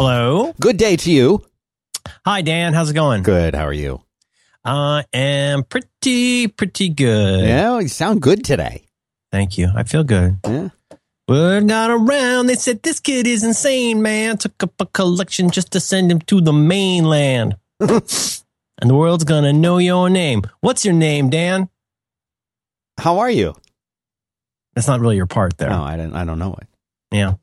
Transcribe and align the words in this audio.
Hello. 0.00 0.54
Good 0.58 0.78
day 0.78 0.96
to 0.96 1.12
you. 1.12 1.44
Hi, 2.24 2.40
Dan. 2.40 2.72
How's 2.72 2.88
it 2.88 2.94
going? 2.94 3.22
Good. 3.22 3.54
How 3.54 3.66
are 3.66 3.72
you? 3.74 4.00
I 4.64 5.04
am 5.12 5.62
pretty, 5.62 6.48
pretty 6.48 6.88
good. 6.88 7.44
Yeah, 7.44 7.78
you 7.80 7.88
sound 7.88 8.22
good 8.22 8.42
today. 8.42 8.86
Thank 9.30 9.58
you. 9.58 9.68
I 9.76 9.82
feel 9.82 10.02
good. 10.02 10.38
Yeah. 10.46 10.70
We're 11.28 11.60
not 11.60 11.90
around. 11.90 12.46
They 12.46 12.54
said 12.54 12.82
this 12.82 12.98
kid 12.98 13.26
is 13.26 13.44
insane, 13.44 14.00
man. 14.00 14.38
Took 14.38 14.62
up 14.62 14.72
a 14.80 14.86
collection 14.86 15.50
just 15.50 15.70
to 15.72 15.80
send 15.80 16.10
him 16.10 16.20
to 16.22 16.40
the 16.40 16.54
mainland. 16.54 17.56
and 17.80 18.00
the 18.80 18.94
world's 18.94 19.24
gonna 19.24 19.52
know 19.52 19.76
your 19.76 20.08
name. 20.08 20.44
What's 20.62 20.82
your 20.82 20.94
name, 20.94 21.28
Dan? 21.28 21.68
How 22.98 23.18
are 23.18 23.30
you? 23.30 23.54
That's 24.74 24.88
not 24.88 25.00
really 25.00 25.16
your 25.16 25.26
part 25.26 25.58
there. 25.58 25.68
No, 25.68 25.82
I 25.82 25.98
don't. 25.98 26.14
I 26.14 26.24
don't 26.24 26.38
know 26.38 26.56
it. 26.58 26.68
Yeah. 27.12 27.34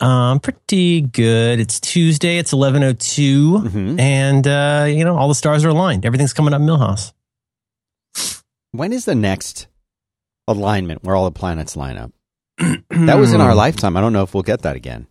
Um, 0.00 0.38
pretty 0.40 1.00
good. 1.00 1.58
It's 1.60 1.80
Tuesday. 1.80 2.38
It's 2.38 2.52
1102. 2.52 3.58
Mhm. 3.64 4.00
And, 4.00 4.46
uh, 4.46 4.86
you 4.88 5.04
know, 5.04 5.16
all 5.16 5.28
the 5.28 5.34
stars 5.34 5.64
are 5.64 5.68
aligned. 5.70 6.06
Everything's 6.06 6.32
coming 6.32 6.54
up 6.54 6.62
Milhouse. 6.62 7.12
When 8.72 8.92
is 8.92 9.04
the 9.06 9.14
next 9.14 9.66
alignment 10.46 11.02
where 11.02 11.16
all 11.16 11.24
the 11.24 11.32
planets 11.38 11.74
line 11.76 11.96
up? 11.96 12.12
That 12.90 13.18
was 13.18 13.32
in 13.32 13.40
our 13.40 13.54
lifetime. 13.64 13.96
I 13.96 14.00
don't 14.00 14.12
know 14.12 14.22
if 14.22 14.34
we'll 14.34 14.42
get 14.42 14.62
that 14.62 14.76
again. 14.76 15.06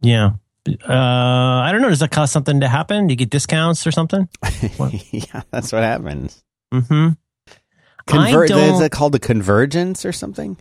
Yeah. 0.00 0.32
Uh, 0.68 0.92
I 0.92 1.70
don't 1.72 1.80
know. 1.80 1.88
Does 1.88 2.00
that 2.00 2.10
cause 2.10 2.30
something 2.30 2.60
to 2.60 2.68
happen? 2.68 3.06
Do 3.06 3.12
you 3.12 3.16
get 3.16 3.30
discounts 3.30 3.86
or 3.86 3.92
something? 3.92 4.28
yeah, 5.10 5.42
that's 5.50 5.72
what 5.72 5.82
happens. 5.82 6.44
Mm-hmm. 6.74 7.08
Conver- 8.06 8.44
I 8.44 8.46
don't- 8.46 8.74
is 8.74 8.80
it 8.82 8.92
called 8.92 9.12
the 9.12 9.18
convergence 9.18 10.04
or 10.04 10.12
something? 10.12 10.58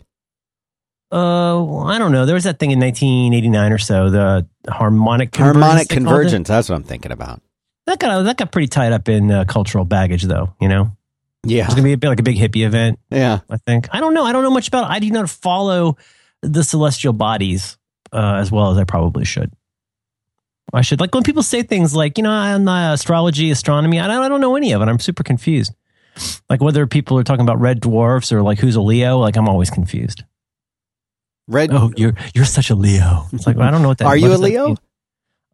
Uh, 1.12 1.64
well, 1.64 1.88
I 1.88 1.98
don't 1.98 2.12
know. 2.12 2.26
There 2.26 2.36
was 2.36 2.44
that 2.44 2.60
thing 2.60 2.72
in 2.72 2.80
1989 2.80 3.72
or 3.72 3.78
so, 3.78 4.10
the 4.10 4.48
harmonic 4.70 5.32
convergence, 5.32 5.64
Harmonic 5.64 5.88
they 5.88 5.96
called 5.96 6.04
it. 6.04 6.08
convergence. 6.10 6.48
That's 6.50 6.70
what 6.70 6.76
I'm 6.76 6.84
thinking 6.84 7.12
about. 7.14 7.42
That 7.86 8.00
got 8.00 8.24
that 8.24 8.36
got 8.38 8.52
pretty 8.52 8.68
tied 8.68 8.92
up 8.92 9.08
in 9.08 9.32
uh, 9.32 9.46
cultural 9.46 9.86
baggage, 9.86 10.24
though. 10.24 10.54
You 10.60 10.68
know, 10.68 10.92
Yeah. 11.46 11.64
it's 11.66 11.74
gonna 11.76 11.86
be 11.86 11.94
a 11.94 11.98
bit 11.98 12.10
like 12.10 12.20
a 12.20 12.24
big 12.24 12.36
hippie 12.36 12.66
event. 12.66 13.00
Yeah. 13.10 13.40
I 13.50 13.56
think. 13.58 13.88
I 13.94 14.02
don't 14.02 14.14
know. 14.14 14.26
I 14.26 14.34
don't 14.34 14.44
know 14.44 14.52
much 14.52 14.68
about. 14.68 14.92
It. 14.92 14.94
I 14.96 15.00
do 15.00 15.10
not 15.10 15.30
follow 15.30 15.96
the 16.42 16.64
celestial 16.64 17.14
bodies 17.14 17.78
uh, 18.12 18.36
as 18.36 18.52
well 18.52 18.72
as 18.72 18.78
I 18.78 18.84
probably 18.84 19.24
should. 19.24 19.54
I 20.74 20.82
should 20.82 21.00
like 21.00 21.14
when 21.16 21.24
people 21.24 21.44
say 21.44 21.64
things 21.64 21.96
like, 21.96 22.18
you 22.18 22.24
know, 22.26 22.30
I'm 22.32 22.66
not 22.66 22.94
astrology, 22.96 23.50
astronomy. 23.52 24.02
I 24.02 24.08
don't, 24.08 24.22
I 24.22 24.28
don't 24.28 24.42
know 24.42 24.58
any 24.58 24.74
of 24.74 24.82
it. 24.82 24.90
I'm 24.90 25.00
super 25.00 25.24
confused. 25.24 25.74
Like 26.50 26.62
whether 26.62 26.86
people 26.88 27.18
are 27.18 27.24
talking 27.24 27.44
about 27.44 27.62
red 27.62 27.80
dwarfs 27.80 28.34
or 28.34 28.42
like 28.42 28.60
who's 28.60 28.76
a 28.76 28.82
Leo. 28.82 29.18
Like 29.20 29.38
I'm 29.38 29.48
always 29.48 29.70
confused. 29.70 30.24
Red. 31.48 31.72
Oh, 31.72 31.92
you're 31.96 32.14
you're 32.34 32.46
such 32.46 32.70
a 32.70 32.76
Leo. 32.76 33.26
It's 33.34 33.48
like 33.48 33.58
well, 33.58 33.68
I 33.68 33.72
don't 33.72 33.82
know 33.82 33.88
what 33.88 34.00
that. 34.00 34.08
Are 34.08 34.18
you 34.18 34.34
a 34.34 34.36
Leo? 34.36 34.76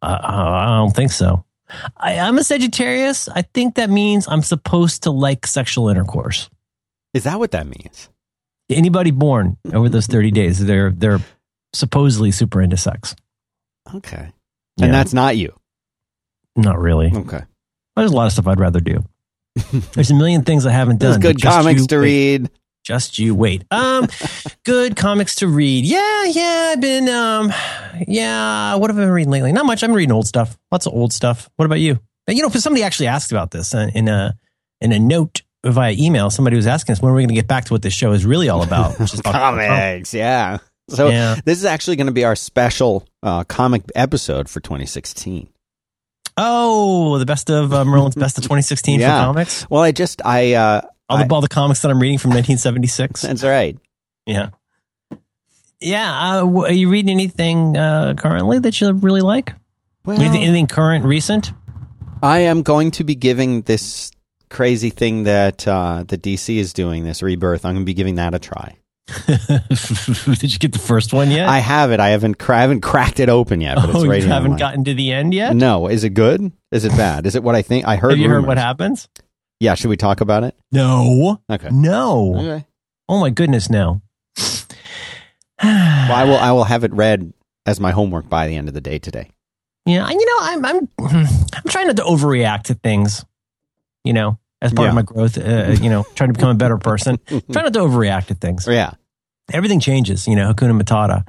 Uh, 0.02 0.18
I 0.22 0.76
don't 0.78 0.94
think 0.94 1.12
so. 1.12 1.44
I, 1.96 2.18
I'm 2.18 2.36
a 2.38 2.44
Sagittarius. 2.44 3.28
I 3.28 3.42
think 3.42 3.76
that 3.76 3.90
means 3.90 4.28
I'm 4.28 4.42
supposed 4.42 5.04
to 5.04 5.10
like 5.10 5.46
sexual 5.46 5.88
intercourse. 5.88 6.50
Is 7.14 7.24
that 7.24 7.38
what 7.38 7.52
that 7.52 7.66
means? 7.66 8.10
Anybody 8.68 9.10
born 9.10 9.56
over 9.72 9.88
those 9.88 10.06
30 10.06 10.30
days, 10.30 10.64
they're 10.64 10.90
they're 10.90 11.20
supposedly 11.72 12.32
super 12.32 12.60
into 12.60 12.76
sex. 12.76 13.14
Okay. 13.94 14.32
Yeah. 14.76 14.86
And 14.86 14.94
that's 14.94 15.14
not 15.14 15.36
you. 15.36 15.58
Not 16.56 16.78
really. 16.78 17.12
Okay. 17.14 17.42
There's 17.96 18.10
a 18.10 18.14
lot 18.14 18.26
of 18.26 18.32
stuff 18.32 18.46
I'd 18.46 18.60
rather 18.60 18.80
do. 18.80 19.04
There's 19.92 20.10
a 20.10 20.14
million 20.14 20.42
things 20.42 20.66
I 20.66 20.72
haven't 20.72 20.98
done. 20.98 21.20
There's 21.20 21.34
good 21.34 21.42
comics 21.42 21.82
you 21.82 21.86
to 21.88 21.98
read. 21.98 22.50
Just 22.84 23.18
you 23.18 23.34
wait. 23.34 23.64
Um, 23.70 24.06
good 24.64 24.94
comics 24.94 25.36
to 25.36 25.48
read. 25.48 25.84
Yeah, 25.86 26.24
yeah. 26.24 26.70
I've 26.72 26.80
been 26.80 27.08
um, 27.08 27.52
yeah. 28.06 28.74
What 28.74 28.90
have 28.90 28.98
I 28.98 29.02
been 29.02 29.10
reading 29.10 29.30
lately? 29.32 29.52
Not 29.52 29.64
much. 29.66 29.82
I'm 29.82 29.92
reading 29.94 30.12
old 30.12 30.26
stuff. 30.26 30.56
Lots 30.70 30.86
of 30.86 30.92
old 30.92 31.12
stuff. 31.12 31.48
What 31.56 31.64
about 31.64 31.80
you? 31.80 31.98
And, 32.26 32.36
you 32.36 32.42
know, 32.42 32.50
somebody 32.50 32.82
actually 32.82 33.06
asked 33.06 33.32
about 33.32 33.50
this 33.50 33.72
in 33.74 34.08
a 34.08 34.36
in 34.82 34.92
a 34.92 34.98
note 34.98 35.40
via 35.64 35.94
email. 35.98 36.28
Somebody 36.28 36.56
was 36.56 36.66
asking 36.66 36.92
us 36.92 37.00
when 37.00 37.10
are 37.10 37.14
we 37.14 37.22
going 37.22 37.28
to 37.28 37.34
get 37.34 37.48
back 37.48 37.64
to 37.66 37.72
what 37.72 37.80
this 37.82 37.94
show 37.94 38.12
is 38.12 38.26
really 38.26 38.50
all 38.50 38.62
about, 38.62 38.98
which 39.00 39.14
is 39.14 39.20
Comics. 39.24 40.12
Yeah. 40.12 40.58
So 40.90 41.08
Yeah. 41.08 41.36
this 41.46 41.56
is 41.58 41.64
actually 41.64 41.96
going 41.96 42.08
to 42.08 42.12
be 42.12 42.24
our 42.24 42.36
special 42.36 43.06
uh, 43.22 43.44
comic 43.44 43.82
episode 43.94 44.50
for 44.50 44.60
2016. 44.60 45.48
Oh, 46.36 47.18
the 47.18 47.26
best 47.26 47.48
of 47.50 47.72
uh, 47.72 47.84
Merlin's 47.84 48.16
best 48.16 48.36
of 48.38 48.44
2016 48.44 49.00
Yeah. 49.00 49.20
for 49.20 49.26
comics. 49.28 49.70
Well, 49.70 49.82
I 49.82 49.92
just 49.92 50.20
I 50.24 50.52
uh, 50.54 50.80
All 51.08 51.18
the 51.18 51.34
all 51.34 51.40
the 51.40 51.48
comics 51.48 51.82
that 51.82 51.90
I'm 51.90 52.00
reading 52.00 52.18
from 52.18 52.30
1976. 52.30 53.22
that's 53.22 53.42
right. 53.42 53.76
Yeah. 54.26 54.50
Yeah. 55.80 56.40
Uh, 56.40 56.62
are 56.62 56.72
you 56.72 56.88
reading 56.88 57.10
anything 57.10 57.76
uh, 57.76 58.14
currently 58.16 58.58
that 58.60 58.80
you 58.80 58.92
really 58.92 59.20
like? 59.20 59.54
Well, 60.04 60.20
anything, 60.20 60.42
anything 60.42 60.66
current, 60.66 61.04
recent? 61.04 61.52
I 62.22 62.40
am 62.40 62.62
going 62.62 62.90
to 62.92 63.04
be 63.04 63.14
giving 63.14 63.62
this 63.62 64.10
crazy 64.50 64.90
thing 64.90 65.24
that 65.24 65.66
uh, 65.66 66.04
the 66.06 66.16
DC 66.16 66.56
is 66.56 66.72
doing, 66.72 67.04
this 67.04 67.22
rebirth. 67.22 67.64
I'm 67.64 67.74
going 67.74 67.84
to 67.84 67.86
be 67.86 67.94
giving 67.94 68.14
that 68.14 68.34
a 68.34 68.38
try. 68.38 68.76
Did 69.26 70.52
you 70.52 70.58
get 70.58 70.72
the 70.72 70.80
first 70.82 71.12
one 71.12 71.30
yet? 71.30 71.46
I 71.46 71.58
have 71.58 71.90
it. 71.92 72.00
I 72.00 72.10
haven't 72.10 72.38
cra- 72.38 72.58
I 72.58 72.60
haven't 72.62 72.80
cracked 72.80 73.20
it 73.20 73.28
open 73.28 73.60
yet, 73.60 73.76
but 73.76 73.90
it's 73.90 73.98
oh, 73.98 74.06
right 74.06 74.22
you 74.22 74.28
haven't 74.28 74.56
gotten 74.56 74.84
to 74.84 74.94
the 74.94 75.12
end 75.12 75.34
yet? 75.34 75.54
No, 75.54 75.88
is 75.88 76.04
it 76.04 76.10
good? 76.10 76.50
Is 76.70 76.86
it 76.86 76.92
bad? 76.92 77.26
Is 77.26 77.34
it 77.34 77.42
what 77.42 77.54
I 77.54 77.60
think? 77.60 77.86
I 77.86 77.96
heard. 77.96 78.12
Have 78.12 78.18
you 78.18 78.30
heard 78.30 78.46
what 78.46 78.56
happens? 78.56 79.08
Yeah, 79.60 79.74
should 79.74 79.88
we 79.88 79.96
talk 79.96 80.20
about 80.20 80.44
it? 80.44 80.54
No. 80.72 81.40
Okay. 81.50 81.68
No. 81.70 82.34
Okay. 82.36 82.66
Oh 83.08 83.20
my 83.20 83.30
goodness, 83.30 83.70
no. 83.70 84.00
Well, 85.62 86.12
I 86.12 86.24
will. 86.24 86.36
I 86.36 86.52
will 86.52 86.64
have 86.64 86.84
it 86.84 86.92
read 86.92 87.32
as 87.64 87.80
my 87.80 87.90
homework 87.92 88.28
by 88.28 88.46
the 88.48 88.56
end 88.56 88.68
of 88.68 88.74
the 88.74 88.80
day 88.80 88.98
today. 88.98 89.30
Yeah, 89.86 90.08
you 90.10 90.26
know, 90.26 90.38
I'm 90.40 90.64
I'm 90.64 90.88
I'm 91.54 91.62
trying 91.68 91.86
not 91.86 91.96
to 91.96 92.02
overreact 92.02 92.64
to 92.64 92.74
things. 92.74 93.24
You 94.02 94.12
know, 94.12 94.38
as 94.60 94.72
part 94.72 94.86
Yeah. 94.86 94.88
of 94.90 94.94
my 94.96 95.02
growth, 95.02 95.38
uh, 95.38 95.74
you 95.80 95.88
know, 95.88 96.04
trying 96.16 96.28
to 96.28 96.34
become 96.34 96.50
a 96.50 96.54
better 96.54 96.76
person. 96.76 97.18
trying 97.26 97.42
not 97.64 97.72
to 97.72 97.78
overreact 97.80 98.26
to 98.26 98.34
things. 98.34 98.66
Yeah. 98.68 98.92
Everything 99.52 99.80
changes. 99.80 100.26
You 100.28 100.36
know, 100.36 100.52
Hakuna 100.52 100.78
Matata. 100.78 101.24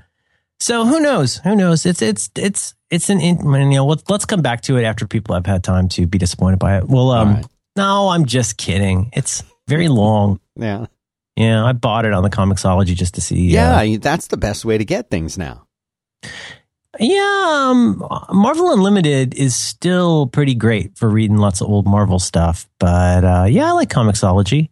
So 0.59 0.85
who 0.85 0.99
knows? 0.99 1.37
Who 1.37 1.55
knows? 1.55 1.85
It's 1.85 2.01
it's 2.01 2.29
it's 2.35 2.73
it's 2.89 3.09
an 3.09 3.19
you 3.21 3.35
know. 3.35 3.85
Let's 3.85 4.03
let's 4.09 4.25
come 4.25 4.41
back 4.41 4.61
to 4.61 4.77
it 4.77 4.83
after 4.83 5.07
people 5.07 5.35
have 5.35 5.45
had 5.45 5.63
time 5.63 5.87
to 5.89 6.07
be 6.07 6.17
disappointed 6.17 6.59
by 6.59 6.77
it. 6.77 6.87
Well, 6.89 7.11
um, 7.11 7.35
right. 7.35 7.45
No, 7.75 8.09
I'm 8.09 8.25
just 8.25 8.57
kidding. 8.57 9.09
It's 9.13 9.43
very 9.67 9.87
long. 9.87 10.39
Yeah. 10.55 10.85
Yeah, 11.35 11.65
I 11.65 11.73
bought 11.73 12.05
it 12.05 12.13
on 12.13 12.23
the 12.23 12.29
Comixology 12.29 12.95
just 12.95 13.15
to 13.15 13.21
see. 13.21 13.57
uh, 13.57 13.81
Yeah, 13.81 13.97
that's 13.99 14.27
the 14.27 14.37
best 14.37 14.63
way 14.63 14.77
to 14.77 14.85
get 14.85 15.09
things 15.09 15.37
now. 15.37 15.67
Yeah, 16.97 17.67
um, 17.71 18.01
Marvel 18.31 18.71
Unlimited 18.71 19.33
is 19.33 19.53
still 19.53 20.27
pretty 20.27 20.55
great 20.55 20.97
for 20.97 21.09
reading 21.09 21.35
lots 21.37 21.59
of 21.59 21.67
old 21.67 21.85
Marvel 21.85 22.19
stuff. 22.19 22.69
But 22.79 23.25
uh, 23.25 23.45
yeah, 23.49 23.67
I 23.67 23.71
like 23.71 23.89
Comixology. 23.89 24.69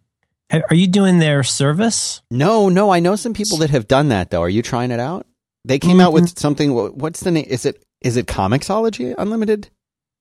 Are 0.50 0.74
you 0.74 0.86
doing 0.86 1.18
their 1.18 1.42
service? 1.42 2.22
No, 2.30 2.68
no, 2.70 2.90
I 2.90 3.00
know 3.00 3.16
some 3.16 3.34
people 3.34 3.58
that 3.58 3.70
have 3.70 3.88
done 3.88 4.08
that 4.08 4.30
though. 4.30 4.40
Are 4.42 4.48
you 4.48 4.62
trying 4.62 4.90
it 4.90 5.00
out? 5.00 5.26
They 5.66 5.78
came 5.78 6.00
out 6.00 6.14
Mm-hmm. 6.14 6.22
with 6.24 6.38
something. 6.38 6.72
What's 6.72 7.20
the 7.20 7.30
name? 7.30 7.46
Is 7.48 7.66
it 7.66 7.82
is 8.00 8.16
it 8.16 8.26
Comixology 8.26 9.14
Unlimited? 9.18 9.68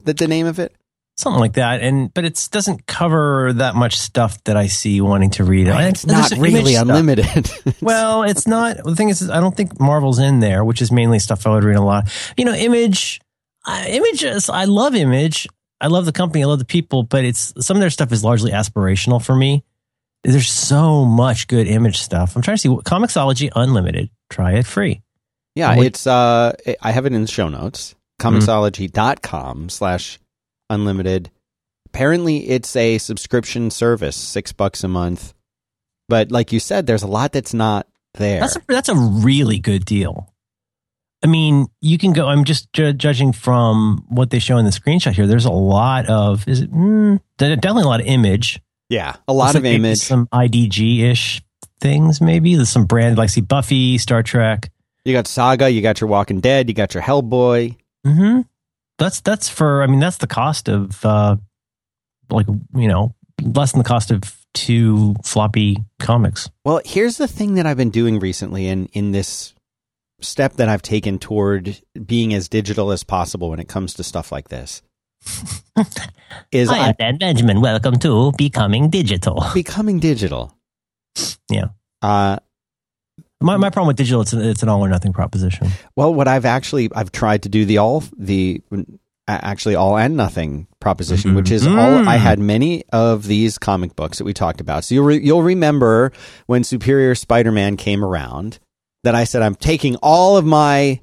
That 0.03 0.17
the 0.17 0.27
name 0.27 0.45
of 0.47 0.59
it? 0.59 0.75
Something 1.15 1.39
like 1.39 1.53
that. 1.53 1.81
And 1.81 2.11
but 2.13 2.25
it 2.25 2.47
doesn't 2.51 2.87
cover 2.87 3.53
that 3.53 3.75
much 3.75 3.97
stuff 3.99 4.43
that 4.45 4.57
I 4.57 4.65
see 4.67 4.99
wanting 4.99 5.29
to 5.31 5.43
read. 5.43 5.67
And 5.67 5.93
It's 5.95 6.05
not 6.05 6.31
really 6.37 6.75
unlimited. 6.75 7.51
Well, 7.81 8.23
it's 8.23 8.47
not. 8.47 8.77
The 8.83 8.95
thing 8.95 9.09
is, 9.09 9.29
I 9.29 9.39
don't 9.39 9.55
think 9.55 9.79
Marvel's 9.79 10.17
in 10.19 10.39
there, 10.39 10.63
which 10.65 10.81
is 10.81 10.91
mainly 10.91 11.19
stuff 11.19 11.45
I 11.45 11.51
would 11.51 11.63
read 11.63 11.75
a 11.75 11.81
lot. 11.81 12.09
You 12.37 12.45
know, 12.45 12.53
Image, 12.53 13.19
uh, 13.67 13.83
Images. 13.87 14.49
I 14.49 14.65
love 14.65 14.95
Image. 14.95 15.47
I 15.81 15.87
love 15.87 16.05
the 16.05 16.11
company. 16.13 16.43
I 16.43 16.47
love 16.47 16.59
the 16.59 16.65
people, 16.65 17.03
but 17.03 17.25
it's 17.25 17.53
some 17.59 17.77
of 17.77 17.81
their 17.81 17.89
stuff 17.89 18.11
is 18.11 18.23
largely 18.23 18.51
aspirational 18.51 19.23
for 19.23 19.35
me. 19.35 19.63
There's 20.23 20.49
so 20.49 21.03
much 21.05 21.47
good 21.47 21.67
Image 21.67 21.97
stuff. 21.99 22.35
I'm 22.35 22.41
trying 22.41 22.55
to 22.57 22.61
see 22.61 22.69
what 22.69 22.85
Comixology 22.85 23.49
Unlimited. 23.55 24.09
Try 24.29 24.53
it 24.53 24.65
free. 24.65 25.01
yeah, 25.55 25.75
What- 25.75 25.85
it's. 25.85 26.07
uh 26.07 26.53
I 26.81 26.91
have 26.91 27.05
it 27.05 27.13
in 27.13 27.21
the 27.21 27.27
show 27.27 27.49
notes. 27.49 27.93
Comixology.com 28.21 29.69
slash 29.69 30.19
unlimited. 30.69 31.29
Apparently, 31.87 32.49
it's 32.49 32.75
a 32.75 32.97
subscription 32.97 33.69
service, 33.71 34.15
six 34.15 34.51
bucks 34.51 34.83
a 34.83 34.87
month. 34.87 35.33
But 36.09 36.31
like 36.31 36.51
you 36.51 36.59
said, 36.59 36.85
there's 36.87 37.03
a 37.03 37.07
lot 37.07 37.31
that's 37.31 37.53
not 37.53 37.87
there. 38.15 38.39
That's 38.41 38.55
a, 38.55 38.61
that's 38.67 38.89
a 38.89 38.95
really 38.95 39.59
good 39.59 39.85
deal. 39.85 40.33
I 41.23 41.27
mean, 41.27 41.67
you 41.79 41.97
can 41.97 42.11
go. 42.11 42.27
I'm 42.27 42.43
just 42.43 42.71
ju- 42.73 42.91
judging 42.93 43.31
from 43.31 44.05
what 44.09 44.29
they 44.29 44.39
show 44.39 44.57
in 44.57 44.65
the 44.65 44.71
screenshot 44.71 45.13
here. 45.13 45.25
There's 45.27 45.45
a 45.45 45.51
lot 45.51 46.07
of 46.07 46.45
is 46.47 46.61
it 46.61 46.71
mm, 46.71 47.19
definitely 47.37 47.83
a 47.83 47.87
lot 47.87 48.01
of 48.01 48.07
image. 48.07 48.59
yeah, 48.89 49.15
a 49.27 49.33
lot 49.33 49.45
Looks 49.45 49.55
of 49.55 49.63
like 49.63 49.73
image. 49.73 49.99
some 49.99 50.27
IDG 50.27 50.99
ish 51.03 51.41
things. 51.79 52.19
Maybe 52.19 52.55
there's 52.55 52.69
some 52.69 52.85
brand 52.85 53.17
like 53.17 53.29
see 53.29 53.39
Buffy, 53.41 53.97
Star 53.99 54.21
Trek. 54.21 54.69
You 55.05 55.13
got 55.13 55.27
Saga, 55.27 55.69
you 55.69 55.81
got 55.81 56.01
your 56.01 56.09
Walking 56.09 56.41
Dead, 56.41 56.67
you 56.67 56.73
got 56.73 56.93
your 56.93 57.03
Hellboy. 57.03 57.77
hmm 58.05 58.41
That's 58.99 59.21
that's 59.21 59.49
for. 59.49 59.83
I 59.83 59.87
mean, 59.87 59.99
that's 59.99 60.17
the 60.17 60.27
cost 60.27 60.69
of 60.69 61.03
uh, 61.05 61.37
like 62.29 62.47
you 62.75 62.87
know 62.87 63.15
less 63.41 63.71
than 63.71 63.79
the 63.79 63.87
cost 63.87 64.11
of 64.11 64.21
two 64.53 65.15
floppy 65.23 65.77
comics. 65.99 66.49
Well, 66.63 66.81
here's 66.85 67.17
the 67.17 67.27
thing 67.27 67.55
that 67.55 67.65
I've 67.65 67.77
been 67.77 67.89
doing 67.89 68.19
recently 68.19 68.67
in 68.67 68.87
in 68.87 69.11
this 69.11 69.53
step 70.21 70.53
that 70.53 70.69
I've 70.69 70.81
taken 70.81 71.19
toward 71.19 71.81
being 72.05 72.33
as 72.33 72.47
digital 72.47 72.91
as 72.91 73.03
possible 73.03 73.49
when 73.49 73.59
it 73.59 73.67
comes 73.67 73.93
to 73.95 74.03
stuff 74.03 74.31
like 74.31 74.49
this. 74.49 74.81
is 76.51 76.69
Hi, 76.69 76.77
I, 76.77 76.87
I'm 76.87 76.95
Dan 76.99 77.17
Benjamin. 77.17 77.61
Welcome 77.61 77.97
to 77.99 78.31
Becoming 78.37 78.89
Digital. 78.89 79.45
becoming 79.53 79.99
digital. 79.99 80.57
Yeah. 81.49 81.67
Uh, 82.01 82.37
My, 83.43 83.57
my 83.57 83.69
problem 83.69 83.87
with 83.87 83.97
digital, 83.97 84.21
it's, 84.21 84.33
an- 84.33 84.41
it's 84.41 84.63
an 84.63 84.69
all 84.69 84.83
or 84.83 84.89
nothing 84.89 85.13
proposition. 85.13 85.67
well, 85.95 86.13
what 86.13 86.27
I've 86.27 86.45
actually 86.45 86.89
I've 86.95 87.11
tried 87.11 87.43
to 87.43 87.49
do 87.49 87.65
the 87.65 87.77
all 87.79 88.03
the 88.17 88.61
actually 89.27 89.75
all 89.75 89.97
and 89.97 90.17
nothing 90.17 90.67
proposition, 90.79 91.31
Mhm. 91.31 91.35
which 91.35 91.51
is 91.51 91.65
all. 91.65 91.73
Mm. 91.75 92.07
I 92.07 92.17
had 92.17 92.39
many 92.39 92.83
of 92.91 93.25
these 93.25 93.57
comic 93.57 93.95
books 93.95 94.17
that 94.17 94.25
we 94.25 94.33
talked 94.33 94.59
about. 94.59 94.83
So 94.83 94.95
you'll 94.95 95.05
re, 95.05 95.19
you'll 95.23 95.43
remember 95.43 96.11
when 96.47 96.63
Superior 96.63 97.15
Spider-Man 97.15 97.77
came 97.77 98.03
around 98.03 98.59
that 99.03 99.15
I 99.15 99.23
said 99.23 99.41
I'm 99.41 99.55
taking 99.55 99.95
all 99.97 100.35
of 100.37 100.45
my 100.45 100.99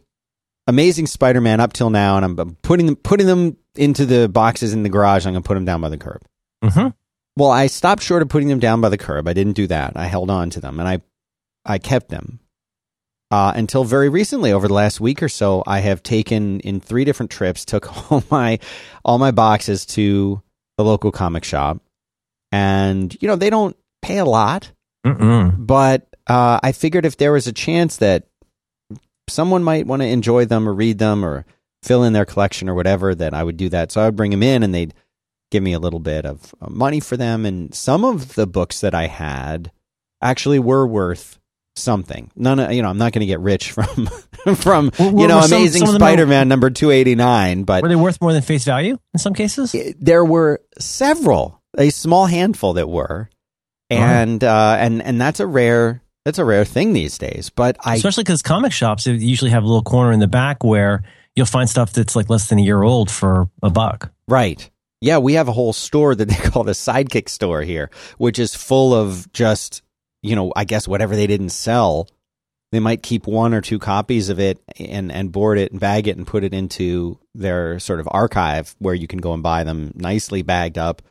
Amazing 0.66 1.06
Spider-Man 1.06 1.60
up 1.60 1.72
till 1.72 1.90
now, 1.90 2.16
and 2.16 2.24
I'm 2.40 2.56
putting 2.62 2.86
them 2.86 2.96
putting 2.96 3.26
them 3.26 3.56
into 3.74 4.04
the 4.04 4.28
boxes 4.28 4.72
in 4.74 4.82
the 4.82 4.88
garage. 4.90 5.26
I'm 5.26 5.32
going 5.32 5.42
to 5.42 5.46
put 5.46 5.54
them 5.54 5.64
down 5.64 5.80
by 5.80 5.88
the 5.88 5.96
curb. 5.98 6.20
hmm 6.62 6.88
Well, 7.36 7.50
I 7.50 7.66
stopped 7.68 8.02
short 8.02 8.20
of 8.22 8.28
putting 8.28 8.48
them 8.48 8.58
down 8.60 8.80
by 8.82 8.88
the 8.90 8.98
curb. 8.98 9.26
I 9.28 9.32
didn't 9.32 9.54
do 9.54 9.66
that. 9.68 9.94
I 9.96 10.06
held 10.06 10.30
on 10.30 10.50
to 10.50 10.60
them 10.60 10.78
and 10.78 10.88
I, 10.88 11.00
I 11.64 11.78
kept 11.78 12.08
them 12.08 12.40
uh, 13.30 13.52
until 13.54 13.84
very 13.84 14.08
recently. 14.08 14.52
Over 14.52 14.68
the 14.68 14.74
last 14.74 15.00
week 15.00 15.22
or 15.22 15.28
so, 15.28 15.62
I 15.66 15.80
have 15.80 16.02
taken 16.02 16.60
in 16.60 16.80
three 16.80 17.04
different 17.04 17.30
trips, 17.30 17.64
took 17.64 18.10
all 18.12 18.24
my, 18.30 18.58
all 19.04 19.18
my 19.18 19.30
boxes 19.30 19.86
to 19.86 20.42
the 20.76 20.84
local 20.84 21.12
comic 21.12 21.44
shop, 21.44 21.78
and 22.52 23.16
you 23.20 23.28
know 23.28 23.36
they 23.36 23.50
don't 23.50 23.76
pay 24.02 24.18
a 24.18 24.24
lot, 24.24 24.72
Mm-mm. 25.06 25.54
but 25.58 26.06
uh, 26.26 26.58
I 26.62 26.72
figured 26.72 27.04
if 27.04 27.16
there 27.16 27.32
was 27.32 27.46
a 27.46 27.52
chance 27.52 27.98
that 27.98 28.26
someone 29.28 29.62
might 29.62 29.86
want 29.86 30.02
to 30.02 30.08
enjoy 30.08 30.44
them 30.44 30.68
or 30.68 30.72
read 30.72 30.98
them 30.98 31.24
or 31.24 31.44
fill 31.82 32.04
in 32.04 32.12
their 32.12 32.24
collection 32.24 32.68
or 32.68 32.74
whatever, 32.74 33.14
that 33.14 33.34
I 33.34 33.42
would 33.42 33.56
do 33.56 33.68
that. 33.70 33.92
So 33.92 34.00
I 34.00 34.06
would 34.06 34.16
bring 34.16 34.30
them 34.30 34.42
in 34.42 34.62
and 34.62 34.74
they'd 34.74 34.94
give 35.50 35.62
me 35.62 35.72
a 35.72 35.78
little 35.78 35.98
bit 35.98 36.24
of 36.24 36.54
uh, 36.60 36.68
money 36.70 37.00
for 37.00 37.16
them. 37.16 37.44
And 37.44 37.74
some 37.74 38.04
of 38.04 38.34
the 38.34 38.46
books 38.46 38.80
that 38.80 38.94
I 38.94 39.06
had 39.06 39.72
actually 40.22 40.58
were 40.58 40.86
worth 40.86 41.39
something. 41.76 42.30
None 42.36 42.58
of, 42.58 42.72
you 42.72 42.82
know, 42.82 42.88
I'm 42.88 42.98
not 42.98 43.12
going 43.12 43.20
to 43.20 43.26
get 43.26 43.40
rich 43.40 43.72
from, 43.72 44.06
from, 44.56 44.90
Were- 44.98 45.04
you 45.20 45.26
know, 45.28 45.36
were 45.36 45.42
some- 45.42 45.58
Amazing 45.60 45.86
some 45.86 45.94
Spider 45.96 46.26
Man 46.26 46.48
number 46.48 46.70
289, 46.70 47.64
but 47.64 47.82
Were 47.82 47.88
they 47.88 47.96
worth 47.96 48.20
more 48.20 48.32
than 48.32 48.42
face 48.42 48.64
value 48.64 48.98
in 49.14 49.18
some 49.20 49.34
cases? 49.34 49.74
there 49.98 50.24
were 50.24 50.60
several, 50.78 51.60
a 51.78 51.90
small 51.90 52.26
handful 52.26 52.74
that 52.74 52.88
were. 52.88 53.30
And, 53.88 54.44
uh, 54.44 54.76
and, 54.78 55.02
and 55.02 55.20
that's 55.20 55.40
a 55.40 55.46
rare, 55.46 56.00
that's 56.24 56.38
a 56.38 56.44
rare 56.44 56.64
thing 56.64 56.92
these 56.92 57.18
days. 57.18 57.50
But 57.50 57.76
I, 57.84 57.96
Especially 57.96 58.22
because 58.22 58.42
comic 58.42 58.72
shops 58.72 59.06
usually 59.06 59.50
have 59.50 59.64
a 59.64 59.66
little 59.66 59.82
corner 59.82 60.12
in 60.12 60.20
the 60.20 60.28
back 60.28 60.62
where 60.62 61.02
you'll 61.34 61.46
find 61.46 61.68
stuff 61.68 61.92
that's 61.92 62.14
like 62.14 62.30
less 62.30 62.48
than 62.48 62.58
a 62.58 62.62
year 62.62 62.82
old 62.82 63.10
for 63.10 63.48
a 63.62 63.70
buck. 63.70 64.12
Right. 64.28 64.70
Yeah, 65.00 65.18
we 65.18 65.32
have 65.34 65.48
a 65.48 65.52
whole 65.52 65.72
store 65.72 66.14
that 66.14 66.28
they 66.28 66.34
call 66.50 66.62
the 66.62 66.72
Sidekick 66.72 67.28
store 67.28 67.62
here, 67.62 67.90
which 68.18 68.38
is 68.38 68.54
full 68.54 68.94
of 68.94 69.32
just, 69.32 69.82
you 70.22 70.36
know, 70.36 70.52
I 70.56 70.64
guess 70.64 70.86
whatever 70.88 71.16
they 71.16 71.26
didn't 71.26 71.50
sell. 71.50 72.08
They 72.72 72.78
might 72.78 73.02
keep 73.02 73.26
one 73.26 73.52
or 73.52 73.60
two 73.60 73.80
copies 73.80 74.28
of 74.28 74.38
it 74.38 74.60
and, 74.78 75.10
and 75.10 75.32
board 75.32 75.58
it 75.58 75.72
and 75.72 75.80
bag 75.80 76.06
it 76.06 76.16
and 76.16 76.24
put 76.24 76.44
it 76.44 76.54
into 76.54 77.18
their 77.34 77.80
sort 77.80 77.98
of 77.98 78.08
archive 78.12 78.76
where 78.78 78.94
you 78.94 79.08
can 79.08 79.18
go 79.18 79.32
and 79.32 79.42
buy 79.42 79.64
them 79.64 79.90
nicely 79.96 80.42
bagged 80.42 80.78
up. 80.78 81.02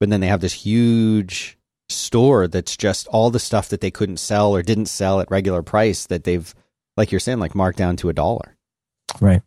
But 0.00 0.10
then 0.10 0.18
they 0.20 0.26
have 0.26 0.40
this 0.40 0.52
huge 0.52 1.56
store 1.88 2.48
that's 2.48 2.76
just 2.76 3.06
all 3.08 3.30
the 3.30 3.38
stuff 3.38 3.68
that 3.68 3.80
they 3.80 3.92
couldn't 3.92 4.16
sell 4.16 4.52
or 4.52 4.62
didn't 4.62 4.86
sell 4.86 5.20
at 5.20 5.30
regular 5.30 5.62
price 5.62 6.06
that 6.06 6.24
they've, 6.24 6.52
like 6.96 7.12
you're 7.12 7.20
saying, 7.20 7.38
like 7.38 7.54
marked 7.54 7.78
down 7.78 7.94
to 7.98 8.08
a 8.08 8.12
dollar 8.12 8.56
Right. 9.20 9.42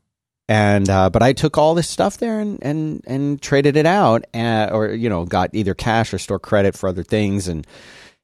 and 0.47 0.89
uh, 0.89 1.09
but 1.09 1.23
I 1.23 1.33
took 1.33 1.57
all 1.57 1.73
this 1.75 1.89
stuff 1.89 2.17
there 2.17 2.39
and 2.39 2.59
and 2.61 3.03
and 3.05 3.41
traded 3.41 3.75
it 3.75 3.85
out, 3.85 4.23
uh, 4.33 4.69
or 4.71 4.93
you 4.93 5.09
know, 5.09 5.25
got 5.25 5.49
either 5.53 5.73
cash 5.73 6.13
or 6.13 6.19
store 6.19 6.39
credit 6.39 6.75
for 6.75 6.87
other 6.87 7.03
things, 7.03 7.47
and 7.49 7.65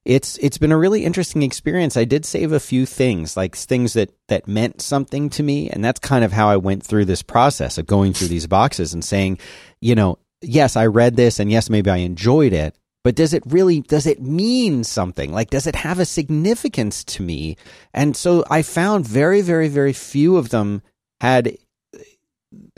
it's 0.10 0.40
it's 0.40 0.58
been 0.58 0.72
a 0.72 0.78
really 0.78 1.06
interesting 1.06 1.44
experience. 1.44 1.96
I 1.96 2.04
did 2.04 2.26
save 2.26 2.52
a 2.52 2.60
few 2.60 2.88
things, 2.88 3.38
like 3.38 3.56
things 3.56 3.94
that 3.94 4.10
that 4.28 4.48
meant 4.48 4.82
something 4.82 5.30
to 5.30 5.44
me, 5.44 5.70
and 5.70 5.86
that's 5.86 6.00
kind 6.00 6.26
of 6.26 6.32
how 6.32 6.50
I 6.50 6.58
went 6.58 6.84
through 6.84 7.06
this 7.06 7.22
process 7.22 7.78
of 7.78 7.86
going 7.86 8.14
through 8.14 8.30
these 8.30 8.48
boxes 8.48 8.92
and 8.92 9.06
saying, 9.06 9.38
you 9.82 9.94
know, 9.94 10.18
yes, 10.42 10.76
I 10.76 10.88
read 10.88 11.16
this, 11.16 11.40
and 11.40 11.52
yes, 11.52 11.70
maybe 11.70 11.92
I 11.92 11.98
enjoyed 11.98 12.54
it. 12.54 12.76
But 13.04 13.14
does 13.14 13.36
it 13.36 13.44
really 13.46 13.82
does 13.82 14.08
it 14.08 14.20
mean 14.20 14.84
something? 14.84 15.32
Like 15.32 15.52
does 15.52 15.68
it 15.68 15.76
have 15.76 16.00
a 16.00 16.06
significance 16.06 17.04
to 17.04 17.22
me? 17.22 17.56
And 17.94 18.18
so 18.18 18.44
I 18.50 18.64
found 18.64 19.08
very 19.08 19.42
very 19.42 19.68
very 19.68 19.94
few 19.94 20.38
of 20.38 20.50
them 20.50 20.82
had 21.22 21.56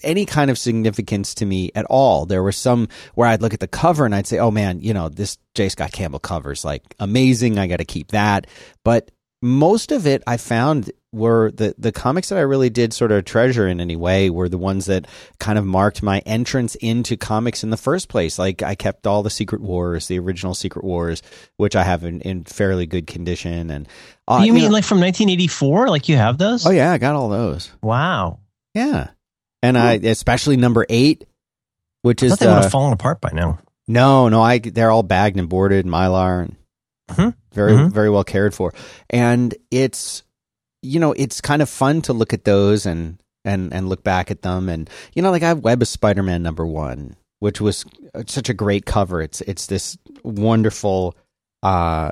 any 0.03 0.25
kind 0.25 0.51
of 0.51 0.57
significance 0.57 1.33
to 1.35 1.45
me 1.45 1.71
at 1.75 1.85
all. 1.85 2.25
There 2.25 2.43
were 2.43 2.51
some 2.51 2.87
where 3.15 3.27
I'd 3.27 3.41
look 3.41 3.53
at 3.53 3.59
the 3.59 3.67
cover 3.67 4.05
and 4.05 4.13
I'd 4.13 4.27
say, 4.27 4.37
"Oh 4.39 4.51
man, 4.51 4.81
you 4.81 4.93
know, 4.93 5.09
this 5.09 5.37
J. 5.55 5.69
Scott 5.69 5.91
Campbell 5.91 6.19
cover's 6.19 6.65
like 6.65 6.83
amazing. 6.99 7.57
I 7.57 7.67
got 7.67 7.77
to 7.77 7.85
keep 7.85 8.11
that." 8.11 8.47
But 8.83 9.11
most 9.43 9.91
of 9.91 10.05
it 10.05 10.21
I 10.27 10.37
found 10.37 10.91
were 11.13 11.51
the 11.51 11.73
the 11.77 11.91
comics 11.91 12.29
that 12.29 12.37
I 12.37 12.41
really 12.41 12.69
did 12.69 12.93
sort 12.93 13.11
of 13.11 13.25
treasure 13.25 13.67
in 13.67 13.81
any 13.81 13.95
way 13.95 14.29
were 14.29 14.47
the 14.47 14.57
ones 14.57 14.85
that 14.85 15.07
kind 15.39 15.57
of 15.57 15.65
marked 15.65 16.03
my 16.03 16.19
entrance 16.19 16.75
into 16.75 17.17
comics 17.17 17.63
in 17.63 17.69
the 17.69 17.77
first 17.77 18.07
place. 18.07 18.37
Like 18.37 18.61
I 18.61 18.75
kept 18.75 19.07
all 19.07 19.23
the 19.23 19.29
Secret 19.29 19.61
Wars, 19.61 20.07
the 20.07 20.19
original 20.19 20.53
Secret 20.53 20.85
Wars, 20.85 21.21
which 21.57 21.75
I 21.75 21.83
have 21.83 22.03
in, 22.03 22.21
in 22.21 22.43
fairly 22.43 22.85
good 22.85 23.07
condition. 23.07 23.71
And 23.71 23.87
uh, 24.27 24.43
you 24.45 24.53
mean 24.53 24.65
know- 24.65 24.71
like 24.71 24.83
from 24.85 24.99
1984? 24.99 25.89
Like 25.89 26.07
you 26.07 26.17
have 26.17 26.37
those? 26.37 26.65
Oh 26.65 26.71
yeah, 26.71 26.91
I 26.91 26.97
got 26.97 27.15
all 27.15 27.29
those. 27.29 27.71
Wow. 27.81 28.39
Yeah. 28.73 29.09
And 29.63 29.77
I 29.77 29.93
especially 29.93 30.57
number 30.57 30.85
eight, 30.89 31.25
which 32.01 32.23
I 32.23 32.27
is 32.27 32.37
they 32.37 32.47
would 32.47 32.55
the, 32.57 32.61
have 32.63 32.71
fallen 32.71 32.93
apart 32.93 33.21
by 33.21 33.29
now. 33.33 33.59
no, 33.87 34.27
no, 34.29 34.41
I 34.41 34.59
they're 34.59 34.91
all 34.91 35.03
bagged 35.03 35.37
and 35.37 35.47
boarded, 35.49 35.85
mylar, 35.85 36.43
and 36.43 36.55
Mhm. 37.11 37.35
very 37.53 37.73
Mhm. 37.73 37.91
very 37.91 38.09
well 38.09 38.23
cared 38.23 38.53
for. 38.55 38.73
And 39.09 39.53
it's 39.69 40.23
you 40.81 40.99
know 40.99 41.11
it's 41.13 41.41
kind 41.41 41.61
of 41.61 41.69
fun 41.69 42.01
to 42.03 42.13
look 42.13 42.33
at 42.33 42.43
those 42.45 42.85
and 42.85 43.17
and 43.45 43.71
and 43.73 43.87
look 43.89 44.03
back 44.03 44.31
at 44.31 44.41
them. 44.41 44.67
And 44.69 44.89
you 45.13 45.21
know 45.21 45.29
like 45.31 45.43
I 45.43 45.47
have 45.49 45.59
Web 45.59 45.81
of 45.81 45.87
Spider 45.87 46.23
Man 46.23 46.41
number 46.41 46.65
one, 46.65 47.15
which 47.39 47.61
was 47.61 47.85
such 48.27 48.49
a 48.49 48.53
great 48.55 48.85
cover. 48.85 49.21
It's 49.21 49.41
it's 49.41 49.67
this 49.67 49.97
wonderful. 50.23 51.15
uh 51.63 52.11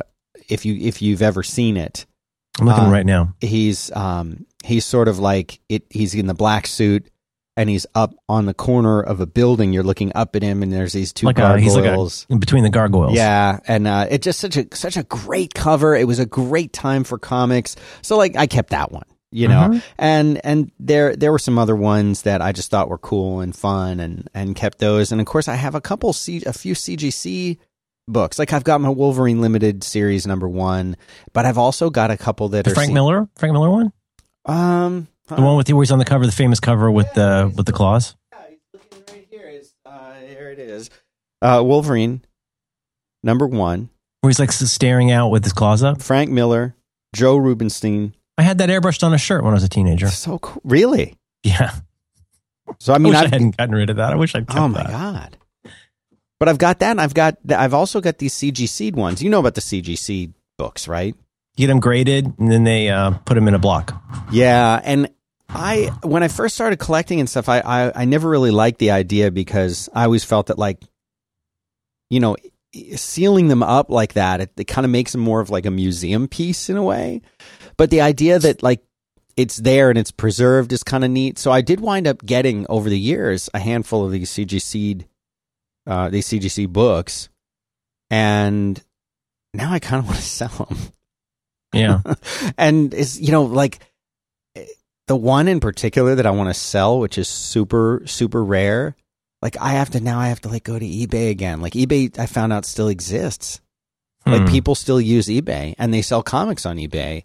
If 0.49 0.65
you 0.65 0.75
if 0.75 1.01
you've 1.01 1.21
ever 1.23 1.41
seen 1.43 1.77
it, 1.77 2.05
I'm 2.59 2.67
looking 2.67 2.83
Uh, 2.85 2.91
right 2.91 3.05
now. 3.05 3.33
he's 3.41 3.91
um 3.95 4.45
he's 4.63 4.85
sort 4.85 5.07
of 5.07 5.17
like 5.19 5.59
it 5.69 5.83
he's 5.89 6.13
in 6.13 6.27
the 6.27 6.33
black 6.35 6.67
suit 6.67 7.07
and 7.59 7.69
he's 7.69 7.85
up 7.93 8.15
on 8.29 8.45
the 8.45 8.53
corner 8.53 9.01
of 9.01 9.19
a 9.19 9.25
building 9.25 9.73
you're 9.73 9.83
looking 9.83 10.11
up 10.15 10.35
at 10.35 10.41
him 10.41 10.63
and 10.63 10.71
there's 10.71 10.93
these 10.93 11.11
two 11.13 11.25
Like 11.25 11.37
a, 11.39 11.59
he's 11.59 11.75
like 11.75 11.83
a, 11.83 11.87
gargoyles. 11.87 12.25
in 12.29 12.39
between 12.39 12.63
the 12.63 12.69
gargoyles. 12.69 13.13
yeah 13.13 13.59
and 13.67 13.85
uh 13.87 14.07
it's 14.09 14.23
just 14.23 14.39
such 14.39 14.55
a 14.57 14.65
such 14.73 14.95
a 14.97 15.03
great 15.03 15.53
cover. 15.53 15.95
It 15.95 16.07
was 16.07 16.19
a 16.19 16.25
great 16.25 16.71
time 16.73 17.03
for 17.03 17.17
comics. 17.19 17.75
So 18.01 18.17
like 18.17 18.35
i 18.37 18.47
kept 18.47 18.69
that 18.71 18.91
one 18.91 19.03
you 19.31 19.47
know? 19.47 19.69
Mhm. 19.69 19.83
and 19.99 20.41
and 20.43 20.71
there 20.79 21.15
there 21.15 21.31
were 21.31 21.37
some 21.37 21.59
other 21.59 21.75
ones 21.75 22.23
that 22.23 22.41
i 22.41 22.51
just 22.51 22.71
thought 22.71 22.89
were 22.89 22.97
cool 22.97 23.41
and 23.41 23.55
fun 23.55 23.99
and 23.99 24.27
and 24.33 24.55
kept 24.55 24.79
those. 24.79 25.11
And 25.11 25.19
of 25.21 25.27
course 25.27 25.47
i 25.47 25.53
have 25.55 25.75
a 25.75 25.81
couple 25.81 26.13
C, 26.13 26.41
a 26.47 26.53
few 26.53 26.73
cgc 26.73 27.57
books. 28.07 28.39
Like 28.39 28.53
i've 28.53 28.63
got 28.63 28.81
my 28.81 28.89
wolverine 28.89 29.39
limited 29.41 29.83
series 29.83 30.25
number 30.25 30.49
one 30.49 30.97
but 31.33 31.45
i've 31.45 31.59
also 31.59 31.91
got 31.91 32.09
a 32.09 32.17
couple 32.17 32.49
that 32.49 32.65
The 32.65 32.71
are 32.71 32.73
Frank 32.73 32.87
C- 32.87 32.93
Miller, 32.93 33.27
Frank 33.35 33.53
Miller 33.53 33.69
one, 33.69 33.93
um 34.45 35.07
the 35.35 35.41
one 35.41 35.55
with 35.57 35.67
the 35.67 35.73
where 35.73 35.83
he's 35.83 35.91
on 35.91 35.99
the 35.99 36.05
cover, 36.05 36.25
the 36.25 36.31
famous 36.31 36.59
cover 36.59 36.89
with 36.91 37.13
the 37.13 37.51
with 37.55 37.65
the 37.65 37.71
claws. 37.73 38.15
Yeah, 38.31 38.39
he's 38.49 38.59
looking 38.73 39.03
right 39.15 39.27
here. 39.29 39.47
Is 39.49 39.73
uh, 39.85 40.13
here 40.27 40.49
it 40.51 40.59
is. 40.59 40.89
Uh, 41.41 41.61
Wolverine, 41.65 42.23
number 43.23 43.47
one. 43.47 43.89
Where 44.21 44.29
he's 44.29 44.39
like 44.39 44.51
staring 44.51 45.11
out 45.11 45.29
with 45.29 45.43
his 45.45 45.53
claws 45.53 45.81
up. 45.83 46.01
Frank 46.01 46.29
Miller, 46.29 46.75
Joe 47.15 47.37
Rubinstein. 47.37 48.13
I 48.37 48.41
had 48.41 48.57
that 48.57 48.69
airbrushed 48.69 49.03
on 49.03 49.13
a 49.13 49.17
shirt 49.17 49.43
when 49.43 49.53
I 49.53 49.55
was 49.55 49.63
a 49.63 49.69
teenager. 49.69 50.07
So 50.07 50.39
cool. 50.39 50.61
Really? 50.65 51.15
Yeah, 51.43 51.71
So 52.79 52.91
I 52.91 52.95
I, 52.95 52.99
mean, 52.99 53.11
wish 53.13 53.17
I 53.21 53.23
I've, 53.23 53.31
hadn't 53.31 53.55
gotten 53.57 53.75
rid 53.75 53.89
of 53.89 53.95
that. 53.95 54.11
I 54.11 54.15
wish 54.17 54.35
I'd 54.35 54.45
kept 54.47 54.59
oh 54.59 54.67
my 54.67 54.83
that. 54.83 54.89
god. 54.91 55.37
But 56.37 56.49
I've 56.49 56.57
got 56.57 56.79
that, 56.79 56.91
and 56.91 57.01
I've 57.01 57.13
got. 57.13 57.37
I've 57.49 57.73
also 57.73 57.99
got 58.01 58.17
these 58.17 58.33
CGC 58.33 58.93
ones. 58.93 59.21
You 59.23 59.29
know 59.29 59.39
about 59.39 59.55
the 59.55 59.61
CGC 59.61 60.33
books, 60.57 60.87
right? 60.87 61.15
Get 61.57 61.67
them 61.67 61.79
graded, 61.81 62.33
and 62.39 62.49
then 62.51 62.63
they 62.65 62.89
uh, 62.89 63.11
put 63.25 63.35
them 63.35 63.47
in 63.49 63.53
a 63.53 63.59
block. 63.59 64.01
Yeah, 64.31 64.79
and 64.83 65.09
I 65.49 65.91
when 66.03 66.23
I 66.23 66.27
first 66.27 66.55
started 66.55 66.77
collecting 66.77 67.19
and 67.19 67.29
stuff, 67.29 67.49
I, 67.49 67.59
I 67.59 67.91
I 68.01 68.05
never 68.05 68.29
really 68.29 68.51
liked 68.51 68.79
the 68.79 68.91
idea 68.91 69.31
because 69.31 69.89
I 69.93 70.03
always 70.05 70.23
felt 70.23 70.47
that 70.47 70.59
like, 70.59 70.83
you 72.09 72.19
know, 72.19 72.37
sealing 72.95 73.47
them 73.47 73.63
up 73.63 73.89
like 73.89 74.13
that, 74.13 74.41
it, 74.41 74.51
it 74.57 74.65
kind 74.65 74.85
of 74.85 74.91
makes 74.91 75.11
them 75.11 75.21
more 75.21 75.39
of 75.41 75.49
like 75.49 75.65
a 75.65 75.71
museum 75.71 76.27
piece 76.27 76.69
in 76.69 76.77
a 76.77 76.83
way. 76.83 77.21
But 77.77 77.89
the 77.89 78.01
idea 78.01 78.37
that 78.39 78.61
like 78.61 78.83
it's 79.35 79.57
there 79.57 79.89
and 79.89 79.97
it's 79.97 80.11
preserved 80.11 80.71
is 80.73 80.83
kind 80.83 81.03
of 81.03 81.09
neat. 81.09 81.39
So 81.39 81.51
I 81.51 81.61
did 81.61 81.79
wind 81.79 82.07
up 82.07 82.23
getting 82.25 82.65
over 82.69 82.89
the 82.89 82.99
years 82.99 83.49
a 83.53 83.59
handful 83.59 84.05
of 84.05 84.11
these 84.11 84.29
CGC, 84.29 85.05
uh, 85.87 86.09
these 86.09 86.27
CGC 86.27 86.67
books, 86.67 87.29
and 88.09 88.81
now 89.53 89.71
I 89.71 89.79
kind 89.79 90.03
of 90.03 90.05
want 90.07 90.17
to 90.17 90.25
sell 90.25 90.67
them 90.67 90.77
Yeah, 91.73 92.01
and 92.57 92.93
it's 92.93 93.19
you 93.19 93.31
know 93.31 93.43
like 93.43 93.79
the 95.09 95.15
one 95.15 95.47
in 95.47 95.59
particular 95.59 96.13
that 96.13 96.27
I 96.27 96.31
want 96.31 96.49
to 96.49 96.53
sell, 96.53 96.99
which 96.99 97.17
is 97.17 97.27
super 97.27 98.03
super 98.05 98.43
rare. 98.45 98.95
Like 99.41 99.57
I 99.59 99.69
have 99.73 99.89
to 99.91 99.99
now, 99.99 100.19
I 100.19 100.27
have 100.27 100.41
to 100.41 100.49
like 100.49 100.63
go 100.63 100.77
to 100.77 100.85
eBay 100.85 101.31
again. 101.31 101.61
Like 101.61 101.73
eBay, 101.73 102.17
I 102.19 102.27
found 102.27 102.53
out 102.53 102.63
still 102.63 102.87
exists. 102.89 103.59
Like 104.25 104.41
Hmm. 104.41 104.47
people 104.47 104.75
still 104.75 105.01
use 105.01 105.27
eBay 105.27 105.73
and 105.79 105.91
they 105.91 106.03
sell 106.03 106.21
comics 106.21 106.65
on 106.65 106.77
eBay. 106.77 107.23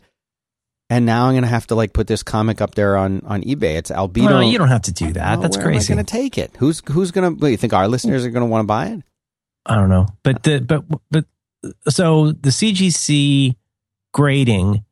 And 0.88 1.04
now 1.04 1.26
I'm 1.26 1.34
gonna 1.34 1.46
have 1.46 1.66
to 1.66 1.74
like 1.74 1.92
put 1.92 2.06
this 2.06 2.22
comic 2.22 2.60
up 2.62 2.74
there 2.74 2.96
on 2.96 3.20
on 3.26 3.42
eBay. 3.42 3.76
It's 3.76 3.90
Albedo. 3.90 4.26
Well, 4.26 4.42
you 4.42 4.56
don't 4.58 4.68
have 4.68 4.82
to 4.82 4.92
do 4.92 5.12
that. 5.12 5.38
Oh, 5.38 5.42
That's 5.42 5.56
where 5.58 5.66
crazy. 5.66 5.92
Am 5.92 5.98
I 5.98 6.02
gonna 6.02 6.06
take 6.06 6.38
it? 6.38 6.52
Who's 6.58 6.80
who's 6.88 7.10
gonna? 7.10 7.32
What, 7.32 7.48
you 7.48 7.56
think 7.58 7.72
our 7.74 7.86
listeners 7.88 8.24
are 8.24 8.30
gonna 8.30 8.46
want 8.46 8.62
to 8.62 8.66
buy 8.66 8.86
it? 8.88 9.02
I 9.66 9.74
don't 9.76 9.90
know, 9.90 10.06
but 10.22 10.42
the 10.42 10.60
but 10.60 10.84
but 11.10 11.24
so 11.88 12.32
the 12.32 12.50
CGC 12.50 13.56
grading 14.12 14.84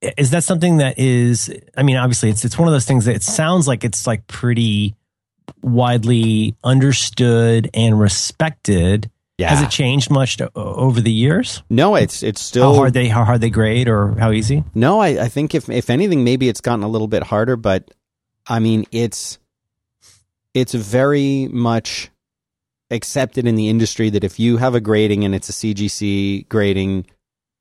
is 0.00 0.30
that 0.30 0.44
something 0.44 0.78
that 0.78 0.98
is? 0.98 1.52
I 1.76 1.82
mean, 1.82 1.96
obviously, 1.96 2.30
it's 2.30 2.44
it's 2.44 2.58
one 2.58 2.68
of 2.68 2.72
those 2.72 2.86
things 2.86 3.04
that 3.04 3.14
it 3.14 3.22
sounds 3.22 3.68
like 3.68 3.84
it's 3.84 4.06
like 4.06 4.26
pretty 4.26 4.94
widely 5.62 6.56
understood 6.64 7.70
and 7.74 7.98
respected. 7.98 9.10
Yeah. 9.38 9.48
Has 9.48 9.62
it 9.62 9.70
changed 9.70 10.10
much 10.10 10.36
to, 10.36 10.50
over 10.54 11.00
the 11.00 11.10
years? 11.10 11.62
no, 11.70 11.94
it's 11.94 12.22
it's 12.22 12.42
still 12.42 12.72
how 12.72 12.78
hard 12.78 12.92
they 12.92 13.08
how 13.08 13.24
hard 13.24 13.40
they 13.40 13.48
grade 13.48 13.88
or 13.88 14.14
how 14.18 14.32
easy? 14.32 14.64
No, 14.74 15.00
I, 15.00 15.24
I 15.24 15.28
think 15.28 15.54
if 15.54 15.68
if 15.70 15.88
anything, 15.88 16.24
maybe 16.24 16.48
it's 16.48 16.60
gotten 16.60 16.82
a 16.82 16.88
little 16.88 17.08
bit 17.08 17.22
harder, 17.22 17.56
but 17.56 17.90
I 18.46 18.58
mean, 18.58 18.84
it's 18.92 19.38
it's 20.52 20.74
very 20.74 21.48
much 21.48 22.10
accepted 22.90 23.46
in 23.46 23.54
the 23.54 23.68
industry 23.68 24.10
that 24.10 24.24
if 24.24 24.38
you 24.38 24.56
have 24.58 24.74
a 24.74 24.80
grading 24.80 25.24
and 25.24 25.34
it's 25.34 25.48
a 25.48 25.52
CGC 25.52 26.48
grading, 26.48 27.06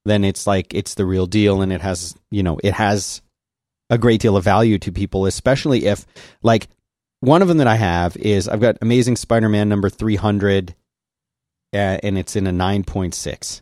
then 0.09 0.23
it's 0.23 0.47
like 0.47 0.73
it's 0.73 0.95
the 0.95 1.05
real 1.05 1.25
deal, 1.25 1.61
and 1.61 1.71
it 1.71 1.81
has 1.81 2.15
you 2.31 2.43
know 2.43 2.59
it 2.63 2.73
has 2.73 3.21
a 3.89 3.97
great 3.97 4.21
deal 4.21 4.37
of 4.37 4.43
value 4.43 4.77
to 4.79 4.91
people, 4.91 5.25
especially 5.25 5.85
if 5.85 6.05
like 6.43 6.67
one 7.21 7.41
of 7.41 7.47
them 7.47 7.57
that 7.57 7.67
I 7.67 7.75
have 7.75 8.15
is 8.17 8.47
I've 8.47 8.61
got 8.61 8.77
Amazing 8.81 9.17
Spider-Man 9.17 9.69
number 9.69 9.89
three 9.89 10.15
hundred, 10.15 10.75
uh, 11.73 11.97
and 12.03 12.17
it's 12.17 12.35
in 12.35 12.47
a 12.47 12.51
nine 12.51 12.83
point 12.83 13.13
six. 13.13 13.61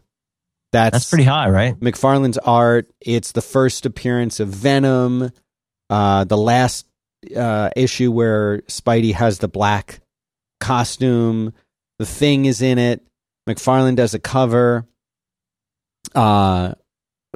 That's 0.73 0.93
That's 0.93 1.09
pretty 1.09 1.23
high, 1.23 1.49
right? 1.49 1.79
McFarlane's 1.79 2.37
art. 2.37 2.89
It's 2.99 3.31
the 3.31 3.41
first 3.41 3.85
appearance 3.85 4.39
of 4.39 4.49
Venom. 4.49 5.31
Uh, 5.89 6.25
the 6.25 6.37
last 6.37 6.85
uh, 7.35 7.69
issue 7.75 8.11
where 8.11 8.59
Spidey 8.63 9.13
has 9.13 9.39
the 9.39 9.47
black 9.47 10.01
costume. 10.59 11.53
The 11.99 12.05
Thing 12.05 12.45
is 12.45 12.61
in 12.61 12.77
it. 12.77 13.01
McFarlane 13.47 13.95
does 13.95 14.13
a 14.13 14.19
cover. 14.19 14.85
Uh, 16.15 16.73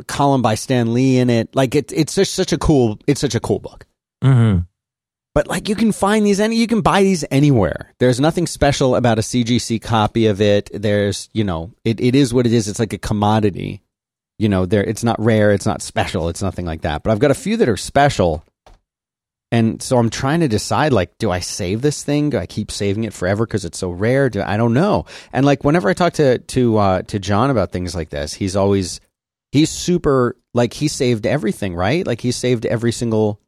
column 0.07 0.41
by 0.41 0.55
Stan 0.55 0.93
Lee 0.93 1.17
in 1.17 1.29
it. 1.29 1.55
Like 1.55 1.75
it, 1.75 1.91
it's 1.91 2.15
just 2.15 2.33
such 2.33 2.53
a 2.53 2.57
cool. 2.57 2.99
It's 3.07 3.21
such 3.21 3.35
a 3.35 3.39
cool 3.39 3.59
book. 3.59 3.85
Mm-hmm. 4.23 4.61
But 5.33 5.47
like 5.47 5.69
you 5.69 5.75
can 5.75 5.91
find 5.91 6.25
these 6.25 6.39
any 6.39 6.57
you 6.57 6.67
can 6.67 6.81
buy 6.81 7.03
these 7.03 7.23
anywhere. 7.31 7.93
There's 7.99 8.19
nothing 8.19 8.47
special 8.47 8.95
about 8.95 9.17
a 9.17 9.21
CGC 9.21 9.81
copy 9.81 10.27
of 10.27 10.41
it. 10.41 10.69
There's, 10.73 11.29
you 11.33 11.43
know, 11.43 11.71
it, 11.85 12.01
it 12.01 12.15
is 12.15 12.33
what 12.33 12.45
it 12.45 12.53
is. 12.53 12.67
It's 12.67 12.79
like 12.79 12.93
a 12.93 12.97
commodity. 12.97 13.81
You 14.37 14.49
know, 14.49 14.65
there 14.65 14.83
it's 14.83 15.03
not 15.03 15.21
rare, 15.23 15.51
it's 15.51 15.67
not 15.67 15.81
special, 15.81 16.27
it's 16.27 16.41
nothing 16.41 16.65
like 16.65 16.81
that. 16.81 17.03
But 17.03 17.11
I've 17.11 17.19
got 17.19 17.31
a 17.31 17.35
few 17.35 17.57
that 17.57 17.69
are 17.69 17.77
special. 17.77 18.43
And 19.51 19.81
so 19.81 19.97
I'm 19.97 20.09
trying 20.09 20.39
to 20.39 20.47
decide 20.47 20.93
like 20.93 21.17
do 21.17 21.29
I 21.29 21.39
save 21.39 21.81
this 21.81 22.03
thing? 22.03 22.29
Do 22.29 22.37
I 22.37 22.45
keep 22.45 22.71
saving 22.71 23.03
it 23.03 23.13
forever 23.13 23.45
cuz 23.45 23.65
it's 23.65 23.77
so 23.77 23.89
rare? 23.91 24.29
Do 24.29 24.41
I 24.41 24.57
don't 24.57 24.73
know. 24.73 25.05
And 25.33 25.45
like 25.45 25.63
whenever 25.63 25.89
I 25.89 25.93
talk 25.93 26.13
to 26.13 26.39
to 26.39 26.77
uh 26.77 27.01
to 27.03 27.19
John 27.19 27.49
about 27.49 27.71
things 27.71 27.93
like 27.93 28.09
this, 28.09 28.33
he's 28.33 28.55
always 28.55 29.01
he's 29.51 29.69
super 29.69 30.37
like 30.53 30.73
he 30.73 30.87
saved 30.87 31.25
everything, 31.25 31.75
right? 31.75 32.07
Like 32.07 32.21
he 32.21 32.31
saved 32.31 32.65
every 32.65 32.91
single 32.91 33.41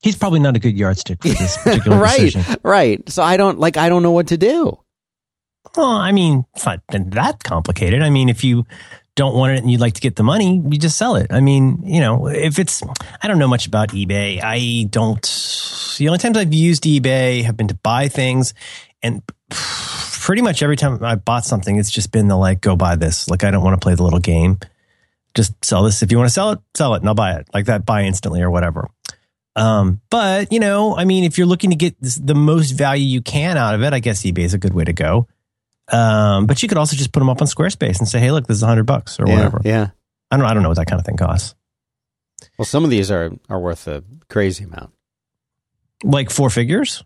He's 0.00 0.16
probably 0.16 0.38
not 0.38 0.54
a 0.54 0.60
good 0.60 0.76
yardstick 0.78 1.22
for 1.22 1.28
this 1.28 1.56
particular 1.56 1.98
right, 2.00 2.20
decision. 2.32 2.56
right. 2.62 3.08
So 3.10 3.22
I 3.22 3.36
don't 3.36 3.58
like. 3.58 3.76
I 3.76 3.88
don't 3.88 4.02
know 4.04 4.12
what 4.12 4.28
to 4.28 4.36
do. 4.36 4.78
Well, 5.76 5.86
I 5.90 6.12
mean, 6.12 6.44
it's 6.54 6.64
not 6.64 6.80
that 6.88 7.42
complicated. 7.42 8.02
I 8.02 8.10
mean, 8.10 8.28
if 8.28 8.44
you 8.44 8.64
don't 9.18 9.34
want 9.34 9.52
it 9.52 9.58
and 9.58 9.70
you'd 9.70 9.80
like 9.80 9.94
to 9.94 10.00
get 10.00 10.14
the 10.14 10.22
money, 10.22 10.62
you 10.64 10.78
just 10.78 10.96
sell 10.96 11.16
it. 11.16 11.26
I 11.30 11.40
mean, 11.40 11.82
you 11.84 12.00
know, 12.00 12.28
if 12.28 12.60
it's, 12.60 12.84
I 13.20 13.26
don't 13.26 13.40
know 13.40 13.48
much 13.48 13.66
about 13.66 13.88
eBay. 13.88 14.40
I 14.40 14.86
don't, 14.88 15.20
the 15.98 16.06
only 16.06 16.18
times 16.18 16.38
I've 16.38 16.54
used 16.54 16.84
eBay 16.84 17.42
have 17.42 17.56
been 17.56 17.66
to 17.66 17.74
buy 17.74 18.06
things 18.06 18.54
and 19.02 19.22
pretty 19.50 20.40
much 20.40 20.62
every 20.62 20.76
time 20.76 21.02
I 21.02 21.16
bought 21.16 21.44
something, 21.44 21.76
it's 21.76 21.90
just 21.90 22.12
been 22.12 22.28
the 22.28 22.36
like, 22.36 22.60
go 22.60 22.76
buy 22.76 22.94
this. 22.94 23.28
Like, 23.28 23.42
I 23.42 23.50
don't 23.50 23.64
want 23.64 23.74
to 23.74 23.84
play 23.84 23.96
the 23.96 24.04
little 24.04 24.20
game. 24.20 24.60
Just 25.34 25.64
sell 25.64 25.82
this. 25.82 26.00
If 26.02 26.12
you 26.12 26.18
want 26.18 26.28
to 26.28 26.32
sell 26.32 26.52
it, 26.52 26.60
sell 26.76 26.94
it 26.94 27.00
and 27.00 27.08
I'll 27.08 27.16
buy 27.16 27.32
it 27.34 27.48
like 27.52 27.66
that, 27.66 27.84
buy 27.84 28.04
instantly 28.04 28.40
or 28.40 28.50
whatever. 28.52 28.88
Um, 29.56 30.00
but 30.10 30.52
you 30.52 30.60
know, 30.60 30.96
I 30.96 31.04
mean, 31.04 31.24
if 31.24 31.36
you're 31.38 31.46
looking 31.48 31.70
to 31.70 31.76
get 31.76 31.96
the 32.00 32.36
most 32.36 32.70
value 32.70 33.04
you 33.04 33.20
can 33.20 33.56
out 33.56 33.74
of 33.74 33.82
it, 33.82 33.92
I 33.92 33.98
guess 33.98 34.22
eBay 34.22 34.44
is 34.44 34.54
a 34.54 34.58
good 34.58 34.74
way 34.74 34.84
to 34.84 34.92
go. 34.92 35.26
Um, 35.90 36.46
but 36.46 36.62
you 36.62 36.68
could 36.68 36.78
also 36.78 36.96
just 36.96 37.12
put 37.12 37.20
them 37.20 37.30
up 37.30 37.40
on 37.40 37.46
Squarespace 37.46 37.98
and 37.98 38.08
say, 38.08 38.18
"Hey, 38.18 38.30
look, 38.30 38.46
this 38.46 38.56
is 38.58 38.62
a 38.62 38.66
hundred 38.66 38.84
bucks 38.84 39.18
or 39.18 39.26
yeah, 39.26 39.36
whatever." 39.36 39.60
Yeah. 39.64 39.88
I 40.30 40.36
don't, 40.36 40.44
I 40.44 40.52
don't 40.52 40.62
know 40.62 40.68
what 40.68 40.76
that 40.76 40.86
kind 40.86 41.00
of 41.00 41.06
thing 41.06 41.16
costs. 41.16 41.54
Well, 42.58 42.66
some 42.66 42.84
of 42.84 42.90
these 42.90 43.10
are 43.10 43.30
are 43.48 43.58
worth 43.58 43.86
a 43.88 44.04
crazy 44.28 44.64
amount. 44.64 44.92
Like 46.04 46.30
four 46.30 46.50
figures. 46.50 47.02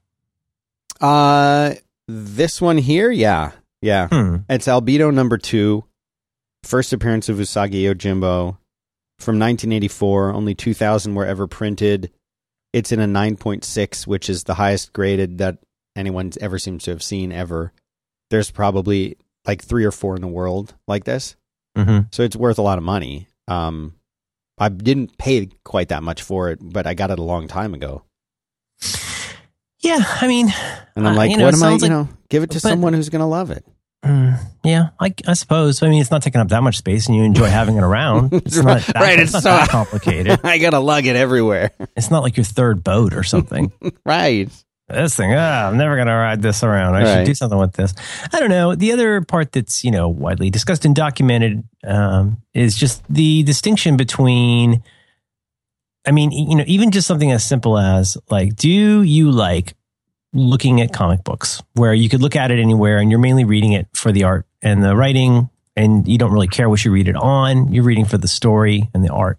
Uh, 1.01 1.75
this 2.09 2.61
one 2.61 2.79
here, 2.79 3.11
yeah, 3.11 3.53
yeah. 3.81 4.09
Hmm. 4.09 4.37
It's 4.49 4.67
Albedo 4.67 5.13
number 5.13 5.39
two, 5.39 5.85
first 6.63 6.93
appearance 6.93 7.29
of 7.29 7.39
Usagi 7.39 7.83
Yojimbo 7.83 8.57
from 9.19 9.39
1984. 9.39 10.33
Only 10.33 10.55
2,000 10.55 11.15
were 11.15 11.27
ever 11.27 11.47
printed. 11.47 12.13
It's 12.73 12.93
in 12.93 13.01
a 13.01 13.07
9.6, 13.07 14.07
which 14.07 14.29
is 14.31 14.45
the 14.45 14.55
highest 14.55 14.93
graded 14.93 15.39
that 15.39 15.59
anyone 15.97 16.33
ever 16.41 16.59
seems 16.59 16.85
to 16.85 16.91
have 16.91 17.03
seen 17.03 17.33
ever. 17.33 17.73
There's 18.33 18.51
probably 18.51 19.19
like 19.47 19.63
three 19.63 19.85
or 19.85 19.93
four 19.93 20.17
in 20.17 20.23
the 20.23 20.27
world 20.29 20.75
like 20.89 21.05
this. 21.05 21.37
hmm 21.77 22.01
so 22.11 22.23
it's 22.23 22.35
worth 22.35 22.59
a 22.59 22.63
lot 22.63 22.79
of 22.79 22.85
money. 22.85 23.29
Um, 23.47 23.95
I 24.59 24.69
didn't 24.71 25.19
pay 25.19 25.49
quite 25.65 25.89
that 25.91 26.03
much 26.03 26.23
for 26.23 26.49
it, 26.51 26.59
but 26.63 26.87
I 26.87 26.95
got 26.95 27.11
it 27.11 27.19
a 27.19 27.23
long 27.23 27.47
time 27.47 27.75
ago, 27.75 28.05
Yeah, 29.81 29.99
I 30.21 30.29
mean, 30.29 30.47
and 30.95 31.07
I'm 31.09 31.15
Uh, 31.15 31.17
like, 31.17 31.31
you 31.33 31.37
know, 31.37 31.45
what 31.47 31.55
am 31.55 31.63
I? 31.63 31.67
sounds 31.71 31.83
You 31.83 31.89
like- 31.89 32.09
know, 32.09 32.15
give 32.29 32.43
it 32.45 32.51
to 32.51 32.57
but- 32.57 32.63
someone 32.63 32.93
who's 32.95 33.09
gonna 33.09 33.29
love 33.29 33.51
it. 33.51 33.65
mm, 34.05 34.39
yeah, 34.65 34.91
I, 35.01 35.13
I 35.27 35.35
suppose. 35.35 35.83
I 35.83 35.89
mean, 35.89 36.01
it's 36.01 36.11
not 36.11 36.23
taking 36.23 36.41
up 36.41 36.49
that 36.49 36.63
much 36.63 36.79
space, 36.79 37.07
and 37.09 37.17
you 37.17 37.25
enjoy 37.25 37.47
having 37.49 37.77
it 37.77 37.83
around. 37.83 38.33
It's 38.47 38.57
not 38.57 38.81
that, 38.83 38.95
Right, 38.97 39.19
It's, 39.19 39.35
it's 39.35 39.45
not 39.45 39.67
so- 39.67 39.71
complicated. 39.73 40.41
I 40.45 40.59
gotta 40.59 40.79
lug 40.79 41.07
it 41.07 41.17
everywhere. 41.17 41.73
It's 41.97 42.11
not 42.11 42.23
like 42.23 42.37
your 42.37 42.45
third 42.45 42.83
boat 42.85 43.13
or 43.13 43.25
something. 43.25 43.73
right. 44.07 44.49
This 44.93 45.15
thing, 45.17 45.33
ah, 45.35 45.69
I'm 45.69 45.77
never 45.77 45.95
going 45.97 46.07
to 46.09 46.15
ride 46.15 46.43
this 46.43 46.63
around. 46.63 46.95
I 46.95 47.03
Right. 47.03 47.15
should 47.19 47.27
do 47.27 47.35
something 47.35 47.59
with 47.59 47.73
this. 47.73 47.95
I 48.33 48.41
don't 48.41 48.51
know. 48.51 48.75
The 48.75 48.93
other 48.93 49.21
part 49.23 49.53
that's, 49.53 49.85
you 49.85 49.91
know, 49.91 50.09
widely 50.09 50.51
discussed 50.51 50.85
and 50.85 50.95
documented 50.95 51.65
um, 51.85 52.43
is 52.55 52.77
just 52.77 53.03
the 53.09 53.43
distinction 53.43 53.97
between, 53.97 54.83
I 56.07 56.11
mean, 56.11 56.31
you 56.33 56.57
know, 56.57 56.65
even 56.67 56.91
just 56.91 57.07
something 57.07 57.31
as 57.33 57.45
simple 57.45 57.79
as 57.79 58.17
like, 58.31 58.57
do 58.57 58.71
you 59.03 59.31
like 59.31 59.75
looking 60.33 60.81
at 60.81 60.93
comic 60.93 61.25
books 61.25 61.63
where 61.75 61.93
you 61.93 62.09
could 62.09 62.23
look 62.23 62.37
at 62.37 62.51
it 62.51 62.59
anywhere 62.59 62.99
and 62.99 63.11
you're 63.11 63.21
mainly 63.21 63.45
reading 63.45 63.73
it 63.73 63.87
for 63.95 64.13
the 64.13 64.25
art 64.25 64.47
and 64.63 64.83
the 64.83 64.97
writing 64.97 65.51
and 65.75 66.07
you 66.07 66.19
don't 66.19 66.33
really 66.33 66.49
care 66.49 66.69
what 66.69 66.85
you 66.85 66.91
read 66.91 67.09
it 67.09 67.17
on. 67.17 67.73
You're 67.73 67.85
reading 67.85 68.05
for 68.05 68.19
the 68.19 68.29
story 68.29 68.91
and 68.93 69.03
the 69.05 69.09
art. 69.09 69.39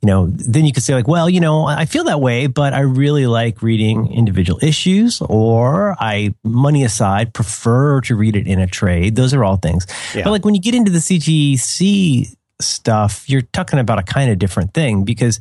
You 0.00 0.06
know, 0.06 0.26
then 0.28 0.64
you 0.64 0.72
could 0.72 0.82
say 0.82 0.94
like, 0.94 1.08
well, 1.08 1.28
you 1.28 1.40
know, 1.40 1.66
I 1.66 1.86
feel 1.86 2.04
that 2.04 2.20
way, 2.20 2.46
but 2.46 2.72
I 2.72 2.80
really 2.80 3.26
like 3.26 3.62
reading 3.62 4.12
individual 4.12 4.58
issues 4.62 5.20
or 5.22 5.96
I 5.98 6.34
money 6.44 6.84
aside 6.84 7.34
prefer 7.34 8.00
to 8.02 8.14
read 8.14 8.36
it 8.36 8.46
in 8.46 8.60
a 8.60 8.66
trade. 8.66 9.16
Those 9.16 9.34
are 9.34 9.44
all 9.44 9.56
things. 9.56 9.86
Yeah. 10.14 10.24
But 10.24 10.30
like 10.30 10.44
when 10.44 10.54
you 10.54 10.60
get 10.60 10.74
into 10.74 10.90
the 10.90 10.98
CGC 10.98 12.34
stuff, 12.60 13.28
you're 13.28 13.42
talking 13.42 13.78
about 13.78 13.98
a 13.98 14.04
kind 14.04 14.30
of 14.30 14.38
different 14.38 14.74
thing 14.74 15.04
because 15.04 15.40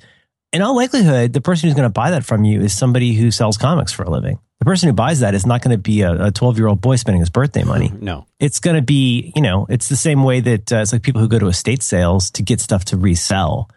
in 0.54 0.62
all 0.62 0.76
likelihood, 0.76 1.34
the 1.34 1.42
person 1.42 1.68
who's 1.68 1.76
going 1.76 1.88
to 1.88 1.94
buy 1.94 2.12
that 2.12 2.26
from 2.26 2.44
you 2.44 2.62
is 2.62 2.78
somebody 2.78 3.14
who 3.14 3.32
sells 3.32 3.58
comics 3.58 3.92
for 3.92 4.04
a 4.04 4.10
living. 4.10 4.40
The 4.60 4.66
person 4.66 4.90
who 4.90 4.94
buys 4.94 5.22
that 5.22 5.34
is 5.34 5.46
not 5.46 5.62
going 5.62 5.76
to 5.76 5.82
be 5.82 6.02
a 6.04 6.32
12 6.32 6.58
year 6.58 6.68
old 6.68 6.82
boy 6.82 6.96
spending 6.98 7.22
his 7.22 7.30
birthday 7.30 7.64
money. 7.64 7.92
No. 8.02 8.26
It's 8.40 8.60
going 8.60 8.76
to 8.76 8.82
be, 8.82 9.32
you 9.36 9.42
know, 9.42 9.66
it's 9.70 9.90
the 9.90 9.96
same 9.96 10.24
way 10.24 10.40
that 10.40 10.72
uh, 10.72 10.78
it's 10.78 10.92
like 10.92 11.04
people 11.04 11.22
who 11.22 11.28
go 11.28 11.40
to 11.40 11.48
estate 11.48 11.84
sales 11.84 12.32
to 12.32 12.44
get 12.44 12.60
stuff 12.60 12.86
to 12.86 12.98
resell. 12.98 13.70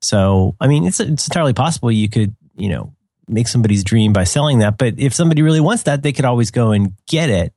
So, 0.00 0.56
I 0.60 0.66
mean, 0.66 0.84
it's, 0.84 1.00
it's 1.00 1.26
entirely 1.26 1.54
possible 1.54 1.90
you 1.90 2.08
could, 2.08 2.36
you 2.56 2.68
know, 2.68 2.92
make 3.28 3.48
somebody's 3.48 3.84
dream 3.84 4.12
by 4.12 4.24
selling 4.24 4.58
that. 4.58 4.78
But 4.78 4.98
if 4.98 5.14
somebody 5.14 5.42
really 5.42 5.60
wants 5.60 5.84
that, 5.84 6.02
they 6.02 6.12
could 6.12 6.24
always 6.24 6.50
go 6.50 6.72
and 6.72 6.94
get 7.06 7.30
it. 7.30 7.52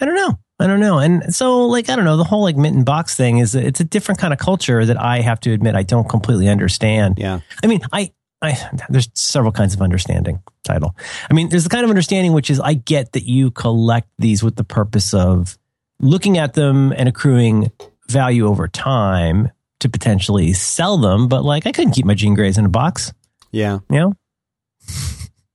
I 0.00 0.06
don't 0.06 0.14
know. 0.14 0.38
I 0.60 0.66
don't 0.66 0.80
know. 0.80 0.98
And 0.98 1.34
so, 1.34 1.66
like, 1.66 1.88
I 1.88 1.96
don't 1.96 2.04
know, 2.04 2.16
the 2.16 2.24
whole 2.24 2.42
like 2.42 2.56
mint 2.56 2.76
and 2.76 2.84
box 2.84 3.16
thing 3.16 3.38
is 3.38 3.54
it's 3.54 3.80
a 3.80 3.84
different 3.84 4.20
kind 4.20 4.32
of 4.32 4.38
culture 4.38 4.84
that 4.84 5.00
I 5.00 5.20
have 5.20 5.40
to 5.40 5.52
admit 5.52 5.74
I 5.74 5.82
don't 5.82 6.08
completely 6.08 6.48
understand. 6.48 7.16
Yeah. 7.18 7.40
I 7.64 7.66
mean, 7.66 7.80
I, 7.92 8.12
I, 8.42 8.58
there's 8.88 9.08
several 9.14 9.52
kinds 9.52 9.74
of 9.74 9.82
understanding 9.82 10.42
title. 10.62 10.94
I 11.30 11.34
mean, 11.34 11.48
there's 11.48 11.64
the 11.64 11.70
kind 11.70 11.84
of 11.84 11.90
understanding 11.90 12.32
which 12.32 12.50
is 12.50 12.60
I 12.60 12.74
get 12.74 13.12
that 13.12 13.24
you 13.24 13.50
collect 13.50 14.08
these 14.18 14.42
with 14.42 14.56
the 14.56 14.64
purpose 14.64 15.14
of 15.14 15.58
looking 15.98 16.38
at 16.38 16.54
them 16.54 16.92
and 16.96 17.08
accruing 17.08 17.70
value 18.08 18.46
over 18.46 18.68
time 18.68 19.50
to 19.80 19.88
potentially 19.88 20.52
sell 20.52 20.98
them. 20.98 21.28
But 21.28 21.42
like, 21.44 21.66
I 21.66 21.72
couldn't 21.72 21.92
keep 21.92 22.04
my 22.04 22.14
Jean 22.14 22.34
Greys 22.34 22.58
in 22.58 22.66
a 22.66 22.70
box, 22.70 23.12
Yeah. 23.50 23.78
you 23.88 23.98
know? 23.98 24.14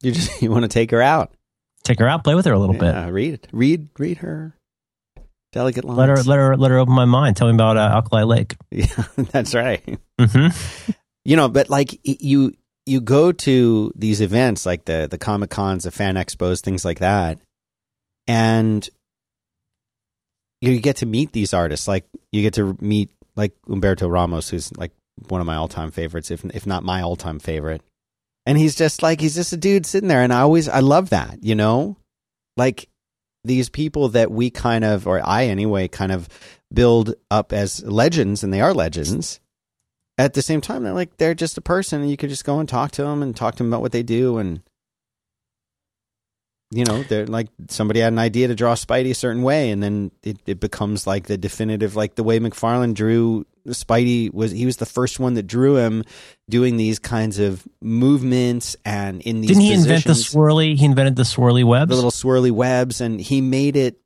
You 0.02 0.12
just 0.12 0.42
you 0.42 0.52
want 0.52 0.64
to 0.64 0.68
take 0.70 0.92
her 0.92 1.02
out. 1.02 1.32
Take 1.84 2.00
her 2.00 2.08
out, 2.08 2.24
play 2.24 2.34
with 2.34 2.46
her 2.46 2.54
a 2.54 2.60
little 2.60 2.76
bit. 2.76 2.96
Read. 3.12 3.48
Read 3.52 3.90
read 4.00 4.18
her 4.18 4.56
delicate 5.56 5.86
lines. 5.86 5.98
Let 5.98 6.10
her 6.10 6.24
let 6.24 6.38
her 6.38 6.58
let 6.58 6.72
her 6.72 6.78
open 6.78 6.94
my 6.94 7.06
mind. 7.06 7.38
Tell 7.38 7.48
me 7.48 7.54
about 7.56 7.78
uh, 7.78 7.90
Alkali 7.96 8.24
Lake. 8.24 8.56
Yeah, 8.72 9.04
that's 9.16 9.56
right. 9.56 9.82
hmm 10.20 10.48
You 11.26 11.36
know, 11.36 11.50
but 11.50 11.72
like 11.72 11.98
you 12.04 12.54
you 12.86 13.02
go 13.02 13.32
to 13.32 13.92
these 13.96 14.22
events 14.22 14.64
like 14.66 14.86
the 14.86 15.08
the 15.10 15.18
Comic 15.18 15.50
Cons, 15.50 15.86
the 15.86 15.92
fan 15.92 16.16
expos, 16.16 16.62
things 16.62 16.86
like 16.86 17.00
that, 17.00 17.40
and 18.28 18.88
you 20.62 20.80
get 20.80 20.98
to 20.98 21.08
meet 21.08 21.32
these 21.32 21.52
artists. 21.52 21.88
Like 21.88 22.06
you 22.32 22.44
get 22.44 22.54
to 22.56 22.78
meet 22.80 23.10
like 23.36 23.54
Humberto 23.68 24.12
Ramos, 24.12 24.50
who's 24.50 24.76
like 24.78 24.92
one 25.30 25.42
of 25.42 25.48
my 25.48 25.56
all 25.56 25.68
time 25.68 25.90
favorites, 25.90 26.30
if 26.30 26.46
if 26.46 26.68
not 26.68 26.84
my 26.84 27.02
all 27.02 27.16
time 27.16 27.40
favorite. 27.40 27.82
And 28.46 28.56
he's 28.56 28.76
just 28.76 29.02
like 29.02 29.20
he's 29.20 29.34
just 29.34 29.54
a 29.54 29.58
dude 29.58 29.88
sitting 29.88 30.10
there, 30.10 30.22
and 30.22 30.32
I 30.32 30.42
always 30.42 30.70
I 30.70 30.82
love 30.82 31.10
that, 31.10 31.40
you 31.42 31.56
know, 31.56 31.98
like 32.56 32.88
these 33.46 33.70
people 33.70 34.10
that 34.10 34.32
we 34.32 34.50
kind 34.50 34.84
of, 34.84 35.08
or 35.08 35.22
I 35.26 35.46
anyway, 35.46 35.88
kind 35.88 36.12
of 36.12 36.28
build 36.74 37.14
up 37.32 37.54
as 37.54 37.84
legends, 37.84 38.44
and 38.44 38.54
they 38.54 38.62
are 38.62 38.74
legends. 38.74 39.40
At 40.18 40.34
the 40.34 40.42
same 40.42 40.62
time, 40.62 40.84
they're 40.84 40.94
like 40.94 41.18
they're 41.18 41.34
just 41.34 41.58
a 41.58 41.62
person, 41.62 42.02
and 42.02 42.10
you 42.10 42.18
could 42.18 42.30
just 42.30 42.46
go 42.46 42.60
and 42.60 42.70
talk 42.70 42.92
to 42.92 43.04
them 43.04 43.22
and 43.22 43.36
talk 43.36 43.56
to 43.56 43.64
them 43.64 43.68
about 43.68 43.82
what 43.82 43.92
they 43.92 44.04
do, 44.04 44.38
and 44.38 44.62
you 46.72 46.84
know, 46.84 47.04
they're 47.04 47.28
like 47.28 47.48
somebody 47.70 48.00
had 48.00 48.14
an 48.14 48.20
idea 48.20 48.48
to 48.48 48.56
draw 48.56 48.76
Spidey 48.76 49.12
a 49.12 49.16
certain 49.16 49.44
way, 49.44 49.72
and 49.72 49.84
then 49.84 50.12
it, 50.24 50.38
it 50.46 50.60
becomes 50.60 51.06
like 51.06 51.28
the 51.28 51.38
definitive, 51.38 51.96
like 51.96 52.16
the 52.16 52.24
way 52.24 52.40
McFarlane 52.40 52.94
drew 52.94 53.46
Spidey 53.68 54.34
was 54.34 54.52
he 54.52 54.66
was 54.66 54.78
the 54.78 54.86
first 54.86 55.20
one 55.20 55.34
that 55.36 55.48
drew 55.48 55.78
him 55.78 56.04
doing 56.50 56.78
these 56.78 57.00
kinds 57.00 57.40
of 57.40 57.68
movements 57.82 58.76
and 58.86 59.22
in 59.22 59.42
these 59.42 59.50
Didn't 59.50 59.64
he 59.64 59.74
invent 59.74 60.04
the 60.06 60.12
swirly? 60.12 60.76
He 60.76 60.86
invented 60.86 61.16
the 61.16 61.24
swirly 61.24 61.64
webs. 61.64 61.90
the 61.90 61.96
little 61.96 62.12
swirly 62.12 62.52
webs 62.52 63.02
and 63.02 63.20
he 63.20 63.42
made 63.42 63.76
it 63.76 64.00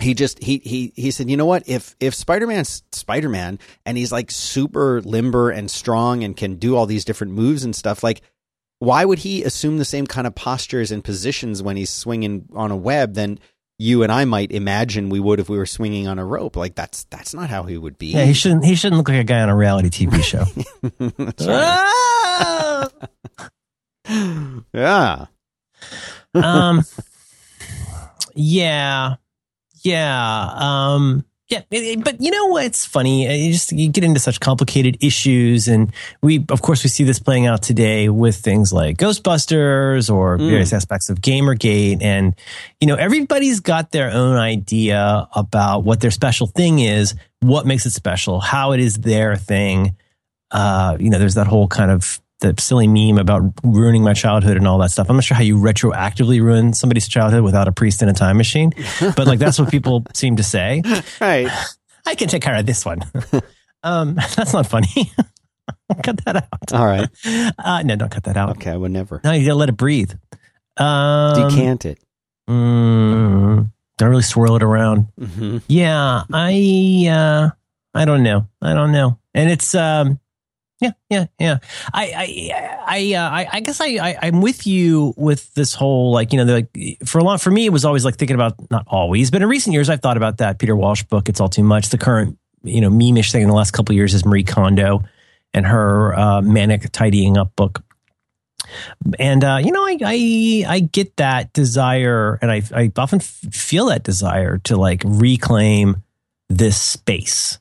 he 0.00 0.14
just 0.14 0.42
he 0.42 0.58
he 0.58 0.92
he 0.94 1.10
said 1.10 1.28
you 1.28 1.36
know 1.36 1.46
what 1.46 1.68
if 1.68 1.96
if 1.98 2.14
spider-man's 2.14 2.82
spider-man 2.92 3.58
and 3.84 3.98
he's 3.98 4.12
like 4.12 4.30
super 4.30 5.00
limber 5.02 5.50
and 5.50 5.70
strong 5.70 6.22
and 6.22 6.36
can 6.36 6.54
do 6.54 6.76
all 6.76 6.86
these 6.86 7.04
different 7.04 7.32
moves 7.32 7.64
and 7.64 7.74
stuff 7.74 8.02
like 8.04 8.22
why 8.78 9.04
would 9.04 9.18
he 9.18 9.42
assume 9.42 9.78
the 9.78 9.84
same 9.84 10.06
kind 10.06 10.26
of 10.26 10.34
postures 10.36 10.92
and 10.92 11.02
positions 11.02 11.62
when 11.62 11.76
he's 11.76 11.90
swinging 11.90 12.48
on 12.54 12.70
a 12.70 12.76
web 12.76 13.14
than 13.14 13.40
you 13.78 14.02
and 14.02 14.10
I 14.10 14.24
might 14.24 14.50
imagine 14.50 15.08
we 15.08 15.20
would 15.20 15.40
if 15.40 15.48
we 15.48 15.56
were 15.56 15.66
swinging 15.66 16.08
on 16.08 16.18
a 16.18 16.24
rope 16.24 16.56
like 16.56 16.74
that's 16.74 17.04
that's 17.04 17.32
not 17.32 17.48
how 17.48 17.62
he 17.62 17.78
would 17.78 17.98
be 17.98 18.08
yeah, 18.08 18.24
he 18.24 18.32
shouldn't. 18.32 18.64
He 18.64 18.74
shouldn't 18.74 18.98
look 18.98 19.08
like 19.08 19.20
a 19.20 19.24
guy 19.24 19.40
on 19.40 19.48
a 19.48 19.56
reality 19.56 19.88
TV 19.88 20.22
show. 20.22 20.44
Ah! 22.40 22.88
yeah 24.72 25.26
um, 26.34 26.84
yeah, 28.34 29.16
yeah, 29.82 30.50
um, 30.54 31.24
yeah. 31.48 31.62
But 31.70 32.20
you 32.20 32.30
know 32.30 32.46
what's 32.46 32.84
funny? 32.84 33.26
Uh, 33.28 33.32
You 33.32 33.52
just 33.52 33.72
you 33.72 33.88
get 33.88 34.04
into 34.04 34.20
such 34.20 34.38
complicated 34.40 34.98
issues, 35.00 35.68
and 35.68 35.92
we, 36.22 36.44
of 36.50 36.62
course, 36.62 36.84
we 36.84 36.90
see 36.90 37.04
this 37.04 37.18
playing 37.18 37.46
out 37.46 37.62
today 37.62 38.08
with 38.08 38.36
things 38.36 38.72
like 38.72 38.96
Ghostbusters 38.98 40.12
or 40.12 40.38
Mm. 40.38 40.50
various 40.50 40.72
aspects 40.72 41.08
of 41.10 41.20
GamerGate, 41.20 42.02
and 42.02 42.34
you 42.80 42.86
know, 42.86 42.94
everybody's 42.96 43.60
got 43.60 43.90
their 43.92 44.10
own 44.10 44.36
idea 44.36 45.28
about 45.34 45.84
what 45.84 46.00
their 46.00 46.10
special 46.10 46.46
thing 46.46 46.80
is, 46.80 47.14
what 47.40 47.66
makes 47.66 47.86
it 47.86 47.90
special, 47.92 48.40
how 48.40 48.72
it 48.72 48.80
is 48.80 48.96
their 48.96 49.36
thing. 49.36 49.96
Uh, 50.50 50.96
you 51.00 51.10
know, 51.10 51.18
there's 51.18 51.34
that 51.34 51.46
whole 51.46 51.68
kind 51.68 51.90
of 51.90 52.20
the 52.40 52.54
silly 52.58 52.86
meme 52.86 53.18
about 53.18 53.42
ruining 53.64 54.02
my 54.02 54.12
childhood 54.14 54.56
and 54.56 54.66
all 54.68 54.78
that 54.78 54.90
stuff. 54.90 55.08
I'm 55.10 55.16
not 55.16 55.24
sure 55.24 55.36
how 55.36 55.42
you 55.42 55.56
retroactively 55.56 56.40
ruin 56.40 56.72
somebody's 56.72 57.08
childhood 57.08 57.42
without 57.42 57.66
a 57.68 57.72
priest 57.72 58.00
in 58.02 58.08
a 58.08 58.12
time 58.12 58.36
machine, 58.36 58.72
but 59.16 59.26
like 59.26 59.38
that's 59.40 59.58
what 59.58 59.70
people 59.70 60.04
seem 60.14 60.36
to 60.36 60.42
say. 60.42 60.82
right 61.20 61.48
I 62.06 62.14
can 62.14 62.28
take 62.28 62.42
care 62.42 62.54
of 62.54 62.64
this 62.64 62.84
one. 62.86 63.00
um, 63.82 64.14
that's 64.36 64.52
not 64.52 64.66
funny. 64.66 65.12
cut 66.02 66.24
that 66.24 66.36
out. 66.36 66.72
all 66.72 66.86
right 66.86 67.08
Uh, 67.58 67.82
no, 67.84 67.96
don't 67.96 68.10
cut 68.10 68.24
that 68.24 68.36
out. 68.36 68.50
okay 68.50 68.70
I 68.70 68.76
would 68.76 68.90
never 68.92 69.20
No, 69.24 69.32
you 69.32 69.44
gotta 69.44 69.56
let 69.58 69.68
it 69.68 69.76
breathe. 69.76 70.12
Um, 70.76 71.34
decant 71.34 71.84
it 71.86 71.98
Mm, 72.48 73.70
don't 73.98 74.08
really 74.10 74.22
swirl 74.22 74.56
it 74.56 74.62
around. 74.62 75.08
hmm 75.18 75.58
Yeah, 75.68 76.22
I 76.32 77.06
uh 77.10 77.50
I 77.94 78.04
don't 78.04 78.22
know. 78.22 78.46
I 78.62 78.74
don't 78.74 78.92
know. 78.92 79.18
And 79.34 79.50
it's 79.50 79.74
um 79.74 80.18
yeah, 80.80 80.92
yeah, 81.10 81.26
yeah. 81.38 81.58
I 81.92 82.12
I 82.16 82.86
I 82.86 83.14
uh, 83.14 83.30
I, 83.30 83.48
I 83.52 83.60
guess 83.60 83.80
I, 83.80 83.86
I 83.86 84.18
I'm 84.22 84.40
with 84.40 84.66
you 84.66 85.14
with 85.16 85.52
this 85.54 85.74
whole 85.74 86.12
like 86.12 86.32
you 86.32 86.44
know 86.44 86.52
like 86.52 86.98
for 87.04 87.18
a 87.18 87.24
long 87.24 87.38
for 87.38 87.50
me 87.50 87.66
it 87.66 87.72
was 87.72 87.84
always 87.84 88.04
like 88.04 88.16
thinking 88.16 88.34
about 88.34 88.54
not 88.70 88.84
always 88.86 89.30
but 89.30 89.42
in 89.42 89.48
recent 89.48 89.74
years 89.74 89.90
I've 89.90 90.00
thought 90.00 90.16
about 90.16 90.38
that 90.38 90.58
Peter 90.58 90.76
Walsh 90.76 91.02
book 91.04 91.28
it's 91.28 91.40
all 91.40 91.48
too 91.48 91.64
much 91.64 91.88
the 91.88 91.98
current 91.98 92.38
you 92.62 92.80
know 92.80 92.90
meme-ish 92.90 93.32
thing 93.32 93.42
in 93.42 93.48
the 93.48 93.54
last 93.54 93.72
couple 93.72 93.92
of 93.92 93.96
years 93.96 94.14
is 94.14 94.24
Marie 94.24 94.44
Kondo 94.44 95.02
and 95.52 95.66
her 95.66 96.18
uh, 96.18 96.42
manic 96.42 96.90
tidying 96.92 97.36
up 97.36 97.54
book 97.56 97.82
and 99.18 99.44
uh, 99.44 99.60
you 99.62 99.72
know, 99.72 99.84
I, 99.84 99.98
I 100.04 100.64
I 100.68 100.80
get 100.80 101.16
that 101.16 101.52
desire, 101.52 102.38
and 102.42 102.50
I 102.50 102.62
I 102.74 102.92
often 102.96 103.20
feel 103.20 103.86
that 103.86 104.02
desire 104.02 104.58
to 104.64 104.76
like 104.76 105.02
reclaim 105.04 106.02
this 106.48 106.80
space. 106.80 107.58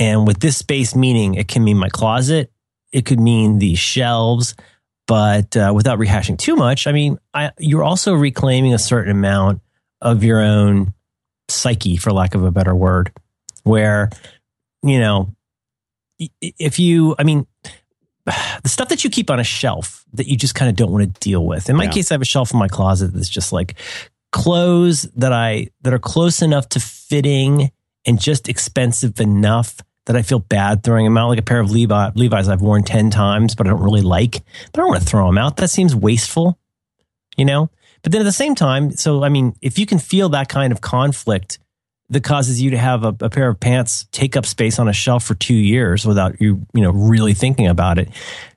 And 0.00 0.26
with 0.26 0.40
this 0.40 0.56
space 0.56 0.96
meaning, 0.96 1.34
it 1.34 1.46
can 1.46 1.62
mean 1.62 1.76
my 1.76 1.90
closet, 1.90 2.50
it 2.90 3.04
could 3.04 3.20
mean 3.20 3.58
these 3.58 3.78
shelves, 3.78 4.56
but 5.06 5.56
uh, 5.56 5.72
without 5.74 5.98
rehashing 5.98 6.38
too 6.38 6.56
much, 6.56 6.86
I 6.86 6.92
mean, 6.92 7.18
I, 7.34 7.52
you're 7.58 7.84
also 7.84 8.14
reclaiming 8.14 8.74
a 8.74 8.78
certain 8.78 9.12
amount 9.12 9.60
of 10.00 10.24
your 10.24 10.40
own 10.40 10.94
psyche, 11.48 11.96
for 11.96 12.12
lack 12.12 12.34
of 12.34 12.42
a 12.44 12.50
better 12.50 12.74
word, 12.74 13.12
where 13.62 14.10
you 14.82 14.98
know, 14.98 15.34
if 16.40 16.78
you, 16.78 17.14
I 17.18 17.24
mean, 17.24 17.46
the 18.24 18.68
stuff 18.68 18.88
that 18.88 19.04
you 19.04 19.10
keep 19.10 19.30
on 19.30 19.40
a 19.40 19.44
shelf 19.44 20.04
that 20.14 20.26
you 20.26 20.36
just 20.36 20.54
kind 20.54 20.68
of 20.68 20.76
don't 20.76 20.90
want 20.90 21.14
to 21.14 21.20
deal 21.20 21.44
with. 21.44 21.68
In 21.68 21.76
my 21.76 21.84
Yeah. 21.84 21.90
case, 21.90 22.10
I 22.10 22.14
have 22.14 22.22
a 22.22 22.26
shelf 22.26 22.52
in 22.52 22.58
my 22.58 22.68
closet 22.68 23.12
that's 23.12 23.28
just 23.28 23.52
like 23.52 23.74
clothes 24.32 25.02
that 25.16 25.32
I 25.32 25.68
that 25.82 25.92
are 25.92 25.98
close 25.98 26.40
enough 26.42 26.68
to 26.70 26.80
fitting 26.80 27.70
and 28.06 28.20
just 28.20 28.48
expensive 28.48 29.20
enough 29.20 29.82
that 30.06 30.16
I 30.16 30.22
feel 30.22 30.38
bad 30.38 30.82
throwing 30.82 31.04
them 31.04 31.16
out. 31.18 31.28
Like 31.28 31.38
a 31.38 31.42
pair 31.42 31.60
of 31.60 31.70
Levi, 31.70 32.10
Levi's 32.14 32.48
I've 32.48 32.62
worn 32.62 32.82
ten 32.82 33.10
times, 33.10 33.54
but 33.54 33.66
I 33.66 33.70
don't 33.70 33.82
really 33.82 34.02
like. 34.02 34.42
But 34.72 34.80
I 34.80 34.82
don't 34.82 34.88
want 34.88 35.02
to 35.02 35.08
throw 35.08 35.26
them 35.26 35.38
out. 35.38 35.56
That 35.58 35.70
seems 35.70 35.94
wasteful, 35.94 36.58
you 37.36 37.44
know. 37.44 37.70
But 38.02 38.12
then 38.12 38.22
at 38.22 38.24
the 38.24 38.32
same 38.32 38.54
time, 38.54 38.92
so 38.92 39.22
I 39.22 39.28
mean, 39.28 39.54
if 39.60 39.78
you 39.78 39.86
can 39.86 39.98
feel 39.98 40.30
that 40.30 40.48
kind 40.48 40.72
of 40.72 40.80
conflict 40.80 41.58
that 42.08 42.24
causes 42.24 42.60
you 42.60 42.70
to 42.70 42.78
have 42.78 43.04
a, 43.04 43.14
a 43.20 43.30
pair 43.30 43.48
of 43.48 43.60
pants 43.60 44.06
take 44.10 44.36
up 44.36 44.44
space 44.44 44.78
on 44.78 44.88
a 44.88 44.92
shelf 44.92 45.22
for 45.24 45.34
two 45.34 45.54
years 45.54 46.04
without 46.04 46.40
you, 46.40 46.66
you 46.74 46.82
know, 46.82 46.90
really 46.90 47.34
thinking 47.34 47.68
about 47.68 47.98
it. 47.98 48.08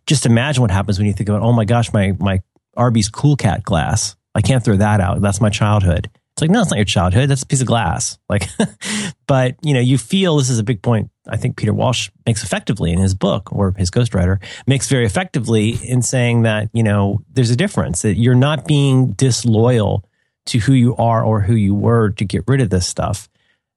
Just 0.08 0.26
imagine 0.26 0.62
what 0.62 0.72
happens 0.72 0.98
when 0.98 1.08
you 1.08 1.14
think 1.14 1.30
about, 1.30 1.42
oh 1.42 1.54
my 1.54 1.66
gosh, 1.66 1.94
my 1.94 2.14
my 2.20 2.42
Arby's 2.76 3.10
Cool 3.10 3.36
Cat 3.36 3.64
glass. 3.64 4.16
I 4.36 4.42
can't 4.42 4.64
throw 4.64 4.78
that 4.78 5.00
out. 5.00 5.22
That's 5.22 5.40
my 5.40 5.50
childhood. 5.50 6.10
It's 6.34 6.42
like, 6.42 6.50
no, 6.50 6.62
it's 6.62 6.72
not 6.72 6.78
your 6.78 6.86
childhood. 6.86 7.30
That's 7.30 7.44
a 7.44 7.46
piece 7.46 7.62
of 7.62 7.68
glass. 7.68 8.18
Like, 8.28 8.50
but 9.28 9.56
you 9.62 9.76
know, 9.76 9.80
you 9.80 10.00
feel 10.00 10.38
this 10.38 10.50
is 10.50 10.58
a 10.58 10.64
big 10.64 10.82
point. 10.82 11.12
I 11.28 11.38
think 11.38 11.58
Peter 11.58 11.74
Walsh 11.74 12.10
makes 12.26 12.44
effectively 12.44 12.92
in 12.92 12.98
his 13.00 13.14
book 13.14 13.54
or 13.54 13.74
his 13.78 13.92
ghostwriter 13.92 14.44
makes 14.66 14.90
very 14.90 15.06
effectively 15.06 15.78
in 15.84 16.02
saying 16.02 16.42
that, 16.42 16.70
you 16.74 16.82
know, 16.82 17.22
there's 17.32 17.52
a 17.52 17.56
difference 17.56 18.02
that 18.02 18.16
you're 18.16 18.34
not 18.34 18.66
being 18.66 19.12
disloyal 19.12 20.04
to 20.48 20.58
who 20.58 20.74
you 20.74 20.96
are 20.96 21.24
or 21.24 21.40
who 21.40 21.54
you 21.54 21.76
were 21.76 22.10
to 22.12 22.26
get 22.26 22.44
rid 22.48 22.62
of 22.62 22.70
this 22.72 22.88
stuff. 22.88 23.30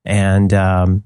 And, 0.07 0.53
um, 0.55 1.05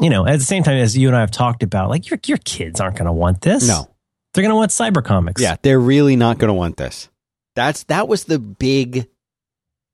you 0.00 0.10
know, 0.10 0.26
at 0.26 0.38
the 0.38 0.44
same 0.44 0.62
time, 0.62 0.76
as 0.76 0.96
you 0.96 1.08
and 1.08 1.16
I 1.16 1.20
have 1.20 1.32
talked 1.32 1.64
about, 1.64 1.90
like 1.90 2.08
your, 2.08 2.20
your 2.26 2.38
kids 2.38 2.80
aren't 2.80 2.96
going 2.96 3.06
to 3.06 3.12
want 3.12 3.40
this. 3.40 3.66
no 3.66 3.88
They're 4.32 4.42
going 4.42 4.50
to 4.50 4.56
want 4.56 4.70
cyber 4.70 5.04
comics. 5.04 5.42
Yeah, 5.42 5.56
they're 5.62 5.80
really 5.80 6.14
not 6.14 6.38
going 6.38 6.48
to 6.48 6.54
want 6.54 6.76
this. 6.76 7.08
That's 7.54 7.82
that 7.84 8.08
was 8.08 8.24
the 8.24 8.38
big 8.38 9.08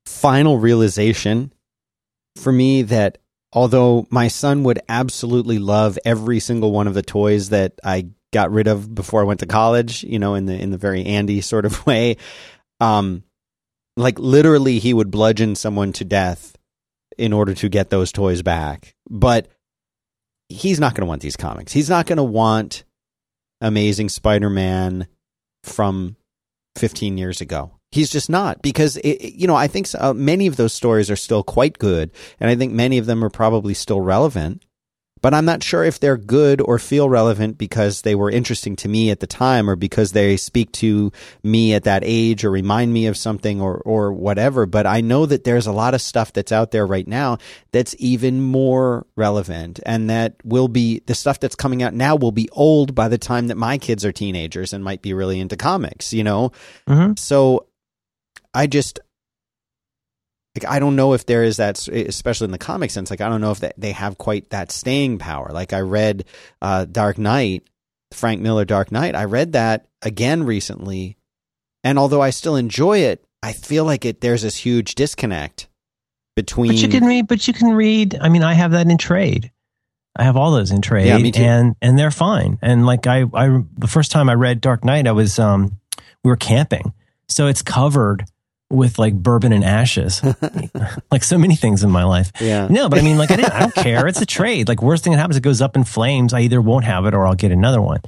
final 0.08 0.58
realization 0.58 1.52
for 2.36 2.52
me 2.52 2.82
that 2.82 3.18
although 3.52 4.06
my 4.10 4.28
son 4.28 4.62
would 4.64 4.80
absolutely 4.88 5.58
love 5.58 5.98
every 6.04 6.40
single 6.40 6.72
one 6.72 6.86
of 6.86 6.94
the 6.94 7.02
toys 7.02 7.50
that 7.50 7.74
I 7.84 8.08
got 8.32 8.50
rid 8.50 8.66
of 8.66 8.94
before 8.94 9.20
I 9.20 9.24
went 9.24 9.40
to 9.40 9.46
college, 9.46 10.04
you 10.04 10.18
know, 10.18 10.34
in 10.34 10.46
the 10.46 10.54
in 10.60 10.70
the 10.70 10.78
very 10.78 11.04
Andy 11.04 11.40
sort 11.52 11.64
of 11.64 11.86
way, 11.86 12.16
um 12.80 13.22
like 13.96 14.18
literally 14.18 14.78
he 14.78 14.94
would 14.94 15.10
bludgeon 15.10 15.54
someone 15.54 15.92
to 15.94 16.04
death 16.04 16.56
in 17.16 17.32
order 17.32 17.52
to 17.54 17.68
get 17.68 17.90
those 17.90 18.12
toys 18.12 18.42
back. 18.42 18.94
But 19.10 19.48
he's 20.48 20.78
not 20.78 20.94
going 20.94 21.02
to 21.02 21.08
want 21.08 21.20
these 21.20 21.36
comics. 21.36 21.72
He's 21.72 21.90
not 21.90 22.06
going 22.06 22.18
to 22.18 22.22
want 22.22 22.84
Amazing 23.60 24.08
Spider-Man 24.08 25.08
from 25.64 26.16
15 26.76 27.18
years 27.18 27.40
ago. 27.40 27.77
He's 27.90 28.10
just 28.10 28.28
not 28.28 28.60
because 28.62 28.96
it, 28.98 29.34
you 29.34 29.46
know 29.46 29.56
I 29.56 29.66
think 29.66 29.86
so, 29.86 29.98
uh, 30.00 30.14
many 30.14 30.46
of 30.46 30.56
those 30.56 30.72
stories 30.74 31.10
are 31.10 31.16
still 31.16 31.42
quite 31.42 31.78
good, 31.78 32.10
and 32.38 32.50
I 32.50 32.54
think 32.54 32.72
many 32.72 32.98
of 32.98 33.06
them 33.06 33.24
are 33.24 33.30
probably 33.30 33.74
still 33.74 34.00
relevant. 34.00 34.62
but 35.20 35.34
I'm 35.34 35.44
not 35.44 35.62
sure 35.62 35.84
if 35.84 35.98
they're 35.98 36.16
good 36.16 36.60
or 36.60 36.78
feel 36.78 37.08
relevant 37.08 37.58
because 37.58 38.02
they 38.02 38.14
were 38.14 38.30
interesting 38.30 38.76
to 38.76 38.88
me 38.88 39.10
at 39.10 39.20
the 39.20 39.26
time 39.26 39.68
or 39.68 39.76
because 39.76 40.12
they 40.12 40.36
speak 40.36 40.72
to 40.72 41.12
me 41.42 41.74
at 41.74 41.84
that 41.84 42.02
age 42.04 42.44
or 42.44 42.50
remind 42.50 42.92
me 42.92 43.06
of 43.06 43.16
something 43.16 43.60
or, 43.60 43.78
or 43.78 44.12
whatever. 44.12 44.66
But 44.66 44.86
I 44.86 45.00
know 45.00 45.26
that 45.26 45.44
there's 45.44 45.66
a 45.66 45.72
lot 45.72 45.94
of 45.94 46.00
stuff 46.00 46.32
that's 46.32 46.52
out 46.52 46.70
there 46.70 46.86
right 46.86 47.06
now 47.06 47.38
that's 47.72 47.94
even 47.98 48.40
more 48.40 49.06
relevant 49.16 49.80
and 49.84 50.08
that 50.10 50.36
will 50.44 50.68
be 50.68 51.00
the 51.06 51.14
stuff 51.14 51.40
that's 51.40 51.56
coming 51.56 51.82
out 51.82 51.94
now 51.94 52.16
will 52.16 52.32
be 52.32 52.48
old 52.52 52.94
by 52.94 53.08
the 53.08 53.18
time 53.18 53.48
that 53.48 53.56
my 53.56 53.78
kids 53.78 54.04
are 54.04 54.12
teenagers 54.12 54.72
and 54.72 54.84
might 54.84 55.02
be 55.02 55.14
really 55.14 55.40
into 55.40 55.56
comics, 55.56 56.12
you 56.12 56.24
know? 56.24 56.52
Mm-hmm. 56.88 57.14
So 57.16 57.66
I 58.58 58.66
just, 58.66 58.98
like 60.56 60.70
I 60.70 60.78
don't 60.80 60.96
know 60.96 61.12
if 61.14 61.26
there 61.26 61.44
is 61.44 61.58
that, 61.58 61.86
especially 61.88 62.46
in 62.46 62.50
the 62.50 62.58
comic 62.58 62.90
sense. 62.90 63.10
Like 63.10 63.20
I 63.20 63.28
don't 63.28 63.40
know 63.40 63.52
if 63.52 63.62
they 63.76 63.92
have 63.92 64.18
quite 64.18 64.50
that 64.50 64.72
staying 64.72 65.18
power. 65.18 65.50
Like 65.52 65.72
I 65.72 65.80
read 65.80 66.24
uh, 66.60 66.84
Dark 66.86 67.18
Knight, 67.18 67.62
Frank 68.12 68.40
Miller 68.40 68.64
Dark 68.64 68.90
Knight. 68.90 69.14
I 69.14 69.24
read 69.24 69.52
that 69.52 69.86
again 70.02 70.42
recently, 70.44 71.16
and 71.84 71.98
although 71.98 72.20
I 72.22 72.30
still 72.30 72.56
enjoy 72.56 72.98
it, 72.98 73.24
I 73.42 73.52
feel 73.52 73.84
like 73.84 74.04
it 74.04 74.20
there's 74.20 74.42
this 74.42 74.56
huge 74.56 74.96
disconnect 74.96 75.68
between. 76.34 76.72
But 76.72 76.82
you 76.82 76.88
can 76.88 77.04
read. 77.04 77.28
But 77.28 77.46
you 77.46 77.54
can 77.54 77.72
read. 77.72 78.18
I 78.20 78.28
mean, 78.28 78.42
I 78.42 78.54
have 78.54 78.72
that 78.72 78.88
in 78.90 78.98
trade. 78.98 79.52
I 80.16 80.24
have 80.24 80.36
all 80.36 80.50
those 80.50 80.72
in 80.72 80.82
trade, 80.82 81.06
Yeah, 81.06 81.18
me 81.18 81.30
too. 81.30 81.42
and 81.42 81.76
and 81.80 81.96
they're 81.96 82.10
fine. 82.10 82.58
And 82.60 82.84
like 82.84 83.06
I, 83.06 83.24
I 83.32 83.62
the 83.76 83.86
first 83.86 84.10
time 84.10 84.28
I 84.28 84.34
read 84.34 84.60
Dark 84.60 84.84
Knight, 84.84 85.06
I 85.06 85.12
was 85.12 85.38
um, 85.38 85.78
we 86.24 86.30
were 86.30 86.36
camping, 86.36 86.92
so 87.28 87.46
it's 87.46 87.62
covered 87.62 88.24
with 88.70 88.98
like 88.98 89.14
bourbon 89.14 89.52
and 89.52 89.64
ashes, 89.64 90.22
like 91.10 91.24
so 91.24 91.38
many 91.38 91.56
things 91.56 91.82
in 91.82 91.90
my 91.90 92.04
life. 92.04 92.32
Yeah. 92.40 92.68
No, 92.68 92.88
but 92.88 92.98
I 92.98 93.02
mean, 93.02 93.16
like 93.16 93.30
I, 93.30 93.36
didn't, 93.36 93.52
I 93.52 93.60
don't 93.60 93.74
care. 93.74 94.06
It's 94.06 94.20
a 94.20 94.26
trade. 94.38 94.68
Like 94.68 94.82
worst 94.82 95.04
thing 95.04 95.12
that 95.12 95.18
happens, 95.18 95.36
it 95.36 95.42
goes 95.42 95.62
up 95.62 95.76
in 95.76 95.84
flames. 95.84 96.34
I 96.34 96.40
either 96.40 96.60
won't 96.60 96.84
have 96.84 97.06
it 97.06 97.14
or 97.14 97.26
I'll 97.26 97.34
get 97.34 97.52
another 97.52 97.80
one. 97.80 98.00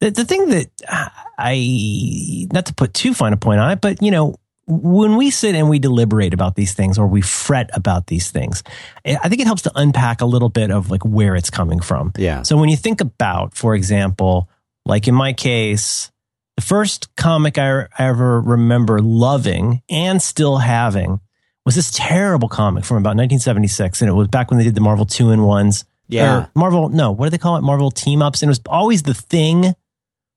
The, 0.00 0.10
the 0.10 0.24
thing 0.24 0.48
that 0.50 0.68
uh, 0.88 1.08
I, 1.38 2.46
not 2.52 2.66
to 2.66 2.74
put 2.74 2.94
too 2.94 3.14
fine 3.14 3.32
a 3.32 3.36
point 3.36 3.60
on 3.60 3.70
it, 3.72 3.80
but 3.80 4.02
you 4.02 4.10
know, 4.10 4.36
when 4.66 5.16
we 5.16 5.30
sit 5.30 5.54
and 5.54 5.68
we 5.68 5.78
deliberate 5.78 6.32
about 6.32 6.54
these 6.54 6.74
things 6.74 6.96
or 6.96 7.06
we 7.06 7.20
fret 7.20 7.70
about 7.74 8.06
these 8.06 8.30
things, 8.30 8.62
eh, 9.04 9.16
I 9.22 9.28
think 9.28 9.40
it 9.40 9.46
helps 9.46 9.62
to 9.62 9.72
unpack 9.74 10.20
a 10.20 10.26
little 10.26 10.48
bit 10.48 10.70
of 10.70 10.90
like 10.90 11.04
where 11.04 11.36
it's 11.36 11.50
coming 11.50 11.80
from. 11.80 12.12
Yeah. 12.16 12.42
So 12.42 12.56
when 12.56 12.68
you 12.68 12.76
think 12.76 13.00
about, 13.00 13.54
for 13.54 13.74
example, 13.74 14.48
like 14.86 15.08
in 15.08 15.14
my 15.14 15.32
case, 15.32 16.10
the 16.56 16.62
first 16.62 17.14
comic 17.16 17.58
I, 17.58 17.82
I 17.82 17.88
ever 17.98 18.40
remember 18.40 19.00
loving 19.00 19.82
and 19.90 20.22
still 20.22 20.58
having 20.58 21.20
was 21.64 21.74
this 21.74 21.90
terrible 21.90 22.48
comic 22.48 22.84
from 22.84 22.98
about 22.98 23.16
1976. 23.16 24.02
And 24.02 24.08
it 24.08 24.12
was 24.12 24.28
back 24.28 24.50
when 24.50 24.58
they 24.58 24.64
did 24.64 24.74
the 24.74 24.80
Marvel 24.80 25.06
two 25.06 25.30
in 25.30 25.42
ones. 25.42 25.84
Yeah. 26.08 26.46
Marvel, 26.54 26.90
no, 26.90 27.12
what 27.12 27.26
do 27.26 27.30
they 27.30 27.38
call 27.38 27.56
it? 27.56 27.62
Marvel 27.62 27.90
team 27.90 28.22
ups. 28.22 28.42
And 28.42 28.48
it 28.48 28.50
was 28.50 28.60
always 28.68 29.02
the 29.02 29.14
thing 29.14 29.74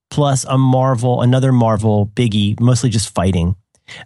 plus 0.09 0.45
a 0.45 0.57
Marvel, 0.57 1.21
another 1.21 1.51
Marvel 1.51 2.07
biggie, 2.07 2.59
mostly 2.59 2.89
just 2.89 3.13
fighting. 3.13 3.55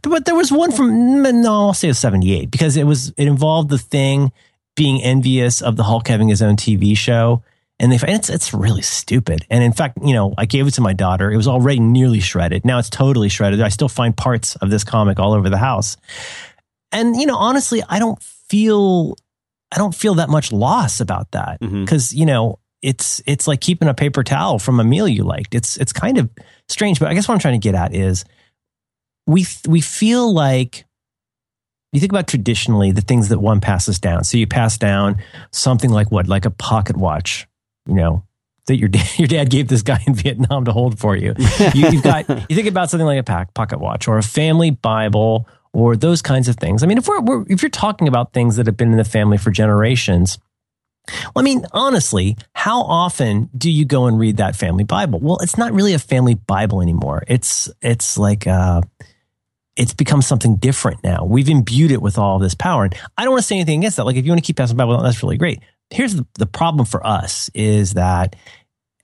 But 0.03 0.25
there 0.25 0.35
was 0.35 0.51
one 0.51 0.71
from, 0.71 1.21
no, 1.21 1.53
I'll 1.67 1.73
say 1.73 1.87
it 1.87 1.91
was 1.91 1.99
78 1.99 2.51
because 2.51 2.77
it 2.77 2.85
was, 2.85 3.09
it 3.09 3.27
involved 3.27 3.69
the 3.69 3.77
thing 3.77 4.31
being 4.75 5.01
envious 5.01 5.61
of 5.61 5.75
the 5.75 5.83
Hulk 5.83 6.07
having 6.07 6.27
his 6.27 6.41
own 6.41 6.55
TV 6.55 6.97
show. 6.97 7.43
And 7.81 7.91
they, 7.91 7.95
and 7.95 8.15
it's, 8.15 8.29
it's 8.29 8.53
really 8.53 8.83
stupid. 8.83 9.45
And 9.49 9.63
in 9.63 9.73
fact, 9.73 9.97
you 10.03 10.13
know, 10.13 10.35
I 10.37 10.45
gave 10.45 10.67
it 10.67 10.75
to 10.75 10.81
my 10.81 10.93
daughter. 10.93 11.31
It 11.31 11.35
was 11.35 11.47
already 11.47 11.79
nearly 11.79 12.19
shredded. 12.19 12.63
Now 12.63 12.77
it's 12.77 12.91
totally 12.91 13.27
shredded. 13.27 13.59
I 13.59 13.69
still 13.69 13.89
find 13.89 14.15
parts 14.15 14.55
of 14.57 14.69
this 14.69 14.83
comic 14.83 15.19
all 15.19 15.33
over 15.33 15.49
the 15.49 15.57
house. 15.57 15.97
And, 16.91 17.15
you 17.15 17.25
know, 17.25 17.37
honestly, 17.37 17.81
I 17.89 17.97
don't 17.97 18.21
feel, 18.21 19.15
I 19.71 19.79
don't 19.79 19.95
feel 19.95 20.13
that 20.15 20.29
much 20.29 20.51
loss 20.51 20.99
about 20.99 21.31
that 21.31 21.59
mm-hmm. 21.59 21.83
because, 21.83 22.13
you 22.13 22.27
know, 22.27 22.59
it's, 22.83 23.19
it's 23.25 23.47
like 23.47 23.61
keeping 23.61 23.87
a 23.87 23.95
paper 23.95 24.23
towel 24.23 24.59
from 24.59 24.79
a 24.79 24.83
meal 24.83 25.07
you 25.07 25.23
liked. 25.23 25.55
It's, 25.55 25.77
it's 25.77 25.91
kind 25.91 26.19
of 26.19 26.29
strange, 26.69 26.99
but 26.99 27.09
I 27.09 27.15
guess 27.15 27.27
what 27.27 27.33
I'm 27.33 27.39
trying 27.39 27.59
to 27.59 27.63
get 27.63 27.73
at 27.73 27.95
is 27.95 28.25
we, 29.25 29.45
we 29.67 29.81
feel 29.81 30.31
like, 30.31 30.85
you 31.93 31.99
think 31.99 32.11
about 32.11 32.27
traditionally 32.27 32.91
the 32.91 33.01
things 33.01 33.29
that 33.29 33.39
one 33.39 33.59
passes 33.59 33.99
down. 33.99 34.23
So 34.23 34.37
you 34.37 34.47
pass 34.47 34.77
down 34.77 35.17
something 35.51 35.89
like 35.89 36.11
what, 36.11 36.27
like 36.27 36.45
a 36.45 36.51
pocket 36.51 36.95
watch, 36.95 37.47
you 37.87 37.95
know, 37.95 38.23
that 38.67 38.77
your 38.77 38.89
dad, 38.89 39.07
your 39.17 39.27
dad 39.27 39.49
gave 39.49 39.67
this 39.67 39.81
guy 39.81 40.01
in 40.07 40.13
Vietnam 40.13 40.65
to 40.65 40.71
hold 40.71 40.99
for 40.99 41.15
you. 41.15 41.33
you 41.73 41.89
you've 41.89 42.03
got 42.03 42.29
you 42.49 42.55
think 42.55 42.67
about 42.67 42.89
something 42.89 43.07
like 43.07 43.19
a 43.19 43.23
pack, 43.23 43.53
pocket 43.53 43.79
watch 43.79 44.07
or 44.07 44.17
a 44.17 44.23
family 44.23 44.71
Bible 44.71 45.47
or 45.73 45.95
those 45.95 46.21
kinds 46.21 46.47
of 46.47 46.57
things. 46.57 46.83
I 46.83 46.87
mean, 46.87 46.97
if 46.97 47.07
we're, 47.07 47.21
we're 47.21 47.45
if 47.47 47.61
you're 47.61 47.69
talking 47.69 48.07
about 48.07 48.33
things 48.33 48.57
that 48.57 48.65
have 48.65 48.77
been 48.77 48.91
in 48.91 48.97
the 48.97 49.03
family 49.03 49.37
for 49.37 49.51
generations, 49.51 50.37
well, 51.07 51.31
I 51.37 51.41
mean, 51.41 51.65
honestly, 51.71 52.37
how 52.53 52.81
often 52.81 53.49
do 53.57 53.71
you 53.71 53.85
go 53.85 54.05
and 54.05 54.19
read 54.19 54.37
that 54.37 54.55
family 54.55 54.83
Bible? 54.83 55.19
Well, 55.19 55.39
it's 55.39 55.57
not 55.57 55.73
really 55.73 55.93
a 55.93 55.99
family 55.99 56.35
Bible 56.35 56.81
anymore. 56.81 57.23
It's 57.27 57.69
it's 57.81 58.17
like 58.17 58.45
uh, 58.47 58.81
it's 59.75 59.93
become 59.93 60.21
something 60.21 60.57
different 60.57 61.03
now. 61.03 61.25
We've 61.25 61.49
imbued 61.49 61.91
it 61.91 62.01
with 62.01 62.17
all 62.17 62.39
this 62.39 62.53
power, 62.53 62.83
and 62.83 62.95
I 63.17 63.23
don't 63.23 63.31
want 63.31 63.41
to 63.41 63.47
say 63.47 63.55
anything 63.55 63.79
against 63.79 63.97
that. 63.97 64.05
Like, 64.05 64.15
if 64.15 64.25
you 64.25 64.31
want 64.31 64.43
to 64.43 64.45
keep 64.45 64.57
passing 64.57 64.77
the 64.77 64.83
Bible, 64.83 65.01
that's 65.01 65.23
really 65.23 65.37
great. 65.37 65.61
Here's 65.91 66.15
the, 66.15 66.25
the 66.35 66.45
problem 66.45 66.85
for 66.85 67.05
us 67.05 67.49
is 67.53 67.93
that 67.93 68.35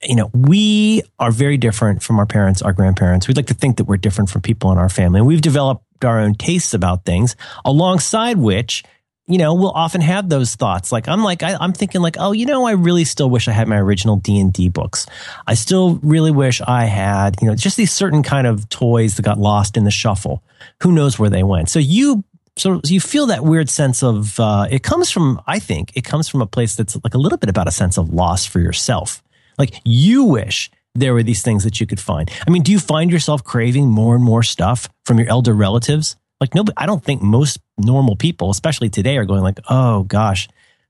you 0.03 0.15
know, 0.15 0.29
we 0.33 1.01
are 1.19 1.31
very 1.31 1.57
different 1.57 2.03
from 2.03 2.19
our 2.19 2.25
parents, 2.25 2.61
our 2.61 2.73
grandparents. 2.73 3.27
We'd 3.27 3.37
like 3.37 3.47
to 3.47 3.53
think 3.53 3.77
that 3.77 3.85
we're 3.85 3.97
different 3.97 4.29
from 4.29 4.41
people 4.41 4.71
in 4.71 4.77
our 4.77 4.89
family. 4.89 5.19
And 5.19 5.27
we've 5.27 5.41
developed 5.41 5.83
our 6.03 6.19
own 6.19 6.35
tastes 6.35 6.73
about 6.73 7.05
things, 7.05 7.35
alongside 7.65 8.37
which, 8.37 8.83
you 9.25 9.37
know, 9.37 9.55
we'll 9.55 9.71
often 9.71 10.01
have 10.01 10.29
those 10.29 10.55
thoughts. 10.55 10.91
Like 10.91 11.07
I'm 11.07 11.23
like, 11.23 11.43
I, 11.43 11.57
I'm 11.59 11.73
thinking 11.73 12.01
like, 12.01 12.15
oh, 12.19 12.31
you 12.31 12.45
know, 12.45 12.65
I 12.65 12.73
really 12.73 13.03
still 13.03 13.29
wish 13.29 13.47
I 13.47 13.51
had 13.51 13.67
my 13.67 13.77
original 13.77 14.17
D 14.17 14.39
and 14.39 14.53
D 14.53 14.69
books. 14.69 15.05
I 15.47 15.55
still 15.55 15.95
really 15.95 16.31
wish 16.31 16.61
I 16.61 16.85
had, 16.85 17.41
you 17.41 17.47
know, 17.47 17.55
just 17.55 17.75
these 17.75 17.91
certain 17.91 18.23
kind 18.23 18.47
of 18.47 18.69
toys 18.69 19.15
that 19.15 19.23
got 19.23 19.39
lost 19.39 19.75
in 19.75 19.83
the 19.83 19.91
shuffle. 19.91 20.43
Who 20.83 20.91
knows 20.91 21.17
where 21.17 21.29
they 21.29 21.43
went? 21.43 21.69
So 21.69 21.79
you 21.79 22.23
so 22.57 22.81
you 22.85 22.99
feel 22.99 23.27
that 23.27 23.43
weird 23.43 23.69
sense 23.69 24.03
of 24.03 24.39
uh, 24.39 24.67
it 24.69 24.83
comes 24.83 25.09
from 25.09 25.41
i 25.47 25.59
think 25.59 25.91
it 25.95 26.03
comes 26.03 26.27
from 26.27 26.41
a 26.41 26.47
place 26.47 26.75
that's 26.75 26.97
like 27.03 27.13
a 27.13 27.17
little 27.17 27.37
bit 27.37 27.49
about 27.49 27.67
a 27.67 27.71
sense 27.71 27.97
of 27.97 28.13
loss 28.13 28.45
for 28.45 28.59
yourself. 28.59 29.23
Like 29.57 29.81
you 29.83 30.23
wish 30.23 30.69
there 30.93 31.13
were 31.13 31.23
these 31.23 31.41
things 31.41 31.63
that 31.63 31.79
you 31.79 31.87
could 31.87 31.99
find. 31.99 32.29
I 32.47 32.49
mean 32.49 32.63
do 32.63 32.71
you 32.71 32.79
find 32.79 33.11
yourself 33.11 33.43
craving 33.43 33.89
more 33.89 34.15
and 34.15 34.23
more 34.23 34.43
stuff 34.43 34.89
from 35.05 35.17
your 35.19 35.29
elder 35.29 35.53
relatives? 35.53 36.15
Like 36.39 36.53
no 36.53 36.65
i 36.75 36.85
don't 36.85 37.03
think 37.03 37.21
most 37.21 37.59
normal 37.77 38.15
people 38.15 38.49
especially 38.49 38.89
today 38.89 39.17
are 39.17 39.25
going 39.25 39.41
like 39.41 39.59
oh 39.69 40.03
gosh 40.03 40.47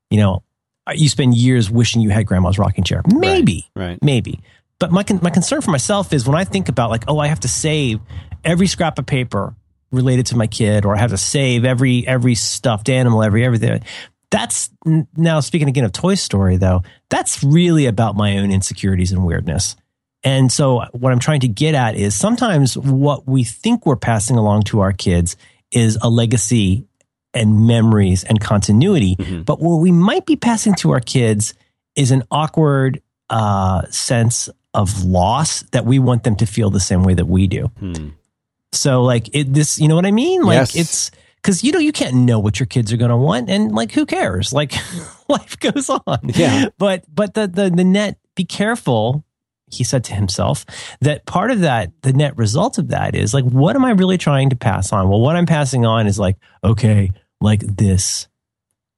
you 0.10 0.18
know 0.18 0.44
you 0.94 1.10
spend 1.10 1.36
years 1.36 1.70
wishing 1.70 2.02
you 2.02 2.10
had 2.10 2.26
grandma's 2.26 2.58
rocking 2.58 2.84
chair. 2.84 3.02
Maybe. 3.08 3.70
Right. 3.76 4.02
maybe. 4.02 4.42
But 4.80 4.92
my 4.92 5.04
con- 5.04 5.20
my 5.22 5.30
concern 5.30 5.62
for 5.62 5.72
myself 5.72 6.14
is 6.14 6.28
when 6.28 6.38
I 6.38 6.44
think 6.44 6.70
about 6.70 6.90
like, 6.90 7.04
oh, 7.08 7.20
I 7.20 7.28
have 7.28 7.40
to 7.42 7.48
save 7.48 8.00
every 8.44 8.68
scrap 8.68 9.00
of 9.00 9.06
paper 9.06 9.56
related 9.92 10.28
to 10.28 10.38
my 10.38 10.48
kid, 10.48 10.86
or 10.86 10.96
I 10.96 11.00
have 11.00 11.12
to 11.12 11.18
save 11.18 11.66
every 11.66 12.06
every 12.08 12.36
stuffed 12.36 12.90
animal, 12.90 13.24
every 13.24 13.46
everything. 13.46 13.82
That's 14.30 14.70
now 15.16 15.40
speaking 15.40 15.70
again 15.70 15.86
of 15.86 15.94
Toy 15.94 16.16
Story, 16.16 16.58
though. 16.58 16.84
That's 17.10 17.44
really 17.44 17.86
about 17.86 18.16
my 18.16 18.38
own 18.38 18.52
insecurities 18.52 19.12
and 19.12 19.26
weirdness. 19.26 19.76
And 20.24 20.52
so, 20.52 20.84
what 20.92 21.14
I'm 21.14 21.20
trying 21.20 21.42
to 21.42 21.48
get 21.48 21.76
at 21.76 21.96
is 21.96 22.14
sometimes 22.16 22.78
what 22.78 23.28
we 23.28 23.44
think 23.44 23.86
we're 23.86 23.96
passing 23.96 24.36
along 24.36 24.64
to 24.64 24.82
our 24.82 24.92
kids 24.92 25.38
is 25.72 25.98
a 26.02 26.10
legacy 26.10 26.86
and 27.34 27.68
memories 27.68 28.24
and 28.24 28.40
continuity. 28.40 29.16
Mhm. 29.16 29.46
But 29.46 29.62
what 29.62 29.78
we 29.78 29.92
might 29.92 30.26
be 30.26 30.36
passing 30.36 30.76
to 30.76 30.92
our 30.92 31.00
kids 31.00 31.54
is 31.96 32.12
an 32.12 32.24
awkward 32.32 33.02
uh, 33.30 33.84
sense 33.90 34.50
of 34.74 35.04
loss 35.04 35.64
that 35.72 35.86
we 35.86 36.00
want 36.00 36.24
them 36.24 36.36
to 36.38 36.46
feel 36.46 36.70
the 36.70 36.80
same 36.80 37.04
way 37.04 37.14
that 37.14 37.28
we 37.28 37.48
do. 37.48 37.70
Hmm. 37.80 38.10
So, 38.78 39.04
like, 39.04 39.30
it, 39.34 39.54
this, 39.54 39.80
you 39.80 39.88
know 39.88 39.96
what 39.96 40.06
I 40.06 40.12
mean? 40.12 40.44
Like, 40.44 40.58
Yes. 40.58 40.76
it's 40.76 41.12
because 41.42 41.64
you 41.64 41.72
know 41.72 41.80
you 41.80 41.92
can't 41.92 42.16
know 42.16 42.40
what 42.40 42.60
your 42.60 42.68
kids 42.68 42.92
are 42.94 42.98
going 42.98 43.12
to 43.12 43.18
want, 43.18 43.50
and 43.50 43.72
like, 43.74 43.92
who 43.92 44.06
cares? 44.06 44.52
Like, 44.54 44.74
life 45.30 45.60
goes 45.60 45.90
on. 45.90 46.20
Yeah. 46.24 46.68
But 46.78 47.04
but 47.14 47.34
the 47.34 47.48
the 47.48 47.70
the 47.70 47.84
net. 47.84 48.20
Be 48.36 48.46
careful. 48.46 49.24
He 49.70 49.84
said 49.84 50.04
to 50.06 50.14
himself 50.14 50.64
that 51.02 51.26
part 51.26 51.52
of 51.52 51.60
that, 51.62 51.92
the 52.04 52.14
net 52.14 52.38
result 52.38 52.78
of 52.78 52.88
that 52.90 53.16
is 53.16 53.34
like, 53.34 53.44
what 53.44 53.76
am 53.76 53.84
I 53.84 53.92
really 53.92 54.18
trying 54.18 54.50
to 54.52 54.56
pass 54.56 54.94
on? 54.94 55.10
Well, 55.10 55.20
what 55.20 55.36
I'm 55.36 55.46
passing 55.48 55.86
on 55.86 56.08
is 56.08 56.18
like, 56.18 56.38
okay, 56.64 57.10
like 57.42 57.62
this 57.62 58.28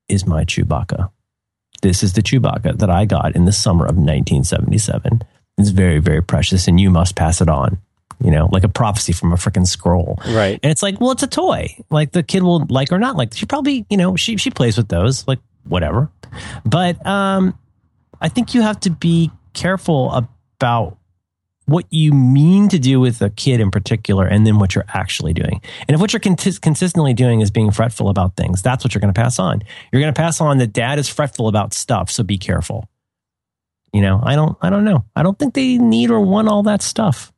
is 0.09 0.27
my 0.27 0.43
Chewbacca. 0.45 1.09
This 1.81 2.03
is 2.03 2.13
the 2.13 2.21
Chewbacca 2.21 2.77
that 2.79 2.89
I 2.89 3.05
got 3.05 3.35
in 3.35 3.45
the 3.45 3.51
summer 3.53 3.85
of 3.85 3.95
1977. 3.95 5.21
It's 5.57 5.69
very, 5.69 5.99
very 5.99 6.21
precious, 6.21 6.67
and 6.67 6.79
you 6.79 6.89
must 6.91 7.15
pass 7.15 7.41
it 7.41 7.49
on. 7.49 7.79
You 8.21 8.31
know, 8.31 8.49
like 8.51 8.65
a 8.65 8.69
prophecy 8.69 9.13
from 9.13 9.31
a 9.31 9.35
freaking 9.35 9.65
scroll. 9.65 10.19
Right. 10.27 10.59
And 10.61 10.71
it's 10.71 10.83
like, 10.83 10.99
well, 10.99 11.11
it's 11.11 11.23
a 11.23 11.27
toy. 11.27 11.75
Like 11.89 12.11
the 12.11 12.23
kid 12.23 12.43
will 12.43 12.65
like 12.69 12.91
or 12.91 12.99
not 12.99 13.15
like. 13.15 13.33
She 13.33 13.45
probably, 13.45 13.85
you 13.89 13.97
know, 13.97 14.15
she 14.15 14.35
she 14.37 14.51
plays 14.51 14.77
with 14.77 14.89
those, 14.89 15.25
like 15.27 15.39
whatever. 15.63 16.09
But 16.65 17.05
um, 17.05 17.57
I 18.19 18.29
think 18.29 18.53
you 18.53 18.61
have 18.61 18.79
to 18.81 18.89
be 18.89 19.31
careful 19.53 20.11
about 20.13 20.97
what 21.65 21.85
you 21.91 22.11
mean 22.11 22.67
to 22.69 22.79
do 22.79 22.99
with 22.99 23.21
a 23.21 23.29
kid 23.29 23.59
in 23.61 23.69
particular, 23.69 24.25
and 24.25 24.45
then 24.45 24.57
what 24.57 24.73
you're 24.73 24.85
actually 24.89 25.33
doing. 25.33 25.61
And 25.87 25.93
if 25.93 26.01
what 26.01 26.11
you're 26.11 26.19
consistently 26.19 27.13
doing 27.13 27.41
is 27.41 27.51
being 27.51 27.69
fretful 27.69 28.09
about 28.09 28.35
things, 28.35 28.61
that's 28.61 28.83
what 28.83 28.93
you're 28.93 29.01
going 29.01 29.13
to 29.13 29.19
pass 29.19 29.37
on. 29.37 29.61
You're 29.91 30.01
going 30.01 30.13
to 30.13 30.19
pass 30.19 30.41
on 30.41 30.57
that 30.57 30.73
dad 30.73 30.97
is 30.97 31.07
fretful 31.07 31.47
about 31.47 31.73
stuff, 31.73 32.09
so 32.09 32.23
be 32.23 32.39
careful. 32.39 32.89
You 33.93 34.01
know, 34.01 34.19
I 34.23 34.35
don't, 34.35 34.57
I 34.61 34.69
don't 34.69 34.83
know. 34.83 35.05
I 35.15 35.21
don't 35.23 35.37
think 35.37 35.53
they 35.53 35.77
need 35.77 36.09
or 36.09 36.19
want 36.19 36.47
all 36.47 36.63
that 36.63 36.81
stuff. 36.81 37.31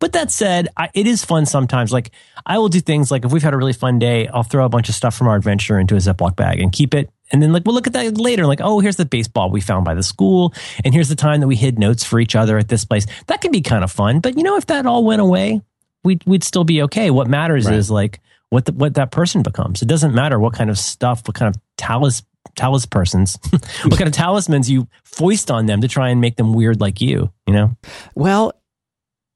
But 0.00 0.12
that 0.12 0.30
said, 0.30 0.68
I, 0.76 0.90
it 0.94 1.06
is 1.06 1.24
fun 1.24 1.44
sometimes. 1.46 1.92
Like 1.92 2.10
I 2.46 2.58
will 2.58 2.68
do 2.68 2.80
things 2.80 3.10
like 3.10 3.24
if 3.24 3.32
we've 3.32 3.42
had 3.42 3.54
a 3.54 3.56
really 3.56 3.72
fun 3.72 3.98
day, 3.98 4.28
I'll 4.28 4.42
throw 4.44 4.64
a 4.64 4.68
bunch 4.68 4.88
of 4.88 4.94
stuff 4.94 5.16
from 5.16 5.26
our 5.28 5.36
adventure 5.36 5.78
into 5.78 5.94
a 5.94 5.98
Ziploc 5.98 6.36
bag 6.36 6.60
and 6.60 6.70
keep 6.72 6.94
it. 6.94 7.10
And 7.32 7.42
then 7.42 7.52
like 7.52 7.64
we'll 7.66 7.74
look 7.74 7.86
at 7.86 7.92
that 7.94 8.16
later. 8.16 8.46
Like, 8.46 8.60
oh, 8.62 8.80
here's 8.80 8.96
the 8.96 9.04
baseball 9.04 9.50
we 9.50 9.60
found 9.60 9.84
by 9.84 9.94
the 9.94 10.02
school, 10.02 10.54
and 10.84 10.94
here's 10.94 11.08
the 11.08 11.16
time 11.16 11.40
that 11.40 11.48
we 11.48 11.56
hid 11.56 11.78
notes 11.78 12.04
for 12.04 12.20
each 12.20 12.34
other 12.36 12.56
at 12.58 12.68
this 12.68 12.84
place. 12.84 13.06
That 13.26 13.40
can 13.40 13.50
be 13.52 13.60
kind 13.60 13.84
of 13.84 13.90
fun. 13.92 14.20
But 14.20 14.36
you 14.36 14.42
know, 14.44 14.56
if 14.56 14.66
that 14.66 14.86
all 14.86 15.04
went 15.04 15.20
away, 15.20 15.60
we'd 16.04 16.24
we'd 16.26 16.44
still 16.44 16.64
be 16.64 16.82
okay. 16.82 17.10
What 17.10 17.26
matters 17.26 17.66
Right. 17.66 17.74
is 17.74 17.90
like 17.90 18.20
what 18.50 18.64
the, 18.64 18.72
what 18.72 18.94
that 18.94 19.10
person 19.10 19.42
becomes. 19.42 19.82
It 19.82 19.88
doesn't 19.88 20.14
matter 20.14 20.38
what 20.38 20.54
kind 20.54 20.70
of 20.70 20.78
stuff, 20.78 21.26
what 21.28 21.34
kind 21.34 21.54
of 21.54 21.60
talis 21.76 22.22
talis 22.56 22.86
persons, 22.86 23.38
what 23.84 23.98
kind 23.98 24.08
of 24.08 24.12
talismans 24.14 24.70
you 24.70 24.88
foist 25.04 25.50
on 25.50 25.66
them 25.66 25.82
to 25.82 25.88
try 25.88 26.08
and 26.08 26.20
make 26.22 26.36
them 26.36 26.54
weird 26.54 26.80
like 26.80 27.02
you. 27.02 27.30
You 27.46 27.52
know. 27.52 27.76
Well, 28.14 28.54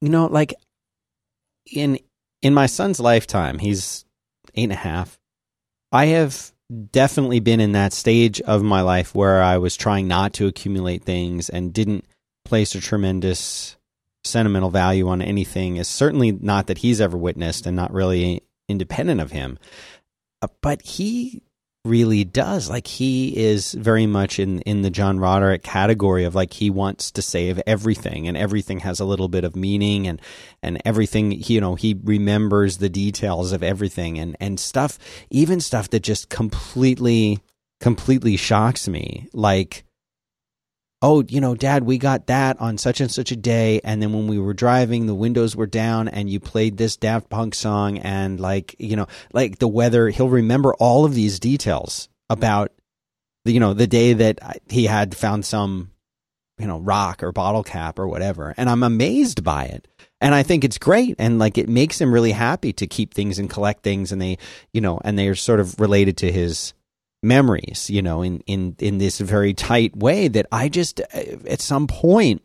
you 0.03 0.09
know, 0.09 0.25
like 0.25 0.53
in 1.71 1.97
in 2.41 2.53
my 2.53 2.65
son's 2.65 2.99
lifetime, 2.99 3.57
he's 3.57 4.03
eight 4.53 4.63
and 4.63 4.73
a 4.73 4.75
half. 4.75 5.17
I 5.93 6.07
have 6.07 6.51
definitely 6.91 7.39
been 7.39 7.61
in 7.61 7.71
that 7.71 7.93
stage 7.93 8.41
of 8.41 8.63
my 8.63 8.81
life 8.81 9.15
where 9.15 9.41
I 9.41 9.59
was 9.59 9.77
trying 9.77 10.09
not 10.09 10.33
to 10.33 10.47
accumulate 10.47 11.05
things 11.05 11.47
and 11.47 11.71
didn't 11.71 12.03
place 12.43 12.75
a 12.75 12.81
tremendous 12.81 13.77
sentimental 14.25 14.69
value 14.69 15.07
on 15.07 15.21
anything. 15.21 15.77
Is 15.77 15.87
certainly 15.87 16.33
not 16.33 16.67
that 16.67 16.79
he's 16.79 16.99
ever 16.99 17.15
witnessed, 17.15 17.65
and 17.65 17.77
not 17.77 17.93
really 17.93 18.43
independent 18.67 19.21
of 19.21 19.31
him. 19.31 19.57
Uh, 20.41 20.49
But 20.61 20.81
he 20.81 21.42
really 21.85 22.23
does. 22.23 22.69
Like 22.69 22.87
he 22.87 23.35
is 23.35 23.73
very 23.73 24.05
much 24.05 24.39
in 24.39 24.61
in 24.61 24.83
the 24.83 24.89
John 24.89 25.19
Roderick 25.19 25.63
category 25.63 26.23
of 26.23 26.33
like 26.33 26.53
he 26.53 26.69
wants 26.69 27.11
to 27.11 27.21
save 27.21 27.61
everything 27.67 28.27
and 28.27 28.37
everything 28.37 28.79
has 28.79 28.99
a 28.99 29.05
little 29.05 29.27
bit 29.27 29.43
of 29.43 29.55
meaning 29.55 30.07
and 30.07 30.21
and 30.61 30.81
everything 30.85 31.31
you 31.31 31.59
know 31.59 31.75
he 31.75 31.99
remembers 32.03 32.77
the 32.77 32.89
details 32.89 33.51
of 33.51 33.63
everything 33.63 34.17
and 34.17 34.37
and 34.39 34.59
stuff 34.59 34.97
even 35.29 35.59
stuff 35.59 35.89
that 35.89 36.01
just 36.01 36.29
completely 36.29 37.39
completely 37.81 38.37
shocks 38.37 38.87
me 38.87 39.27
like 39.33 39.83
oh, 41.03 41.21
you 41.27 41.41
know, 41.41 41.53
dad, 41.53 41.83
we 41.83 41.97
got 41.97 42.27
that 42.27 42.59
on 42.61 42.77
such 42.77 43.01
and 43.01 43.11
such 43.11 43.29
a 43.29 43.35
day. 43.35 43.81
And 43.83 44.01
then 44.01 44.13
when 44.13 44.27
we 44.27 44.39
were 44.39 44.53
driving, 44.53 45.05
the 45.05 45.13
windows 45.13 45.53
were 45.53 45.67
down 45.67 46.07
and 46.07 46.29
you 46.29 46.39
played 46.39 46.77
this 46.77 46.95
Daft 46.95 47.29
Punk 47.29 47.53
song 47.53 47.97
and 47.97 48.39
like, 48.39 48.73
you 48.79 48.95
know, 48.95 49.07
like 49.33 49.59
the 49.59 49.67
weather, 49.67 50.09
he'll 50.09 50.29
remember 50.29 50.73
all 50.75 51.03
of 51.03 51.13
these 51.13 51.41
details 51.41 52.07
about 52.29 52.71
the, 53.43 53.51
you 53.51 53.59
know, 53.59 53.73
the 53.73 53.85
day 53.85 54.13
that 54.13 54.61
he 54.69 54.85
had 54.85 55.13
found 55.13 55.45
some, 55.45 55.91
you 56.57 56.67
know, 56.67 56.79
rock 56.79 57.21
or 57.21 57.33
bottle 57.33 57.63
cap 57.63 57.99
or 57.99 58.07
whatever. 58.07 58.53
And 58.55 58.69
I'm 58.69 58.83
amazed 58.83 59.43
by 59.43 59.65
it. 59.65 59.89
And 60.21 60.33
I 60.33 60.41
think 60.41 60.63
it's 60.63 60.77
great. 60.77 61.17
And 61.19 61.37
like 61.37 61.57
it 61.57 61.67
makes 61.67 61.99
him 61.99 62.13
really 62.13 62.31
happy 62.31 62.71
to 62.73 62.87
keep 62.87 63.13
things 63.13 63.39
and 63.39 63.49
collect 63.49 63.83
things. 63.83 64.13
And 64.13 64.21
they, 64.21 64.37
you 64.71 64.79
know, 64.79 65.01
and 65.03 65.19
they're 65.19 65.35
sort 65.35 65.59
of 65.59 65.81
related 65.81 66.15
to 66.17 66.31
his 66.31 66.73
memories, 67.23 67.89
you 67.89 68.01
know, 68.01 68.21
in, 68.21 68.39
in, 68.41 68.75
in 68.79 68.97
this 68.97 69.19
very 69.19 69.53
tight 69.53 69.95
way 69.95 70.27
that 70.27 70.45
I 70.51 70.69
just, 70.69 70.99
at 70.99 71.61
some 71.61 71.87
point, 71.87 72.41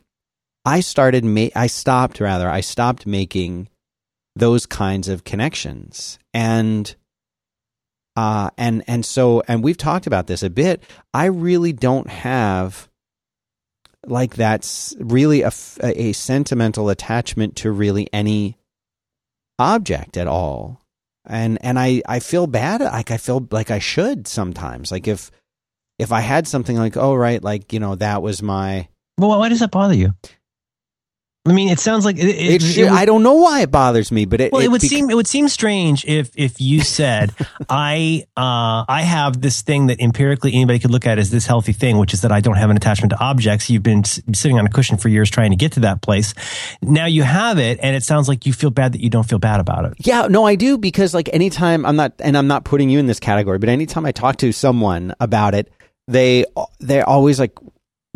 I 0.65 0.79
started, 0.79 1.23
ma- 1.23 1.49
I 1.55 1.67
stopped 1.67 2.19
rather, 2.19 2.49
I 2.49 2.61
stopped 2.61 3.05
making 3.05 3.69
those 4.35 4.65
kinds 4.65 5.07
of 5.07 5.23
connections. 5.23 6.19
And, 6.33 6.95
uh, 8.15 8.49
and, 8.57 8.83
and 8.87 9.05
so, 9.05 9.43
and 9.47 9.63
we've 9.63 9.77
talked 9.77 10.07
about 10.07 10.27
this 10.27 10.43
a 10.43 10.49
bit. 10.49 10.83
I 11.13 11.25
really 11.25 11.73
don't 11.73 12.09
have 12.09 12.89
like 14.05 14.35
that's 14.35 14.95
really 14.99 15.41
a, 15.41 15.51
a 15.81 16.13
sentimental 16.13 16.89
attachment 16.89 17.57
to 17.57 17.71
really 17.71 18.07
any 18.13 18.57
object 19.57 20.15
at 20.15 20.27
all 20.27 20.81
and 21.25 21.57
and 21.61 21.77
I 21.79 22.01
I 22.07 22.19
feel 22.19 22.47
bad 22.47 22.81
like 22.81 23.11
I 23.11 23.17
feel 23.17 23.47
like 23.51 23.71
I 23.71 23.79
should 23.79 24.27
sometimes 24.27 24.91
like 24.91 25.07
if 25.07 25.31
if 25.97 26.11
I 26.11 26.21
had 26.21 26.47
something 26.47 26.77
like 26.77 26.97
oh 26.97 27.15
right 27.15 27.43
like 27.43 27.73
you 27.73 27.79
know 27.79 27.95
that 27.95 28.21
was 28.21 28.41
my 28.41 28.87
Well, 29.17 29.37
why 29.37 29.49
does 29.49 29.59
that 29.59 29.71
bother 29.71 29.95
you? 29.95 30.13
I 31.45 31.53
mean, 31.53 31.69
it 31.69 31.79
sounds 31.79 32.03
like 32.03 32.17
it. 32.17 32.27
it, 32.27 32.61
it, 32.61 32.77
it 32.77 32.91
I 32.91 33.05
don't 33.05 33.23
know 33.23 33.35
why 33.35 33.61
it 33.61 33.71
bothers 33.71 34.11
me 34.11 34.25
but 34.25 34.41
it 34.41 34.51
well, 34.51 34.61
it, 34.61 34.67
would 34.67 34.81
seem 34.81 35.09
it 35.09 35.15
would 35.15 35.27
seem 35.27 35.47
strange 35.47 36.03
if 36.05 36.31
if 36.35 36.59
you 36.59 36.81
said 36.81 37.33
I 37.69 38.25
uh, 38.35 38.83
I 38.87 39.03
have 39.03 39.41
this 39.41 39.61
thing 39.61 39.87
that 39.87 40.01
empirically 40.01 40.53
anybody 40.53 40.79
could 40.79 40.91
look 40.91 41.07
at 41.07 41.17
as 41.17 41.31
this 41.31 41.45
healthy 41.45 41.71
thing, 41.73 41.97
which 41.97 42.13
is 42.13 42.21
that 42.21 42.31
I 42.31 42.41
don't 42.41 42.57
have 42.57 42.69
an 42.69 42.77
attachment 42.77 43.11
to 43.11 43.19
objects. 43.19 43.69
You've 43.69 43.83
been 43.83 43.99
s- 43.99 44.21
sitting 44.33 44.59
on 44.59 44.65
a 44.65 44.69
cushion 44.69 44.97
for 44.97 45.07
years 45.07 45.29
trying 45.29 45.51
to 45.51 45.55
get 45.55 45.71
to 45.73 45.79
that 45.81 46.01
place. 46.01 46.33
Now 46.81 47.05
you 47.05 47.23
have 47.23 47.57
it, 47.57 47.79
and 47.81 47.95
it 47.95 48.03
sounds 48.03 48.27
like 48.27 48.45
you 48.45 48.53
feel 48.53 48.69
bad 48.69 48.93
that 48.93 49.01
you 49.01 49.09
don't 49.09 49.27
feel 49.27 49.39
bad 49.39 49.59
about 49.59 49.85
it. 49.85 49.93
Yeah, 49.99 50.27
no, 50.27 50.45
I 50.45 50.55
do 50.55 50.77
because 50.77 51.13
like 51.13 51.29
anytime 51.33 51.85
I'm 51.85 51.95
not, 51.95 52.13
and 52.19 52.37
I'm 52.37 52.47
not 52.47 52.65
putting 52.65 52.89
you 52.89 52.99
in 52.99 53.05
this 53.05 53.19
category, 53.19 53.59
but 53.59 53.69
anytime 53.69 54.05
I 54.05 54.11
talk 54.11 54.37
to 54.37 54.51
someone 54.51 55.15
about 55.19 55.55
it, 55.55 55.71
they 56.07 56.45
they're 56.79 57.07
always 57.07 57.39
like 57.39 57.53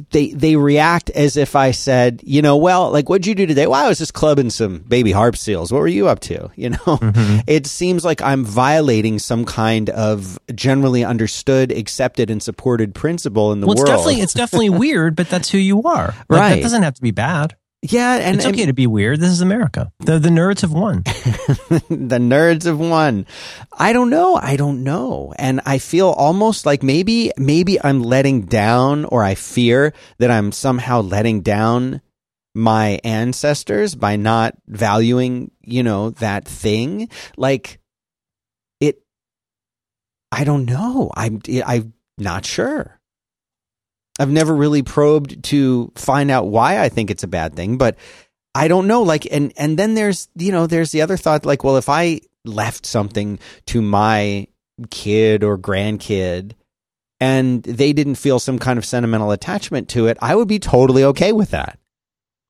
they 0.10 0.32
they 0.32 0.56
react 0.56 1.12
as 1.12 1.38
if 1.38 1.56
I 1.56 1.72
said, 1.72 2.22
you 2.24 2.42
know, 2.42 2.58
well, 2.58 2.90
like 2.90 3.10
what'd 3.10 3.28
you 3.28 3.36
do 3.36 3.46
today? 3.46 3.68
Well, 3.68 3.84
I 3.84 3.88
was 3.88 4.00
just 4.00 4.14
clubbing 4.14 4.50
some 4.50 4.80
baby 4.80 5.12
harp 5.12 5.38
seals. 5.38 5.72
What 5.72 5.80
were 5.80 5.88
you 5.88 6.08
up 6.08 6.20
to? 6.22 6.52
You 6.64 6.70
know, 6.70 6.78
mm-hmm. 6.78 7.40
it 7.46 7.68
seems 7.68 8.06
like 8.06 8.22
I'm 8.22 8.46
violating 8.46 9.20
some 9.20 9.44
kind 9.44 9.90
of 9.90 10.40
generally 10.56 11.04
understood, 11.04 11.74
accepted, 11.74 12.30
and 12.30 12.42
supported 12.42 12.96
principle 12.96 13.52
in 13.52 13.60
the 13.60 13.68
Well, 13.68 13.74
it's 13.74 13.84
definitely 13.84 14.22
it's 14.22 14.34
definitely 14.34 14.70
weird, 14.80 15.18
but 15.18 15.30
that's 15.30 15.50
who 15.50 15.58
you 15.58 15.84
are. 15.84 16.16
Like, 16.30 16.30
Right. 16.30 16.56
That 16.56 16.62
doesn't 16.62 16.84
have 16.84 16.94
to 16.94 17.02
be 17.02 17.12
bad. 17.12 17.58
Yeah, 17.84 18.16
and 18.16 18.38
It's 18.38 18.46
okay 18.46 18.66
to 18.66 18.74
be 18.74 18.88
weird. 18.88 19.20
This 19.20 19.30
is 19.30 19.42
America. 19.42 19.92
The 20.00 20.18
the 20.18 20.30
nerds 20.30 20.62
have 20.62 20.72
won. 20.72 21.04
the 21.04 22.18
nerds 22.18 22.64
have 22.64 22.80
won. 22.80 23.26
I 23.78 23.92
don't 23.92 24.10
know. 24.10 24.36
I 24.36 24.56
don't 24.56 24.86
know. 24.86 25.34
And 25.38 25.60
I 25.66 25.80
feel 25.80 26.08
almost 26.08 26.66
like 26.66 26.82
maybe, 26.82 27.34
maybe 27.38 27.84
I'm 27.84 28.02
letting 28.02 28.44
down 28.44 29.04
or 29.04 29.22
I 29.22 29.36
fear 29.36 29.94
that 30.20 30.32
I'm 30.32 30.54
somehow 30.54 31.02
letting 31.02 31.42
down 31.42 32.00
my 32.56 33.02
ancestors 33.04 33.96
by 33.96 34.16
not 34.16 34.56
valuing, 34.66 35.52
you 35.62 35.84
know, 35.84 36.12
that 36.12 36.48
thing. 36.48 37.10
Like 37.36 37.82
it, 38.80 39.02
I 40.32 40.46
don't 40.46 40.64
know. 40.64 41.12
I'm, 41.18 41.42
I'm 41.66 41.94
not 42.18 42.46
sure. 42.46 43.02
I've 44.20 44.30
never 44.30 44.56
really 44.56 44.84
probed 44.84 45.44
to 45.46 45.92
find 45.96 46.30
out 46.30 46.48
why 46.48 46.80
I 46.80 46.90
think 46.90 47.10
it's 47.10 47.24
a 47.24 47.28
bad 47.28 47.56
thing, 47.56 47.78
but 47.78 47.98
I 48.56 48.68
don't 48.68 48.88
know. 48.88 49.02
Like, 49.02 49.26
and 49.32 49.52
and 49.58 49.78
then 49.78 49.96
there's 49.96 50.30
you 50.36 50.52
know 50.52 50.68
there's 50.68 50.92
the 50.92 51.02
other 51.02 51.18
thought 51.18 51.46
like, 51.46 51.64
well, 51.64 51.78
if 51.78 51.90
I 51.90 52.22
left 52.46 52.86
something 52.86 53.40
to 53.68 53.82
my 53.82 54.48
kid 54.90 55.44
or 55.44 55.58
grandkid 55.58 56.54
and 57.20 57.64
they 57.64 57.94
didn't 57.94 58.16
feel 58.16 58.40
some 58.40 58.60
kind 58.60 58.78
of 58.78 58.86
sentimental 58.86 59.32
attachment 59.32 59.90
to 59.90 60.08
it, 60.08 60.18
I 60.22 60.36
would 60.36 60.48
be 60.48 60.60
totally 60.60 61.04
okay 61.06 61.32
with 61.32 61.52
that. 61.52 61.80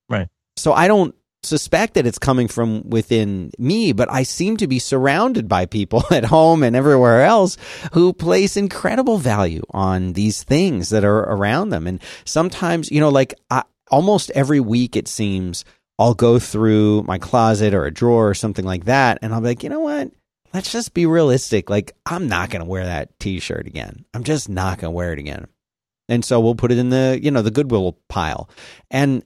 Right. 0.09 0.27
So 0.57 0.73
I 0.73 0.87
don't 0.87 1.15
suspect 1.45 1.93
that 1.93 2.05
it's 2.05 2.19
coming 2.19 2.47
from 2.47 2.89
within 2.89 3.51
me, 3.57 3.91
but 3.91 4.11
I 4.11 4.23
seem 4.23 4.57
to 4.57 4.67
be 4.67 4.79
surrounded 4.79 5.47
by 5.47 5.65
people 5.65 6.03
at 6.11 6.25
home 6.25 6.63
and 6.63 6.75
everywhere 6.75 7.23
else 7.23 7.57
who 7.93 8.13
place 8.13 8.57
incredible 8.57 9.17
value 9.17 9.63
on 9.71 10.13
these 10.13 10.43
things 10.43 10.89
that 10.89 11.03
are 11.03 11.19
around 11.19 11.69
them. 11.69 11.87
And 11.87 12.01
sometimes, 12.25 12.91
you 12.91 12.99
know, 12.99 13.09
like 13.09 13.33
I, 13.49 13.63
almost 13.91 14.31
every 14.31 14.59
week, 14.59 14.95
it 14.95 15.07
seems 15.07 15.65
I'll 15.99 16.13
go 16.13 16.39
through 16.39 17.03
my 17.03 17.17
closet 17.17 17.73
or 17.73 17.85
a 17.85 17.91
drawer 17.93 18.29
or 18.29 18.33
something 18.33 18.65
like 18.65 18.85
that, 18.85 19.19
and 19.21 19.33
I'll 19.33 19.41
be 19.41 19.47
like, 19.47 19.63
you 19.63 19.69
know 19.69 19.81
what? 19.81 20.11
Let's 20.53 20.71
just 20.71 20.93
be 20.93 21.05
realistic. 21.05 21.69
Like, 21.69 21.95
I'm 22.05 22.27
not 22.27 22.49
going 22.49 22.63
to 22.63 22.69
wear 22.69 22.85
that 22.85 23.17
t 23.19 23.39
shirt 23.39 23.67
again. 23.67 24.05
I'm 24.13 24.23
just 24.23 24.49
not 24.49 24.79
going 24.79 24.91
to 24.91 24.95
wear 24.95 25.13
it 25.13 25.19
again. 25.19 25.47
And 26.09 26.23
so 26.23 26.39
we'll 26.39 26.55
put 26.55 26.71
it 26.71 26.77
in 26.77 26.89
the, 26.89 27.19
you 27.21 27.31
know, 27.31 27.41
the 27.41 27.51
Goodwill 27.51 27.97
pile. 28.09 28.49
And 28.91 29.23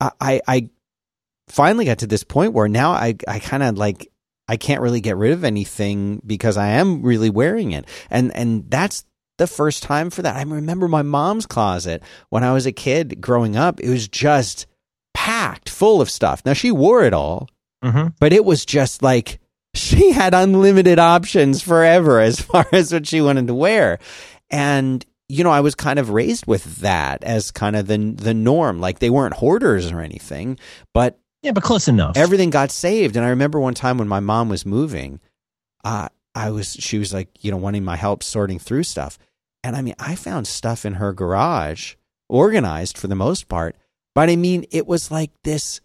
I, 0.00 0.10
I, 0.20 0.40
I 0.46 0.70
finally 1.48 1.84
got 1.84 1.98
to 1.98 2.06
this 2.06 2.24
point 2.24 2.52
where 2.52 2.68
now 2.68 2.92
I, 2.92 3.16
I 3.28 3.38
kind 3.38 3.62
of 3.62 3.76
like, 3.76 4.10
I 4.48 4.56
can't 4.56 4.82
really 4.82 5.00
get 5.00 5.16
rid 5.16 5.32
of 5.32 5.44
anything 5.44 6.20
because 6.26 6.56
I 6.56 6.68
am 6.68 7.02
really 7.02 7.30
wearing 7.30 7.72
it. 7.72 7.86
And, 8.10 8.34
and 8.36 8.70
that's 8.70 9.04
the 9.38 9.46
first 9.46 9.82
time 9.82 10.10
for 10.10 10.22
that. 10.22 10.36
I 10.36 10.42
remember 10.42 10.86
my 10.88 11.02
mom's 11.02 11.46
closet 11.46 12.02
when 12.30 12.44
I 12.44 12.52
was 12.52 12.66
a 12.66 12.72
kid 12.72 13.20
growing 13.20 13.56
up. 13.56 13.80
It 13.80 13.90
was 13.90 14.06
just 14.06 14.66
packed 15.12 15.68
full 15.68 16.00
of 16.00 16.10
stuff. 16.10 16.42
Now 16.44 16.52
she 16.52 16.70
wore 16.70 17.04
it 17.04 17.12
all, 17.14 17.48
hmm 17.82 18.08
but 18.20 18.32
it 18.32 18.44
was 18.44 18.64
just 18.64 19.02
like 19.02 19.40
she 19.74 20.12
had 20.12 20.34
unlimited 20.34 20.98
options 20.98 21.60
forever 21.62 22.20
as 22.20 22.40
far 22.40 22.66
as 22.72 22.92
what 22.92 23.06
she 23.06 23.20
wanted 23.20 23.46
to 23.48 23.54
wear. 23.54 23.98
And 24.50 25.04
you 25.28 25.42
know, 25.42 25.50
I 25.50 25.60
was 25.60 25.74
kind 25.74 25.98
of 25.98 26.10
raised 26.10 26.46
with 26.46 26.76
that 26.76 27.24
as 27.24 27.50
kind 27.50 27.76
of 27.76 27.86
the 27.86 27.96
the 28.16 28.34
norm. 28.34 28.78
Like 28.80 28.98
they 28.98 29.10
weren't 29.10 29.34
hoarders 29.34 29.90
or 29.90 30.00
anything, 30.00 30.58
but 30.92 31.18
Yeah, 31.44 31.52
but 31.52 31.62
close 31.62 31.88
enough. 31.88 32.16
everything 32.16 32.48
got 32.48 32.70
saved. 32.70 33.16
And 33.16 33.24
I 33.24 33.28
remember 33.28 33.60
one 33.60 33.74
time 33.74 33.98
when 33.98 34.08
my 34.08 34.18
mom 34.18 34.48
was 34.48 34.64
moving, 34.64 35.20
uh, 35.84 36.08
I 36.34 36.50
was 36.50 36.72
she 36.72 36.98
was 36.98 37.12
like, 37.12 37.28
you 37.44 37.50
know, 37.50 37.58
wanting 37.58 37.84
my 37.84 37.96
help 37.96 38.22
sorting 38.22 38.58
through 38.58 38.84
stuff. 38.84 39.18
And 39.62 39.76
I 39.76 39.82
mean, 39.82 39.94
I 39.98 40.14
found 40.14 40.46
stuff 40.46 40.86
in 40.86 40.94
her 40.94 41.12
garage 41.12 41.96
organized 42.30 42.96
for 42.96 43.08
the 43.08 43.14
most 43.14 43.46
part. 43.46 43.76
But 44.14 44.30
I 44.30 44.36
mean, 44.36 44.64
it 44.70 44.86
was 44.86 45.10
like 45.10 45.30
this, 45.42 45.82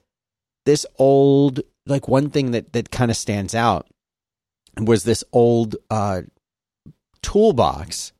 this 0.65 0.85
old, 0.97 1.59
like 1.85 2.07
one 2.07 2.29
thing 2.29 2.51
that, 2.51 2.71
that 2.71 2.89
kind 2.89 3.11
of 3.11 3.17
stands 3.17 3.53
out 3.53 3.87
was 4.77 5.03
this 5.03 5.25
old, 5.33 5.75
uh, 5.89 6.21
toolbox 7.21 8.13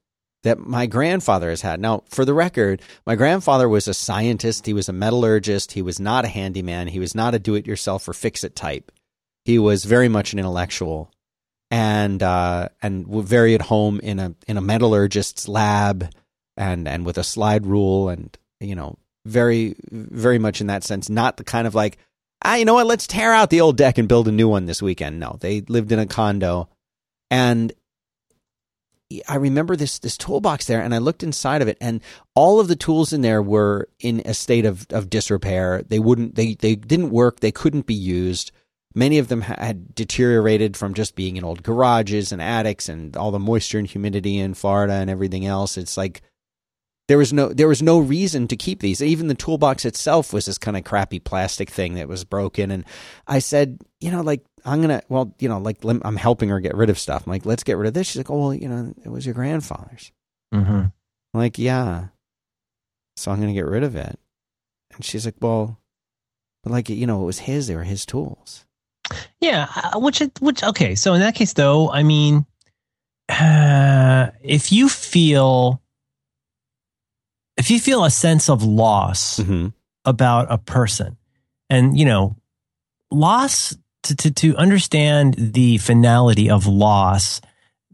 that 0.44 0.60
my 0.60 0.86
grandfather 0.86 1.50
has 1.50 1.62
had. 1.62 1.80
Now, 1.80 2.04
for 2.08 2.24
the 2.26 2.34
record, 2.34 2.82
my 3.06 3.16
grandfather 3.16 3.68
was 3.68 3.88
a 3.88 3.94
scientist. 3.94 4.66
He 4.66 4.74
was 4.74 4.88
a 4.88 4.94
metallurgist. 4.94 5.74
He 5.74 5.82
was 5.82 6.00
not 6.00 6.26
a 6.26 6.30
handyman. 6.30 6.88
He 6.88 7.00
was 7.00 7.14
not 7.14 7.36
a 7.36 7.40
do 7.40 7.56
it 7.56 7.68
yourself 7.68 8.08
or 8.08 8.14
fix 8.14 8.44
it 8.44 8.56
type. 8.56 8.92
He 9.46 9.60
was 9.60 9.86
very 9.86 10.10
much 10.10 10.34
an 10.34 10.40
intellectual 10.40 11.12
and 11.72 12.22
uh, 12.24 12.70
and 12.82 13.08
very 13.08 13.56
at 13.56 13.62
home 13.64 14.00
in 14.02 14.20
a 14.20 14.36
in 14.48 14.58
a 14.58 14.62
metallurgist's 14.62 15.48
lab 15.48 16.10
and 16.58 16.88
and 16.88 17.06
with 17.06 17.18
a 17.18 17.24
slide 17.24 17.66
rule 17.66 18.10
and 18.10 18.38
you 18.60 18.76
know 18.76 18.98
very 19.26 19.76
very 19.92 20.40
much 20.40 20.62
in 20.62 20.68
that 20.68 20.84
sense 20.84 21.10
not 21.10 21.38
the 21.38 21.44
kind 21.44 21.68
of 21.68 21.76
like 21.76 21.98
ah 22.44 22.56
you 22.56 22.66
know 22.66 22.74
what 22.74 22.88
let's 22.88 23.08
tear 23.08 23.34
out 23.34 23.50
the 23.50 23.62
old 23.62 23.78
deck 23.78 23.98
and 23.98 24.08
build 24.08 24.28
a 24.28 24.32
new 24.32 24.48
one 24.48 24.66
this 24.66 24.82
weekend 24.82 25.20
no 25.20 25.38
they 25.40 25.62
lived 25.62 25.92
in 25.92 26.00
a 26.00 26.06
condo 26.06 26.68
and 27.30 27.72
I 29.28 29.36
remember 29.36 29.76
this 29.76 29.98
this 30.00 30.18
toolbox 30.18 30.68
there, 30.68 30.82
and 30.82 30.94
I 30.94 31.00
looked 31.00 31.24
inside 31.24 31.62
of 31.62 31.68
it, 31.68 31.78
and 31.82 32.02
all 32.36 32.60
of 32.60 32.68
the 32.68 32.76
tools 32.76 33.12
in 33.12 33.22
there 33.22 33.42
were 33.42 33.90
in 34.00 34.22
a 34.26 34.34
state 34.34 34.66
of, 34.66 34.86
of 34.92 35.10
disrepair. 35.10 35.82
They 35.88 36.00
wouldn't 36.00 36.36
they 36.36 36.54
they 36.56 36.76
didn't 36.76 37.10
work. 37.10 37.40
They 37.40 37.52
couldn't 37.52 37.88
be 37.88 37.96
used. 37.96 38.52
Many 38.94 39.18
of 39.18 39.28
them 39.28 39.42
had 39.42 39.96
deteriorated 39.96 40.78
from 40.78 40.94
just 40.94 41.16
being 41.16 41.38
in 41.38 41.44
old 41.44 41.64
garages 41.64 42.32
and 42.32 42.42
attics, 42.42 42.88
and 42.88 43.18
all 43.18 43.32
the 43.32 43.40
moisture 43.40 43.80
and 43.80 43.88
humidity 43.88 44.38
in 44.38 44.54
Florida 44.54 44.94
and 44.94 45.10
everything 45.10 45.46
else. 45.46 45.78
It's 45.78 45.98
like 45.98 46.22
there 47.10 47.18
was 47.18 47.34
no 47.34 47.50
there 47.50 47.68
was 47.68 47.82
no 47.82 47.98
reason 47.98 48.48
to 48.48 48.56
keep 48.56 48.82
these. 48.82 49.02
Even 49.02 49.26
the 49.26 49.34
toolbox 49.34 49.84
itself 49.84 50.32
was 50.32 50.46
this 50.46 50.60
kind 50.60 50.78
of 50.78 50.84
crappy 50.84 51.18
plastic 51.18 51.72
thing 51.72 51.96
that 51.96 52.08
was 52.08 52.24
broken. 52.24 52.70
And 52.70 52.86
I 53.26 53.40
said, 53.40 53.80
you 54.00 54.12
know, 54.12 54.22
like 54.22 54.46
I'm 54.70 54.82
gonna, 54.82 55.02
well, 55.10 55.34
you 55.40 55.50
know, 55.50 55.58
like 55.58 55.78
I'm 55.84 56.16
helping 56.16 56.50
her 56.50 56.60
get 56.60 56.76
rid 56.76 56.90
of 56.90 57.00
stuff. 57.00 57.26
I'm 57.26 57.32
like, 57.32 57.46
let's 57.46 57.64
get 57.64 57.78
rid 57.78 57.88
of 57.88 57.94
this. 57.94 58.08
She's 58.08 58.18
like, 58.18 58.30
oh, 58.30 58.40
well, 58.40 58.54
you 58.54 58.70
know, 58.70 58.94
it 59.04 59.10
was 59.10 59.26
your 59.26 59.34
grandfather's. 59.34 60.12
Mm-hmm. 60.54 60.86
Like, 61.34 61.58
yeah. 61.58 62.08
So 63.18 63.32
I'm 63.32 63.40
gonna 63.40 63.54
get 63.54 63.66
rid 63.66 63.84
of 63.84 63.96
it. 63.96 64.20
And 64.94 65.04
she's 65.04 65.26
like, 65.26 65.36
well, 65.42 65.80
but 66.64 66.72
like, 66.72 66.90
you 66.90 67.08
know, 67.08 67.22
it 67.24 67.26
was 67.26 67.40
his. 67.40 67.68
They 67.68 67.76
were 67.76 67.84
his 67.84 68.06
tools. 68.06 68.66
Yeah, 69.42 69.68
uh, 69.76 70.00
which 70.00 70.22
which 70.40 70.64
okay. 70.64 70.94
So 70.94 71.14
in 71.14 71.22
that 71.22 71.36
case, 71.36 71.54
though, 71.54 71.90
I 71.90 72.04
mean, 72.04 72.46
uh, 73.28 74.30
if 74.44 74.72
you 74.72 74.88
feel 74.88 75.82
if 77.58 77.72
you 77.72 77.80
feel 77.80 78.06
a 78.06 78.12
sense 78.12 78.50
of 78.50 78.64
loss 78.64 79.40
mm-hmm. 79.40 79.68
about 80.06 80.48
a 80.52 80.60
person, 80.60 81.18
and 81.70 81.98
you 81.98 82.06
know, 82.06 82.36
loss 83.10 83.76
to, 84.04 84.16
to, 84.16 84.32
to 84.32 84.56
understand 84.56 85.36
the 85.38 85.78
finality 85.78 86.50
of 86.50 86.68
loss 86.68 87.42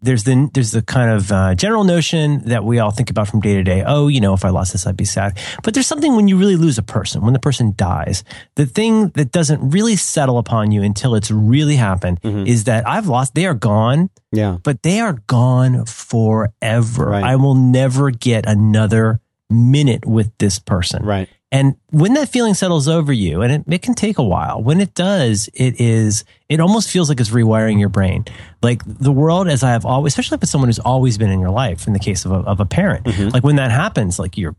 there's 0.06 0.24
the 0.24 0.50
there's 0.54 0.72
the 0.72 0.82
kind 0.82 1.10
of 1.10 1.32
uh, 1.32 1.56
general 1.56 1.84
notion 1.84 2.44
that 2.46 2.63
we 2.63 2.80
all 2.80 2.91
think 2.91 3.10
about 3.10 3.28
from 3.28 3.41
day 3.41 3.56
to 3.56 3.63
day. 3.63 3.84
Oh, 3.86 4.08
you 4.08 4.22
know, 4.22 4.34
if 4.34 4.46
I 4.46 4.50
lost 4.50 4.72
this, 4.72 4.86
I'd 4.86 4.96
be 4.96 5.06
sad. 5.06 5.38
But 5.63 5.74
there's 5.74 5.88
something 5.88 6.15
when 6.15 6.28
you 6.28 6.38
really 6.38 6.56
lose 6.56 6.78
a 6.78 6.84
person, 6.84 7.22
when 7.22 7.34
the 7.34 7.39
person 7.39 7.74
dies, 7.76 8.24
the 8.56 8.65
thing 8.65 9.10
that 9.10 9.32
doesn't 9.32 9.72
really 9.72 9.96
settle 9.96 10.38
upon 10.38 10.72
you 10.72 10.84
until 10.84 11.15
it's 11.15 11.32
really 11.32 11.76
happened 11.76 12.22
mm-hmm. 12.22 12.46
is 12.46 12.65
that 12.65 12.88
I've 12.88 13.08
lost. 13.08 13.36
They 13.36 13.46
are 13.48 13.54
gone. 13.54 14.10
Yeah, 14.32 14.58
but 14.63 14.84
they 14.84 15.00
are 15.00 15.13
gone 15.28 15.86
forever. 15.86 17.06
Right. 17.06 17.24
I 17.24 17.36
will 17.36 17.56
never 17.56 18.12
get 18.12 18.46
another 18.46 19.22
minute 19.50 20.06
with 20.06 20.32
this 20.38 20.60
person. 20.60 21.04
Right. 21.04 21.30
And 21.51 21.75
when 21.91 22.15
that 22.15 22.27
feeling 22.27 22.53
settles 22.53 22.88
over 22.88 23.13
you, 23.13 23.41
and 23.41 23.53
it, 23.53 23.63
it 23.67 23.81
can 23.81 23.93
take 23.93 24.17
a 24.17 24.23
while, 24.23 24.62
when 24.62 24.81
it 24.81 24.93
does, 24.93 25.47
it 25.53 25.79
is, 25.79 26.25
it 26.49 26.60
almost 26.60 26.89
feels 26.89 27.08
like 27.08 27.19
it's 27.19 27.29
rewiring 27.29 27.79
your 27.79 27.88
brain. 27.88 28.25
Like 28.62 28.81
the 28.86 29.12
world, 29.12 29.47
as 29.47 29.63
I 29.63 29.69
have 29.69 29.86
always, 29.86 30.12
especially 30.12 30.38
with 30.39 30.49
someone 30.49 30.67
who's 30.67 30.79
always 30.79 31.17
been 31.17 31.29
in 31.29 31.39
your 31.39 31.51
life, 31.51 31.88
in 31.88 31.93
the 31.93 31.99
case 31.99 32.25
of 32.25 32.31
a, 32.31 32.38
of 32.39 32.60
a 32.60 32.65
parent, 32.65 33.05
mm-hmm. 33.05 33.29
like 33.29 33.43
when 33.43 33.55
that 33.55 33.71
happens, 33.71 34.19
like 34.19 34.38
you're 34.38 34.55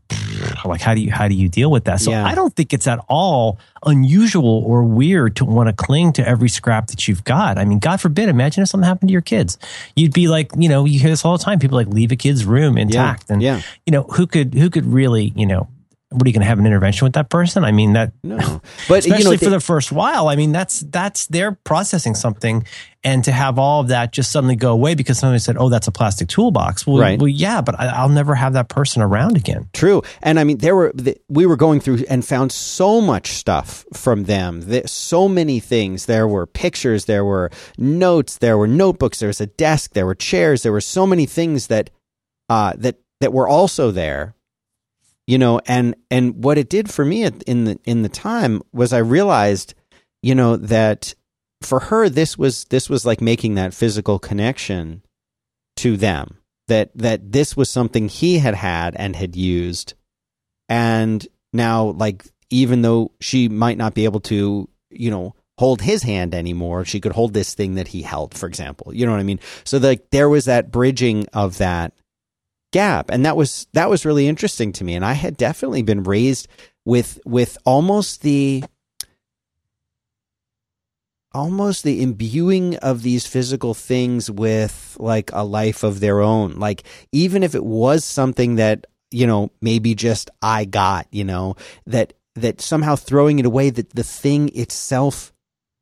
like, 0.65 0.81
how 0.81 0.95
do 0.95 1.01
you, 1.01 1.11
how 1.11 1.27
do 1.27 1.35
you 1.35 1.49
deal 1.49 1.69
with 1.69 1.83
that? 1.83 1.99
So 1.99 2.11
yeah. 2.11 2.25
I 2.25 2.33
don't 2.33 2.55
think 2.55 2.73
it's 2.73 2.87
at 2.87 2.99
all 3.09 3.59
unusual 3.85 4.63
or 4.65 4.83
weird 4.83 5.35
to 5.35 5.45
want 5.45 5.67
to 5.67 5.73
cling 5.73 6.13
to 6.13 6.27
every 6.27 6.49
scrap 6.49 6.87
that 6.87 7.07
you've 7.07 7.25
got. 7.25 7.59
I 7.59 7.65
mean, 7.65 7.79
God 7.79 8.01
forbid, 8.01 8.29
imagine 8.29 8.63
if 8.63 8.69
something 8.69 8.87
happened 8.87 9.09
to 9.09 9.13
your 9.13 9.21
kids. 9.21 9.59
You'd 9.95 10.13
be 10.13 10.29
like, 10.29 10.51
you 10.57 10.69
know, 10.69 10.85
you 10.85 10.99
hear 10.99 11.09
this 11.09 11.23
all 11.25 11.37
the 11.37 11.43
time. 11.43 11.59
People 11.59 11.77
like 11.77 11.87
leave 11.87 12.11
a 12.11 12.15
kid's 12.15 12.45
room 12.45 12.77
intact. 12.77 13.25
Yeah. 13.27 13.33
And, 13.33 13.43
yeah. 13.43 13.61
you 13.85 13.91
know, 13.91 14.03
who 14.03 14.25
could, 14.25 14.55
who 14.55 14.69
could 14.71 14.85
really, 14.85 15.33
you 15.35 15.45
know, 15.45 15.67
what 16.09 16.25
are 16.25 16.29
you 16.29 16.33
going 16.33 16.41
to 16.41 16.47
have 16.47 16.57
an 16.57 16.65
intervention 16.65 17.05
with 17.05 17.13
that 17.13 17.29
person? 17.29 17.65
I 17.65 17.73
mean 17.73 17.93
that, 17.93 18.13
no. 18.23 18.37
but 18.87 18.99
especially 18.99 19.23
you 19.23 19.31
know, 19.31 19.37
for 19.37 19.49
the 19.49 19.59
first 19.59 19.91
while. 19.91 20.29
I 20.29 20.37
mean 20.37 20.53
that's 20.53 20.79
that's 20.79 21.27
they're 21.27 21.51
processing 21.51 22.15
something, 22.15 22.65
and 23.03 23.25
to 23.25 23.31
have 23.33 23.59
all 23.59 23.81
of 23.81 23.89
that 23.89 24.13
just 24.13 24.31
suddenly 24.31 24.55
go 24.55 24.71
away 24.71 24.95
because 24.95 25.19
somebody 25.19 25.39
said, 25.39 25.57
"Oh, 25.57 25.67
that's 25.67 25.87
a 25.87 25.91
plastic 25.91 26.29
toolbox." 26.29 26.87
Well, 26.87 26.99
right. 26.99 27.19
well 27.19 27.27
yeah, 27.27 27.59
but 27.59 27.77
I, 27.77 28.03
will 28.03 28.13
never 28.13 28.35
have 28.35 28.53
that 28.53 28.69
person 28.69 29.01
around 29.01 29.35
again. 29.35 29.67
True, 29.73 30.01
and 30.23 30.39
I 30.39 30.45
mean 30.45 30.59
there 30.59 30.77
were 30.77 30.93
we 31.27 31.45
were 31.45 31.57
going 31.57 31.81
through 31.81 32.05
and 32.09 32.23
found 32.23 32.53
so 32.53 33.01
much 33.01 33.31
stuff 33.31 33.85
from 33.93 34.23
them. 34.23 34.63
So 34.85 35.27
many 35.27 35.59
things. 35.59 36.05
There 36.05 36.27
were 36.27 36.45
pictures, 36.45 37.03
there 37.03 37.25
were 37.25 37.51
notes, 37.77 38.37
there 38.37 38.57
were 38.57 38.67
notebooks, 38.67 39.19
there 39.19 39.27
was 39.27 39.41
a 39.41 39.47
desk, 39.47 39.91
there 39.91 40.05
were 40.05 40.15
chairs, 40.15 40.63
there 40.63 40.71
were 40.71 40.79
so 40.79 41.05
many 41.05 41.25
things 41.25 41.67
that 41.67 41.89
uh, 42.47 42.73
that 42.77 42.95
that 43.19 43.33
were 43.33 43.47
also 43.47 43.91
there 43.91 44.36
you 45.27 45.37
know 45.37 45.61
and 45.67 45.95
and 46.09 46.43
what 46.43 46.57
it 46.57 46.69
did 46.69 46.89
for 46.89 47.05
me 47.05 47.23
in 47.23 47.65
the 47.65 47.79
in 47.85 48.01
the 48.01 48.09
time 48.09 48.61
was 48.73 48.93
i 48.93 48.97
realized 48.97 49.75
you 50.23 50.33
know 50.33 50.55
that 50.55 51.13
for 51.61 51.79
her 51.79 52.09
this 52.09 52.37
was 52.37 52.65
this 52.65 52.89
was 52.89 53.05
like 53.05 53.21
making 53.21 53.55
that 53.55 53.73
physical 53.73 54.19
connection 54.19 55.01
to 55.75 55.97
them 55.97 56.37
that 56.67 56.91
that 56.95 57.31
this 57.31 57.55
was 57.55 57.69
something 57.69 58.09
he 58.09 58.39
had 58.39 58.55
had 58.55 58.95
and 58.95 59.15
had 59.15 59.35
used. 59.35 59.93
And 60.69 61.25
now 61.53 61.85
like 61.85 62.25
even 62.49 62.81
though 62.81 63.11
she 63.19 63.49
might 63.49 63.77
not 63.77 63.93
be 63.93 64.05
able 64.05 64.19
to 64.21 64.69
you 64.89 65.11
know 65.11 65.33
hold 65.57 65.81
his 65.81 66.03
hand 66.03 66.35
anymore 66.35 66.85
she 66.85 66.99
could 66.99 67.11
hold 67.13 67.33
this 67.33 67.55
thing 67.55 67.75
that 67.75 67.87
he 67.87 68.01
held 68.01 68.33
for 68.33 68.47
example. 68.47 68.93
You 68.93 69.05
know 69.05 69.11
what 69.13 69.21
i 69.21 69.23
mean? 69.23 69.39
So 69.63 69.77
like 69.77 70.09
there 70.11 70.29
was 70.29 70.45
that 70.45 70.71
bridging 70.71 71.27
of 71.33 71.57
that 71.57 71.93
gap. 72.71 73.09
And 73.09 73.25
that 73.25 73.37
was 73.37 73.67
that 73.73 73.89
was 73.89 74.05
really 74.05 74.27
interesting 74.27 74.71
to 74.73 74.83
me. 74.83 74.95
And 74.95 75.05
i 75.05 75.13
had 75.13 75.37
definitely 75.37 75.81
been 75.81 76.03
raised 76.03 76.47
with 76.85 77.19
with 77.25 77.57
almost 77.65 78.21
the 78.21 78.63
almost 81.33 81.83
the 81.83 82.01
imbuing 82.01 82.77
of 82.77 83.03
these 83.03 83.27
physical 83.27 83.73
things 83.73 84.31
with 84.31 84.97
like 84.99 85.29
a 85.33 85.43
life 85.43 85.83
of 85.83 85.99
their 85.99 86.21
own. 86.21 86.53
Like 86.53 86.83
even 87.11 87.43
if 87.43 87.55
it 87.55 87.63
was 87.63 88.03
something 88.03 88.55
that 88.55 88.85
you 89.11 89.25
know 89.25 89.49
maybe 89.61 89.95
just 89.95 90.29
i 90.41 90.65
got 90.65 91.07
you 91.11 91.23
know 91.23 91.55
that 91.85 92.13
that 92.35 92.61
somehow 92.61 92.95
throwing 92.95 93.39
it 93.39 93.45
away 93.45 93.69
that 93.69 93.89
the 93.91 94.03
thing 94.03 94.49
itself 94.55 95.33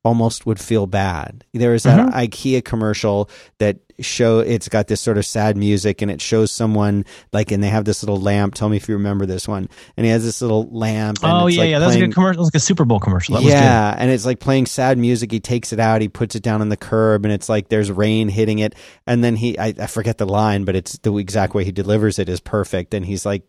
almost 0.06 0.46
would 0.46 0.60
feel 0.60 0.86
bad. 0.86 1.44
There 1.52 1.74
is 1.74 1.84
that 1.84 2.00
mm-hmm. 2.00 2.16
IKEA 2.16 2.64
commercial 2.64 3.28
that 3.58 3.80
show 4.00 4.40
it's 4.40 4.70
got 4.70 4.88
this 4.88 5.02
sort 5.02 5.18
of 5.18 5.26
sad 5.26 5.58
music 5.58 6.02
and 6.02 6.12
it 6.12 6.22
shows 6.22 6.52
someone 6.52 7.06
like 7.34 7.52
and 7.52 7.64
they 7.64 7.70
have 7.70 7.86
this 7.86 8.04
little 8.04 8.22
lamp. 8.22 8.54
Tell 8.54 8.70
me 8.70 8.78
if 8.78 8.88
you 8.88 8.96
remember 8.96 9.26
this 9.26 9.48
one. 9.48 9.68
And 9.98 10.06
he 10.06 10.12
has 10.12 10.24
this 10.24 10.44
little 10.44 10.70
lamp. 10.70 11.18
oh 11.24 11.48
yeah, 11.48 11.60
like 11.60 11.70
yeah, 11.72 11.80
that's 11.80 11.96
a 11.96 12.00
good 12.00 12.14
commercial. 12.14 12.44
It's 12.44 12.54
like 12.54 12.60
a 12.60 12.64
Super 12.64 12.86
Bowl 12.86 13.00
commercial. 13.00 13.36
That 13.36 13.44
yeah, 13.44 13.96
and 13.98 14.12
it's 14.12 14.28
like 14.28 14.40
playing 14.40 14.68
sad 14.68 15.00
music. 15.00 15.32
He 15.32 15.40
takes 15.40 15.74
it 15.74 15.80
out, 15.80 16.02
he 16.02 16.08
puts 16.08 16.36
it 16.36 16.44
down 16.44 16.62
on 16.62 16.70
the 16.70 16.78
curb, 16.78 17.26
and 17.26 17.34
it's 17.34 17.50
like 17.50 17.70
there's 17.70 17.92
rain 17.92 18.30
hitting 18.30 18.60
it. 18.60 18.76
And 19.08 19.24
then 19.24 19.36
he, 19.36 19.58
I, 19.58 19.74
I 19.80 19.88
forget 19.88 20.20
the 20.20 20.28
line, 20.28 20.66
but 20.66 20.76
it's 20.76 21.00
the 21.00 21.18
exact 21.18 21.56
way 21.56 21.64
he 21.64 21.72
delivers 21.72 22.20
it 22.20 22.30
is 22.30 22.40
perfect. 22.40 22.94
And 22.94 23.04
he's 23.04 23.26
like, 23.26 23.42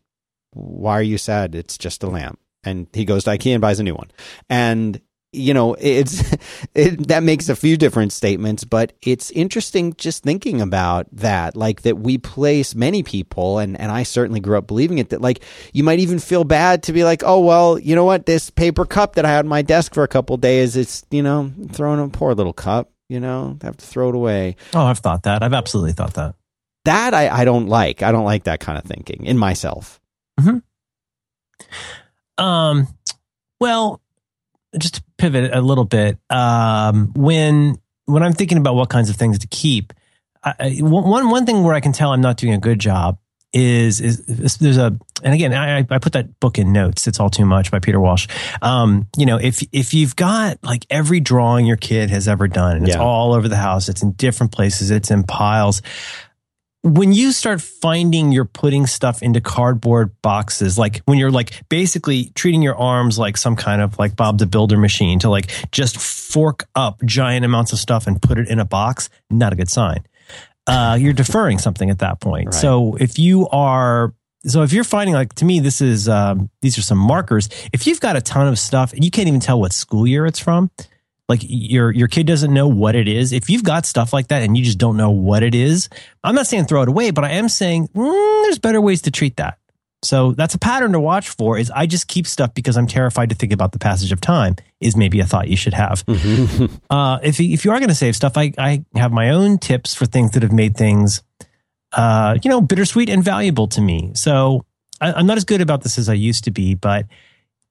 "Why 0.53 0.99
are 0.99 1.03
you 1.03 1.19
sad? 1.19 1.55
It's 1.55 1.77
just 1.77 2.03
a 2.03 2.09
lamp." 2.09 2.38
And 2.64 2.87
he 2.95 3.05
goes 3.05 3.25
to 3.25 3.31
IKEA 3.31 3.53
and 3.53 3.61
buys 3.61 3.78
a 3.78 3.85
new 3.85 3.95
one. 3.95 4.11
And 4.49 5.01
you 5.37 5.55
know, 5.55 5.74
it's 5.74 6.22
it, 6.74 7.09
that 7.09 7.22
makes 7.22 7.49
a 7.49 7.57
few 7.57 7.76
different 7.76 8.12
statements, 8.12 8.64
but 8.64 8.93
it's 9.03 9.30
interesting 9.30 9.95
just 9.95 10.22
thinking 10.22 10.61
about 10.61 11.07
that, 11.12 11.57
like 11.57 11.82
that 11.82 11.99
we 11.99 12.18
place 12.18 12.74
many 12.74 13.03
people, 13.03 13.59
and 13.59 13.78
and 13.78 13.93
I 13.93 14.03
certainly 14.03 14.41
grew 14.41 14.59
up 14.59 14.66
believing 14.66 14.99
it. 14.99 15.11
That 15.11 15.20
like 15.20 15.43
you 15.72 15.84
might 15.84 15.99
even 15.99 16.18
feel 16.18 16.45
bad 16.45 16.82
to 16.84 16.93
be 16.93 17.05
like, 17.05 17.22
oh 17.24 17.41
well, 17.41 17.78
you 17.78 17.95
know 17.95 18.05
what, 18.05 18.26
this 18.26 18.51
paper 18.51 18.84
cup 18.84 19.14
that 19.14 19.24
I 19.24 19.30
had 19.30 19.41
on 19.41 19.49
my 19.49 19.62
desk 19.62 19.95
for 19.95 20.03
a 20.03 20.09
couple 20.09 20.37
days, 20.37 20.76
it's 20.76 21.05
you 21.11 21.22
know 21.22 21.53
throwing 21.72 22.01
a 22.01 22.09
poor 22.09 22.34
little 22.34 22.53
cup, 22.53 22.91
you 23.09 23.20
know, 23.20 23.59
have 23.62 23.76
to 23.76 23.87
throw 23.87 24.09
it 24.09 24.14
away. 24.14 24.57
Oh, 24.74 24.84
I've 24.84 24.99
thought 24.99 25.24
that. 25.24 25.43
I've 25.43 25.55
absolutely 25.55 25.93
thought 25.93 26.14
that. 26.14 26.34
That 26.84 27.14
I 27.14 27.28
I 27.28 27.45
don't 27.45 27.66
like. 27.66 28.03
I 28.03 28.12
don't 28.12 28.24
like 28.24 28.45
that 28.45 28.61
kind 28.61 28.78
of 28.78 28.84
thinking 28.84 29.26
in 29.26 29.37
myself. 29.39 30.01
Hmm. 30.41 30.59
Um. 32.39 32.89
Well, 33.59 34.03
just 34.78 34.97
to 34.97 35.03
pivot 35.19 35.53
a 35.55 35.61
little 35.61 35.85
bit, 35.85 36.19
um, 36.31 37.12
when 37.14 37.79
when 38.07 38.23
I'm 38.23 38.33
thinking 38.33 38.59
about 38.59 38.75
what 38.75 38.89
kinds 38.89 39.11
of 39.11 39.17
things 39.17 39.39
to 39.41 39.47
keep, 39.49 39.93
I, 40.45 40.79
one 40.81 41.29
one 41.31 41.47
thing 41.47 41.62
where 41.62 41.75
I 41.75 41.81
can 41.81 41.93
tell 41.93 42.12
I'm 42.12 42.21
not 42.21 42.37
doing 42.37 42.53
a 42.55 42.59
good 42.59 42.79
job 42.79 43.19
is 43.53 44.01
is, 44.01 44.25
there's 44.59 44.77
a 44.77 44.97
and 45.23 45.33
again, 45.33 45.55
I, 45.55 45.79
I 45.79 45.99
put 45.99 46.12
that 46.12 46.39
book 46.41 46.59
in 46.59 46.73
notes. 46.73 47.07
It's 47.07 47.19
all 47.19 47.31
too 47.31 47.47
much 47.47 47.71
by 47.71 47.79
Peter 47.79 47.99
Walsh. 47.99 48.29
Um, 48.61 49.09
you 49.17 49.25
know, 49.25 49.39
if 49.39 49.62
if 49.73 49.95
you've 49.95 50.14
got 50.14 50.62
like 50.62 50.85
every 50.91 51.21
drawing 51.21 51.64
your 51.64 51.79
kid 51.79 52.11
has 52.11 52.29
ever 52.29 52.49
done, 52.49 52.77
and 52.77 52.87
it's 52.87 52.97
Yeah. 52.97 53.03
all 53.03 53.33
over 53.33 53.49
the 53.49 53.57
house, 53.57 53.89
it's 53.89 54.03
in 54.03 54.12
different 54.12 54.53
places, 54.53 54.91
it's 54.91 55.11
in 55.11 55.25
piles. 55.25 55.81
When 56.87 57.12
you 57.12 57.32
start 57.32 57.61
finding 57.61 58.30
you're 58.30 58.45
putting 58.45 58.87
stuff 58.87 59.20
into 59.20 59.41
cardboard 59.41 60.14
boxes, 60.22 60.78
like 60.78 61.03
when 61.07 61.18
you're 61.18 61.32
like 61.32 61.68
basically 61.68 62.30
treating 62.37 62.62
your 62.62 62.76
arms 62.76 63.18
like 63.18 63.37
some 63.37 63.57
kind 63.57 63.82
of 63.82 63.99
like 63.99 64.14
Bob 64.14 64.39
the 64.39 64.47
Builder 64.47 64.76
machine 64.76 65.18
to 65.18 65.28
like 65.28 65.51
just 65.72 65.99
fork 65.99 66.68
up 66.76 67.03
giant 67.05 67.45
amounts 67.45 67.72
of 67.72 67.80
stuff 67.80 68.07
and 68.07 68.22
put 68.22 68.39
it 68.39 68.49
in 68.49 68.61
a 68.61 68.64
box, 68.64 69.09
not 69.30 69.53
a 69.53 69.57
good 69.57 69.68
sign. 69.68 70.07
Uh, 70.68 70.97
you're 71.01 71.12
deferring 71.12 71.59
something 71.59 71.91
at 71.91 71.99
that 71.99 72.20
point. 72.20 72.47
Right. 72.47 72.55
So 72.55 72.97
if 73.01 73.18
you 73.18 73.49
are 73.49 74.14
so 74.47 74.62
if 74.62 74.72
you're 74.72 74.84
finding 74.84 75.14
like 75.14 75.34
to 75.34 75.45
me 75.45 75.59
this 75.59 75.80
is 75.80 76.09
um, 76.09 76.51
these 76.62 76.78
are 76.78 76.82
some 76.82 76.99
markers 76.99 77.49
if 77.72 77.89
you've 77.89 78.01
got 78.01 78.14
a 78.14 78.20
ton 78.20 78.47
of 78.47 78.61
stuff 78.61 78.93
and 78.93 79.05
you 79.05 79.11
can't 79.11 79.26
even 79.26 79.41
tell 79.41 79.59
what 79.59 79.72
school 79.72 80.07
year 80.07 80.24
it's 80.24 80.39
from 80.39 80.70
like 81.29 81.41
your 81.43 81.91
your 81.93 82.09
kid 82.09 82.27
doesn't 82.27 82.53
know 82.53 82.68
what 82.68 82.95
it 82.95 83.09
is 83.09 83.33
if 83.33 83.51
you've 83.51 83.64
got 83.64 83.87
stuff 83.87 84.12
like 84.12 84.29
that 84.29 84.43
and 84.43 84.57
you 84.57 84.64
just 84.64 84.79
don't 84.79 84.97
know 84.97 85.11
what 85.11 85.43
it 85.43 85.55
is 85.55 85.89
i'm 86.24 86.35
not 86.35 86.47
saying 86.47 86.64
throw 86.64 86.83
it 86.83 86.89
away 86.89 87.11
but 87.11 87.24
i 87.24 87.31
am 87.31 87.49
saying 87.49 87.89
mm, 87.89 88.43
there's 88.45 88.59
better 88.59 88.81
ways 88.81 89.03
to 89.03 89.11
treat 89.11 89.37
that 89.37 89.59
so 90.03 90.33
that's 90.33 90.55
a 90.55 90.59
pattern 90.59 90.93
to 90.93 91.01
watch 91.01 91.29
for 91.29 91.59
is 91.59 91.70
i 91.72 91.87
just 91.87 92.07
keep 92.07 92.27
stuff 92.27 92.55
because 92.55 92.77
i'm 92.77 92.87
terrified 92.87 93.29
to 93.29 93.35
think 93.35 93.53
about 93.53 93.72
the 93.72 93.79
passage 93.79 94.12
of 94.12 94.20
time 94.20 94.55
is 94.81 94.97
maybe 94.97 95.20
a 95.20 95.27
thought 95.27 95.49
you 95.49 95.57
should 95.57 95.74
have 95.74 96.05
uh, 96.91 97.18
if, 97.22 97.41
if 97.41 97.64
you 97.64 97.70
are 97.72 97.79
going 97.79 97.89
to 97.89 97.95
save 97.95 98.14
stuff 98.14 98.37
I, 98.37 98.53
I 98.59 98.85
have 98.95 99.12
my 99.12 99.31
own 99.31 99.59
tips 99.59 99.95
for 99.95 100.07
things 100.07 100.33
that 100.33 100.43
have 100.43 100.53
made 100.53 100.77
things 100.77 101.22
uh, 101.97 102.37
you 102.43 102.51
know, 102.51 102.61
bittersweet 102.61 103.09
and 103.09 103.24
valuable 103.24 103.66
to 103.68 103.81
me. 103.81 104.12
So 104.14 104.64
I, 105.01 105.12
I'm 105.12 105.27
not 105.27 105.39
as 105.39 105.45
good 105.45 105.61
about 105.61 105.83
this 105.83 105.99
as 105.99 106.09
I 106.09 106.14
used 106.14 106.45
to 106.45 106.51
be, 106.51 106.74
but 106.74 107.07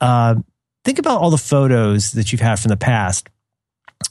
uh, 0.01 0.36
think 0.84 0.99
about 0.99 1.22
all 1.22 1.30
the 1.30 1.38
photos 1.38 2.14
that 2.14 2.32
you've 2.32 2.41
had 2.41 2.60
from 2.60 2.70
the 2.70 2.78
past. 2.78 3.30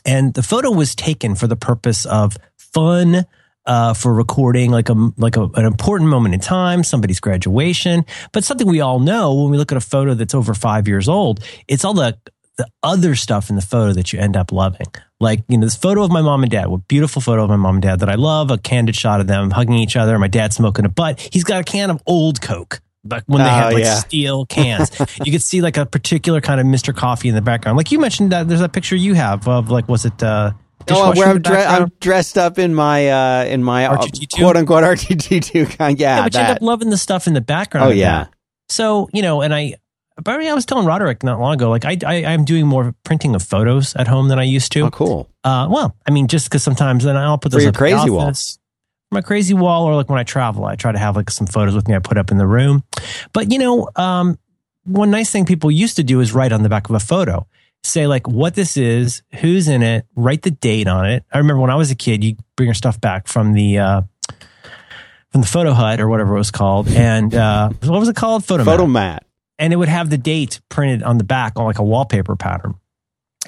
And 0.06 0.34
the 0.34 0.42
photo 0.42 0.70
was 0.70 0.94
taken 0.94 1.34
for 1.34 1.46
the 1.46 1.56
purpose 1.56 2.04
of 2.04 2.36
fun, 2.56 3.24
uh, 3.66 3.94
for 3.94 4.12
recording 4.12 4.70
like 4.70 4.88
a 4.88 5.10
like 5.16 5.36
a, 5.36 5.44
an 5.54 5.64
important 5.64 6.10
moment 6.10 6.34
in 6.34 6.40
time, 6.40 6.84
somebody's 6.84 7.20
graduation. 7.20 8.04
But 8.32 8.44
something 8.44 8.66
we 8.66 8.80
all 8.80 9.00
know 9.00 9.34
when 9.34 9.50
we 9.50 9.56
look 9.56 9.72
at 9.72 9.78
a 9.78 9.80
photo 9.80 10.14
that's 10.14 10.34
over 10.34 10.54
five 10.54 10.86
years 10.86 11.08
old, 11.08 11.42
it's 11.66 11.84
all 11.84 11.94
the 11.94 12.18
the 12.56 12.66
other 12.82 13.16
stuff 13.16 13.50
in 13.50 13.56
the 13.56 13.62
photo 13.62 13.92
that 13.92 14.12
you 14.12 14.20
end 14.20 14.36
up 14.36 14.52
loving. 14.52 14.86
Like, 15.18 15.42
you 15.48 15.58
know, 15.58 15.66
this 15.66 15.74
photo 15.74 16.04
of 16.04 16.12
my 16.12 16.22
mom 16.22 16.42
and 16.42 16.52
dad, 16.52 16.66
a 16.66 16.78
beautiful 16.78 17.20
photo 17.20 17.42
of 17.42 17.50
my 17.50 17.56
mom 17.56 17.76
and 17.76 17.82
dad 17.82 18.00
that 18.00 18.08
I 18.08 18.14
love, 18.14 18.50
a 18.50 18.58
candid 18.58 18.94
shot 18.94 19.20
of 19.20 19.26
them 19.26 19.50
hugging 19.50 19.74
each 19.74 19.96
other, 19.96 20.16
my 20.18 20.28
dad 20.28 20.52
smoking 20.52 20.84
a 20.84 20.88
butt. 20.88 21.18
He's 21.32 21.42
got 21.42 21.60
a 21.60 21.64
can 21.64 21.90
of 21.90 22.00
old 22.06 22.40
Coke. 22.40 22.80
But 23.04 23.24
when 23.26 23.42
they 23.42 23.48
Oh, 23.48 23.52
had 23.52 23.72
like 23.74 23.84
yeah. 23.84 23.94
steel 23.96 24.46
cans, 24.46 24.90
you 25.24 25.30
could 25.32 25.42
see 25.42 25.60
like 25.60 25.76
a 25.76 25.84
particular 25.86 26.40
kind 26.40 26.60
of 26.60 26.66
Mr. 26.66 26.94
Coffee 26.94 27.28
in 27.28 27.34
the 27.34 27.42
background. 27.42 27.76
Like 27.76 27.92
you 27.92 27.98
mentioned 27.98 28.32
that 28.32 28.48
there's 28.48 28.60
a 28.62 28.68
picture 28.68 28.96
you 28.96 29.14
have 29.14 29.46
of 29.46 29.70
like, 29.70 29.88
was 29.88 30.04
it, 30.04 30.22
uh, 30.22 30.52
Oh, 30.90 31.14
where 31.16 31.28
I'm, 31.28 31.40
dre- 31.40 31.64
I'm 31.64 31.90
dressed 32.00 32.36
up 32.36 32.58
in 32.58 32.74
my 32.74 33.08
uh, 33.08 33.44
in 33.46 33.64
my 33.64 33.86
uh, 33.86 34.06
quote 34.34 34.56
unquote 34.56 34.84
R2D2 34.84 35.78
kind. 35.78 35.98
Yeah, 35.98 36.16
yeah, 36.18 36.22
but 36.24 36.34
you 36.34 36.40
end 36.40 36.50
up 36.56 36.62
loving 36.62 36.90
the 36.90 36.98
stuff 36.98 37.26
in 37.26 37.32
the 37.32 37.40
background. 37.40 37.86
Oh 37.86 37.90
yeah. 37.92 38.26
So, 38.68 39.08
you 39.12 39.22
know, 39.22 39.40
and 39.40 39.54
I, 39.54 39.74
but 40.22 40.34
I, 40.34 40.38
mean, 40.38 40.50
I 40.50 40.54
was 40.54 40.66
telling 40.66 40.84
Roderick 40.86 41.22
not 41.22 41.40
long 41.40 41.54
ago, 41.54 41.70
like 41.70 41.84
I, 41.86 41.96
I, 42.06 42.14
I'm 42.26 42.44
doing 42.44 42.66
more 42.66 42.94
printing 43.04 43.34
of 43.34 43.42
photos 43.42 43.94
at 43.96 44.08
home 44.08 44.28
than 44.28 44.38
I 44.38 44.42
used 44.44 44.72
to. 44.72 44.80
oh 44.80 44.90
cool. 44.90 45.30
Uh, 45.42 45.68
well, 45.70 45.96
I 46.06 46.10
mean, 46.10 46.26
just 46.28 46.46
because 46.50 46.62
sometimes 46.62 47.04
then 47.04 47.16
I'll 47.16 47.38
put 47.38 47.52
For 47.52 47.56
those 47.58 47.62
your 47.64 47.68
up 47.70 47.76
at 47.76 47.78
the 47.78 47.78
crazy 47.96 48.10
wall. 48.10 48.32
My 49.14 49.22
crazy 49.22 49.54
wall, 49.54 49.84
or 49.84 49.94
like 49.94 50.10
when 50.10 50.18
I 50.18 50.24
travel, 50.24 50.64
I 50.64 50.74
try 50.74 50.90
to 50.92 50.98
have 50.98 51.14
like 51.16 51.30
some 51.30 51.46
photos 51.46 51.74
with 51.74 51.86
me. 51.88 51.94
I 51.94 52.00
put 52.00 52.18
up 52.18 52.30
in 52.32 52.36
the 52.36 52.46
room. 52.46 52.82
But 53.32 53.52
you 53.52 53.58
know, 53.60 53.88
um, 53.96 54.38
one 54.82 55.10
nice 55.10 55.30
thing 55.30 55.44
people 55.46 55.70
used 55.70 55.96
to 55.96 56.02
do 56.02 56.20
is 56.20 56.32
write 56.32 56.52
on 56.52 56.62
the 56.62 56.68
back 56.68 56.88
of 56.90 56.96
a 56.96 57.00
photo, 57.00 57.46
say 57.84 58.06
like 58.06 58.26
what 58.26 58.54
this 58.54 58.76
is, 58.76 59.22
who's 59.40 59.68
in 59.68 59.82
it, 59.82 60.04
write 60.16 60.42
the 60.42 60.50
date 60.50 60.88
on 60.88 61.06
it. 61.08 61.24
I 61.32 61.38
remember 61.38 61.60
when 61.60 61.70
I 61.70 61.76
was 61.76 61.90
a 61.90 61.94
kid, 61.94 62.24
you 62.24 62.36
bring 62.56 62.66
your 62.66 62.74
stuff 62.74 63.00
back 63.00 63.28
from 63.28 63.52
the 63.52 63.78
uh, 63.78 64.02
from 65.30 65.40
the 65.40 65.46
photo 65.46 65.72
hut 65.72 66.00
or 66.00 66.08
whatever 66.08 66.34
it 66.34 66.38
was 66.38 66.50
called, 66.50 66.88
and 66.88 67.34
uh, 67.34 67.70
what 67.84 68.00
was 68.00 68.08
it 68.08 68.16
called? 68.16 68.44
Photo. 68.44 68.64
Photo 68.64 68.86
mat. 68.86 69.24
and 69.58 69.72
it 69.72 69.76
would 69.76 69.88
have 69.88 70.10
the 70.10 70.18
date 70.18 70.60
printed 70.68 71.02
on 71.04 71.18
the 71.18 71.24
back 71.24 71.52
on 71.56 71.64
like 71.64 71.78
a 71.78 71.84
wallpaper 71.84 72.34
pattern. 72.36 72.74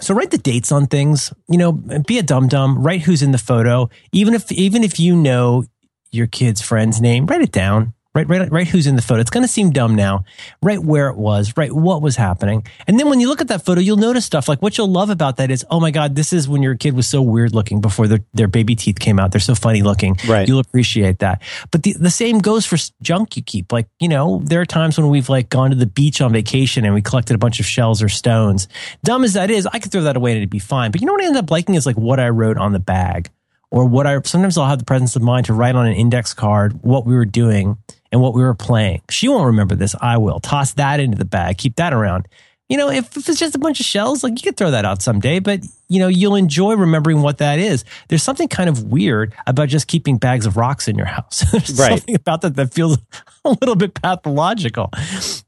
So 0.01 0.15
write 0.15 0.31
the 0.31 0.39
dates 0.39 0.73
on 0.73 0.87
things, 0.87 1.33
you 1.49 1.59
know, 1.59 1.73
be 1.73 2.19
a 2.19 2.23
dum 2.23 2.49
dum, 2.49 2.83
write 2.83 3.03
who's 3.03 3.23
in 3.23 3.33
the 3.33 3.39
photo. 3.39 3.89
Even 4.13 4.35
if, 4.35 4.51
even 4.53 4.85
if 4.85 5.01
you 5.01 5.17
know 5.17 5.65
your 6.13 6.27
kid's 6.27 6.61
friend's 6.61 7.01
name, 7.01 7.27
write 7.27 7.43
it 7.43 7.53
down. 7.53 7.95
Write, 8.17 8.29
write, 8.31 8.51
write 8.51 8.69
who's 8.69 8.87
in 8.87 8.97
the 8.97 9.03
photo. 9.03 9.21
It's 9.21 9.29
going 9.29 9.45
to 9.45 9.49
seem 9.49 9.73
dumb 9.73 9.95
now. 9.95 10.25
Right 10.63 10.83
where 10.83 11.11
it 11.11 11.19
was, 11.19 11.55
right 11.59 11.71
what 11.71 12.01
was 12.01 12.17
happening. 12.17 12.67
And 12.87 12.99
then 12.99 13.11
when 13.11 13.21
you 13.21 13.29
look 13.29 13.43
at 13.43 13.49
that 13.49 13.63
photo, 13.63 13.79
you'll 13.83 13.99
notice 13.99 14.25
stuff 14.25 14.49
like 14.49 14.63
what 14.63 14.79
you'll 14.79 14.91
love 14.91 15.11
about 15.11 15.37
that 15.37 15.51
is, 15.51 15.67
oh 15.71 15.81
my 15.81 15.91
God, 15.91 16.15
this 16.15 16.33
is 16.33 16.49
when 16.49 16.63
your 16.63 16.77
kid 16.77 16.97
was 16.97 17.07
so 17.07 17.21
weird 17.21 17.55
looking 17.55 17.83
before 17.83 18.09
their, 18.09 18.21
their 18.33 18.49
baby 18.49 18.75
teeth 18.75 18.99
came 18.99 19.21
out. 19.21 19.33
They're 19.33 19.39
so 19.39 19.55
funny 19.55 19.83
looking. 19.83 20.17
Right. 20.27 20.49
You'll 20.49 20.61
appreciate 20.61 21.19
that. 21.19 21.43
But 21.71 21.83
the, 21.83 21.93
the 21.93 22.09
same 22.09 22.39
goes 22.39 22.65
for 22.65 22.79
junk 23.03 23.37
you 23.37 23.43
keep. 23.43 23.71
Like, 23.71 23.87
you 24.01 24.09
know, 24.09 24.41
there 24.43 24.63
are 24.63 24.67
times 24.67 24.97
when 24.97 25.11
we've 25.11 25.29
like 25.29 25.51
gone 25.51 25.69
to 25.69 25.77
the 25.77 25.85
beach 25.85 26.23
on 26.23 26.33
vacation 26.33 26.87
and 26.87 26.95
we 26.95 27.03
collected 27.03 27.35
a 27.35 27.39
bunch 27.39 27.61
of 27.61 27.67
shells 27.67 28.03
or 28.03 28.09
stones. 28.09 28.67
Dumb 29.05 29.25
as 29.25 29.35
that 29.35 29.51
is, 29.51 29.67
I 29.67 29.79
could 29.79 29.93
throw 29.93 30.05
that 30.05 30.17
away 30.17 30.31
and 30.31 30.39
it'd 30.39 30.49
be 30.49 30.59
fine. 30.59 30.91
But 30.91 31.03
you 31.03 31.07
know 31.07 31.13
what 31.13 31.23
I 31.23 31.27
end 31.27 31.37
up 31.37 31.51
liking 31.51 31.75
is 31.75 31.85
like 31.85 31.97
what 31.97 32.19
I 32.19 32.31
wrote 32.31 32.57
on 32.57 32.73
the 32.73 32.81
bag 32.81 33.29
or 33.71 33.85
what 33.85 34.07
I, 34.07 34.23
sometimes 34.23 34.57
I'll 34.57 34.69
have 34.69 34.79
the 34.79 34.87
presence 34.87 35.17
of 35.17 35.23
mind 35.23 35.47
to 35.47 35.53
write 35.53 35.75
on 35.75 35.87
an 35.87 35.93
index 35.93 36.33
card 36.33 36.83
what 36.83 37.05
we 37.05 37.15
were 37.15 37.27
doing 37.27 37.77
and 38.17 38.23
what 38.23 38.33
we 38.33 38.43
were 38.43 38.55
playing. 38.55 39.03
She 39.11 39.29
won't 39.29 39.45
remember 39.45 39.75
this. 39.75 39.95
I 40.01 40.17
will. 40.17 40.41
Toss 40.41 40.73
that 40.73 41.01
into 41.01 41.19
the 41.19 41.27
bag. 41.27 41.59
Keep 41.59 41.77
that 41.77 41.93
around. 41.93 42.27
You 42.67 42.79
know, 42.79 42.89
if, 42.89 43.15
if 43.15 43.29
it's 43.29 43.39
just 43.39 43.55
a 43.55 43.59
bunch 43.59 43.79
of 43.79 43.85
shells, 43.85 44.25
like 44.25 44.33
you 44.33 44.43
could 44.43 44.57
throw 44.57 44.71
that 44.71 44.87
out 44.87 45.03
someday, 45.03 45.39
but 45.39 45.61
you 45.89 45.99
know, 46.01 46.09
you'll 46.09 46.35
enjoy 46.37 46.75
remembering 46.75 47.23
what 47.23 47.39
that 47.39 47.59
is. 47.59 47.85
There's 48.09 48.23
something 48.23 48.49
kind 48.49 48.69
of 48.69 48.85
weird 48.85 49.35
about 49.47 49.69
just 49.69 49.87
keeping 49.87 50.19
bags 50.19 50.47
of 50.47 50.57
rocks 50.57 50.89
in 50.89 50.97
your 50.97 51.07
house. 51.07 51.45
There's 51.53 51.79
Right. 51.79 51.99
something 51.99 52.15
about 52.15 52.41
that 52.43 52.57
that 52.57 52.73
feels 52.75 52.99
a 53.45 53.51
little 53.51 53.77
bit 53.77 53.95
pathological. 53.95 54.91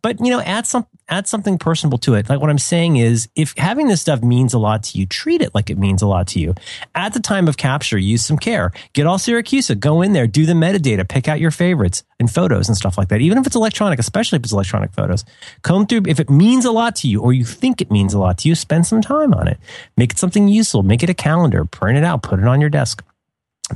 But 0.02 0.20
you 0.20 0.30
know, 0.30 0.40
add 0.40 0.66
some 0.66 0.86
add 1.10 1.26
something 1.26 1.56
personable 1.56 1.96
to 1.96 2.12
it. 2.14 2.28
Like 2.28 2.38
what 2.38 2.50
I'm 2.50 2.58
saying 2.58 2.98
is 2.98 3.30
if 3.34 3.54
having 3.56 3.88
this 3.88 4.00
stuff 4.02 4.22
means 4.22 4.52
a 4.52 4.58
lot 4.58 4.82
to 4.84 4.98
you, 4.98 5.06
treat 5.06 5.40
it 5.40 5.54
like 5.54 5.70
it 5.70 5.78
means 5.78 6.02
a 6.02 6.06
lot 6.06 6.26
to 6.28 6.38
you. 6.40 6.54
At 6.94 7.14
the 7.14 7.20
time 7.20 7.48
of 7.48 7.56
capture, 7.56 7.96
use 7.96 8.22
some 8.26 8.36
care. 8.36 8.72
Get 8.92 9.06
all 9.06 9.16
Siracusa, 9.16 9.78
go 9.80 10.02
in 10.02 10.12
there, 10.12 10.26
do 10.26 10.44
the 10.44 10.52
metadata, 10.52 11.08
pick 11.08 11.26
out 11.26 11.40
your 11.40 11.50
favorites 11.50 12.04
and 12.20 12.30
photos 12.30 12.68
and 12.68 12.76
stuff 12.76 12.98
like 12.98 13.08
that. 13.08 13.22
Even 13.22 13.38
if 13.38 13.46
it's 13.46 13.56
electronic, 13.56 13.98
especially 13.98 14.36
if 14.36 14.42
it's 14.42 14.52
electronic 14.52 14.92
photos. 14.92 15.24
Comb 15.62 15.86
through 15.86 16.02
if 16.06 16.20
it 16.20 16.28
means 16.28 16.66
a 16.66 16.72
lot 16.72 16.94
to 16.96 17.08
you 17.08 17.22
or 17.22 17.32
you 17.32 17.44
think 17.46 17.80
it 17.80 17.90
means 17.90 18.12
a 18.12 18.18
lot 18.18 18.36
to 18.38 18.48
you, 18.48 18.54
spend 18.54 18.86
some 18.86 19.00
time 19.00 19.32
on 19.32 19.48
it. 19.48 19.58
Make 19.96 20.12
it 20.12 20.18
something 20.18 20.27
useful, 20.36 20.82
make 20.82 21.02
it 21.02 21.10
a 21.10 21.14
calendar, 21.14 21.64
print 21.64 21.98
it 21.98 22.04
out, 22.04 22.22
put 22.22 22.38
it 22.38 22.46
on 22.46 22.60
your 22.60 22.70
desk. 22.70 23.02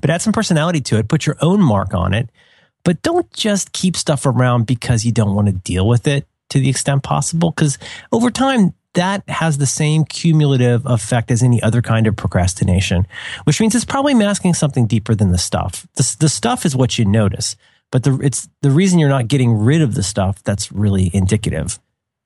But 0.00 0.10
add 0.10 0.22
some 0.22 0.32
personality 0.32 0.80
to 0.82 0.98
it, 0.98 1.08
put 1.08 1.26
your 1.26 1.36
own 1.40 1.60
mark 1.60 1.94
on 1.94 2.14
it. 2.14 2.30
But 2.84 3.02
don't 3.02 3.30
just 3.32 3.72
keep 3.72 3.96
stuff 3.96 4.26
around 4.26 4.66
because 4.66 5.04
you 5.04 5.12
don't 5.12 5.34
want 5.34 5.46
to 5.46 5.52
deal 5.52 5.86
with 5.86 6.06
it 6.06 6.26
to 6.50 6.58
the 6.58 6.68
extent 6.68 7.02
possible. 7.02 7.50
Because 7.50 7.78
over 8.10 8.30
time, 8.30 8.74
that 8.94 9.26
has 9.28 9.58
the 9.58 9.66
same 9.66 10.04
cumulative 10.04 10.84
effect 10.86 11.30
as 11.30 11.42
any 11.42 11.62
other 11.62 11.80
kind 11.80 12.06
of 12.06 12.16
procrastination, 12.16 13.06
which 13.44 13.60
means 13.60 13.74
it's 13.74 13.84
probably 13.84 14.14
masking 14.14 14.52
something 14.52 14.86
deeper 14.86 15.14
than 15.14 15.32
the 15.32 15.38
stuff. 15.38 15.86
The, 15.94 16.16
the 16.20 16.28
stuff 16.28 16.66
is 16.66 16.76
what 16.76 16.98
you 16.98 17.04
notice, 17.04 17.56
but 17.90 18.02
the, 18.02 18.18
it's 18.22 18.48
the 18.60 18.70
reason 18.70 18.98
you're 18.98 19.08
not 19.08 19.28
getting 19.28 19.52
rid 19.52 19.80
of 19.80 19.94
the 19.94 20.02
stuff 20.02 20.42
that's 20.44 20.70
really 20.70 21.10
indicative. 21.14 21.78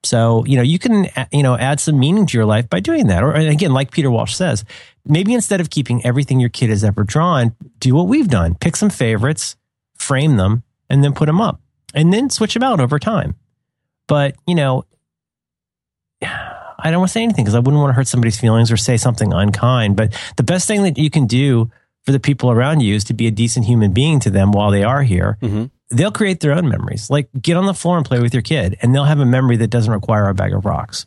So, 0.05 0.45
you 0.47 0.57
know, 0.57 0.63
you 0.63 0.79
can, 0.79 1.09
you 1.33 1.43
know, 1.43 1.57
add 1.57 1.81
some 1.81 1.99
meaning 1.99 2.27
to 2.27 2.37
your 2.39 2.47
life 2.47 2.69
by 2.69 2.81
doing 2.81 3.09
that. 3.09 3.25
Or 3.25 3.33
again, 3.35 3.73
like 3.73 3.91
Peter 3.91 4.11
Walsh 4.11 4.35
says, 4.35 4.65
maybe 5.05 5.35
instead 5.35 5.61
of 5.61 5.69
keeping 5.71 6.05
everything 6.05 6.39
your 6.39 6.51
kid 6.51 6.71
has 6.71 6.85
ever 6.85 7.03
drawn, 7.03 7.55
do 7.81 7.95
what 7.95 8.07
we've 8.07 8.29
done. 8.29 8.55
Pick 8.55 8.77
some 8.77 8.91
favorites, 8.91 9.57
frame 9.99 10.37
them, 10.37 10.63
and 10.89 11.03
then 11.03 11.13
put 11.13 11.27
them 11.27 11.41
up. 11.41 11.61
And 11.95 12.13
then 12.13 12.31
switch 12.31 12.55
them 12.55 12.63
out 12.63 12.79
over 12.79 12.99
time. 12.99 13.35
But, 14.07 14.37
you 14.47 14.55
know, 14.55 14.85
I 16.23 16.91
don't 16.91 16.99
want 17.01 17.09
to 17.09 17.13
say 17.13 17.23
anything 17.23 17.45
because 17.45 17.55
I 17.55 17.59
wouldn't 17.59 17.81
want 17.81 17.91
to 17.91 17.95
hurt 17.95 18.07
somebody's 18.07 18.39
feelings 18.39 18.71
or 18.71 18.77
say 18.77 18.97
something 18.97 19.33
unkind. 19.33 19.97
But 19.97 20.13
the 20.37 20.43
best 20.43 20.67
thing 20.69 20.83
that 20.85 20.99
you 20.99 21.11
can 21.11 21.27
do 21.27 21.71
for 22.05 22.13
the 22.13 22.21
people 22.21 22.51
around 22.51 22.81
you 22.81 22.95
is 22.95 23.03
to 23.05 23.15
be 23.15 23.27
a 23.27 23.31
decent 23.31 23.67
human 23.67 23.93
being 23.93 24.21
to 24.21 24.31
them 24.31 24.53
while 24.53 24.71
they 24.71 24.85
are 24.85 25.03
here. 25.03 25.39
Mhm. 25.43 25.71
They'll 25.91 26.13
create 26.13 26.41
their 26.41 26.53
own 26.53 26.69
memories. 26.69 27.11
Like 27.11 27.29
get 27.41 27.57
on 27.57 27.67
the 27.67 27.75
floor 27.75 27.97
and 27.97 28.05
play 28.07 28.21
with 28.21 28.35
your 28.35 28.43
kid, 28.43 28.77
and 28.83 28.95
they'll 28.95 29.05
have 29.05 29.21
a 29.21 29.27
memory 29.27 29.57
that 29.59 29.69
doesn't 29.71 29.93
require 29.93 30.29
a 30.29 30.35
bag 30.35 30.53
of 30.53 30.65
rocks. 30.65 31.07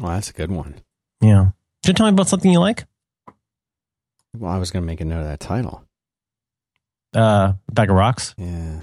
Well, 0.00 0.12
that's 0.12 0.30
a 0.30 0.32
good 0.32 0.50
one. 0.50 0.76
Yeah. 1.20 1.50
Should 1.84 1.88
you 1.88 1.94
tell 1.94 2.06
me 2.06 2.12
about 2.12 2.28
something 2.28 2.50
you 2.52 2.60
like? 2.60 2.84
Well, 4.36 4.50
I 4.52 4.58
was 4.58 4.70
going 4.70 4.82
to 4.82 4.86
make 4.86 5.00
a 5.00 5.04
note 5.04 5.20
of 5.20 5.26
that 5.26 5.40
title. 5.40 5.82
Uh, 7.14 7.54
bag 7.72 7.88
of 7.90 7.96
rocks. 7.96 8.34
Yeah. 8.36 8.80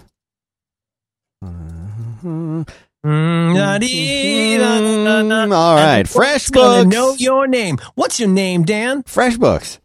Uh, 1.45 2.64
Mm, 3.06 5.51
All 5.51 5.76
right, 5.76 6.06
FreshBooks. 6.06 6.88
know 6.89 7.14
your 7.16 7.47
name. 7.47 7.78
What's 7.95 8.18
your 8.18 8.30
name, 8.30 8.64
Dan? 8.64 9.04
FreshBooks. 9.04 9.80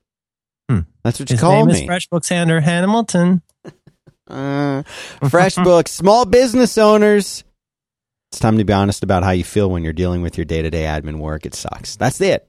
Hmm. 0.71 0.81
That's 1.03 1.19
what 1.19 1.29
you 1.29 1.35
His 1.35 1.41
call 1.41 1.67
name 1.67 1.75
me. 1.75 1.83
is 1.83 1.89
FreshBooks 1.89 2.29
Hander 2.29 2.61
Hamilton. 2.61 3.43
Uh, 4.29 4.83
FreshBooks, 5.23 5.89
small 5.89 6.25
business 6.25 6.79
owners. 6.79 7.45
It's 8.31 8.41
time 8.41 8.59
to 8.59 8.65
be 8.65 8.73
honest 8.73 9.03
about 9.03 9.23
how 9.23 9.31
you 9.31 9.45
feel 9.45 9.71
when 9.71 9.83
you're 9.83 9.93
dealing 9.95 10.21
with 10.23 10.37
your 10.37 10.45
day 10.45 10.61
to 10.63 10.71
day 10.71 10.83
admin 10.83 11.19
work. 11.19 11.47
It 11.47 11.55
sucks. 11.55 11.97
That's 11.97 12.21
it. 12.21 12.47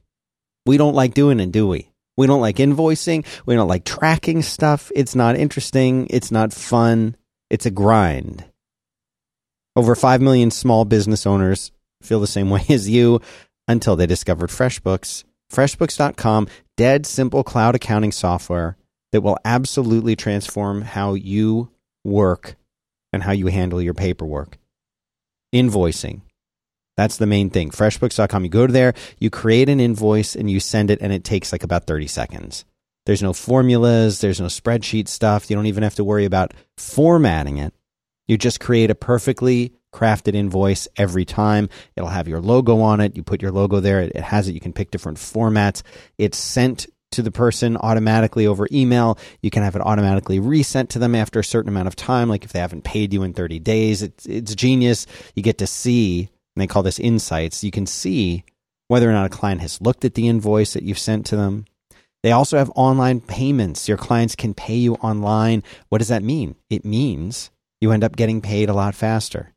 We 0.65 0.77
don't 0.77 0.95
like 0.95 1.13
doing 1.13 1.39
it, 1.39 1.51
do 1.51 1.67
we? 1.67 1.89
We 2.17 2.27
don't 2.27 2.41
like 2.41 2.57
invoicing. 2.57 3.25
We 3.45 3.55
don't 3.55 3.69
like 3.69 3.85
tracking 3.85 4.41
stuff. 4.41 4.91
It's 4.93 5.15
not 5.15 5.37
interesting. 5.37 6.07
It's 6.09 6.31
not 6.31 6.51
fun. 6.51 7.15
It's 7.49 7.65
a 7.65 7.71
grind. 7.71 8.43
Over 9.75 9.95
5 9.95 10.21
million 10.21 10.51
small 10.51 10.83
business 10.83 11.25
owners 11.25 11.71
feel 12.01 12.19
the 12.19 12.27
same 12.27 12.49
way 12.51 12.65
as 12.69 12.89
you 12.89 13.21
until 13.69 13.95
they 13.95 14.05
discovered 14.05 14.49
FreshBooks. 14.49 15.23
FreshBooks.com, 15.51 16.47
dead 16.75 17.05
simple 17.05 17.43
cloud 17.43 17.75
accounting 17.75 18.11
software 18.11 18.75
that 19.11 19.21
will 19.21 19.37
absolutely 19.43 20.15
transform 20.15 20.81
how 20.81 21.13
you 21.13 21.71
work 22.03 22.55
and 23.11 23.23
how 23.23 23.31
you 23.31 23.47
handle 23.47 23.81
your 23.81 23.93
paperwork. 23.93 24.57
Invoicing. 25.53 26.21
That's 26.95 27.17
the 27.17 27.25
main 27.25 27.49
thing. 27.49 27.71
FreshBooks.com. 27.71 28.43
You 28.43 28.49
go 28.49 28.67
to 28.67 28.73
there, 28.73 28.93
you 29.19 29.29
create 29.29 29.69
an 29.69 29.79
invoice, 29.79 30.35
and 30.35 30.51
you 30.51 30.59
send 30.59 30.91
it, 30.91 30.99
and 31.01 31.13
it 31.13 31.23
takes 31.23 31.51
like 31.51 31.63
about 31.63 31.87
30 31.87 32.07
seconds. 32.07 32.65
There's 33.05 33.23
no 33.23 33.33
formulas, 33.33 34.19
there's 34.19 34.41
no 34.41 34.47
spreadsheet 34.47 35.07
stuff. 35.07 35.49
You 35.49 35.55
don't 35.55 35.65
even 35.65 35.83
have 35.83 35.95
to 35.95 36.03
worry 36.03 36.25
about 36.25 36.53
formatting 36.77 37.57
it. 37.57 37.73
You 38.27 38.37
just 38.37 38.59
create 38.59 38.91
a 38.91 38.95
perfectly 38.95 39.73
crafted 39.91 40.35
invoice 40.35 40.87
every 40.97 41.25
time. 41.25 41.69
It'll 41.95 42.09
have 42.09 42.27
your 42.27 42.41
logo 42.41 42.81
on 42.81 42.99
it. 43.01 43.15
You 43.15 43.23
put 43.23 43.41
your 43.41 43.51
logo 43.51 43.79
there. 43.79 44.01
It 44.01 44.17
has 44.17 44.47
it. 44.47 44.53
You 44.53 44.59
can 44.59 44.73
pick 44.73 44.91
different 44.91 45.17
formats. 45.17 45.81
It's 46.17 46.37
sent 46.37 46.85
to 47.11 47.21
the 47.21 47.31
person 47.31 47.77
automatically 47.77 48.47
over 48.47 48.67
email. 48.71 49.17
You 49.41 49.49
can 49.49 49.63
have 49.63 49.75
it 49.75 49.81
automatically 49.81 50.39
resent 50.39 50.89
to 50.91 50.99
them 50.99 51.15
after 51.15 51.39
a 51.39 51.43
certain 51.43 51.69
amount 51.69 51.87
of 51.87 51.95
time, 51.95 52.29
like 52.29 52.43
if 52.43 52.53
they 52.53 52.59
haven't 52.59 52.83
paid 52.83 53.13
you 53.13 53.23
in 53.23 53.33
30 53.33 53.59
days. 53.59 54.01
It's, 54.01 54.25
it's 54.25 54.55
genius. 54.55 55.05
You 55.35 55.43
get 55.43 55.57
to 55.59 55.67
see, 55.67 56.29
and 56.55 56.61
they 56.61 56.67
call 56.67 56.83
this 56.83 56.99
insights. 56.99 57.63
You 57.63 57.71
can 57.71 57.85
see 57.85 58.43
whether 58.87 59.09
or 59.09 59.13
not 59.13 59.27
a 59.27 59.29
client 59.29 59.61
has 59.61 59.81
looked 59.81 60.03
at 60.05 60.15
the 60.15 60.27
invoice 60.27 60.73
that 60.73 60.83
you've 60.83 60.99
sent 60.99 61.25
to 61.27 61.35
them. 61.35 61.65
They 62.21 62.31
also 62.31 62.57
have 62.57 62.71
online 62.75 63.21
payments. 63.21 63.87
Your 63.87 63.97
clients 63.97 64.35
can 64.35 64.53
pay 64.53 64.75
you 64.75 64.95
online. 64.95 65.63
What 65.87 65.99
does 65.99 66.09
that 66.09 66.23
mean? 66.23 66.55
It 66.69 66.83
means 66.83 67.49
you 67.79 67.91
end 67.91 68.03
up 68.03 68.17
getting 68.17 68.41
paid 68.41 68.69
a 68.69 68.73
lot 68.73 68.95
faster. 68.95 69.53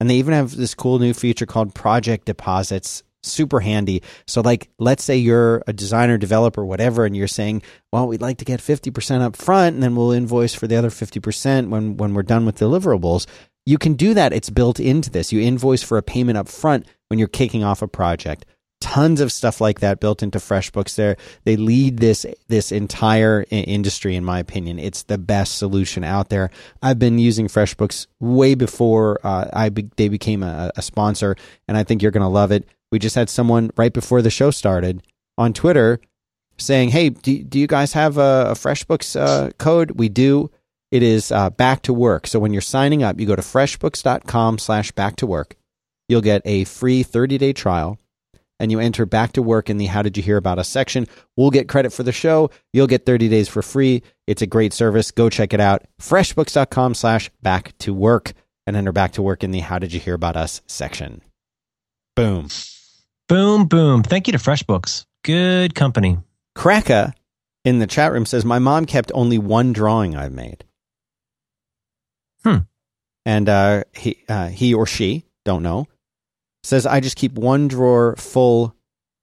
And 0.00 0.08
they 0.08 0.16
even 0.16 0.34
have 0.34 0.56
this 0.56 0.74
cool 0.74 0.98
new 0.98 1.12
feature 1.12 1.46
called 1.46 1.74
project 1.74 2.24
deposits. 2.24 3.02
Super 3.24 3.60
handy. 3.60 4.02
So, 4.26 4.40
like, 4.40 4.70
let's 4.78 5.04
say 5.04 5.16
you're 5.16 5.62
a 5.66 5.72
designer, 5.72 6.18
developer, 6.18 6.64
whatever, 6.64 7.04
and 7.04 7.16
you're 7.16 7.28
saying, 7.28 7.62
well, 7.92 8.06
we'd 8.06 8.20
like 8.20 8.38
to 8.38 8.44
get 8.44 8.60
50% 8.60 9.20
up 9.20 9.36
front 9.36 9.74
and 9.74 9.82
then 9.82 9.96
we'll 9.96 10.12
invoice 10.12 10.54
for 10.54 10.66
the 10.66 10.76
other 10.76 10.90
50% 10.90 11.68
when, 11.68 11.96
when 11.96 12.14
we're 12.14 12.22
done 12.22 12.46
with 12.46 12.58
deliverables. 12.58 13.26
You 13.66 13.78
can 13.78 13.94
do 13.94 14.14
that. 14.14 14.32
It's 14.32 14.50
built 14.50 14.78
into 14.78 15.10
this. 15.10 15.32
You 15.32 15.40
invoice 15.40 15.82
for 15.82 15.96
a 15.96 16.02
payment 16.02 16.36
up 16.36 16.48
front 16.48 16.86
when 17.08 17.18
you're 17.18 17.28
kicking 17.28 17.64
off 17.64 17.82
a 17.82 17.88
project 17.88 18.44
tons 18.84 19.22
of 19.22 19.32
stuff 19.32 19.62
like 19.62 19.80
that 19.80 19.98
built 19.98 20.22
into 20.22 20.38
FreshBooks. 20.38 20.94
There, 20.94 21.16
they 21.44 21.56
lead 21.56 22.00
this 22.00 22.26
this 22.48 22.70
entire 22.70 23.46
industry, 23.50 24.14
in 24.14 24.24
my 24.26 24.38
opinion. 24.38 24.78
It's 24.78 25.04
the 25.04 25.16
best 25.16 25.56
solution 25.56 26.04
out 26.04 26.28
there. 26.28 26.50
I've 26.82 26.98
been 26.98 27.18
using 27.18 27.48
FreshBooks 27.48 28.06
way 28.20 28.54
before 28.54 29.20
uh, 29.24 29.48
I 29.54 29.70
be, 29.70 29.88
they 29.96 30.10
became 30.10 30.42
a, 30.42 30.70
a 30.76 30.82
sponsor, 30.82 31.34
and 31.66 31.78
I 31.78 31.84
think 31.84 32.02
you're 32.02 32.10
going 32.10 32.20
to 32.20 32.28
love 32.28 32.52
it. 32.52 32.68
We 32.94 33.00
just 33.00 33.16
had 33.16 33.28
someone 33.28 33.72
right 33.76 33.92
before 33.92 34.22
the 34.22 34.30
show 34.30 34.52
started 34.52 35.02
on 35.36 35.52
Twitter 35.52 35.98
saying, 36.58 36.90
"Hey, 36.90 37.08
do, 37.08 37.42
do 37.42 37.58
you 37.58 37.66
guys 37.66 37.92
have 37.94 38.18
a, 38.18 38.50
a 38.50 38.54
FreshBooks 38.54 39.20
uh, 39.20 39.50
code? 39.58 39.98
We 39.98 40.08
do." 40.08 40.52
It 40.92 41.02
is 41.02 41.32
uh, 41.32 41.50
back 41.50 41.82
to 41.82 41.92
work. 41.92 42.28
So 42.28 42.38
when 42.38 42.52
you're 42.52 42.62
signing 42.62 43.02
up, 43.02 43.18
you 43.18 43.26
go 43.26 43.34
to 43.34 43.42
freshbooks.com 43.42 44.58
slash 44.58 44.92
back 44.92 45.16
to 45.16 45.26
work. 45.26 45.56
You'll 46.08 46.20
get 46.20 46.42
a 46.44 46.62
free 46.62 47.02
30 47.02 47.36
day 47.36 47.52
trial 47.52 47.98
and 48.60 48.70
you 48.70 48.78
enter 48.78 49.04
back 49.04 49.32
to 49.32 49.42
work 49.42 49.68
in 49.68 49.78
the 49.78 49.86
How 49.86 50.02
Did 50.02 50.16
You 50.16 50.22
Hear 50.22 50.36
About 50.36 50.60
Us 50.60 50.68
section. 50.68 51.08
We'll 51.36 51.50
get 51.50 51.68
credit 51.68 51.92
for 51.92 52.04
the 52.04 52.12
show. 52.12 52.50
You'll 52.72 52.86
get 52.86 53.06
30 53.06 53.28
days 53.28 53.48
for 53.48 53.60
free. 53.60 54.04
It's 54.28 54.42
a 54.42 54.46
great 54.46 54.72
service. 54.72 55.10
Go 55.10 55.28
check 55.28 55.52
it 55.52 55.58
out. 55.58 55.82
Freshbooks.com 56.00 56.94
slash 56.94 57.28
back 57.42 57.76
to 57.78 57.92
work 57.92 58.32
and 58.64 58.76
enter 58.76 58.92
back 58.92 59.12
to 59.14 59.22
work 59.22 59.42
in 59.42 59.50
the 59.50 59.60
How 59.60 59.80
Did 59.80 59.92
You 59.92 59.98
Hear 59.98 60.14
About 60.14 60.36
Us 60.36 60.62
section. 60.68 61.22
Boom. 62.14 62.48
Boom, 63.28 63.66
boom. 63.66 64.02
Thank 64.02 64.26
you 64.26 64.32
to 64.32 64.38
FreshBooks. 64.38 65.04
Good 65.24 65.74
company. 65.74 66.18
Kraka 66.54 67.14
in 67.64 67.78
the 67.78 67.86
chat 67.86 68.12
room 68.12 68.26
says, 68.26 68.44
My 68.44 68.58
mom 68.58 68.84
kept 68.84 69.10
only 69.14 69.38
one 69.38 69.72
drawing 69.72 70.14
I've 70.14 70.32
made. 70.32 70.64
Hmm. 72.42 72.58
And 73.24 73.48
uh, 73.48 73.84
he, 73.94 74.22
uh, 74.28 74.48
he 74.48 74.74
or 74.74 74.86
she, 74.86 75.24
don't 75.44 75.62
know, 75.62 75.86
says 76.62 76.86
I 76.86 77.00
just 77.00 77.16
keep 77.16 77.32
one 77.32 77.68
drawer 77.68 78.16
full 78.16 78.74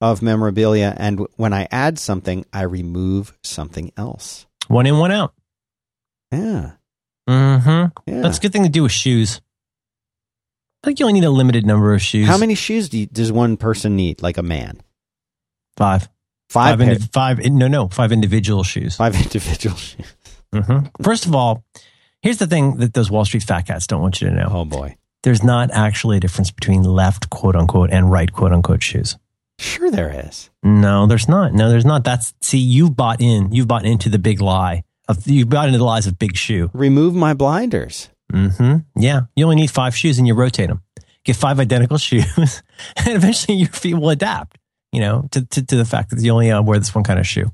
of 0.01 0.23
memorabilia, 0.23 0.95
and 0.97 1.27
when 1.35 1.53
I 1.53 1.67
add 1.71 1.99
something, 1.99 2.45
I 2.51 2.63
remove 2.63 3.37
something 3.43 3.91
else. 3.95 4.47
One 4.67 4.87
in, 4.87 4.97
one 4.97 5.11
out. 5.11 5.33
Yeah. 6.31 6.71
Mm-hmm. 7.29 8.11
Yeah. 8.11 8.21
That's 8.21 8.39
a 8.39 8.41
good 8.41 8.51
thing 8.51 8.63
to 8.63 8.69
do 8.69 8.83
with 8.83 8.91
shoes. 8.91 9.41
I 10.83 10.87
think 10.87 10.99
you 10.99 11.05
only 11.05 11.19
need 11.19 11.25
a 11.25 11.29
limited 11.31 11.65
number 11.65 11.93
of 11.93 12.01
shoes. 12.01 12.27
How 12.27 12.37
many 12.37 12.55
shoes 12.55 12.89
do 12.89 12.99
you, 12.99 13.05
does 13.05 13.31
one 13.31 13.55
person 13.57 13.95
need, 13.95 14.21
like 14.21 14.37
a 14.37 14.43
man? 14.43 14.81
Five. 15.77 16.09
Five. 16.49 16.79
Five, 16.79 16.81
indi- 16.81 17.07
five 17.13 17.39
no, 17.39 17.67
no, 17.67 17.87
five 17.87 18.11
individual 18.11 18.63
shoes. 18.63 18.95
five 18.97 19.15
individual 19.23 19.75
shoes. 19.75 20.05
hmm 20.53 20.79
First 21.01 21.25
of 21.25 21.35
all, 21.35 21.63
here's 22.21 22.37
the 22.37 22.47
thing 22.47 22.77
that 22.77 22.93
those 22.93 23.09
Wall 23.11 23.25
Street 23.25 23.43
fat 23.43 23.67
cats 23.67 23.87
don't 23.87 24.01
want 24.01 24.21
you 24.21 24.29
to 24.29 24.35
know. 24.35 24.47
Oh 24.49 24.65
boy. 24.65 24.97
There's 25.23 25.43
not 25.43 25.69
actually 25.71 26.17
a 26.17 26.19
difference 26.19 26.49
between 26.49 26.83
left, 26.83 27.29
quote 27.29 27.55
unquote, 27.55 27.91
and 27.91 28.11
right, 28.11 28.31
quote 28.31 28.51
unquote 28.51 28.81
shoes. 28.81 29.17
Sure, 29.59 29.91
there 29.91 30.25
is. 30.27 30.49
No, 30.63 31.05
there's 31.05 31.29
not. 31.29 31.53
No, 31.53 31.69
there's 31.69 31.85
not. 31.85 32.03
That's 32.03 32.33
see, 32.41 32.57
you've 32.57 32.95
bought 32.95 33.21
in. 33.21 33.51
You've 33.51 33.67
bought 33.67 33.85
into 33.85 34.09
the 34.09 34.17
big 34.19 34.41
lie. 34.41 34.83
Of, 35.07 35.27
you've 35.27 35.49
bought 35.49 35.67
into 35.67 35.77
the 35.77 35.83
lies 35.85 36.07
of 36.07 36.17
big 36.17 36.35
shoe. 36.35 36.71
Remove 36.73 37.13
my 37.13 37.33
blinders. 37.35 38.09
Hmm 38.31 38.75
Yeah, 38.95 39.21
you 39.35 39.45
only 39.45 39.57
need 39.57 39.71
five 39.71 39.95
shoes 39.95 40.17
and 40.17 40.27
you 40.27 40.33
rotate 40.33 40.69
them. 40.69 40.81
Get 41.23 41.35
five 41.35 41.59
identical 41.59 41.97
shoes, 42.07 42.63
and 42.97 43.15
eventually 43.15 43.57
your 43.57 43.69
feet 43.69 43.93
will 43.95 44.09
adapt. 44.09 44.57
You 44.91 45.01
know, 45.01 45.27
to 45.31 45.45
to, 45.45 45.65
to 45.65 45.75
the 45.75 45.85
fact 45.85 46.09
that 46.09 46.19
you 46.21 46.31
only 46.31 46.51
uh, 46.51 46.61
wear 46.61 46.79
this 46.79 46.93
one 46.93 47.03
kind 47.03 47.19
of 47.19 47.27
shoe. 47.27 47.51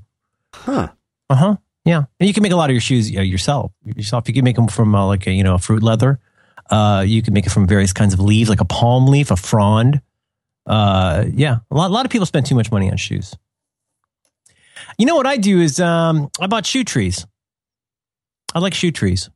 Huh. 0.54 0.88
Uh 1.30 1.34
huh. 1.34 1.56
Yeah, 1.84 2.04
and 2.20 2.26
you 2.26 2.34
can 2.34 2.42
make 2.42 2.52
a 2.52 2.56
lot 2.56 2.70
of 2.70 2.74
your 2.74 2.80
shoes 2.80 3.10
you 3.10 3.16
know, 3.16 3.22
yourself. 3.22 3.72
Yourself, 3.84 4.28
you 4.28 4.34
can 4.34 4.44
make 4.44 4.56
them 4.56 4.68
from 4.68 4.94
uh, 4.94 5.06
like 5.06 5.26
a 5.26 5.32
you 5.32 5.44
know 5.44 5.54
a 5.54 5.58
fruit 5.58 5.82
leather. 5.82 6.18
Uh, 6.70 7.02
you 7.06 7.22
can 7.22 7.32
make 7.32 7.46
it 7.46 7.50
from 7.50 7.66
various 7.66 7.92
kinds 7.92 8.12
of 8.12 8.20
leaves, 8.20 8.50
like 8.50 8.60
a 8.60 8.64
palm 8.66 9.06
leaf, 9.06 9.30
a 9.30 9.36
frond. 9.36 10.02
Uh, 10.66 11.24
yeah, 11.32 11.58
a 11.70 11.74
lot, 11.74 11.90
a 11.90 11.94
lot 11.94 12.04
of 12.04 12.12
people 12.12 12.26
spend 12.26 12.44
too 12.44 12.54
much 12.54 12.70
money 12.70 12.90
on 12.90 12.96
shoes. 12.98 13.34
You 14.98 15.06
know 15.06 15.16
what 15.16 15.26
I 15.26 15.36
do 15.38 15.60
is 15.60 15.80
um, 15.80 16.30
I 16.40 16.46
bought 16.46 16.66
shoe 16.66 16.84
trees. 16.84 17.26
I 18.54 18.58
like 18.58 18.74
shoe 18.74 18.90
trees. 18.90 19.30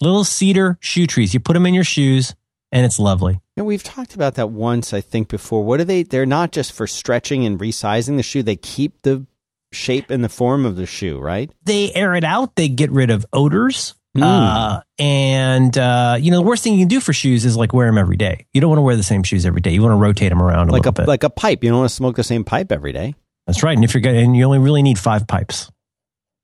Little 0.00 0.24
cedar 0.24 0.78
shoe 0.80 1.06
trees. 1.06 1.32
You 1.32 1.40
put 1.40 1.54
them 1.54 1.66
in 1.66 1.74
your 1.74 1.84
shoes, 1.84 2.34
and 2.72 2.84
it's 2.84 2.98
lovely. 2.98 3.40
Yeah, 3.56 3.64
we've 3.64 3.82
talked 3.82 4.14
about 4.14 4.34
that 4.34 4.50
once, 4.50 4.92
I 4.92 5.00
think, 5.00 5.28
before. 5.28 5.64
What 5.64 5.80
are 5.80 5.84
they? 5.84 6.02
They're 6.02 6.26
not 6.26 6.52
just 6.52 6.72
for 6.72 6.86
stretching 6.86 7.46
and 7.46 7.58
resizing 7.58 8.16
the 8.16 8.22
shoe. 8.22 8.42
They 8.42 8.56
keep 8.56 9.00
the 9.02 9.26
shape 9.72 10.10
and 10.10 10.22
the 10.22 10.28
form 10.28 10.66
of 10.66 10.76
the 10.76 10.86
shoe, 10.86 11.18
right? 11.18 11.50
They 11.64 11.92
air 11.92 12.14
it 12.14 12.24
out. 12.24 12.56
They 12.56 12.68
get 12.68 12.90
rid 12.90 13.10
of 13.10 13.24
odors. 13.32 13.94
Mm. 14.16 14.22
Uh, 14.22 14.80
and 14.98 15.76
uh, 15.76 16.16
you 16.18 16.30
know, 16.30 16.38
the 16.38 16.46
worst 16.46 16.64
thing 16.64 16.74
you 16.74 16.80
can 16.80 16.88
do 16.88 17.00
for 17.00 17.12
shoes 17.12 17.44
is 17.44 17.56
like 17.56 17.72
wear 17.72 17.86
them 17.86 17.98
every 17.98 18.16
day. 18.16 18.46
You 18.52 18.60
don't 18.60 18.70
want 18.70 18.78
to 18.78 18.82
wear 18.82 18.96
the 18.96 19.02
same 19.02 19.22
shoes 19.22 19.44
every 19.44 19.60
day. 19.60 19.72
You 19.72 19.82
want 19.82 19.92
to 19.92 19.96
rotate 19.96 20.30
them 20.30 20.42
around 20.42 20.70
a 20.70 20.72
like 20.72 20.86
a 20.86 20.88
little 20.88 20.92
bit. 20.92 21.08
like 21.08 21.22
a 21.22 21.30
pipe. 21.30 21.62
You 21.62 21.70
don't 21.70 21.80
want 21.80 21.90
to 21.90 21.94
smoke 21.94 22.16
the 22.16 22.24
same 22.24 22.44
pipe 22.44 22.72
every 22.72 22.92
day. 22.92 23.14
That's 23.46 23.62
right. 23.62 23.76
And 23.76 23.84
if 23.84 23.94
you're 23.94 24.00
getting, 24.00 24.34
you 24.34 24.44
only 24.44 24.58
really 24.58 24.82
need 24.82 24.98
five 24.98 25.26
pipes, 25.26 25.70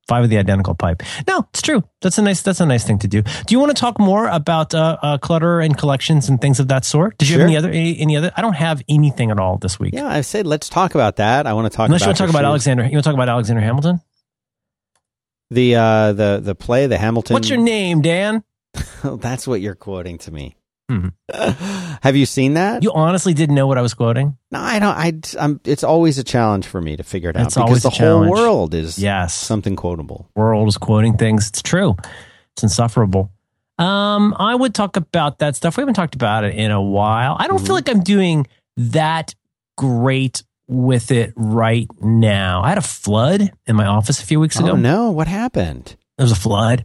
five 0.08 0.24
of 0.24 0.30
the 0.30 0.38
identical 0.38 0.74
pipe. 0.74 1.02
No, 1.28 1.46
it's 1.50 1.62
true. 1.62 1.82
That's 2.00 2.18
a 2.18 2.22
nice. 2.22 2.42
That's 2.42 2.60
a 2.60 2.66
nice 2.66 2.84
thing 2.84 2.98
to 3.00 3.08
do. 3.08 3.22
Do 3.22 3.30
you 3.50 3.58
want 3.60 3.74
to 3.74 3.80
talk 3.80 3.98
more 4.00 4.28
about 4.28 4.74
uh, 4.74 4.96
uh, 5.02 5.18
clutter 5.18 5.60
and 5.60 5.76
collections 5.78 6.28
and 6.28 6.40
things 6.40 6.58
of 6.60 6.68
that 6.68 6.84
sort? 6.84 7.16
Did 7.18 7.28
you 7.28 7.34
Sure. 7.36 7.40
have 7.42 7.48
any 7.48 7.56
other 7.56 7.70
any, 7.70 7.98
any 8.00 8.16
other? 8.16 8.32
I 8.36 8.42
don't 8.42 8.54
have 8.56 8.82
anything 8.88 9.30
at 9.30 9.38
all 9.38 9.58
this 9.58 9.78
week. 9.80 9.94
Yeah, 9.94 10.06
I 10.08 10.20
said 10.22 10.46
let's 10.46 10.68
talk 10.68 10.94
about 10.94 11.16
that. 11.16 11.46
I 11.46 11.52
want 11.52 11.70
to 11.70 11.76
talk 11.76 11.86
Unless 11.86 12.00
you 12.00 12.04
about 12.06 12.08
want 12.08 12.16
to 12.16 12.22
talk 12.24 12.30
about 12.30 12.40
shoes. 12.40 12.46
Alexander. 12.46 12.82
You 12.84 12.90
want 12.92 13.04
to 13.04 13.08
talk 13.08 13.14
about 13.14 13.28
Alexander 13.28 13.62
Hamilton? 13.62 14.00
the 15.50 15.76
uh 15.76 16.12
the 16.12 16.40
the 16.42 16.54
play, 16.54 16.86
the 16.86 16.96
Hamilton. 16.98 17.34
What's 17.34 17.48
your 17.48 17.58
name, 17.58 18.00
Dan? 18.02 18.42
That's 19.04 19.46
what 19.46 19.60
you're 19.60 19.74
quoting 19.74 20.18
to 20.18 20.30
me. 20.32 20.56
Mhm. 20.92 21.98
Have 22.02 22.16
you 22.16 22.26
seen 22.26 22.54
that? 22.54 22.82
You 22.82 22.92
honestly 22.92 23.32
didn't 23.34 23.54
know 23.54 23.66
what 23.66 23.78
I 23.78 23.82
was 23.82 23.94
quoting? 23.94 24.36
no, 24.50 24.60
I 24.60 24.78
don't. 24.78 24.96
I, 24.96 25.12
I'm, 25.44 25.60
it's 25.64 25.84
always 25.84 26.18
a 26.18 26.24
challenge 26.24 26.66
for 26.66 26.80
me 26.82 26.96
to 26.96 27.02
figure 27.02 27.30
it 27.30 27.36
out 27.36 27.46
It's 27.46 27.54
because 27.54 27.82
the 27.82 27.90
whole 27.90 28.28
world 28.28 28.74
is 28.74 28.98
Yes. 28.98 29.34
something 29.34 29.76
quotable. 29.76 30.28
world 30.36 30.68
is 30.68 30.76
quoting 30.78 31.16
things. 31.16 31.48
It's 31.48 31.62
true. 31.62 31.96
It's 32.54 32.62
insufferable. 32.62 33.30
Um, 33.78 34.36
I 34.38 34.54
would 34.54 34.74
talk 34.74 34.96
about 34.96 35.38
that 35.38 35.56
stuff. 35.56 35.76
We 35.76 35.80
haven't 35.80 35.94
talked 35.94 36.14
about 36.14 36.44
it 36.44 36.54
in 36.54 36.70
a 36.70 36.80
while. 36.82 37.36
I 37.38 37.46
don't 37.48 37.60
Mhm. 37.60 37.66
feel 37.66 37.74
like 37.74 37.88
I'm 37.88 38.02
doing 38.02 38.46
that 38.76 39.34
great 39.78 40.42
with 40.68 41.10
it 41.10 41.32
right 41.36 41.88
now. 42.00 42.62
I 42.62 42.68
had 42.70 42.78
a 42.78 42.82
flood 42.82 43.50
in 43.66 43.76
my 43.76 43.86
office 43.86 44.22
a 44.22 44.26
few 44.26 44.38
weeks 44.40 44.58
ago. 44.58 44.72
Oh 44.72 44.76
no, 44.76 45.10
what 45.10 45.26
happened? 45.28 45.96
There 46.18 46.24
was 46.24 46.32
a 46.32 46.36
flood. 46.36 46.84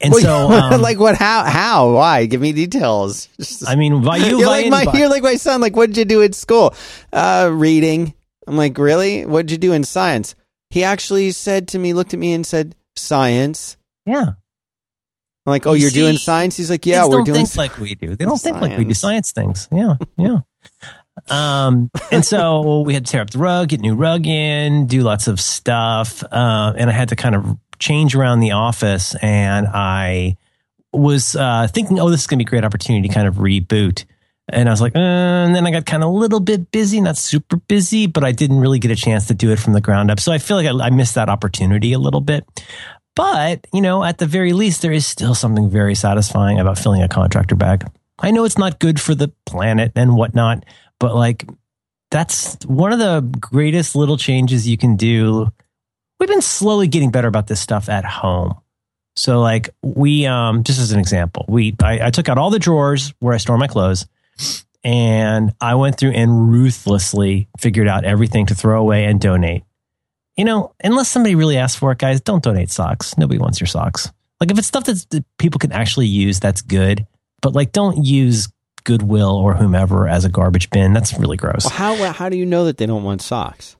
And 0.00 0.12
Well, 0.12 0.22
so, 0.22 0.50
um, 0.74 0.80
like 0.80 0.98
what? 0.98 1.16
How? 1.16 1.44
How? 1.44 1.92
Why? 1.92 2.26
Give 2.26 2.40
me 2.40 2.52
details. 2.52 3.28
I 3.66 3.76
mean, 3.76 4.02
by 4.02 4.16
you, 4.18 4.38
you're 4.38 4.46
like 4.48 4.68
my 4.68 4.86
you're 4.94 5.08
like 5.08 5.22
my 5.22 5.36
son. 5.36 5.60
Like, 5.60 5.76
what 5.76 5.88
did 5.88 5.96
you 5.96 6.04
do 6.04 6.22
at 6.22 6.34
school? 6.34 6.74
Uh, 7.12 7.50
reading. 7.52 8.14
I'm 8.46 8.56
like, 8.56 8.78
really? 8.78 9.26
What 9.26 9.46
did 9.46 9.52
you 9.52 9.58
do 9.58 9.72
in 9.72 9.84
science? 9.84 10.34
He 10.70 10.84
actually 10.84 11.30
said 11.32 11.68
to 11.68 11.78
me, 11.78 11.92
looked 11.94 12.12
at 12.14 12.20
me, 12.20 12.32
and 12.32 12.46
said, 12.46 12.74
"Science." 12.96 13.76
yeah. 14.04 14.32
I'm 15.46 15.50
like, 15.52 15.64
oh, 15.64 15.74
You 15.74 15.82
you're 15.82 15.90
doing 15.92 16.16
science? 16.16 16.56
He's 16.56 16.70
like, 16.70 16.86
yeah, 16.86 17.06
we're 17.06 17.22
doing. 17.22 17.36
think 17.36 17.48
sci- 17.48 17.60
like 17.60 17.78
we 17.78 17.94
do. 17.94 18.16
They 18.16 18.24
don't 18.24 18.36
think 18.36 18.60
like 18.60 18.76
we 18.76 18.84
do 18.84 18.94
Science. 18.94 19.30
science 19.30 19.32
things. 19.32 19.68
Yeah, 19.70 19.94
yeah. 20.16 20.38
Um, 21.28 21.90
and 22.10 22.24
so 22.24 22.80
we 22.80 22.94
had 22.94 23.06
to 23.06 23.12
tear 23.12 23.20
up 23.22 23.30
the 23.30 23.38
rug, 23.38 23.68
get 23.68 23.80
new 23.80 23.94
rug 23.94 24.26
in, 24.26 24.86
do 24.86 25.02
lots 25.02 25.28
of 25.28 25.40
stuff, 25.40 26.22
uh, 26.24 26.72
and 26.76 26.90
I 26.90 26.92
had 26.92 27.10
to 27.10 27.16
kind 27.16 27.34
of 27.36 27.56
change 27.78 28.14
around 28.14 28.40
the 28.40 28.52
office. 28.52 29.14
And 29.22 29.66
I 29.66 30.36
was 30.92 31.36
uh, 31.36 31.68
thinking, 31.68 31.98
oh, 32.00 32.10
this 32.10 32.20
is 32.20 32.26
going 32.26 32.38
to 32.38 32.44
be 32.44 32.48
a 32.48 32.50
great 32.50 32.64
opportunity 32.64 33.08
to 33.08 33.14
kind 33.14 33.28
of 33.28 33.36
reboot. 33.36 34.04
And 34.48 34.68
I 34.68 34.72
was 34.72 34.80
like, 34.80 34.94
uh, 34.94 35.00
and 35.00 35.54
then 35.54 35.66
I 35.66 35.72
got 35.72 35.86
kind 35.86 36.04
of 36.04 36.10
a 36.10 36.12
little 36.12 36.38
bit 36.40 36.70
busy, 36.70 37.00
not 37.00 37.16
super 37.16 37.56
busy, 37.56 38.06
but 38.06 38.22
I 38.22 38.32
didn't 38.32 38.60
really 38.60 38.78
get 38.78 38.92
a 38.92 38.96
chance 38.96 39.26
to 39.26 39.34
do 39.34 39.50
it 39.50 39.58
from 39.58 39.72
the 39.72 39.80
ground 39.80 40.10
up. 40.10 40.20
So 40.20 40.32
I 40.32 40.38
feel 40.38 40.56
like 40.56 40.66
I, 40.66 40.86
I 40.86 40.90
missed 40.90 41.16
that 41.16 41.28
opportunity 41.28 41.92
a 41.92 41.98
little 41.98 42.20
bit. 42.20 42.44
But, 43.16 43.66
you 43.72 43.80
know, 43.80 44.04
at 44.04 44.18
the 44.18 44.26
very 44.26 44.52
least, 44.52 44.82
there 44.82 44.92
is 44.92 45.06
still 45.06 45.34
something 45.34 45.68
very 45.68 45.94
satisfying 45.94 46.60
about 46.60 46.78
filling 46.78 47.02
a 47.02 47.08
contractor 47.08 47.56
bag. 47.56 47.84
I 48.18 48.30
know 48.30 48.44
it's 48.44 48.58
not 48.58 48.78
good 48.78 49.00
for 49.00 49.14
the 49.14 49.32
planet 49.46 49.92
and 49.96 50.16
whatnot, 50.16 50.64
but 51.00 51.14
like 51.14 51.44
that's 52.10 52.56
one 52.66 52.92
of 52.92 52.98
the 52.98 53.20
greatest 53.40 53.96
little 53.96 54.16
changes 54.16 54.68
you 54.68 54.78
can 54.78 54.96
do. 54.96 55.52
We've 56.18 56.28
been 56.28 56.42
slowly 56.42 56.88
getting 56.88 57.10
better 57.10 57.28
about 57.28 57.46
this 57.46 57.60
stuff 57.60 57.88
at 57.88 58.04
home. 58.04 58.54
So 59.16 59.40
like 59.40 59.70
we 59.82 60.26
um 60.26 60.62
just 60.64 60.78
as 60.78 60.92
an 60.92 61.00
example, 61.00 61.44
we 61.48 61.74
I, 61.82 62.06
I 62.06 62.10
took 62.10 62.28
out 62.28 62.38
all 62.38 62.50
the 62.50 62.58
drawers 62.58 63.14
where 63.18 63.34
I 63.34 63.38
store 63.38 63.58
my 63.58 63.66
clothes 63.66 64.06
and 64.84 65.54
I 65.60 65.74
went 65.74 65.98
through 65.98 66.12
and 66.12 66.50
ruthlessly 66.50 67.48
figured 67.58 67.88
out 67.88 68.04
everything 68.04 68.46
to 68.46 68.54
throw 68.54 68.80
away 68.80 69.04
and 69.04 69.20
donate. 69.20 69.64
You 70.36 70.44
know, 70.44 70.74
unless 70.84 71.08
somebody 71.08 71.34
really 71.34 71.56
asks 71.56 71.78
for 71.78 71.92
it, 71.92 71.98
guys, 71.98 72.20
don't 72.20 72.44
donate 72.44 72.70
socks. 72.70 73.16
Nobody 73.16 73.38
wants 73.38 73.58
your 73.58 73.66
socks. 73.66 74.12
Like 74.38 74.50
if 74.50 74.58
it's 74.58 74.68
stuff 74.68 74.84
that's, 74.84 75.06
that 75.06 75.24
people 75.38 75.58
can 75.58 75.72
actually 75.72 76.06
use, 76.06 76.40
that's 76.40 76.60
good. 76.60 77.06
But 77.40 77.54
like, 77.54 77.72
don't 77.72 78.04
use 78.04 78.48
Goodwill 78.84 79.34
or 79.34 79.54
whomever 79.54 80.08
as 80.08 80.24
a 80.24 80.28
garbage 80.28 80.70
bin. 80.70 80.92
That's 80.92 81.18
really 81.18 81.36
gross. 81.36 81.64
Well, 81.64 81.72
how 81.74 82.12
how 82.12 82.28
do 82.28 82.36
you 82.36 82.46
know 82.46 82.66
that 82.66 82.76
they 82.76 82.86
don't 82.86 83.02
want 83.02 83.22
socks? 83.22 83.76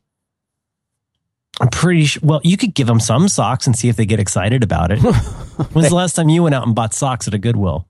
I'm 1.60 1.68
pretty 1.68 2.04
sure. 2.04 2.20
Well, 2.24 2.40
you 2.44 2.56
could 2.56 2.74
give 2.74 2.86
them 2.86 3.00
some 3.00 3.28
socks 3.28 3.66
and 3.66 3.74
see 3.76 3.88
if 3.88 3.96
they 3.96 4.06
get 4.06 4.20
excited 4.20 4.62
about 4.62 4.90
it. 4.92 4.98
When's 5.72 5.88
the 5.88 5.94
last 5.94 6.14
time 6.14 6.28
you 6.28 6.42
went 6.42 6.54
out 6.54 6.66
and 6.66 6.74
bought 6.74 6.92
socks 6.94 7.26
at 7.26 7.34
a 7.34 7.38
Goodwill? 7.38 7.86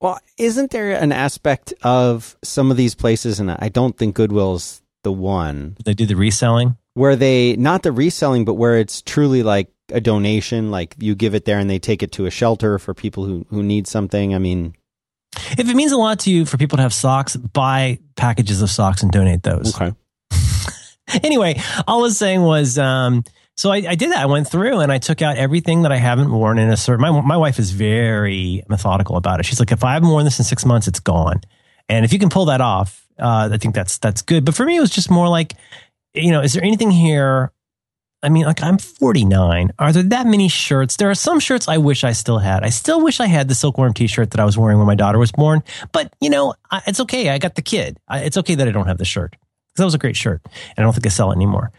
Well, 0.00 0.18
isn't 0.38 0.70
there 0.70 0.92
an 0.92 1.12
aspect 1.12 1.74
of 1.82 2.36
some 2.44 2.70
of 2.70 2.76
these 2.76 2.94
places, 2.94 3.40
and 3.40 3.50
I 3.50 3.68
don't 3.68 3.96
think 3.98 4.14
Goodwill's 4.14 4.80
the 5.04 5.12
one 5.12 5.76
They 5.84 5.94
do 5.94 6.06
the 6.06 6.14
reselling. 6.16 6.76
where 6.94 7.14
they 7.16 7.56
not 7.56 7.82
the 7.82 7.92
reselling, 7.92 8.44
but 8.44 8.54
where 8.54 8.78
it's 8.78 9.02
truly 9.02 9.42
like 9.42 9.68
a 9.92 10.00
donation, 10.00 10.70
like 10.70 10.94
you 10.98 11.14
give 11.14 11.34
it 11.34 11.44
there 11.44 11.58
and 11.58 11.68
they 11.68 11.78
take 11.78 12.02
it 12.02 12.12
to 12.12 12.26
a 12.26 12.30
shelter 12.30 12.78
for 12.78 12.94
people 12.94 13.24
who 13.24 13.44
who 13.50 13.62
need 13.62 13.86
something. 13.86 14.34
I 14.34 14.38
mean, 14.38 14.74
If 15.52 15.68
it 15.68 15.76
means 15.76 15.92
a 15.92 15.96
lot 15.96 16.20
to 16.20 16.30
you 16.30 16.44
for 16.46 16.56
people 16.58 16.76
to 16.76 16.82
have 16.82 16.94
socks, 16.94 17.36
buy 17.36 17.98
packages 18.16 18.62
of 18.62 18.70
socks 18.70 19.02
and 19.02 19.10
donate 19.12 19.42
those. 19.42 19.74
okay, 19.74 19.94
anyway, 21.22 21.60
all 21.86 22.00
I 22.00 22.02
was 22.02 22.18
saying 22.18 22.42
was, 22.42 22.78
um, 22.78 23.24
so 23.56 23.70
I, 23.70 23.76
I 23.88 23.94
did 23.94 24.12
that. 24.12 24.18
I 24.18 24.26
went 24.26 24.48
through 24.48 24.80
and 24.80 24.92
I 24.92 24.98
took 24.98 25.20
out 25.20 25.36
everything 25.36 25.82
that 25.82 25.92
I 25.92 25.96
haven't 25.96 26.30
worn 26.30 26.58
in 26.58 26.70
a 26.70 26.76
certain. 26.76 27.02
My 27.02 27.20
my 27.20 27.36
wife 27.36 27.58
is 27.58 27.72
very 27.72 28.62
methodical 28.68 29.16
about 29.16 29.40
it. 29.40 29.46
She's 29.46 29.58
like, 29.58 29.72
if 29.72 29.82
I 29.82 29.94
haven't 29.94 30.10
worn 30.10 30.24
this 30.24 30.38
in 30.38 30.44
six 30.44 30.64
months, 30.64 30.86
it's 30.86 31.00
gone. 31.00 31.40
And 31.88 32.04
if 32.04 32.12
you 32.12 32.18
can 32.18 32.28
pull 32.28 32.44
that 32.46 32.60
off, 32.60 33.06
uh, 33.18 33.48
I 33.52 33.58
think 33.58 33.74
that's 33.74 33.98
that's 33.98 34.22
good. 34.22 34.44
But 34.44 34.54
for 34.54 34.64
me, 34.64 34.76
it 34.76 34.80
was 34.80 34.90
just 34.90 35.10
more 35.10 35.28
like, 35.28 35.54
you 36.14 36.30
know, 36.30 36.40
is 36.40 36.52
there 36.52 36.62
anything 36.62 36.90
here? 36.90 37.52
I 38.22 38.28
mean, 38.28 38.46
like 38.46 38.62
I'm 38.62 38.78
49. 38.78 39.72
Are 39.78 39.92
there 39.92 40.02
that 40.04 40.26
many 40.26 40.48
shirts? 40.48 40.96
There 40.96 41.10
are 41.10 41.14
some 41.14 41.40
shirts 41.40 41.68
I 41.68 41.78
wish 41.78 42.02
I 42.04 42.12
still 42.12 42.38
had. 42.38 42.64
I 42.64 42.68
still 42.70 43.02
wish 43.02 43.20
I 43.20 43.26
had 43.26 43.48
the 43.48 43.54
silkworm 43.54 43.94
T-shirt 43.94 44.32
that 44.32 44.40
I 44.40 44.44
was 44.44 44.58
wearing 44.58 44.78
when 44.78 44.88
my 44.88 44.96
daughter 44.96 45.18
was 45.18 45.30
born. 45.30 45.62
But 45.92 46.12
you 46.20 46.30
know, 46.30 46.54
I, 46.70 46.82
it's 46.86 47.00
okay. 47.00 47.28
I 47.30 47.38
got 47.38 47.54
the 47.54 47.62
kid. 47.62 47.98
I, 48.06 48.20
it's 48.20 48.36
okay 48.36 48.54
that 48.56 48.68
I 48.68 48.70
don't 48.70 48.86
have 48.86 48.98
the 48.98 49.04
shirt 49.04 49.36
that 49.78 49.84
was 49.84 49.94
a 49.94 49.98
great 49.98 50.16
shirt, 50.16 50.40
and 50.44 50.78
I 50.78 50.82
don't 50.82 50.92
think 50.92 51.06
I 51.06 51.10
sell 51.10 51.30
it 51.32 51.36
anymore. 51.36 51.72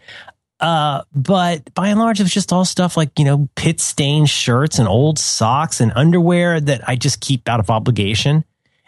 Uh, 0.60 1.02
but 1.14 1.72
by 1.72 1.88
and 1.88 1.98
large, 1.98 2.20
it 2.20 2.24
was 2.24 2.34
just 2.34 2.52
all 2.52 2.64
stuff 2.64 2.96
like 2.96 3.18
you 3.18 3.24
know 3.24 3.48
pit 3.54 3.80
stained 3.80 4.28
shirts 4.28 4.78
and 4.78 4.88
old 4.88 5.18
socks 5.18 5.80
and 5.80 5.92
underwear 5.94 6.60
that 6.60 6.86
I 6.88 6.96
just 6.96 7.20
keep 7.20 7.48
out 7.48 7.60
of 7.60 7.70
obligation. 7.70 8.44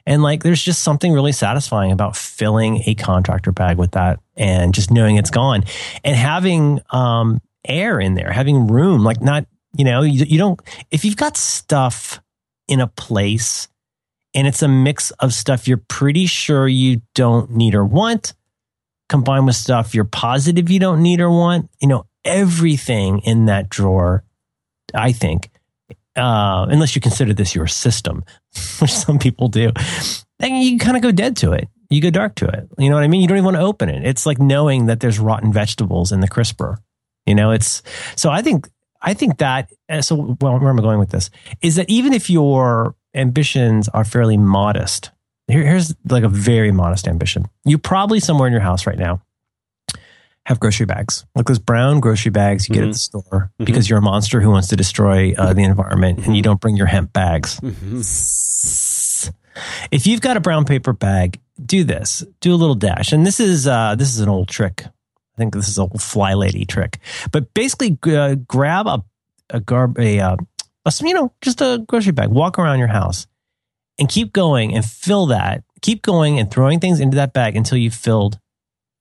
And 0.06 0.22
like, 0.22 0.42
there's 0.42 0.62
just 0.62 0.82
something 0.82 1.12
really 1.12 1.32
satisfying 1.32 1.92
about 1.92 2.16
filling 2.16 2.82
a 2.86 2.94
contractor 2.94 3.52
bag 3.52 3.78
with 3.78 3.92
that 3.92 4.20
and 4.36 4.74
just 4.74 4.90
knowing 4.90 5.16
it's 5.16 5.30
gone 5.30 5.64
and 6.02 6.16
having 6.16 6.80
um, 6.90 7.40
air 7.64 8.00
in 8.00 8.14
there, 8.14 8.32
having 8.32 8.66
room. 8.66 9.04
Like, 9.04 9.20
not, 9.20 9.46
you 9.76 9.84
know, 9.84 10.02
you, 10.02 10.24
you 10.24 10.38
don't, 10.38 10.60
if 10.90 11.04
you've 11.04 11.16
got 11.16 11.36
stuff 11.36 12.20
in 12.66 12.80
a 12.80 12.88
place 12.88 13.68
and 14.34 14.46
it's 14.46 14.62
a 14.62 14.68
mix 14.68 15.10
of 15.12 15.32
stuff 15.32 15.68
you're 15.68 15.82
pretty 15.88 16.26
sure 16.26 16.66
you 16.66 17.02
don't 17.14 17.50
need 17.52 17.74
or 17.74 17.84
want, 17.84 18.34
combined 19.08 19.46
with 19.46 19.56
stuff 19.56 19.94
you're 19.94 20.04
positive 20.04 20.70
you 20.70 20.78
don't 20.78 21.02
need 21.02 21.20
or 21.20 21.30
want, 21.30 21.70
you 21.80 21.88
know, 21.88 22.06
everything 22.24 23.20
in 23.20 23.46
that 23.46 23.68
drawer, 23.68 24.24
I 24.94 25.12
think, 25.12 25.50
uh, 26.16 26.66
unless 26.68 26.94
you 26.94 27.00
consider 27.00 27.34
this 27.34 27.54
your 27.54 27.66
system, 27.66 28.24
which 28.78 28.92
some 28.92 29.18
people 29.18 29.48
do, 29.48 29.70
then 30.38 30.54
you 30.56 30.78
kind 30.78 30.96
of 30.96 31.02
go 31.02 31.12
dead 31.12 31.36
to 31.38 31.52
it. 31.52 31.68
You 31.90 32.00
go 32.00 32.10
dark 32.10 32.36
to 32.36 32.46
it. 32.46 32.68
You 32.78 32.88
know 32.88 32.96
what 32.96 33.04
I 33.04 33.08
mean? 33.08 33.20
You 33.20 33.28
don't 33.28 33.36
even 33.36 33.44
want 33.44 33.56
to 33.56 33.62
open 33.62 33.90
it. 33.90 34.06
It's 34.06 34.24
like 34.24 34.38
knowing 34.38 34.86
that 34.86 35.00
there's 35.00 35.18
rotten 35.18 35.52
vegetables 35.52 36.10
in 36.10 36.20
the 36.20 36.28
crisper. 36.28 36.78
You 37.26 37.34
know, 37.34 37.50
it's 37.50 37.82
so 38.16 38.30
I 38.30 38.40
think 38.40 38.68
I 39.00 39.14
think 39.14 39.38
that 39.38 39.70
uh, 39.88 40.00
so 40.00 40.36
well, 40.40 40.58
where 40.58 40.70
am 40.70 40.78
I 40.78 40.82
going 40.82 40.98
with 40.98 41.10
this? 41.10 41.28
Is 41.60 41.76
that 41.76 41.90
even 41.90 42.12
if 42.12 42.30
your 42.30 42.94
ambitions 43.14 43.88
are 43.90 44.04
fairly 44.04 44.36
modest, 44.36 45.10
here, 45.48 45.62
here's 45.64 45.94
like 46.08 46.24
a 46.24 46.28
very 46.28 46.72
modest 46.72 47.06
ambition. 47.08 47.46
You 47.64 47.78
probably 47.78 48.20
somewhere 48.20 48.46
in 48.46 48.52
your 48.52 48.62
house 48.62 48.86
right 48.86 48.98
now 48.98 49.20
have 50.46 50.58
grocery 50.58 50.86
bags, 50.86 51.24
like 51.36 51.46
those 51.46 51.58
brown 51.60 52.00
grocery 52.00 52.30
bags 52.30 52.68
you 52.68 52.74
get 52.74 52.82
at 52.84 52.88
Mhm. 52.88 52.92
the 52.92 52.98
store 52.98 53.50
Mhm. 53.60 53.64
because 53.64 53.88
you're 53.88 54.00
a 54.00 54.02
monster 54.02 54.40
who 54.40 54.50
wants 54.50 54.68
to 54.68 54.76
destroy 54.76 55.32
uh, 55.38 55.52
the 55.52 55.62
environment 55.62 56.26
and 56.26 56.36
you 56.36 56.42
don't 56.42 56.60
bring 56.60 56.76
your 56.76 56.86
hemp 56.86 57.12
bags. 57.12 57.60
If 59.90 60.06
you've 60.06 60.20
got 60.20 60.36
a 60.36 60.40
brown 60.40 60.64
paper 60.64 60.92
bag, 60.92 61.38
do 61.64 61.84
this. 61.84 62.24
Do 62.40 62.54
a 62.54 62.56
little 62.56 62.74
dash. 62.74 63.12
And 63.12 63.24
this 63.26 63.38
is 63.38 63.66
uh, 63.68 63.94
this 63.94 64.08
is 64.14 64.20
an 64.20 64.28
old 64.28 64.48
trick. 64.48 64.84
I 64.86 65.36
think 65.38 65.54
this 65.54 65.68
is 65.68 65.78
a 65.78 65.82
FlyLady 65.86 66.66
trick. 66.66 66.98
But 67.30 67.52
basically, 67.54 67.98
uh, 68.14 68.34
grab 68.34 68.86
a 68.86 69.02
a 69.50 69.60
garb 69.60 69.98
a, 69.98 70.18
uh, 70.20 70.36
a 70.86 70.92
you 71.02 71.14
know 71.14 71.32
just 71.42 71.60
a 71.60 71.84
grocery 71.86 72.12
bag. 72.12 72.30
Walk 72.30 72.58
around 72.58 72.78
your 72.78 72.88
house 72.88 73.26
and 74.02 74.08
keep 74.08 74.32
going 74.32 74.74
and 74.74 74.84
fill 74.84 75.26
that. 75.26 75.62
Keep 75.80 76.02
going 76.02 76.40
and 76.40 76.50
throwing 76.50 76.80
things 76.80 76.98
into 76.98 77.14
that 77.18 77.32
bag 77.32 77.56
until 77.56 77.78
you've 77.78 77.94
filled 77.94 78.36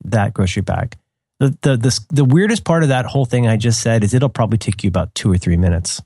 that 0.04 0.32
grocery 0.32 0.62
bag. 0.62 0.96
The 1.40 1.58
the 1.64 1.76
the, 1.76 2.00
the 2.10 2.26
weirdest 2.26 2.66
part 2.66 2.84
of 2.84 2.90
that 2.90 3.06
whole 3.06 3.26
thing 3.26 3.48
I 3.48 3.58
just 3.58 3.82
said 3.82 4.04
is 4.04 4.14
it'll 4.14 4.30
probably 4.30 4.60
take 4.60 4.84
you 4.84 4.90
about 4.90 5.16
two 5.16 5.32
or 5.32 5.40
three 5.40 5.58
minutes. 5.58 6.04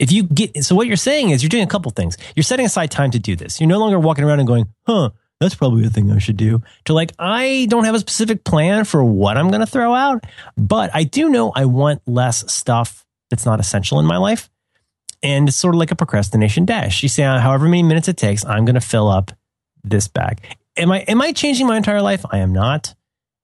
If 0.00 0.10
you 0.10 0.24
get 0.24 0.64
so 0.64 0.74
what 0.74 0.88
you're 0.88 0.96
saying 0.96 1.30
is 1.30 1.44
you're 1.44 1.48
doing 1.48 1.62
a 1.62 1.68
couple 1.68 1.92
things. 1.92 2.18
You're 2.34 2.42
setting 2.42 2.66
aside 2.66 2.90
time 2.90 3.12
to 3.12 3.20
do 3.20 3.36
this. 3.36 3.60
You're 3.60 3.68
no 3.68 3.78
longer 3.78 4.00
walking 4.00 4.24
around 4.24 4.40
and 4.40 4.48
going 4.48 4.66
huh 4.84 5.10
that's 5.38 5.54
probably 5.54 5.86
a 5.86 5.90
thing 5.90 6.10
i 6.10 6.18
should 6.18 6.36
do. 6.36 6.60
To 6.86 6.92
like 6.92 7.12
i 7.20 7.68
don't 7.70 7.84
have 7.84 7.94
a 7.94 8.00
specific 8.00 8.42
plan 8.42 8.84
for 8.84 9.04
what 9.04 9.36
i'm 9.36 9.48
going 9.48 9.60
to 9.60 9.66
throw 9.66 9.94
out 9.94 10.24
but 10.56 10.90
i 10.92 11.04
do 11.04 11.28
know 11.28 11.52
i 11.54 11.64
want 11.64 12.02
less 12.08 12.52
stuff 12.52 13.06
that's 13.30 13.46
not 13.46 13.60
essential 13.60 14.00
in 14.00 14.06
my 14.06 14.16
life 14.16 14.50
and 15.22 15.48
it's 15.48 15.56
sort 15.56 15.74
of 15.74 15.78
like 15.78 15.90
a 15.90 15.96
procrastination 15.96 16.64
dash 16.64 17.02
you 17.02 17.08
say 17.08 17.24
uh, 17.24 17.38
however 17.38 17.66
many 17.66 17.82
minutes 17.82 18.08
it 18.08 18.16
takes 18.16 18.44
i'm 18.44 18.64
going 18.64 18.74
to 18.74 18.80
fill 18.80 19.08
up 19.08 19.32
this 19.84 20.08
bag 20.08 20.40
am 20.76 20.90
i 20.92 21.00
am 21.00 21.20
i 21.20 21.32
changing 21.32 21.66
my 21.66 21.76
entire 21.76 22.02
life 22.02 22.24
i 22.30 22.38
am 22.38 22.52
not 22.52 22.94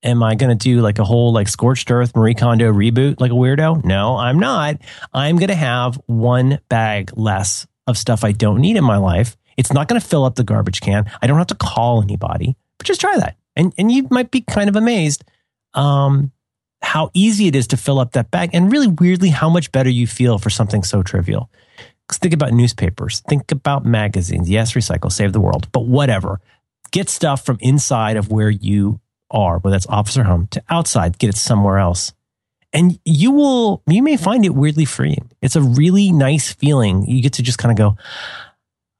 Am 0.05 0.23
I 0.23 0.35
going 0.35 0.57
to 0.57 0.63
do 0.63 0.83
like 0.83 0.99
a 0.99 1.05
whole 1.05 1.33
like 1.33 1.49
scorched 1.49 1.91
earth 1.91 2.15
Marie 2.15 2.35
Kondo 2.35 2.71
reboot 2.71 3.21
like 3.21 3.31
a 3.31 3.35
weirdo? 3.35 3.85
No, 3.85 4.17
I'm 4.17 4.39
not. 4.39 4.77
I'm 5.15 5.37
going 5.37 5.49
to 5.49 5.55
have 5.55 5.99
one 6.07 6.61
bag 6.69 7.17
less 7.17 7.67
of 7.87 7.97
stuff 7.97 8.23
I 8.23 8.33
don't 8.33 8.61
need 8.61 8.77
in 8.77 8.85
my 8.85 8.99
life. 8.99 9.35
It's 9.57 9.73
not 9.73 9.89
going 9.89 9.99
to 9.99 10.07
fill 10.07 10.25
up 10.25 10.35
the 10.35 10.45
garbage 10.45 10.83
can. 10.83 11.11
I 11.23 11.27
don't 11.27 11.39
have 11.39 11.47
to 11.49 11.55
call 11.55 12.03
anybody, 12.03 12.55
but 12.77 12.87
just 12.87 13.01
try 13.01 13.17
that. 13.17 13.37
And, 13.57 13.73
and 13.79 13.91
you 13.91 14.07
might 14.11 14.31
be 14.31 14.43
kind 14.43 14.69
of 14.69 14.77
amazed 14.77 15.25
um, 15.73 16.33
how 16.83 17.11
easy 17.15 17.47
it 17.47 17.57
is 17.57 17.69
to 17.69 17.79
fill 17.79 17.99
up 17.99 18.13
that 18.13 18.31
bag 18.31 18.51
and 18.53 18.71
really 18.71 18.89
weirdly 18.89 19.31
how 19.31 19.49
much 19.49 19.73
better 19.73 19.89
you 19.89 20.07
feel 20.07 20.37
for 20.39 20.51
something 20.51 20.83
so 20.83 21.03
trivial. 21.03 21.51
Think 22.13 22.35
about 22.35 22.53
newspapers, 22.53 23.21
think 23.29 23.51
about 23.53 23.85
magazines. 23.85 24.49
Yes, 24.49 24.73
recycle, 24.75 25.11
save 25.11 25.33
the 25.33 25.41
world, 25.41 25.69
but 25.73 25.87
whatever. 25.87 26.41
Get 26.93 27.09
stuff 27.09 27.45
from 27.45 27.59
inside 27.61 28.17
of 28.17 28.31
where 28.31 28.51
you 28.51 29.01
are, 29.31 29.59
whether 29.59 29.75
that's 29.75 29.87
office 29.87 30.17
or 30.17 30.25
home, 30.25 30.47
to 30.53 30.63
outside, 30.71 31.19
get 31.19 31.31
it 31.31 31.37
somewhere 31.37 31.79
else. 31.79 32.13
and 32.73 32.99
you 33.05 33.31
will 33.31 33.83
you 33.87 34.03
may 34.03 34.17
find 34.17 34.45
it 34.45 34.55
weirdly 34.55 34.85
freeing. 34.85 35.31
It's 35.41 35.57
a 35.57 35.63
really 35.63 36.13
nice 36.13 36.53
feeling. 36.53 37.07
You 37.07 37.23
get 37.23 37.35
to 37.35 37.43
just 37.43 37.59
kind 37.59 37.73
of 37.73 37.79
go, 37.79 37.97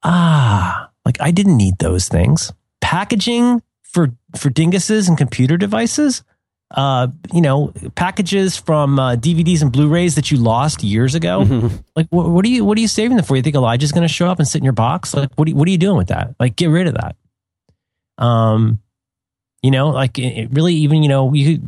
ah, 0.03 0.89
like 1.05 1.17
I 1.21 1.31
didn't 1.31 1.57
need 1.57 1.77
those 1.79 2.07
things. 2.07 2.53
Packaging 2.81 3.61
for 3.83 4.13
for 4.35 4.49
dinguses 4.49 5.07
and 5.07 5.17
computer 5.17 5.57
devices. 5.57 6.23
Uh, 6.71 7.07
you 7.31 7.41
know, 7.41 7.71
packages 7.93 8.57
from 8.57 8.99
uh, 8.99 9.15
DVDs 9.15 9.61
and 9.61 9.71
Blu-rays 9.71 10.15
that 10.15 10.31
you 10.31 10.37
lost 10.37 10.83
years 10.83 11.15
ago. 11.15 11.71
Like, 11.95 12.07
what, 12.09 12.29
what 12.29 12.43
are 12.43 12.49
you 12.49 12.65
what 12.65 12.77
are 12.77 12.81
you 12.81 12.89
saving 12.89 13.15
them 13.15 13.25
for? 13.25 13.37
You 13.37 13.41
think 13.41 13.55
Elijah's 13.55 13.93
going 13.93 14.05
to 14.05 14.13
show 14.13 14.27
up 14.27 14.39
and 14.39 14.47
sit 14.47 14.57
in 14.57 14.65
your 14.65 14.73
box? 14.73 15.13
Like, 15.13 15.29
what 15.35 15.47
are 15.47 15.51
you, 15.51 15.55
what 15.55 15.67
are 15.67 15.71
you 15.71 15.77
doing 15.77 15.95
with 15.95 16.07
that? 16.09 16.35
Like, 16.39 16.57
get 16.57 16.67
rid 16.67 16.87
of 16.87 16.95
that. 16.95 17.15
Um, 18.17 18.79
you 19.61 19.71
know, 19.71 19.89
like 19.89 20.19
it, 20.19 20.37
it 20.37 20.49
really 20.51 20.73
even 20.73 21.03
you 21.03 21.09
know 21.09 21.33
you 21.33 21.61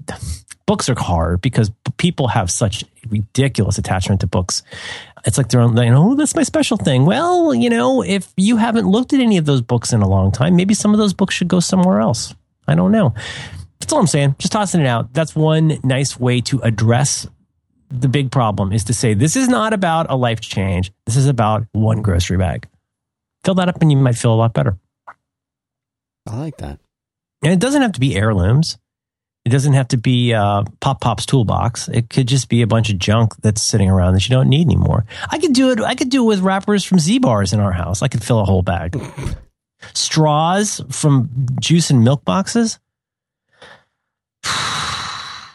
books 0.67 0.89
are 0.89 0.99
hard 0.99 1.41
because 1.41 1.71
people 1.97 2.27
have 2.27 2.51
such 2.51 2.83
ridiculous 3.09 3.79
attachment 3.79 4.21
to 4.21 4.27
books. 4.27 4.61
It's 5.25 5.37
like 5.37 5.49
they're 5.49 5.61
on, 5.61 5.75
you 5.77 5.89
know, 5.89 6.11
oh, 6.11 6.15
that's 6.15 6.35
my 6.35 6.43
special 6.43 6.77
thing. 6.77 7.05
Well, 7.05 7.55
you 7.55 7.69
know, 7.69 8.03
if 8.03 8.31
you 8.37 8.57
haven't 8.57 8.85
looked 8.85 9.13
at 9.13 9.19
any 9.19 9.37
of 9.37 9.45
those 9.45 9.61
books 9.61 9.93
in 9.93 10.01
a 10.01 10.07
long 10.07 10.31
time, 10.31 10.55
maybe 10.55 10.73
some 10.73 10.93
of 10.93 10.99
those 10.99 11.13
books 11.13 11.33
should 11.33 11.47
go 11.47 11.59
somewhere 11.59 11.99
else. 11.99 12.35
I 12.67 12.75
don't 12.75 12.91
know. 12.91 13.15
That's 13.79 13.93
all 13.93 13.99
I'm 13.99 14.07
saying. 14.07 14.35
Just 14.39 14.51
tossing 14.51 14.81
it 14.81 14.87
out. 14.87 15.13
That's 15.13 15.35
one 15.35 15.79
nice 15.83 16.19
way 16.19 16.41
to 16.41 16.59
address 16.61 17.27
the 17.89 18.09
big 18.09 18.31
problem 18.31 18.73
is 18.73 18.83
to 18.85 18.93
say, 18.93 19.13
this 19.13 19.35
is 19.35 19.47
not 19.47 19.73
about 19.73 20.07
a 20.09 20.15
life 20.15 20.41
change. 20.41 20.91
This 21.05 21.15
is 21.15 21.27
about 21.27 21.65
one 21.71 22.01
grocery 22.01 22.37
bag. 22.37 22.67
Fill 23.45 23.55
that 23.55 23.69
up 23.69 23.81
and 23.81 23.91
you 23.91 23.97
might 23.97 24.17
feel 24.17 24.33
a 24.33 24.35
lot 24.35 24.53
better. 24.53 24.77
I 26.27 26.37
like 26.37 26.57
that. 26.57 26.79
And 27.43 27.53
it 27.53 27.59
doesn't 27.59 27.81
have 27.81 27.93
to 27.93 27.99
be 27.99 28.15
heirlooms. 28.15 28.77
It 29.45 29.49
doesn't 29.49 29.73
have 29.73 29.87
to 29.89 29.97
be 29.97 30.33
uh, 30.33 30.63
Pop 30.81 30.99
Pop's 30.99 31.25
toolbox. 31.25 31.87
It 31.87 32.09
could 32.09 32.27
just 32.27 32.49
be 32.49 32.61
a 32.61 32.67
bunch 32.67 32.89
of 32.89 32.97
junk 32.99 33.33
that's 33.37 33.61
sitting 33.61 33.89
around 33.89 34.13
that 34.13 34.27
you 34.27 34.35
don't 34.35 34.49
need 34.49 34.65
anymore. 34.65 35.05
I 35.29 35.39
could 35.39 35.53
do 35.53 35.71
it. 35.71 35.79
I 35.79 35.95
could 35.95 36.09
do 36.09 36.23
it 36.23 36.27
with 36.27 36.39
wrappers 36.41 36.83
from 36.83 36.99
Z 36.99 37.19
bars 37.19 37.53
in 37.53 37.61
our 37.61 37.71
house. 37.71 38.01
I 38.01 38.09
could 38.09 38.21
fill 38.21 38.41
a 38.41 38.45
whole 38.45 38.61
bag. 38.63 38.99
Straws 39.93 40.81
from 40.89 41.29
juice 41.61 41.89
and 41.89 42.03
milk 42.03 42.25
boxes. 42.25 42.79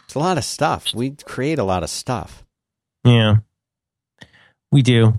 It's 0.05 0.17
a 0.17 0.19
lot 0.19 0.37
of 0.37 0.45
stuff. 0.45 0.95
We 0.95 1.13
create 1.25 1.59
a 1.59 1.65
lot 1.65 1.83
of 1.83 1.89
stuff. 1.89 2.45
Yeah, 3.03 3.37
we 4.71 4.83
do. 4.83 5.19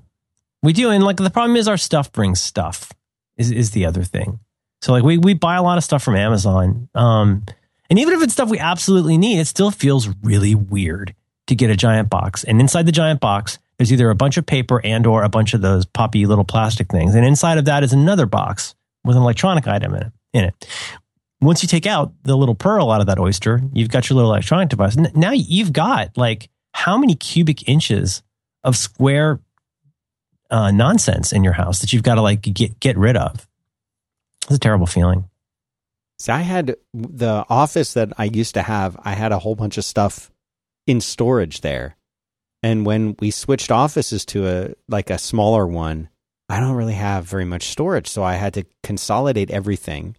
We 0.61 0.71
do. 0.71 0.91
And 0.91 1.03
like 1.03 1.17
the 1.17 1.31
problem 1.31 1.55
is 1.55 1.67
our 1.67 1.77
stuff 1.77 2.11
brings 2.11 2.39
stuff 2.39 2.91
is, 3.37 3.49
is 3.49 3.71
the 3.71 3.85
other 3.85 4.03
thing. 4.03 4.39
So 4.81 4.91
like 4.91 5.03
we, 5.03 5.17
we 5.17 5.33
buy 5.33 5.55
a 5.55 5.63
lot 5.63 5.77
of 5.77 5.83
stuff 5.83 6.03
from 6.03 6.15
Amazon. 6.15 6.89
Um, 6.93 7.43
and 7.89 7.99
even 7.99 8.13
if 8.13 8.21
it's 8.21 8.33
stuff 8.33 8.49
we 8.49 8.59
absolutely 8.59 9.17
need, 9.17 9.39
it 9.39 9.47
still 9.47 9.71
feels 9.71 10.09
really 10.23 10.55
weird 10.55 11.15
to 11.47 11.55
get 11.55 11.69
a 11.69 11.75
giant 11.75 12.09
box. 12.09 12.43
And 12.43 12.59
inside 12.59 12.85
the 12.85 12.91
giant 12.91 13.19
box, 13.19 13.59
there's 13.77 13.91
either 13.91 14.09
a 14.09 14.15
bunch 14.15 14.37
of 14.37 14.45
paper 14.45 14.81
and 14.83 15.05
or 15.05 15.23
a 15.23 15.29
bunch 15.29 15.53
of 15.53 15.61
those 15.61 15.85
poppy 15.85 16.25
little 16.25 16.43
plastic 16.43 16.89
things. 16.89 17.15
And 17.15 17.25
inside 17.25 17.57
of 17.57 17.65
that 17.65 17.83
is 17.83 17.93
another 17.93 18.25
box 18.25 18.75
with 19.03 19.15
an 19.15 19.21
electronic 19.21 19.67
item 19.67 19.93
in 19.95 20.01
it. 20.01 20.11
In 20.33 20.43
it. 20.45 20.67
Once 21.43 21.61
you 21.61 21.67
take 21.67 21.85
out 21.85 22.13
the 22.23 22.37
little 22.37 22.55
pearl 22.55 22.89
out 22.89 23.01
of 23.01 23.07
that 23.07 23.19
oyster, 23.19 23.61
you've 23.73 23.89
got 23.89 24.09
your 24.09 24.15
little 24.15 24.31
electronic 24.31 24.69
device. 24.69 24.95
Now 24.95 25.31
you've 25.31 25.73
got 25.73 26.17
like 26.17 26.49
how 26.73 26.97
many 26.97 27.15
cubic 27.15 27.67
inches 27.67 28.23
of 28.63 28.77
square 28.77 29.41
uh, 30.49 30.71
nonsense 30.71 31.33
in 31.33 31.43
your 31.43 31.53
house 31.53 31.79
that 31.79 31.91
you've 31.91 32.03
got 32.03 32.15
to 32.15 32.21
like 32.21 32.41
get 32.41 32.79
get 32.79 32.97
rid 32.97 33.17
of. 33.17 33.47
It's 34.43 34.55
a 34.55 34.59
terrible 34.59 34.85
feeling. 34.85 35.29
See, 36.19 36.31
I 36.31 36.41
had 36.41 36.77
the 36.93 37.45
office 37.49 37.93
that 37.93 38.13
I 38.17 38.25
used 38.25 38.53
to 38.53 38.61
have. 38.61 38.97
I 39.03 39.13
had 39.13 39.31
a 39.31 39.39
whole 39.39 39.55
bunch 39.55 39.77
of 39.77 39.83
stuff 39.83 40.31
in 40.87 41.01
storage 41.01 41.61
there, 41.61 41.97
and 42.61 42.85
when 42.85 43.15
we 43.19 43.31
switched 43.31 43.71
offices 43.71 44.25
to 44.27 44.47
a 44.47 44.73
like 44.87 45.09
a 45.09 45.17
smaller 45.17 45.67
one, 45.67 46.07
I 46.47 46.61
don't 46.61 46.75
really 46.75 46.93
have 46.93 47.25
very 47.25 47.45
much 47.45 47.63
storage, 47.63 48.07
so 48.07 48.23
I 48.23 48.35
had 48.35 48.53
to 48.53 48.65
consolidate 48.81 49.51
everything 49.51 50.15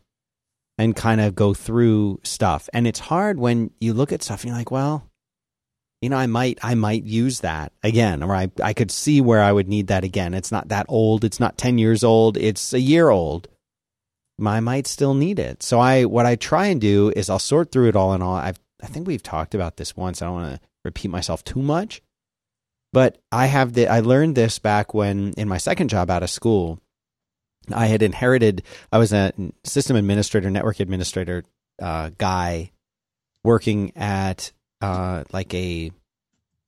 and 0.78 0.96
kind 0.96 1.20
of 1.20 1.34
go 1.34 1.54
through 1.54 2.20
stuff. 2.24 2.68
And 2.72 2.86
it's 2.86 2.98
hard 2.98 3.38
when 3.38 3.70
you 3.80 3.92
look 3.92 4.12
at 4.12 4.22
stuff 4.22 4.42
and 4.42 4.48
you're 4.48 4.58
like, 4.58 4.70
well, 4.70 5.08
you 6.00 6.10
know, 6.10 6.16
I 6.16 6.26
might 6.26 6.58
I 6.62 6.74
might 6.74 7.04
use 7.04 7.40
that 7.40 7.72
again, 7.82 8.22
or 8.22 8.34
I 8.34 8.50
I 8.62 8.74
could 8.74 8.90
see 8.90 9.20
where 9.20 9.40
I 9.40 9.52
would 9.52 9.68
need 9.68 9.86
that 9.86 10.04
again. 10.04 10.34
It's 10.34 10.52
not 10.52 10.68
that 10.68 10.86
old. 10.88 11.24
It's 11.24 11.40
not 11.40 11.56
ten 11.56 11.78
years 11.78 12.04
old. 12.04 12.36
It's 12.36 12.74
a 12.74 12.80
year 12.80 13.08
old. 13.08 13.48
I 14.44 14.60
might 14.60 14.86
still 14.86 15.14
need 15.14 15.38
it. 15.38 15.62
So 15.62 15.80
I 15.80 16.04
what 16.04 16.26
I 16.26 16.36
try 16.36 16.66
and 16.66 16.80
do 16.80 17.10
is 17.16 17.30
I'll 17.30 17.38
sort 17.38 17.72
through 17.72 17.88
it 17.88 17.96
all 17.96 18.12
and 18.12 18.22
all. 18.22 18.34
I've 18.34 18.60
I 18.82 18.86
think 18.86 19.06
we've 19.06 19.22
talked 19.22 19.54
about 19.54 19.76
this 19.76 19.96
once. 19.96 20.20
I 20.20 20.26
don't 20.26 20.34
want 20.34 20.54
to 20.54 20.60
repeat 20.84 21.08
myself 21.08 21.42
too 21.42 21.62
much. 21.62 22.02
But 22.92 23.18
I 23.32 23.46
have 23.46 23.72
the 23.72 23.88
I 23.88 24.00
learned 24.00 24.36
this 24.36 24.58
back 24.58 24.92
when 24.92 25.32
in 25.38 25.48
my 25.48 25.58
second 25.58 25.88
job 25.88 26.10
out 26.10 26.22
of 26.22 26.30
school. 26.30 26.80
I 27.72 27.86
had 27.86 28.02
inherited 28.02 28.62
I 28.92 28.98
was 28.98 29.12
a 29.12 29.32
system 29.64 29.96
administrator, 29.96 30.50
network 30.50 30.80
administrator 30.80 31.44
uh, 31.80 32.10
guy 32.18 32.72
working 33.42 33.92
at 33.96 34.52
uh, 34.80 35.24
like 35.32 35.52
a 35.54 35.90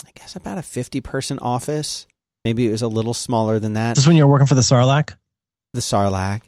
I 0.06 0.10
guess 0.14 0.36
about 0.36 0.58
a 0.58 0.62
50 0.62 1.00
person 1.00 1.38
office. 1.38 2.06
Maybe 2.44 2.68
it 2.68 2.70
was 2.70 2.82
a 2.82 2.88
little 2.88 3.14
smaller 3.14 3.58
than 3.58 3.72
that. 3.72 3.96
This 3.96 4.04
is 4.04 4.08
when 4.08 4.16
you're 4.16 4.26
working 4.28 4.46
for 4.46 4.54
the 4.54 4.60
Sarlacc? 4.60 5.16
The 5.74 5.80
Sarlacc 5.80 6.42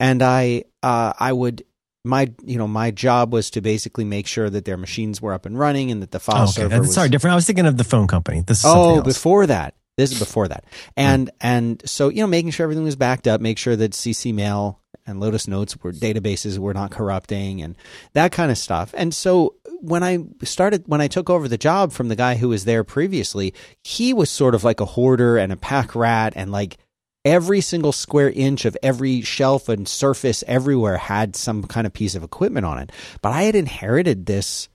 and 0.00 0.22
I 0.22 0.64
uh, 0.82 1.12
I 1.18 1.32
would 1.32 1.64
my 2.04 2.30
you 2.44 2.58
know 2.58 2.68
my 2.68 2.90
job 2.90 3.32
was 3.32 3.50
to 3.50 3.60
basically 3.60 4.04
make 4.04 4.26
sure 4.26 4.50
that 4.50 4.64
their 4.64 4.76
machines 4.76 5.22
were 5.22 5.32
up 5.32 5.46
and 5.46 5.58
running 5.58 5.90
and 5.90 6.02
that 6.02 6.10
the 6.10 6.20
file 6.20 6.40
oh, 6.40 6.42
okay. 6.44 6.52
server 6.52 6.68
That's, 6.68 6.80
was 6.80 6.94
sorry 6.94 7.08
different. 7.08 7.32
I 7.32 7.36
was 7.36 7.46
thinking 7.46 7.66
of 7.66 7.76
the 7.76 7.84
phone 7.84 8.06
company. 8.06 8.42
This 8.42 8.60
is 8.60 8.64
oh 8.66 9.02
before 9.02 9.46
that. 9.46 9.74
This 9.96 10.12
is 10.12 10.18
before 10.18 10.48
that, 10.48 10.64
and 10.96 11.28
mm. 11.28 11.32
and 11.40 11.82
so 11.84 12.08
you 12.08 12.20
know 12.22 12.26
making 12.26 12.50
sure 12.50 12.64
everything 12.64 12.84
was 12.84 12.96
backed 12.96 13.28
up, 13.28 13.40
make 13.40 13.58
sure 13.58 13.76
that 13.76 13.92
CC 13.92 14.34
Mail 14.34 14.80
and 15.06 15.20
Lotus 15.20 15.46
Notes 15.46 15.76
were 15.82 15.92
databases 15.92 16.58
were 16.58 16.74
not 16.74 16.90
corrupting 16.90 17.62
and 17.62 17.76
that 18.14 18.32
kind 18.32 18.50
of 18.50 18.58
stuff. 18.58 18.94
And 18.96 19.14
so 19.14 19.54
when 19.80 20.02
I 20.02 20.18
started, 20.42 20.84
when 20.86 21.00
I 21.00 21.08
took 21.08 21.28
over 21.28 21.46
the 21.46 21.58
job 21.58 21.92
from 21.92 22.08
the 22.08 22.16
guy 22.16 22.36
who 22.36 22.48
was 22.48 22.64
there 22.64 22.84
previously, 22.84 23.52
he 23.82 24.14
was 24.14 24.30
sort 24.30 24.54
of 24.54 24.64
like 24.64 24.80
a 24.80 24.86
hoarder 24.86 25.36
and 25.36 25.52
a 25.52 25.56
pack 25.56 25.94
rat 25.94 26.32
and 26.36 26.50
like 26.50 26.78
every 27.24 27.60
single 27.60 27.92
square 27.92 28.30
inch 28.30 28.64
of 28.64 28.76
every 28.82 29.20
shelf 29.22 29.68
and 29.68 29.88
surface 29.88 30.44
everywhere 30.46 30.96
had 30.96 31.36
some 31.36 31.62
kind 31.64 31.86
of 31.86 31.92
piece 31.92 32.14
of 32.14 32.22
equipment 32.22 32.66
on 32.66 32.78
it. 32.78 32.92
But 33.22 33.32
I 33.32 33.42
had 33.42 33.54
inherited 33.54 34.26
this 34.26 34.68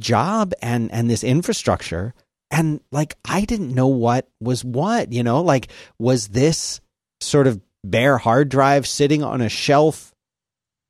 job 0.00 0.52
and 0.60 0.90
and 0.90 1.08
this 1.08 1.22
infrastructure 1.22 2.14
and 2.50 2.80
like 2.92 3.16
I 3.24 3.44
didn't 3.44 3.74
know 3.74 3.88
what 3.88 4.28
was 4.40 4.64
what, 4.64 5.12
you 5.12 5.22
know, 5.22 5.42
like 5.42 5.68
was 5.98 6.28
this 6.28 6.80
sort 7.20 7.46
of 7.46 7.60
bare 7.82 8.18
hard 8.18 8.48
drive 8.48 8.86
sitting 8.86 9.22
on 9.22 9.40
a 9.40 9.48
shelf 9.48 10.14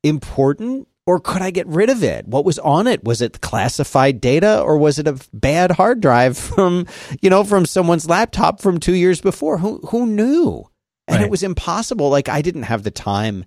important 0.03 0.87
or 1.07 1.19
could 1.19 1.41
I 1.41 1.51
get 1.51 1.67
rid 1.67 1.89
of 1.89 2.03
it? 2.03 2.27
What 2.27 2.45
was 2.45 2.57
on 2.59 2.87
it? 2.87 3.03
Was 3.03 3.21
it 3.21 3.41
classified 3.41 4.21
data 4.21 4.61
or 4.61 4.77
was 4.77 4.97
it 4.97 5.07
a 5.07 5.19
bad 5.33 5.71
hard 5.71 6.01
drive 6.01 6.37
from, 6.37 6.87
you 7.21 7.29
know, 7.29 7.43
from 7.43 7.65
someone's 7.65 8.09
laptop 8.09 8.59
from 8.59 8.79
2 8.79 8.93
years 8.93 9.21
before? 9.21 9.59
Who 9.59 9.79
who 9.89 10.05
knew? 10.05 10.65
And 11.07 11.17
right. 11.17 11.25
it 11.25 11.31
was 11.31 11.43
impossible. 11.43 12.09
Like 12.09 12.29
I 12.29 12.41
didn't 12.41 12.63
have 12.63 12.83
the 12.83 12.91
time 12.91 13.45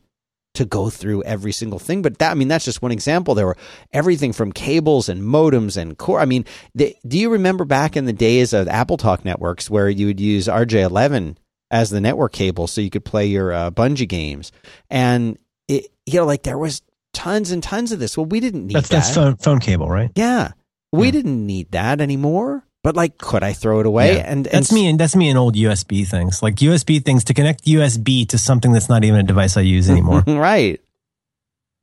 to 0.54 0.64
go 0.64 0.90
through 0.90 1.22
every 1.22 1.52
single 1.52 1.78
thing, 1.78 2.02
but 2.02 2.18
that 2.18 2.32
I 2.32 2.34
mean 2.34 2.48
that's 2.48 2.64
just 2.64 2.82
one 2.82 2.92
example. 2.92 3.34
There 3.34 3.46
were 3.46 3.56
everything 3.92 4.32
from 4.32 4.52
cables 4.52 5.08
and 5.08 5.22
modems 5.22 5.76
and 5.76 5.96
core. 5.96 6.20
I 6.20 6.24
mean, 6.24 6.44
the, 6.74 6.96
do 7.06 7.18
you 7.18 7.30
remember 7.30 7.64
back 7.64 7.96
in 7.96 8.06
the 8.06 8.12
days 8.12 8.52
of 8.52 8.66
AppleTalk 8.66 9.24
networks 9.24 9.70
where 9.70 9.88
you 9.88 10.06
would 10.06 10.20
use 10.20 10.48
RJ11 10.48 11.36
as 11.70 11.90
the 11.90 12.00
network 12.00 12.32
cable 12.32 12.66
so 12.66 12.80
you 12.80 12.90
could 12.90 13.04
play 13.04 13.26
your 13.26 13.52
uh, 13.52 13.70
Bungie 13.70 14.08
games? 14.08 14.50
And 14.90 15.38
it, 15.68 15.86
you 16.06 16.20
know, 16.20 16.26
like 16.26 16.42
there 16.42 16.58
was 16.58 16.82
tons 17.12 17.50
and 17.50 17.62
tons 17.62 17.92
of 17.92 17.98
this. 17.98 18.16
Well, 18.16 18.26
we 18.26 18.40
didn't 18.40 18.66
need 18.66 18.74
that's, 18.74 18.88
that. 18.88 18.96
That's 18.96 19.14
phone, 19.14 19.36
phone 19.36 19.60
cable, 19.60 19.88
right? 19.88 20.10
Yeah. 20.14 20.52
We 20.92 21.06
yeah. 21.06 21.12
didn't 21.12 21.46
need 21.46 21.70
that 21.72 22.00
anymore. 22.00 22.64
But 22.84 22.96
like, 22.96 23.18
could 23.18 23.42
I 23.42 23.52
throw 23.52 23.80
it 23.80 23.86
away? 23.86 24.14
Yeah. 24.16 24.20
And, 24.20 24.46
and 24.46 24.46
that's 24.46 24.72
me. 24.72 24.88
And 24.88 24.98
that's 24.98 25.16
me 25.16 25.28
in 25.28 25.36
old 25.36 25.56
USB 25.56 26.06
things, 26.06 26.42
like 26.42 26.56
USB 26.56 27.04
things 27.04 27.24
to 27.24 27.34
connect 27.34 27.64
USB 27.64 28.28
to 28.28 28.38
something 28.38 28.72
that's 28.72 28.88
not 28.88 29.04
even 29.04 29.20
a 29.20 29.24
device 29.24 29.56
I 29.56 29.62
use 29.62 29.90
anymore. 29.90 30.22
right. 30.26 30.80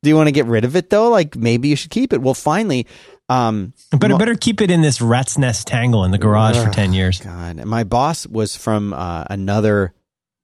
Do 0.03 0.09
you 0.09 0.15
want 0.15 0.27
to 0.27 0.31
get 0.31 0.45
rid 0.45 0.65
of 0.65 0.75
it 0.75 0.89
though? 0.89 1.09
Like 1.09 1.35
maybe 1.35 1.67
you 1.67 1.75
should 1.75 1.91
keep 1.91 2.13
it. 2.13 2.21
Well, 2.21 2.33
finally, 2.33 2.87
um, 3.27 3.73
but 3.91 4.09
mo- 4.09 4.17
better 4.17 4.35
keep 4.35 4.61
it 4.61 4.69
in 4.69 4.81
this 4.81 5.01
rat's 5.01 5.37
nest 5.37 5.67
tangle 5.67 6.03
in 6.05 6.11
the 6.11 6.19
garage 6.19 6.63
for 6.63 6.69
ten 6.69 6.93
years. 6.93 7.19
God, 7.19 7.63
my 7.65 7.83
boss 7.83 8.27
was 8.27 8.55
from 8.55 8.93
uh, 8.93 9.25
another 9.29 9.95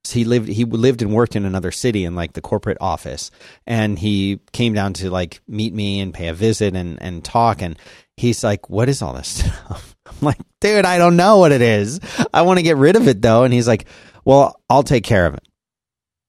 he 0.09 0.23
lived 0.25 0.47
he 0.47 0.65
lived 0.65 1.01
and 1.01 1.13
worked 1.13 1.35
in 1.35 1.45
another 1.45 1.71
city 1.71 2.05
in 2.05 2.15
like 2.15 2.33
the 2.33 2.41
corporate 2.41 2.77
office 2.81 3.29
and 3.67 3.99
he 3.99 4.39
came 4.51 4.73
down 4.73 4.93
to 4.93 5.11
like 5.11 5.41
meet 5.47 5.73
me 5.73 5.99
and 5.99 6.13
pay 6.13 6.27
a 6.27 6.33
visit 6.33 6.75
and 6.75 6.99
and 7.01 7.23
talk 7.23 7.61
and 7.61 7.77
he's 8.21 8.43
like 8.43 8.69
what 8.69 8.87
is 8.87 9.01
all 9.01 9.13
this 9.13 9.27
stuff? 9.27 9.95
I'm 10.05 10.17
like 10.21 10.37
dude 10.59 10.85
i 10.85 10.97
don't 10.97 11.17
know 11.17 11.39
what 11.39 11.51
it 11.51 11.61
is. 11.61 11.99
I 12.33 12.43
want 12.43 12.59
to 12.59 12.63
get 12.63 12.77
rid 12.77 12.95
of 12.95 13.07
it 13.07 13.21
though. 13.21 13.43
And 13.43 13.53
he's 13.53 13.67
like 13.67 13.85
well 14.23 14.61
i'll 14.69 14.83
take 14.83 15.03
care 15.03 15.25
of 15.25 15.33
it. 15.33 15.47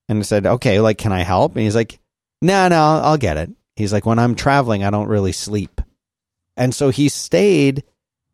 And 0.09 0.19
i 0.19 0.23
said 0.23 0.47
okay 0.47 0.81
like 0.81 0.99
can 0.99 1.13
i 1.13 1.23
help? 1.23 1.55
And 1.55 1.63
he's 1.63 1.77
like 1.77 2.01
no 2.41 2.69
no 2.69 3.01
i'll 3.05 3.19
get 3.19 3.37
it. 3.37 3.51
He's 3.77 3.93
like 3.93 4.07
when 4.07 4.19
i'm 4.19 4.35
traveling 4.35 4.83
i 4.83 4.91
don't 4.91 5.09
really 5.09 5.33
sleep. 5.33 5.81
And 6.57 6.75
so 6.75 6.91
he 6.91 7.09
stayed 7.09 7.85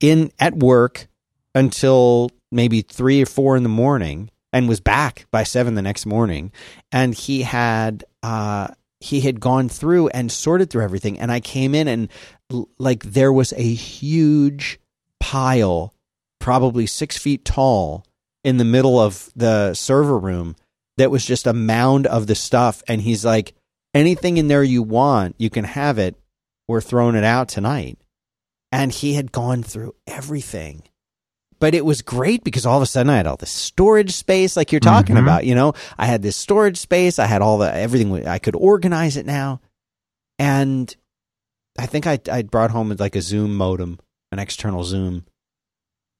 in 0.01 0.33
at 0.39 0.55
work 0.55 1.09
until 1.55 2.31
maybe 2.51 2.83
three 2.83 3.23
or 3.23 3.27
four 3.27 3.57
in 3.57 3.63
the 3.63 3.69
morning 3.69 4.31
and 4.53 4.69
was 4.69 4.81
back 4.81 5.27
by 5.31 5.43
seven 5.43 5.75
the 5.75 5.83
next 5.83 6.07
morning. 6.07 6.53
And 6.91 7.15
he 7.15 7.43
had 7.43 8.05
uh, 8.23 8.69
he 9.01 9.21
had 9.21 9.41
gone 9.41 9.69
through 9.69 10.09
and 10.09 10.31
sorted 10.31 10.71
through 10.71 10.85
everything. 10.85 11.19
And 11.19 11.31
I 11.31 11.41
came 11.41 11.75
in 11.75 11.89
and 11.89 12.09
like 12.79 13.05
there 13.05 13.33
was 13.33 13.53
a 13.53 13.75
huge 13.75 14.81
pile, 15.21 15.95
probably 16.39 16.87
six 16.87 17.17
feet 17.17 17.45
tall, 17.45 18.05
in 18.45 18.57
the 18.57 18.65
middle 18.65 18.99
of 18.99 19.31
the 19.37 19.75
server 19.75 20.19
room 20.19 20.57
that 20.97 21.11
was 21.11 21.25
just 21.25 21.47
a 21.47 21.53
mound 21.53 22.07
of 22.07 22.27
the 22.27 22.35
stuff. 22.35 22.83
And 22.89 23.01
he's 23.01 23.25
like, 23.25 23.55
anything 23.95 24.37
in 24.37 24.49
there 24.49 24.63
you 24.63 24.83
want, 24.83 25.37
you 25.39 25.51
can 25.51 25.65
have 25.65 25.99
it. 25.99 26.17
We're 26.67 26.81
throwing 26.81 27.15
it 27.15 27.25
out 27.25 27.49
tonight. 27.49 27.99
And 28.71 28.93
he 28.93 29.15
had 29.15 29.33
gone 29.33 29.63
through 29.63 29.95
everything 30.07 30.83
but 31.61 31.75
it 31.75 31.85
was 31.85 32.03
great 32.03 32.45
because 32.45 32.65
all 32.67 32.77
of 32.77 32.83
a 32.83 32.87
sudden 32.87 33.11
I 33.11 33.17
had 33.17 33.27
all 33.27 33.37
this 33.37 33.51
storage 33.51 34.13
space, 34.13 34.57
like 34.57 34.71
you're 34.73 34.81
talking 34.81 35.17
Mhm. 35.17 35.23
about. 35.23 35.45
You 35.45 35.55
know, 35.55 35.73
I 35.99 36.07
had 36.07 36.23
this 36.23 36.37
storage 36.37 36.77
space. 36.79 37.19
I 37.19 37.27
had 37.27 37.43
all 37.43 37.59
the 37.59 37.73
everything. 37.75 38.27
I 38.27 38.39
could 38.39 38.57
organize 38.57 39.17
it 39.17 39.27
now, 39.27 39.61
and 40.39 40.95
I 41.79 41.87
think 41.87 42.07
I 42.07 42.19
I 42.31 42.43
brought 42.43 42.71
home 42.71 42.95
like 42.99 43.17
a 43.17 43.23
Zoom 43.23 43.57
modem, 43.57 43.99
an 44.33 44.39
external 44.39 44.85
Zoom 44.85 45.25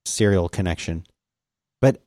serial 0.05 0.49
connection, 0.49 1.05
but. 1.81 2.01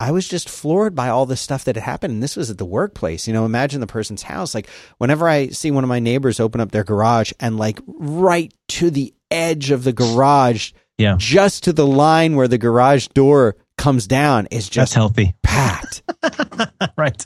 I 0.00 0.12
was 0.12 0.28
just 0.28 0.48
floored 0.48 0.94
by 0.94 1.08
all 1.08 1.26
the 1.26 1.36
stuff 1.36 1.64
that 1.64 1.74
had 1.74 1.82
happened. 1.82 2.12
And 2.14 2.22
this 2.22 2.36
was 2.36 2.50
at 2.50 2.58
the 2.58 2.64
workplace. 2.64 3.26
You 3.26 3.32
know, 3.32 3.44
imagine 3.44 3.80
the 3.80 3.86
person's 3.88 4.22
house. 4.22 4.54
Like, 4.54 4.68
whenever 4.98 5.28
I 5.28 5.48
see 5.48 5.72
one 5.72 5.82
of 5.82 5.88
my 5.88 5.98
neighbors 5.98 6.38
open 6.38 6.60
up 6.60 6.70
their 6.70 6.84
garage 6.84 7.32
and, 7.40 7.56
like, 7.56 7.80
right 7.88 8.54
to 8.68 8.90
the 8.92 9.12
edge 9.28 9.72
of 9.72 9.82
the 9.82 9.92
garage, 9.92 10.70
Yeah. 10.98 11.14
just 11.18 11.64
to 11.64 11.72
the 11.72 11.86
line 11.86 12.34
where 12.36 12.48
the 12.48 12.58
garage 12.58 13.06
door 13.08 13.56
comes 13.76 14.06
down 14.08 14.46
is 14.50 14.64
That's 14.64 14.68
just 14.68 14.94
healthy. 14.94 15.34
packed. 15.44 16.02
right. 16.96 17.24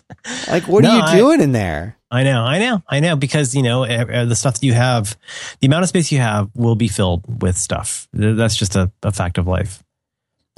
like, 0.48 0.68
what 0.68 0.82
No, 0.84 0.90
are 0.90 0.96
you 0.96 1.02
I- 1.02 1.16
doing 1.16 1.40
in 1.40 1.52
there? 1.52 1.96
I 2.10 2.24
know, 2.24 2.42
I 2.42 2.58
know, 2.58 2.82
I 2.86 3.00
know, 3.00 3.16
because 3.16 3.54
you 3.54 3.62
know 3.62 3.86
the 3.86 4.36
stuff 4.36 4.60
that 4.60 4.62
you 4.66 4.74
have, 4.74 5.16
the 5.60 5.66
amount 5.66 5.84
of 5.84 5.88
space 5.88 6.12
you 6.12 6.18
have 6.18 6.50
will 6.54 6.74
be 6.76 6.86
filled 6.88 7.42
with 7.42 7.56
stuff. 7.56 8.06
That's 8.12 8.54
just 8.54 8.76
a, 8.76 8.92
a 9.02 9.10
fact 9.12 9.38
of 9.38 9.46
life. 9.46 9.82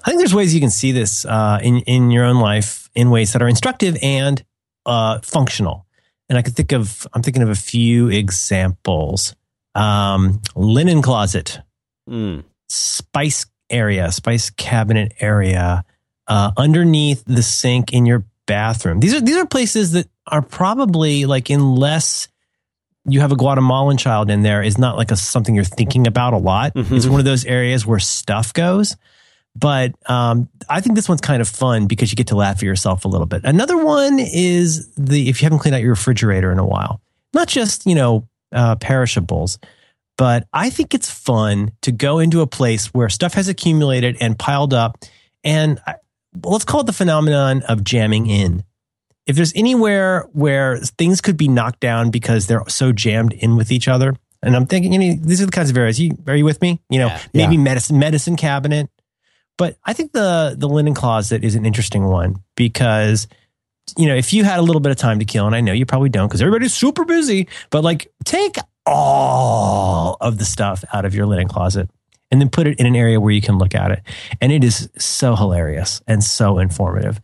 I 0.04 0.10
think 0.10 0.18
there's 0.18 0.34
ways 0.34 0.52
you 0.52 0.60
can 0.60 0.70
see 0.70 0.90
this 0.90 1.24
uh, 1.24 1.60
in 1.62 1.78
in 1.86 2.10
your 2.10 2.24
own 2.24 2.40
life 2.40 2.90
in 2.96 3.08
ways 3.10 3.32
that 3.34 3.40
are 3.40 3.46
instructive 3.46 3.96
and 4.02 4.44
uh, 4.84 5.20
functional. 5.20 5.86
And 6.28 6.36
I 6.36 6.42
could 6.42 6.56
think 6.56 6.72
of, 6.72 7.06
I'm 7.12 7.22
thinking 7.22 7.44
of 7.44 7.50
a 7.50 7.54
few 7.54 8.08
examples. 8.08 9.36
Um, 9.76 10.40
linen 10.56 11.02
closet, 11.02 11.60
Mm. 12.10 12.42
Spice 12.74 13.46
area, 13.70 14.10
spice 14.12 14.50
cabinet 14.50 15.14
area, 15.20 15.84
uh, 16.26 16.52
underneath 16.56 17.22
the 17.26 17.42
sink 17.42 17.92
in 17.92 18.06
your 18.06 18.24
bathroom. 18.46 19.00
These 19.00 19.14
are 19.14 19.20
these 19.20 19.36
are 19.36 19.46
places 19.46 19.92
that 19.92 20.08
are 20.26 20.42
probably 20.42 21.26
like 21.26 21.50
unless 21.50 22.28
you 23.06 23.20
have 23.20 23.32
a 23.32 23.36
Guatemalan 23.36 23.98
child 23.98 24.30
in 24.30 24.42
there 24.42 24.62
is 24.62 24.78
not 24.78 24.96
like 24.96 25.10
a 25.10 25.16
something 25.16 25.54
you're 25.54 25.64
thinking 25.64 26.06
about 26.06 26.32
a 26.32 26.38
lot. 26.38 26.74
Mhm. 26.74 26.92
It's 26.96 27.06
one 27.06 27.20
of 27.20 27.26
those 27.26 27.44
areas 27.44 27.84
where 27.86 27.98
stuff 27.98 28.52
goes. 28.52 28.96
But 29.56 29.92
um, 30.10 30.48
I 30.68 30.80
think 30.80 30.96
this 30.96 31.08
one's 31.08 31.20
kind 31.20 31.40
of 31.40 31.48
fun 31.48 31.86
because 31.86 32.10
you 32.10 32.16
get 32.16 32.26
to 32.28 32.34
laugh 32.34 32.56
at 32.56 32.62
yourself 32.62 33.04
a 33.04 33.08
little 33.08 33.26
bit. 33.26 33.42
Another 33.44 33.76
one 33.82 34.18
is 34.18 34.92
the 34.96 35.28
if 35.28 35.40
you 35.40 35.46
haven't 35.46 35.60
cleaned 35.60 35.76
out 35.76 35.80
your 35.80 35.90
refrigerator 35.90 36.50
in 36.50 36.58
a 36.58 36.66
while, 36.66 37.00
not 37.32 37.46
just 37.46 37.86
you 37.86 37.94
know 37.94 38.26
uh, 38.52 38.74
perishables, 38.76 39.58
but 40.16 40.46
I 40.52 40.70
think 40.70 40.94
it's 40.94 41.10
fun 41.10 41.72
to 41.82 41.92
go 41.92 42.18
into 42.18 42.40
a 42.40 42.46
place 42.46 42.86
where 42.94 43.08
stuff 43.08 43.34
has 43.34 43.48
accumulated 43.48 44.16
and 44.20 44.38
piled 44.38 44.72
up, 44.74 44.98
and 45.42 45.80
I, 45.86 45.96
well, 46.42 46.52
let's 46.52 46.64
call 46.64 46.80
it 46.80 46.86
the 46.86 46.92
phenomenon 46.92 47.62
of 47.62 47.84
jamming 47.84 48.26
in. 48.26 48.64
If 49.26 49.36
there's 49.36 49.52
anywhere 49.54 50.28
where 50.32 50.76
things 50.78 51.20
could 51.20 51.36
be 51.36 51.48
knocked 51.48 51.80
down 51.80 52.10
because 52.10 52.46
they're 52.46 52.62
so 52.68 52.92
jammed 52.92 53.32
in 53.32 53.56
with 53.56 53.72
each 53.72 53.88
other, 53.88 54.14
and 54.42 54.54
I'm 54.54 54.66
thinking, 54.66 54.92
you 54.92 54.98
know, 54.98 55.22
these 55.22 55.40
are 55.40 55.46
the 55.46 55.52
kinds 55.52 55.70
of 55.70 55.76
areas. 55.76 55.98
You 55.98 56.12
are 56.26 56.36
you 56.36 56.44
with 56.44 56.60
me? 56.60 56.80
You 56.90 56.98
know, 56.98 57.06
Yeah. 57.06 57.20
maybe 57.32 57.56
medicine 57.56 57.98
medicine 57.98 58.36
cabinet, 58.36 58.90
but 59.56 59.78
I 59.84 59.94
think 59.94 60.12
the 60.12 60.54
the 60.58 60.68
linen 60.68 60.92
closet 60.94 61.42
is 61.42 61.54
an 61.54 61.64
interesting 61.64 62.04
one 62.04 62.42
because 62.54 63.26
you 63.96 64.06
know 64.06 64.14
if 64.14 64.32
you 64.34 64.44
had 64.44 64.58
a 64.58 64.62
little 64.62 64.80
bit 64.80 64.90
of 64.92 64.98
time 64.98 65.18
to 65.20 65.24
kill, 65.24 65.46
and 65.46 65.54
I 65.56 65.60
know 65.62 65.72
you 65.72 65.86
probably 65.86 66.10
don't 66.10 66.28
because 66.28 66.42
everybody's 66.42 66.74
super 66.74 67.04
busy, 67.06 67.48
but 67.70 67.82
like 67.82 68.12
take 68.24 68.56
all 68.87 70.16
of 70.20 70.39
the 70.39 70.45
stuff 70.45 70.85
out 70.93 71.05
of 71.05 71.14
your 71.14 71.26
linen 71.26 71.49
closet 71.49 71.91
and 72.30 72.41
then 72.41 72.49
put 72.49 72.66
it 72.66 72.78
in 72.80 72.87
an 72.87 72.97
area 72.97 73.20
where 73.20 73.32
you 73.32 73.41
can 73.41 73.59
look 73.59 73.74
at 73.74 73.93
it, 73.93 74.03
and 74.41 74.51
it 74.51 74.64
is 74.64 74.91
so 74.99 75.37
hilarious 75.37 76.03
and 76.07 76.24
so 76.24 76.59
informative. 76.59 77.20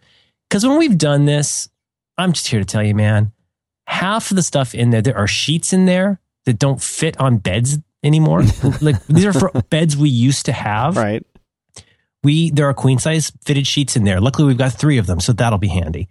Because 0.48 0.64
when 0.66 0.78
we've 0.78 0.98
done 0.98 1.24
this, 1.24 1.68
I'm 2.16 2.32
just 2.32 2.46
here 2.46 2.60
to 2.60 2.66
tell 2.66 2.82
you, 2.82 2.94
man, 2.94 3.32
half 3.86 4.30
of 4.30 4.36
the 4.36 4.42
stuff 4.42 4.74
in 4.74 4.90
there, 4.90 5.02
there 5.02 5.16
are 5.16 5.26
sheets 5.26 5.72
in 5.72 5.86
there 5.86 6.20
that 6.44 6.58
don't 6.58 6.80
fit 6.80 7.18
on 7.18 7.38
beds 7.38 7.78
anymore. 8.04 8.44
like 8.80 9.04
these 9.06 9.24
are 9.24 9.32
for 9.32 9.50
beds 9.70 9.96
we 9.96 10.08
used 10.08 10.46
to 10.46 10.52
have. 10.52 10.96
Right. 10.96 11.26
We 12.22 12.50
there 12.50 12.68
are 12.68 12.74
queen 12.74 12.98
size 12.98 13.32
fitted 13.44 13.66
sheets 13.66 13.96
in 13.96 14.04
there. 14.04 14.20
Luckily, 14.20 14.46
we've 14.46 14.58
got 14.58 14.72
three 14.72 14.98
of 14.98 15.06
them, 15.06 15.20
so 15.20 15.32
that'll 15.32 15.58
be 15.58 15.68
handy. 15.68 16.08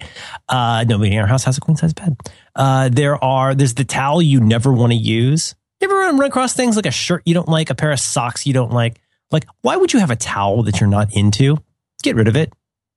Uh, 0.47 0.84
nobody 0.88 1.14
in 1.14 1.20
our 1.20 1.28
house 1.28 1.43
has 1.43 1.57
a 1.57 1.62
queen 1.62 1.78
size 1.78 1.93
bed. 1.93 2.18
Uh, 2.55 2.89
there 2.89 3.24
are 3.24 3.53
there's 3.53 3.76
the 3.76 3.86
towel 3.86 4.22
you 4.22 4.39
never 4.39 4.74
want 4.74 4.91
to 4.91 4.97
use. 4.97 5.55
You 5.82 5.88
ever 5.88 5.95
run, 5.95 6.22
across 6.22 6.53
things 6.53 6.76
like 6.76 6.88
a 6.88 6.91
shirt 6.91 7.24
you 7.26 7.34
don't 7.34 7.47
like, 7.47 7.70
a 7.70 7.76
pair 7.76 7.91
of 7.91 7.99
socks 7.99 8.45
you 8.45 8.53
don't 8.53 8.72
like? 8.72 8.99
Like, 9.32 9.45
why 9.62 9.78
would 9.78 9.93
you 9.93 9.99
have 9.99 10.12
a 10.12 10.16
towel 10.16 10.64
that 10.64 10.80
you're 10.80 10.89
not 10.89 11.16
into? 11.16 11.57
Get 12.03 12.16
rid 12.16 12.28
of 12.28 12.36
it. 12.36 12.51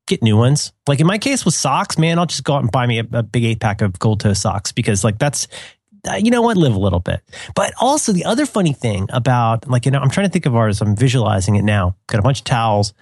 Get 0.09 0.23
new 0.23 0.37
ones. 0.37 0.73
Like 0.89 0.99
in 0.99 1.07
my 1.07 1.19
case 1.19 1.45
with 1.45 1.55
socks, 1.55 1.97
man, 1.99 2.19
I'll 2.19 2.27
just 2.27 2.43
go 2.43 2.55
out 2.55 2.63
and 2.63 2.73
buy 2.73 2.87
me 2.87 2.99
a, 2.99 3.07
a 3.13 3.23
big 3.23 3.45
eight 3.45 3.61
pack 3.61 3.83
of 3.83 3.99
gold 3.99 4.21
toe 4.21 4.33
socks 4.33 4.73
because 4.73 5.05
like 5.05 5.19
that's 5.19 5.47
you 6.19 6.31
know 6.31 6.43
what, 6.43 6.57
live 6.57 6.75
a 6.75 6.79
little 6.79 7.01
bit. 7.01 7.21
But 7.55 7.73
also 7.81 8.13
the 8.13 8.25
other 8.25 8.47
funny 8.47 8.73
thing 8.73 9.09
about 9.13 9.69
like, 9.69 9.85
you 9.85 9.93
know, 9.93 10.01
I'm 10.01 10.11
trying 10.11 10.27
to 10.27 10.33
think 10.33 10.47
of 10.47 10.57
ours. 10.57 10.81
I'm 10.81 10.97
visualizing 10.97 11.57
it 11.57 11.63
now. 11.63 11.97
Got 12.09 12.19
a 12.19 12.23
bunch 12.23 12.41
of 12.41 12.45
towels, 12.45 12.91
a 12.91 12.95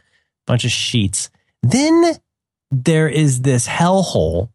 bunch 0.47 0.65
of 0.65 0.71
sheets. 0.71 1.31
Then 1.63 2.17
there 2.71 3.09
is 3.09 3.43
this 3.43 3.67
hellhole 3.67 4.51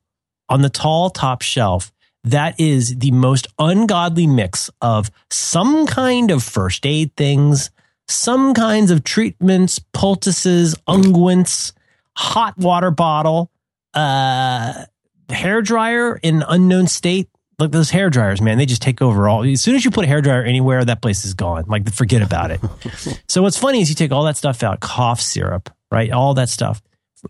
on 0.48 0.62
the 0.62 0.70
tall 0.70 1.10
top 1.10 1.42
shelf 1.42 1.92
that 2.26 2.60
is 2.60 2.98
the 2.98 3.12
most 3.12 3.48
ungodly 3.60 4.26
mix 4.26 4.72
of 4.82 5.12
some 5.30 5.86
kind 5.86 6.32
of 6.32 6.42
first 6.42 6.86
aid 6.86 7.16
things, 7.16 7.70
some 8.08 8.56
kinds 8.56 8.90
of 8.90 9.04
treatments, 9.04 9.80
poultices, 9.94 10.74
unguents, 10.88 11.72
hot 12.18 12.58
water 12.58 12.90
bottle, 12.90 13.52
uh, 13.94 14.86
hair 15.30 15.62
dryer 15.62 16.20
in 16.22 16.44
unknown 16.48 16.88
state. 16.88 17.30
Like 17.58 17.72
those 17.72 17.90
hair 17.90 18.10
dryers, 18.10 18.42
man, 18.42 18.58
they 18.58 18.66
just 18.66 18.82
take 18.82 19.02
over 19.02 19.30
all. 19.30 19.44
As 19.44 19.62
soon 19.62 19.76
as 19.76 19.86
you 19.86 19.92
put 19.92 20.06
a 20.06 20.08
hair 20.08 20.22
dryer 20.22 20.44
anywhere, 20.44 20.84
that 20.84 21.02
place 21.02 21.24
is 21.24 21.34
gone. 21.34 21.66
Like 21.68 21.92
forget 21.94 22.22
about 22.22 22.52
it. 22.52 22.60
so 23.28 23.42
what's 23.42 23.58
funny 23.58 23.82
is 23.82 23.90
you 23.90 23.96
take 23.96 24.12
all 24.12 24.24
that 24.26 24.38
stuff 24.38 24.62
out, 24.64 24.82
cough 24.82 25.22
syrup, 25.22 25.70
right? 25.92 26.12
All 26.12 26.34
that 26.34 26.50
stuff. 26.50 26.82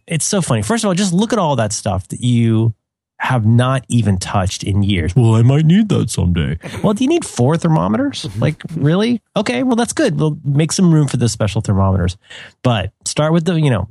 It's 0.08 0.26
so 0.26 0.42
funny. 0.42 0.62
First 0.62 0.84
of 0.84 0.88
all, 0.88 0.94
just 0.94 1.14
look 1.14 1.32
at 1.32 1.40
all 1.40 1.56
that 1.58 1.72
stuff 1.72 2.08
that 2.10 2.22
you 2.22 2.74
have 3.18 3.46
not 3.46 3.86
even 3.88 4.18
touched 4.18 4.64
in 4.64 4.84
years. 4.84 5.16
Well, 5.16 5.36
I 5.36 5.42
might 5.42 5.66
need 5.66 5.90
that 5.90 6.10
someday. 6.10 6.58
Well, 6.84 6.94
do 6.94 7.04
you 7.04 7.10
need 7.10 7.24
four 7.24 7.56
thermometers? 7.58 8.24
Mm-hmm. 8.24 8.42
Like, 8.42 8.62
really? 8.76 9.22
Okay, 9.36 9.64
well, 9.64 9.76
that's 9.76 9.94
good. 9.94 10.20
We'll 10.20 10.38
make 10.44 10.72
some 10.72 10.94
room 10.94 11.08
for 11.08 11.18
those 11.18 11.32
special 11.32 11.62
thermometers. 11.62 12.18
But 12.62 12.92
start 13.06 13.32
with 13.32 13.46
the, 13.46 13.56
you 13.56 13.70
know, 13.70 13.88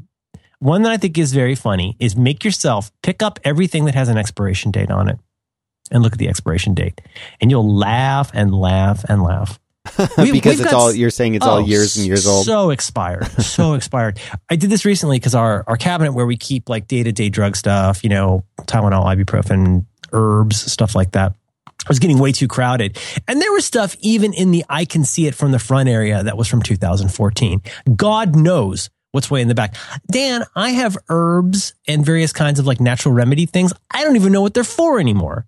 one 0.58 0.82
that 0.82 0.92
I 0.92 0.98
think 0.98 1.16
is 1.16 1.32
very 1.32 1.54
funny 1.54 1.96
is 1.98 2.16
make 2.16 2.44
yourself 2.44 2.92
pick 3.02 3.22
up 3.22 3.38
everything 3.44 3.86
that 3.86 3.94
has 3.94 4.08
an 4.08 4.18
expiration 4.18 4.70
date 4.70 4.90
on 4.90 5.08
it 5.08 5.18
and 5.90 6.02
look 6.02 6.12
at 6.12 6.18
the 6.18 6.28
expiration 6.28 6.74
date. 6.74 7.00
And 7.40 7.50
you'll 7.50 7.76
laugh 7.76 8.30
and 8.34 8.54
laugh 8.54 9.04
and 9.08 9.22
laugh. 9.22 9.58
We- 10.18 10.32
because 10.32 10.60
it's 10.60 10.70
got 10.70 10.74
all 10.78 10.92
you're 10.92 11.10
saying 11.10 11.34
it's 11.34 11.44
Oh, 11.46 11.50
all 11.50 11.60
years 11.60 11.96
and 11.96 12.06
years 12.06 12.26
old. 12.26 12.46
So 12.46 12.70
expired. 12.70 13.26
So 13.42 13.74
expired. 13.74 14.18
I 14.50 14.56
did 14.56 14.70
this 14.70 14.84
recently 14.84 15.18
because 15.18 15.34
our, 15.34 15.62
our 15.66 15.76
cabinet 15.76 16.12
where 16.12 16.24
we 16.26 16.36
keep 16.38 16.68
like 16.68 16.88
day 16.88 17.02
to 17.02 17.12
day 17.12 17.28
drug 17.28 17.54
stuff, 17.54 18.02
you 18.02 18.08
know, 18.10 18.44
Tylenol, 18.62 19.04
ibuprofen, 19.04 19.84
herbs, 20.12 20.56
stuff 20.72 20.94
like 20.94 21.12
that. 21.12 21.34
was 21.86 21.98
getting 21.98 22.18
way 22.18 22.32
too 22.32 22.48
crowded. 22.48 22.98
And 23.28 23.42
there 23.42 23.52
was 23.52 23.66
stuff 23.66 23.94
even 24.00 24.32
in 24.32 24.52
the 24.52 24.64
I 24.70 24.86
can 24.86 25.04
see 25.04 25.26
it 25.26 25.34
from 25.34 25.52
the 25.52 25.58
front 25.58 25.88
area 25.90 26.22
that 26.22 26.36
was 26.38 26.48
from 26.48 26.62
2014. 26.62 27.60
God 27.94 28.34
knows 28.34 28.88
what's 29.12 29.30
way 29.30 29.42
in 29.42 29.48
the 29.48 29.54
back. 29.54 29.74
Dan, 30.10 30.44
I 30.56 30.70
have 30.70 30.96
herbs 31.10 31.74
and 31.86 32.04
various 32.06 32.32
kinds 32.32 32.58
of 32.58 32.66
like 32.66 32.80
natural 32.80 33.12
remedy 33.14 33.44
things. 33.46 33.72
I 33.90 34.02
don't 34.02 34.16
even 34.16 34.32
know 34.32 34.40
what 34.42 34.54
they're 34.54 34.64
for 34.64 34.98
anymore. 34.98 35.46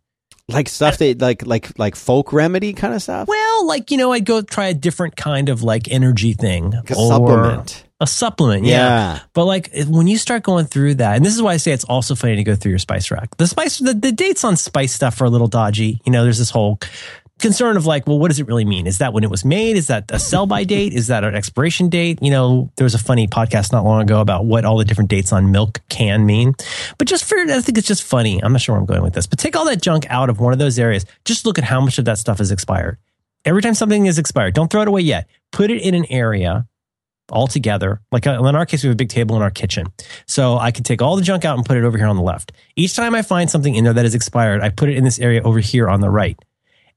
Like 0.49 0.69
stuff 0.69 0.99
that 0.99 1.21
like 1.21 1.45
like 1.45 1.77
like 1.79 1.97
folk 1.97 2.33
remedy 2.33 2.73
kind 2.73 2.95
of 2.95 3.03
stuff. 3.03 3.27
Well, 3.27 3.67
like, 3.67 3.91
you 3.91 3.97
know, 3.97 4.13
I'd 4.13 4.25
go 4.25 4.43
try 4.43 4.67
a 4.69 4.75
different 4.75 5.17
kind 5.17 5.49
of 5.49 5.63
like 5.63 5.91
energy 5.91 6.35
thing. 6.35 6.71
Like 6.71 6.91
a 6.91 6.97
or 6.97 7.09
supplement. 7.09 7.85
A 7.99 8.07
supplement, 8.07 8.65
yeah. 8.65 8.77
Yeah. 8.77 9.21
But 9.33 9.47
like 9.47 9.71
when 9.89 10.07
you 10.07 10.19
start 10.19 10.43
going 10.43 10.67
through 10.67 10.97
that, 10.97 11.17
and 11.17 11.25
this 11.25 11.35
is 11.35 11.43
why 11.43 11.55
I 11.55 11.57
say 11.57 11.73
it's 11.73 11.85
also 11.85 12.15
funny 12.15 12.37
to 12.37 12.45
go 12.45 12.55
through 12.55 12.71
your 12.71 12.79
spice 12.79 13.11
rack. 13.11 13.37
The 13.39 13.47
spice, 13.47 13.79
the, 13.79 13.95
the 13.95 14.13
dates 14.13 14.45
on 14.45 14.57
spice 14.57 14.93
stuff 14.93 15.21
are 15.21 15.25
a 15.25 15.31
little 15.31 15.49
dodgy. 15.49 16.01
You 16.05 16.13
know, 16.13 16.23
there's 16.23 16.39
this 16.39 16.51
whole 16.51 16.79
concern 17.39 17.77
of 17.77 17.87
like, 17.87 18.07
well, 18.07 18.19
what 18.19 18.29
does 18.29 18.41
it 18.41 18.47
really 18.47 18.65
mean? 18.65 18.87
Is 18.87 18.99
that 18.99 19.13
when 19.13 19.25
it 19.25 19.31
was 19.31 19.45
made? 19.45 19.77
Is 19.77 19.89
that 19.89 20.05
a 20.11 20.19
sell 20.19 20.47
by 20.47 20.65
date? 20.65 20.93
Is 20.93 21.09
that 21.09 21.25
an 21.25 21.35
expiration 21.35 21.89
date? 21.89 22.19
You 22.23 22.31
know, 22.31 22.71
there 22.77 22.85
was 22.85 22.95
a 22.95 22.99
funny 22.99 23.29
podcast 23.29 23.73
not 23.73 23.85
long 23.85 24.03
ago 24.03 24.21
about 24.21 24.47
what 24.47 24.65
all 24.65 24.79
the 24.79 24.85
different 24.85 25.11
dates 25.11 25.33
on 25.33 25.51
milk 25.53 25.81
can 25.89 26.25
mean. 26.25 26.55
But 26.99 27.09
just 27.09 27.25
for, 27.25 27.37
I 27.39 27.61
think 27.61 27.79
it's 27.79 27.87
just 27.87 28.03
funny. 28.03 28.43
I'm 28.43 28.53
not 28.53 28.61
sure 28.61 28.75
where 28.75 28.81
I'm 28.81 28.87
going 28.87 29.03
with 29.03 29.15
this, 29.15 29.27
but 29.27 29.39
take 29.39 29.57
all 29.57 29.67
that 29.67 29.83
junk 29.83 30.07
out 30.09 30.31
of 30.31 30.41
one 30.41 30.53
of 30.53 30.59
those 30.59 30.79
areas. 30.79 31.05
Just 31.25 31.45
look 31.47 31.59
at 31.59 31.65
how 31.65 31.81
much 31.81 31.99
of 31.99 32.05
that 32.07 32.19
stuff 32.19 32.41
is 32.41 32.51
expired. 32.51 32.99
Every 33.45 33.63
time 33.63 33.75
something 33.75 34.07
is 34.07 34.19
expired, 34.19 34.55
don't 34.55 34.71
throw 34.71 34.83
it 34.83 34.89
away 34.89 35.03
yet. 35.03 35.29
Put 35.53 35.71
it 35.71 35.83
in 35.83 35.95
an 35.95 36.07
area 36.11 36.67
all 37.31 37.47
together. 37.47 38.01
Like 38.13 38.27
uh, 38.27 38.43
in 38.43 38.57
our 38.57 38.67
case, 38.67 38.83
we 38.83 38.89
have 38.89 38.95
a 38.95 38.97
big 38.97 39.09
table 39.09 39.37
in 39.37 39.43
our 39.43 39.51
kitchen. 39.51 39.87
So 40.27 40.59
I 40.59 40.71
can 40.71 40.85
take 40.85 41.03
all 41.03 41.17
the 41.17 41.23
junk 41.23 41.45
out 41.45 41.57
and 41.57 41.67
put 41.67 41.77
it 41.77 41.85
over 41.85 41.99
here 41.99 42.07
on 42.07 42.17
the 42.17 42.23
left. 42.23 42.53
Each 42.77 42.95
time 42.95 43.15
I 43.15 43.23
find 43.23 43.51
something 43.51 43.75
in 43.75 43.85
there 43.85 43.93
that 43.93 44.05
is 44.05 44.15
expired, 44.15 44.63
I 44.63 44.71
put 44.71 44.89
it 44.89 44.97
in 44.97 45.05
this 45.05 45.19
area 45.19 45.43
over 45.43 45.61
here 45.61 45.89
on 45.89 46.01
the 46.01 46.11
right. 46.11 46.39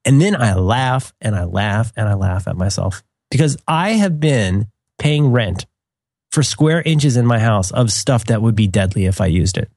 And 0.05 0.21
then 0.21 0.35
I 0.35 0.53
laugh 0.55 1.13
and 1.21 1.35
I 1.35 1.43
laugh 1.43 1.91
and 1.95 2.07
I 2.07 2.13
laugh 2.13 2.47
at 2.47 2.55
myself 2.55 3.03
because 3.29 3.57
I 3.67 3.91
have 3.91 4.19
been 4.19 4.67
paying 4.97 5.31
rent 5.31 5.65
for 6.31 6.43
square 6.43 6.81
inches 6.81 7.17
in 7.17 7.25
my 7.25 7.39
house 7.39 7.71
of 7.71 7.91
stuff 7.91 8.25
that 8.25 8.41
would 8.41 8.55
be 8.55 8.67
deadly 8.67 9.05
if 9.05 9.19
I 9.19 9.25
used 9.25 9.57
it, 9.57 9.69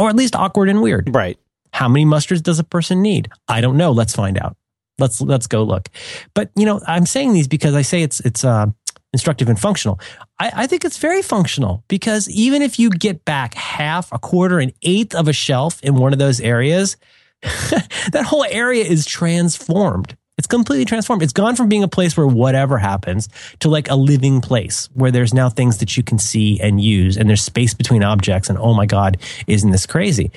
or 0.00 0.08
at 0.08 0.16
least 0.16 0.36
awkward 0.36 0.68
and 0.68 0.82
weird. 0.82 1.14
Right. 1.14 1.38
How 1.72 1.88
many 1.88 2.04
mustards 2.04 2.42
does 2.42 2.58
a 2.58 2.64
person 2.64 3.02
need? 3.02 3.30
I 3.46 3.60
don't 3.60 3.76
know. 3.76 3.92
Let's 3.92 4.14
find 4.14 4.38
out. 4.38 4.56
Let's 4.98 5.20
let's 5.20 5.46
go 5.46 5.62
look. 5.62 5.88
But 6.34 6.50
you 6.56 6.66
know, 6.66 6.80
I'm 6.86 7.06
saying 7.06 7.32
these 7.32 7.48
because 7.48 7.74
I 7.74 7.82
say 7.82 8.02
it's 8.02 8.20
it's 8.20 8.44
uh, 8.44 8.66
instructive 9.12 9.48
and 9.48 9.58
functional. 9.58 10.00
I, 10.38 10.50
I 10.54 10.66
think 10.66 10.84
it's 10.84 10.98
very 10.98 11.22
functional 11.22 11.84
because 11.88 12.28
even 12.28 12.62
if 12.62 12.78
you 12.78 12.90
get 12.90 13.24
back 13.24 13.54
half, 13.54 14.12
a 14.12 14.18
quarter, 14.18 14.58
an 14.58 14.72
eighth 14.82 15.14
of 15.14 15.28
a 15.28 15.32
shelf 15.32 15.82
in 15.82 15.94
one 15.94 16.12
of 16.12 16.18
those 16.18 16.40
areas, 16.40 16.96
that 18.12 18.24
whole 18.26 18.44
area 18.44 18.84
is 18.84 19.06
transformed. 19.06 20.16
It's 20.38 20.46
completely 20.46 20.84
transformed. 20.84 21.22
It's 21.22 21.32
gone 21.32 21.56
from 21.56 21.68
being 21.68 21.82
a 21.82 21.88
place 21.88 22.16
where 22.16 22.26
whatever 22.26 22.78
happens 22.78 23.28
to 23.58 23.68
like 23.68 23.90
a 23.90 23.96
living 23.96 24.40
place 24.40 24.88
where 24.94 25.10
there's 25.10 25.34
now 25.34 25.48
things 25.48 25.78
that 25.78 25.96
you 25.96 26.04
can 26.04 26.18
see 26.18 26.60
and 26.60 26.80
use 26.80 27.16
and 27.16 27.28
there's 27.28 27.42
space 27.42 27.74
between 27.74 28.04
objects. 28.04 28.48
And 28.48 28.56
oh 28.58 28.72
my 28.72 28.86
God, 28.86 29.18
isn't 29.48 29.70
this 29.70 29.84
crazy? 29.84 30.30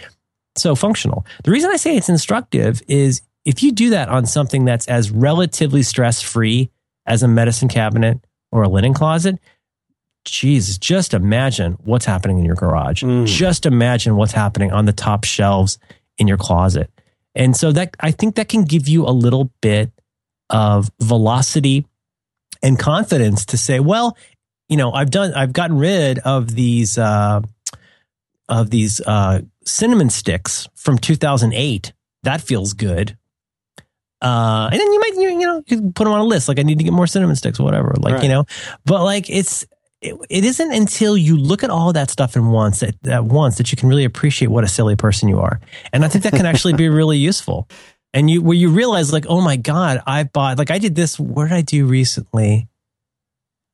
So 0.58 0.76
functional. 0.76 1.26
The 1.44 1.52
reason 1.52 1.70
I 1.72 1.78
say 1.78 1.96
it's 1.96 2.10
instructive 2.10 2.82
is 2.88 3.22
if 3.46 3.62
you 3.62 3.72
do 3.72 3.92
that 3.92 4.10
on 4.10 4.26
something 4.26 4.66
that's 4.66 4.88
as 4.88 5.12
relatively 5.12 5.84
stress 5.84 6.22
free 6.22 6.72
as 7.06 7.22
a 7.22 7.28
medicine 7.28 7.68
cabinet 7.68 8.20
or 8.52 8.64
a 8.64 8.70
linen 8.70 8.94
closet, 8.94 9.40
geez, 10.26 10.78
just 10.80 11.14
imagine 11.14 11.74
what's 11.84 12.06
happening 12.06 12.40
in 12.40 12.46
your 12.46 12.56
garage. 12.56 13.04
Mm. 13.04 13.28
Just 13.28 13.66
imagine 13.66 14.16
what's 14.16 14.34
happening 14.34 14.72
on 14.72 14.86
the 14.86 14.94
top 14.94 15.24
shelves 15.24 15.78
in 16.22 16.28
your 16.28 16.38
closet. 16.38 16.90
And 17.36 17.58
so 17.58 17.72
that 17.72 17.96
I 18.00 18.12
think 18.12 18.36
that 18.36 18.48
can 18.48 18.64
give 18.64 18.88
you 18.88 19.06
a 19.06 19.12
little 19.12 19.50
bit 19.62 19.92
of 20.50 20.90
velocity 21.02 21.86
and 22.62 22.78
confidence 22.78 23.46
to 23.48 23.58
say, 23.58 23.80
well, 23.80 24.16
you 24.70 24.78
know, 24.78 24.92
I've 24.92 25.10
done, 25.10 25.34
I've 25.34 25.52
gotten 25.52 25.78
rid 25.78 26.20
of 26.20 26.54
these, 26.56 26.98
uh, 26.98 27.42
of 28.48 28.70
these 28.70 29.02
uh, 29.02 29.42
cinnamon 29.66 30.10
sticks 30.10 30.68
from 30.76 30.98
2008. 30.98 31.94
That 32.24 32.42
feels 32.42 32.74
good. 32.74 33.18
Uh, 34.22 34.70
and 34.72 34.80
then 34.80 34.94
you 34.94 35.00
might, 35.00 35.14
you, 35.16 35.30
you 35.30 35.40
know, 35.40 35.64
you 35.66 35.78
can 35.78 35.94
put 35.94 36.04
them 36.04 36.14
on 36.14 36.20
a 36.20 36.24
list. 36.26 36.48
Like 36.48 36.60
I 36.60 36.64
need 36.64 36.78
to 36.78 36.84
get 36.84 36.94
more 36.94 37.08
cinnamon 37.08 37.36
sticks, 37.36 37.60
or 37.60 37.64
whatever. 37.64 37.96
Like 37.98 38.16
Right. 38.16 38.24
you 38.24 38.30
know, 38.30 38.46
but 38.86 39.04
like 39.04 39.30
it's 39.30 39.66
it, 40.02 40.16
it 40.30 40.44
isn't 40.44 40.72
until 40.72 41.16
you 41.16 41.38
look 41.38 41.64
at 41.64 41.70
all 41.70 41.94
that 41.94 42.10
stuff 42.10 42.36
in 42.36 42.48
once 42.48 42.80
that, 42.80 42.96
at 43.08 43.26
once 43.26 43.58
that 43.58 43.72
you 43.72 43.78
can 43.78 43.88
really 43.88 44.04
appreciate 44.04 44.48
what 44.48 44.64
a 44.64 44.68
silly 44.68 44.96
person 44.96 45.30
you 45.30 45.40
are. 45.40 45.60
And 45.94 46.04
I 46.04 46.08
think 46.08 46.24
that 46.24 46.34
can 46.34 46.46
actually 46.46 46.74
be 46.74 46.90
really 46.90 47.18
useful. 47.18 47.68
And 48.14 48.30
you 48.30 48.42
where 48.42 48.58
you 48.58 48.70
realize 48.70 49.14
like, 49.14 49.26
oh 49.30 49.42
my 49.42 49.56
god, 49.56 50.02
I 50.06 50.24
bought 50.24 50.58
like 50.58 50.72
I 50.72 50.80
did 50.80 50.96
this. 50.96 51.20
What 51.20 51.44
did 51.46 51.54
I 51.54 51.62
do 51.62 51.86
recently? 51.86 52.68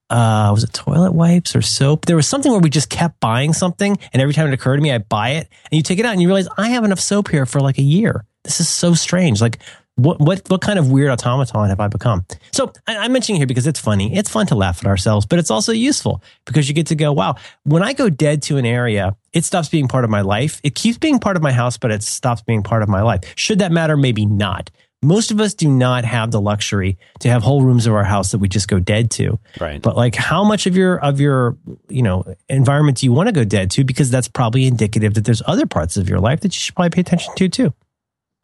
Uh, 0.10 0.52
was 0.54 0.64
it 0.64 0.72
toilet 0.72 1.12
wipes 1.12 1.56
or 1.56 1.62
soap? 1.62 2.06
There 2.06 2.16
was 2.16 2.28
something 2.28 2.52
where 2.52 2.62
we 2.62 2.70
just 2.70 2.90
kept 2.90 3.20
buying 3.20 3.52
something, 3.52 3.98
and 4.14 4.22
every 4.22 4.34
time 4.34 4.48
it 4.48 4.54
occurred 4.54 4.78
to 4.78 4.82
me, 4.82 4.92
I 4.92 5.00
buy 5.00 5.32
it, 5.32 5.50
and 5.70 5.78
you 5.78 5.82
take 5.82 6.00
it 6.00 6.06
out, 6.06 6.14
and 6.14 6.22
you 6.22 6.28
realize 6.28 6.48
I 6.58 6.70
have 6.70 6.86
enough 6.86 7.00
soap 7.00 7.30
here 7.30 7.46
for 7.46 7.60
like 7.60 7.78
a 7.78 7.84
year. 7.84 8.26
This 8.46 8.62
is 8.62 8.70
so 8.70 8.94
strange. 8.94 9.42
Like, 9.42 9.60
what 9.98 10.20
what 10.20 10.48
what 10.48 10.62
kind 10.62 10.78
of 10.78 10.91
weird 10.91 11.10
automaton 11.10 11.70
have 11.70 11.80
I 11.80 11.88
become? 11.88 12.26
So 12.52 12.72
I, 12.88 12.98
I'm 12.98 13.12
mentioning 13.12 13.39
here 13.39 13.48
because 13.48 13.68
it's 13.68 13.80
funny. 13.80 14.16
It's 14.16 14.30
fun 14.30 14.45
to 14.48 14.56
laugh 14.56 14.80
at 14.80 14.88
ourselves, 14.88 15.26
but 15.26 15.39
it's 15.39 15.52
also 15.52 15.72
useful 15.72 16.24
because 16.45 16.70
you 16.70 16.76
get 16.76 16.88
to 16.88 16.95
go, 16.95 17.12
wow. 17.12 17.36
When 17.64 17.84
I 17.84 17.93
go 17.93 18.10
dead 18.10 18.43
to 18.43 18.58
an 18.58 18.66
area, 18.66 19.16
it 19.34 19.43
stops 19.43 19.70
being 19.70 19.88
part 19.88 20.04
of 20.04 20.10
my 20.10 20.22
life. 20.22 20.62
It 20.64 20.76
keeps 20.76 20.98
being 20.98 21.20
part 21.20 21.36
of 21.36 21.41
my 21.41 21.52
house, 21.52 21.78
but 21.78 21.91
it 21.91 22.04
stops 22.04 22.43
being 22.43 22.62
part 22.62 22.84
of 22.84 22.89
my 22.89 23.02
life. 23.02 23.22
Should 23.36 23.60
that 23.60 23.72
matter? 23.72 23.98
Maybe 23.98 24.26
not. 24.26 24.70
Most 25.04 25.30
of 25.32 25.39
us 25.39 25.54
do 25.54 25.70
not 25.70 26.06
have 26.06 26.32
the 26.32 26.41
luxury 26.41 26.98
to 27.20 27.30
have 27.30 27.43
whole 27.43 27.62
rooms 27.62 27.86
of 27.86 27.93
our 27.93 28.04
house 28.04 28.32
that 28.32 28.39
we 28.39 28.48
just 28.48 28.68
go 28.68 28.80
dead 28.80 29.12
to. 29.12 29.39
Right. 29.60 29.80
But 29.82 29.95
like, 29.95 30.16
how 30.16 30.43
much 30.43 30.66
of 30.66 30.76
your 30.76 31.00
of 31.00 31.20
your 31.20 31.58
you 31.89 32.04
know 32.04 32.36
environment 32.50 32.98
do 32.98 33.08
you 33.08 33.14
want 33.14 33.28
to 33.28 33.34
go 33.34 33.43
dead 33.43 33.72
to? 33.72 33.84
Because 33.84 34.12
that's 34.12 34.28
probably 34.28 34.66
indicative 34.66 35.16
that 35.16 35.26
there's 35.26 35.41
other 35.45 35.66
parts 35.66 35.98
of 35.98 36.08
your 36.08 36.20
life 36.20 36.41
that 36.41 36.56
you 36.56 36.60
should 36.60 36.76
probably 36.76 36.91
pay 36.91 37.02
attention 37.02 37.34
to 37.36 37.50
too. 37.50 37.74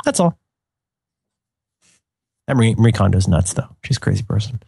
That's 0.04 0.20
all. 0.20 0.38
That 2.48 2.56
Marie, 2.58 2.76
Marie 2.76 2.92
Kondo's 2.92 3.28
nuts 3.28 3.54
though. 3.54 3.70
She's 3.84 3.98
a 3.98 4.00
crazy 4.00 4.24
person. 4.24 4.62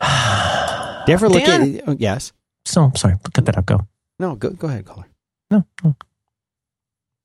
Do 0.00 1.12
you 1.12 1.14
ever 1.14 1.28
look 1.28 1.44
Dan? 1.44 1.76
at? 1.76 1.88
oh, 1.88 1.96
yes. 1.98 2.32
So 2.64 2.92
sorry, 2.96 3.14
cut 3.32 3.44
that 3.46 3.56
out. 3.56 3.66
Go. 3.66 3.80
No. 4.18 4.34
Go. 4.34 4.50
Go 4.50 4.68
ahead, 4.68 4.84
caller. 4.84 5.06
No, 5.50 5.64
no. 5.84 5.94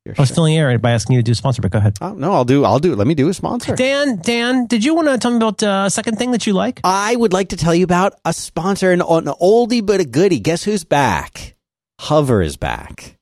You're 0.06 0.16
I 0.18 0.22
was 0.22 0.30
shy. 0.30 0.36
filling 0.36 0.54
the 0.54 0.60
air 0.60 0.80
by 0.80 0.92
asking 0.92 1.16
you 1.16 1.20
to 1.20 1.24
do 1.24 1.32
a 1.32 1.36
sponsor, 1.36 1.62
but 1.62 1.72
go 1.72 1.78
ahead. 1.78 1.98
Oh, 2.02 2.14
no, 2.14 2.34
I'll 2.34 2.46
do. 2.46 2.64
I'll 2.66 2.80
do. 2.80 2.96
Let 2.96 3.06
me 3.06 3.14
do 3.14 3.30
a 3.30 3.34
sponsor. 3.36 3.76
Dan, 3.76 4.18
Dan, 4.18 4.66
did 4.66 4.84
you 4.84 4.96
want 4.96 5.08
to 5.10 5.18
tell 5.20 5.30
me 5.32 5.38
about 5.38 5.62
uh, 5.62 5.84
a 5.86 5.92
second 5.92 6.18
thing 6.18 6.32
that 6.32 6.48
you 6.48 6.54
like? 6.54 6.80
I 6.84 7.16
would 7.16 7.34
like 7.34 7.50
to 7.50 7.56
tell 7.58 7.74
you 7.76 7.84
about 7.84 8.14
a 8.26 8.34
sponsor, 8.34 8.92
an, 8.92 9.02
an 9.02 9.26
oldie 9.26 9.86
but 9.86 10.00
a 10.00 10.06
goodie. 10.06 10.40
Guess 10.40 10.64
who's 10.64 10.84
back? 10.84 11.56
Hover 12.00 12.42
is 12.42 12.58
back. 12.58 13.18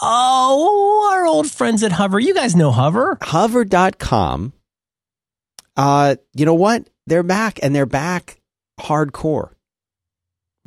Oh, 0.00 1.10
our 1.12 1.26
old 1.26 1.50
friends 1.50 1.82
at 1.82 1.92
Hover. 1.92 2.18
You 2.18 2.32
guys 2.34 2.56
know 2.56 2.70
Hover. 2.70 3.18
Hover.com. 3.20 4.54
Uh, 5.76 6.16
you 6.34 6.44
know 6.44 6.54
what? 6.54 6.88
They're 7.06 7.22
back 7.22 7.58
and 7.62 7.74
they're 7.74 7.86
back 7.86 8.40
hardcore. 8.80 9.50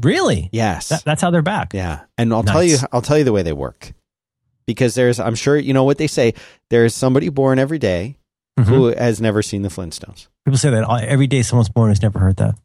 Really? 0.02 0.50
Yes. 0.52 0.90
That, 0.90 1.04
that's 1.06 1.22
how 1.22 1.32
they're 1.32 1.42
back. 1.42 1.74
Yeah, 1.74 2.02
and 2.18 2.34
I'll 2.34 2.44
tell 2.44 2.64
you, 2.64 2.78
I'll 2.92 3.02
tell 3.02 3.18
you 3.18 3.24
the 3.24 3.32
way 3.32 3.44
they 3.44 3.54
work, 3.54 3.94
because 4.66 4.94
there's, 4.96 5.20
I'm 5.20 5.36
sure 5.36 5.56
you 5.58 5.74
know 5.74 5.84
what 5.86 5.98
they 5.98 6.08
say. 6.08 6.34
There's 6.70 6.94
somebody 6.94 7.30
born 7.30 7.60
every 7.60 7.80
day 7.80 8.18
Mhm. 8.60 8.64
who 8.66 8.86
has 8.88 9.20
never 9.22 9.42
seen 9.42 9.62
the 9.64 9.70
Flintstones. 9.70 10.28
People 10.46 10.58
say 10.58 10.70
that 10.70 10.90
every 11.04 11.28
day 11.28 11.42
someone's 11.42 11.70
born 11.70 11.90
has 11.90 12.02
never 12.02 12.20
heard 12.20 12.38
that. 12.38 12.56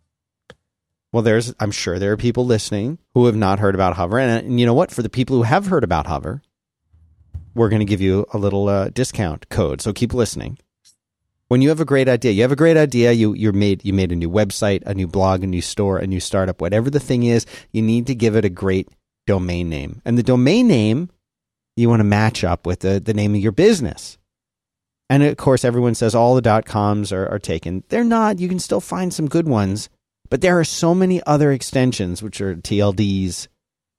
Well, 1.12 1.22
there's, 1.24 1.52
I'm 1.58 1.72
sure 1.72 1.98
there 1.98 2.12
are 2.12 2.16
people 2.16 2.46
listening 2.46 2.98
who 3.14 3.26
have 3.26 3.34
not 3.34 3.58
heard 3.58 3.74
about 3.74 3.96
Hover, 3.96 4.18
and, 4.20 4.46
and 4.46 4.60
you 4.60 4.66
know 4.66 4.74
what? 4.74 4.92
For 4.92 5.02
the 5.02 5.08
people 5.08 5.36
who 5.36 5.42
have 5.42 5.66
heard 5.66 5.82
about 5.82 6.06
Hover, 6.06 6.42
we're 7.54 7.68
going 7.68 7.80
to 7.80 7.86
give 7.86 8.00
you 8.00 8.24
a 8.32 8.38
little 8.38 8.68
uh, 8.68 8.90
discount 8.90 9.48
code. 9.48 9.80
So 9.80 9.92
keep 9.92 10.14
listening. 10.14 10.58
When 11.50 11.62
you 11.62 11.70
have 11.70 11.80
a 11.80 11.84
great 11.84 12.08
idea, 12.08 12.30
you 12.30 12.42
have 12.42 12.52
a 12.52 12.56
great 12.56 12.76
idea. 12.76 13.10
You 13.10 13.34
you 13.34 13.50
made 13.52 13.84
you 13.84 13.92
made 13.92 14.12
a 14.12 14.16
new 14.16 14.30
website, 14.30 14.84
a 14.86 14.94
new 14.94 15.08
blog, 15.08 15.42
a 15.42 15.48
new 15.48 15.60
store, 15.60 15.98
a 15.98 16.06
new 16.06 16.20
startup, 16.20 16.60
whatever 16.60 16.90
the 16.90 17.00
thing 17.00 17.24
is. 17.24 17.44
You 17.72 17.82
need 17.82 18.06
to 18.06 18.14
give 18.14 18.36
it 18.36 18.44
a 18.44 18.48
great 18.48 18.88
domain 19.26 19.68
name, 19.68 20.00
and 20.04 20.16
the 20.16 20.22
domain 20.22 20.68
name 20.68 21.10
you 21.76 21.88
want 21.88 21.98
to 21.98 22.04
match 22.04 22.44
up 22.44 22.66
with 22.66 22.80
the 22.80 23.00
the 23.00 23.14
name 23.14 23.34
of 23.34 23.40
your 23.40 23.50
business. 23.50 24.16
And 25.08 25.24
of 25.24 25.36
course, 25.38 25.64
everyone 25.64 25.96
says 25.96 26.14
all 26.14 26.36
the 26.36 26.40
dot 26.40 26.66
coms 26.66 27.10
are, 27.10 27.26
are 27.28 27.40
taken. 27.40 27.82
They're 27.88 28.04
not. 28.04 28.38
You 28.38 28.48
can 28.48 28.60
still 28.60 28.80
find 28.80 29.12
some 29.12 29.26
good 29.26 29.48
ones, 29.48 29.88
but 30.28 30.42
there 30.42 30.60
are 30.60 30.64
so 30.64 30.94
many 30.94 31.20
other 31.26 31.50
extensions, 31.50 32.22
which 32.22 32.40
are 32.40 32.54
TLDs, 32.54 33.48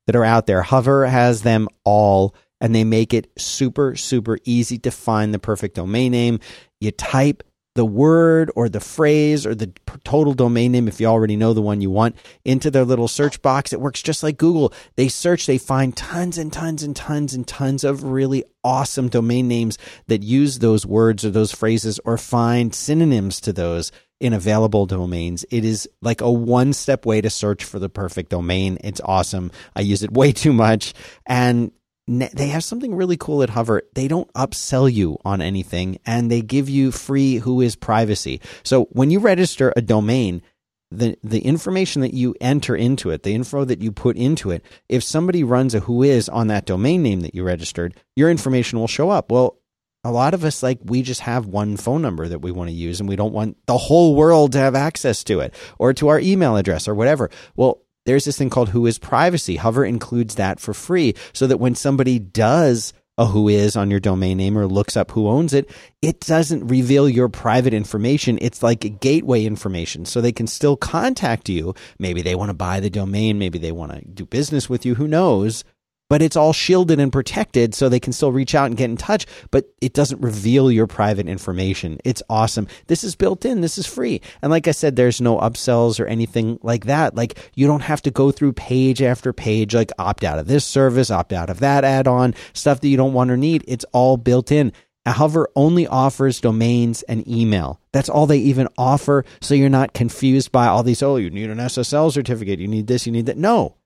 that 0.07 0.15
are 0.15 0.23
out 0.23 0.47
there. 0.47 0.61
Hover 0.61 1.05
has 1.05 1.41
them 1.41 1.67
all, 1.83 2.33
and 2.61 2.73
they 2.73 2.85
make 2.85 3.13
it 3.13 3.29
super, 3.37 3.97
super 3.97 4.37
easy 4.45 4.77
to 4.79 4.89
find 4.89 5.33
the 5.33 5.39
perfect 5.39 5.75
domain 5.75 6.13
name. 6.13 6.39
You 6.81 6.91
type 6.91 7.43
the 7.75 7.85
word 7.85 8.51
or 8.55 8.67
the 8.67 8.79
phrase 8.79 9.45
or 9.45 9.55
the 9.55 9.71
total 10.03 10.33
domain 10.33 10.73
name, 10.73 10.87
if 10.87 10.99
you 10.99 11.07
already 11.07 11.37
know 11.37 11.53
the 11.53 11.61
one 11.61 11.79
you 11.79 11.89
want, 11.89 12.17
into 12.43 12.69
their 12.69 12.83
little 12.83 13.07
search 13.07 13.41
box. 13.41 13.71
It 13.71 13.79
works 13.79 14.01
just 14.01 14.23
like 14.23 14.37
Google. 14.37 14.73
They 14.95 15.07
search, 15.07 15.45
they 15.45 15.57
find 15.57 15.95
tons 15.95 16.37
and 16.37 16.51
tons 16.51 16.83
and 16.83 16.95
tons 16.95 17.33
and 17.33 17.47
tons 17.47 17.83
of 17.83 18.03
really 18.03 18.43
awesome 18.63 19.07
domain 19.07 19.47
names 19.47 19.77
that 20.07 20.21
use 20.21 20.59
those 20.59 20.85
words 20.85 21.23
or 21.23 21.29
those 21.29 21.53
phrases 21.53 21.99
or 22.03 22.17
find 22.17 22.75
synonyms 22.75 23.39
to 23.41 23.53
those 23.53 23.91
in 24.19 24.33
available 24.33 24.85
domains. 24.85 25.45
It 25.49 25.65
is 25.65 25.89
like 26.01 26.21
a 26.21 26.31
one 26.31 26.73
step 26.73 27.05
way 27.05 27.21
to 27.21 27.29
search 27.29 27.63
for 27.63 27.79
the 27.79 27.89
perfect 27.89 28.29
domain. 28.29 28.77
It's 28.83 29.01
awesome. 29.03 29.51
I 29.75 29.81
use 29.81 30.03
it 30.03 30.11
way 30.13 30.33
too 30.33 30.53
much. 30.53 30.93
And 31.25 31.71
they 32.07 32.47
have 32.47 32.63
something 32.63 32.95
really 32.95 33.17
cool 33.17 33.43
at 33.43 33.51
Hover. 33.51 33.83
They 33.93 34.07
don't 34.07 34.31
upsell 34.33 34.91
you 34.91 35.17
on 35.23 35.41
anything 35.41 35.99
and 36.05 36.29
they 36.29 36.41
give 36.41 36.67
you 36.69 36.91
free 36.91 37.39
Whois 37.39 37.79
privacy. 37.79 38.41
So 38.63 38.85
when 38.85 39.11
you 39.11 39.19
register 39.19 39.71
a 39.75 39.81
domain, 39.81 40.41
the 40.89 41.17
the 41.23 41.39
information 41.39 42.01
that 42.01 42.13
you 42.13 42.35
enter 42.41 42.75
into 42.75 43.11
it, 43.11 43.23
the 43.23 43.33
info 43.33 43.63
that 43.65 43.81
you 43.81 43.91
put 43.91 44.17
into 44.17 44.51
it, 44.51 44.65
if 44.89 45.03
somebody 45.03 45.43
runs 45.43 45.73
a 45.73 45.81
Whois 45.81 46.27
on 46.31 46.47
that 46.47 46.65
domain 46.65 47.01
name 47.01 47.21
that 47.21 47.33
you 47.33 47.43
registered, 47.43 47.95
your 48.15 48.29
information 48.29 48.79
will 48.79 48.87
show 48.87 49.09
up. 49.09 49.31
Well, 49.31 49.57
a 50.03 50.11
lot 50.11 50.33
of 50.33 50.43
us 50.43 50.63
like 50.63 50.79
we 50.83 51.03
just 51.03 51.21
have 51.21 51.45
one 51.45 51.77
phone 51.77 52.01
number 52.01 52.27
that 52.27 52.39
we 52.39 52.51
want 52.51 52.69
to 52.69 52.75
use 52.75 52.99
and 52.99 53.07
we 53.07 53.15
don't 53.15 53.33
want 53.33 53.57
the 53.67 53.77
whole 53.77 54.15
world 54.15 54.51
to 54.53 54.57
have 54.57 54.75
access 54.75 55.23
to 55.25 55.39
it 55.39 55.53
or 55.77 55.93
to 55.93 56.07
our 56.07 56.19
email 56.19 56.57
address 56.57 56.87
or 56.87 56.95
whatever. 56.95 57.29
Well, 57.55 57.83
there's 58.05 58.25
this 58.25 58.37
thing 58.37 58.49
called 58.49 58.69
Whois 58.69 58.99
Privacy. 58.99 59.57
Hover 59.57 59.85
includes 59.85 60.35
that 60.35 60.59
for 60.59 60.73
free 60.73 61.13
so 61.33 61.47
that 61.47 61.57
when 61.59 61.75
somebody 61.75 62.19
does 62.19 62.93
a 63.17 63.25
Whois 63.25 63.79
on 63.79 63.91
your 63.91 63.99
domain 63.99 64.37
name 64.37 64.57
or 64.57 64.65
looks 64.65 64.97
up 64.97 65.11
who 65.11 65.27
owns 65.27 65.53
it, 65.53 65.69
it 66.01 66.21
doesn't 66.21 66.67
reveal 66.67 67.07
your 67.07 67.29
private 67.29 67.73
information. 67.73 68.39
It's 68.41 68.63
like 68.63 68.99
gateway 68.99 69.45
information. 69.45 70.05
So 70.05 70.21
they 70.21 70.31
can 70.31 70.47
still 70.47 70.75
contact 70.75 71.49
you. 71.49 71.75
Maybe 71.99 72.21
they 72.21 72.35
want 72.35 72.49
to 72.49 72.55
buy 72.55 72.79
the 72.79 72.89
domain. 72.89 73.37
Maybe 73.37 73.59
they 73.59 73.71
want 73.71 73.91
to 73.91 74.01
do 74.01 74.25
business 74.25 74.69
with 74.69 74.85
you. 74.85 74.95
Who 74.95 75.07
knows? 75.07 75.63
But 76.11 76.21
it's 76.21 76.35
all 76.35 76.51
shielded 76.51 76.99
and 76.99 77.13
protected 77.13 77.73
so 77.73 77.87
they 77.87 77.97
can 77.97 78.11
still 78.11 78.33
reach 78.33 78.53
out 78.53 78.65
and 78.65 78.75
get 78.75 78.89
in 78.89 78.97
touch, 78.97 79.25
but 79.49 79.73
it 79.79 79.93
doesn't 79.93 80.19
reveal 80.19 80.69
your 80.69 80.85
private 80.85 81.25
information. 81.25 81.97
It's 82.03 82.21
awesome. 82.29 82.67
This 82.87 83.05
is 83.05 83.15
built 83.15 83.45
in. 83.45 83.61
This 83.61 83.77
is 83.77 83.87
free. 83.87 84.19
And 84.41 84.51
like 84.51 84.67
I 84.67 84.71
said, 84.71 84.97
there's 84.97 85.21
no 85.21 85.37
upsells 85.37 86.01
or 86.01 86.07
anything 86.07 86.59
like 86.63 86.87
that. 86.87 87.15
Like 87.15 87.39
you 87.55 87.65
don't 87.65 87.83
have 87.83 88.01
to 88.01 88.11
go 88.11 88.29
through 88.29 88.51
page 88.51 89.01
after 89.01 89.31
page, 89.31 89.73
like 89.73 89.93
opt 89.97 90.25
out 90.25 90.37
of 90.37 90.47
this 90.47 90.65
service, 90.65 91.09
opt 91.09 91.31
out 91.31 91.49
of 91.49 91.61
that 91.61 91.85
add 91.85 92.09
on, 92.09 92.35
stuff 92.51 92.81
that 92.81 92.89
you 92.89 92.97
don't 92.97 93.13
want 93.13 93.31
or 93.31 93.37
need. 93.37 93.63
It's 93.65 93.85
all 93.93 94.17
built 94.17 94.51
in. 94.51 94.73
Hover 95.07 95.47
only 95.55 95.87
offers 95.87 96.41
domains 96.41 97.03
and 97.03 97.25
email. 97.25 97.79
That's 97.93 98.09
all 98.09 98.27
they 98.27 98.39
even 98.39 98.67
offer. 98.77 99.23
So 99.39 99.55
you're 99.55 99.69
not 99.69 99.93
confused 99.93 100.51
by 100.51 100.67
all 100.67 100.83
these, 100.83 101.01
oh, 101.01 101.15
you 101.15 101.29
need 101.29 101.49
an 101.49 101.57
SSL 101.57 102.11
certificate. 102.11 102.59
You 102.59 102.67
need 102.67 102.87
this, 102.87 103.05
you 103.05 103.13
need 103.13 103.27
that. 103.27 103.37
No, 103.37 103.77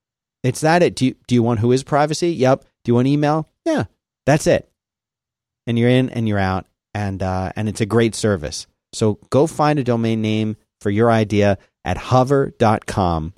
it's 0.46 0.62
that 0.62 0.84
it. 0.84 0.96
Do 0.96 1.08
you, 1.08 1.16
do 1.28 1.36
you 1.36 1.43
want 1.43 1.60
Whois 1.60 1.86
privacy? 1.86 2.32
Yep. 2.32 2.66
Do 2.84 2.89
you 2.91 2.96
want 2.96 3.08
email? 3.08 3.50
Yeah. 3.66 3.86
That's 4.26 4.48
it. 4.48 4.70
And 5.68 5.78
you're 5.80 5.89
in 5.89 6.10
and 6.10 6.28
you're 6.28 6.39
out. 6.39 6.68
And, 6.93 7.22
uh, 7.22 7.52
and 7.56 7.68
it's 7.68 7.82
a 7.82 7.86
great 7.86 8.16
service. 8.16 8.68
So 8.93 9.20
go 9.30 9.48
find 9.48 9.80
a 9.80 9.84
domain 9.84 10.22
name 10.22 10.56
for 10.80 10.89
your 10.89 11.12
idea 11.12 11.58
at 11.84 11.98
hover.com. 11.98 13.34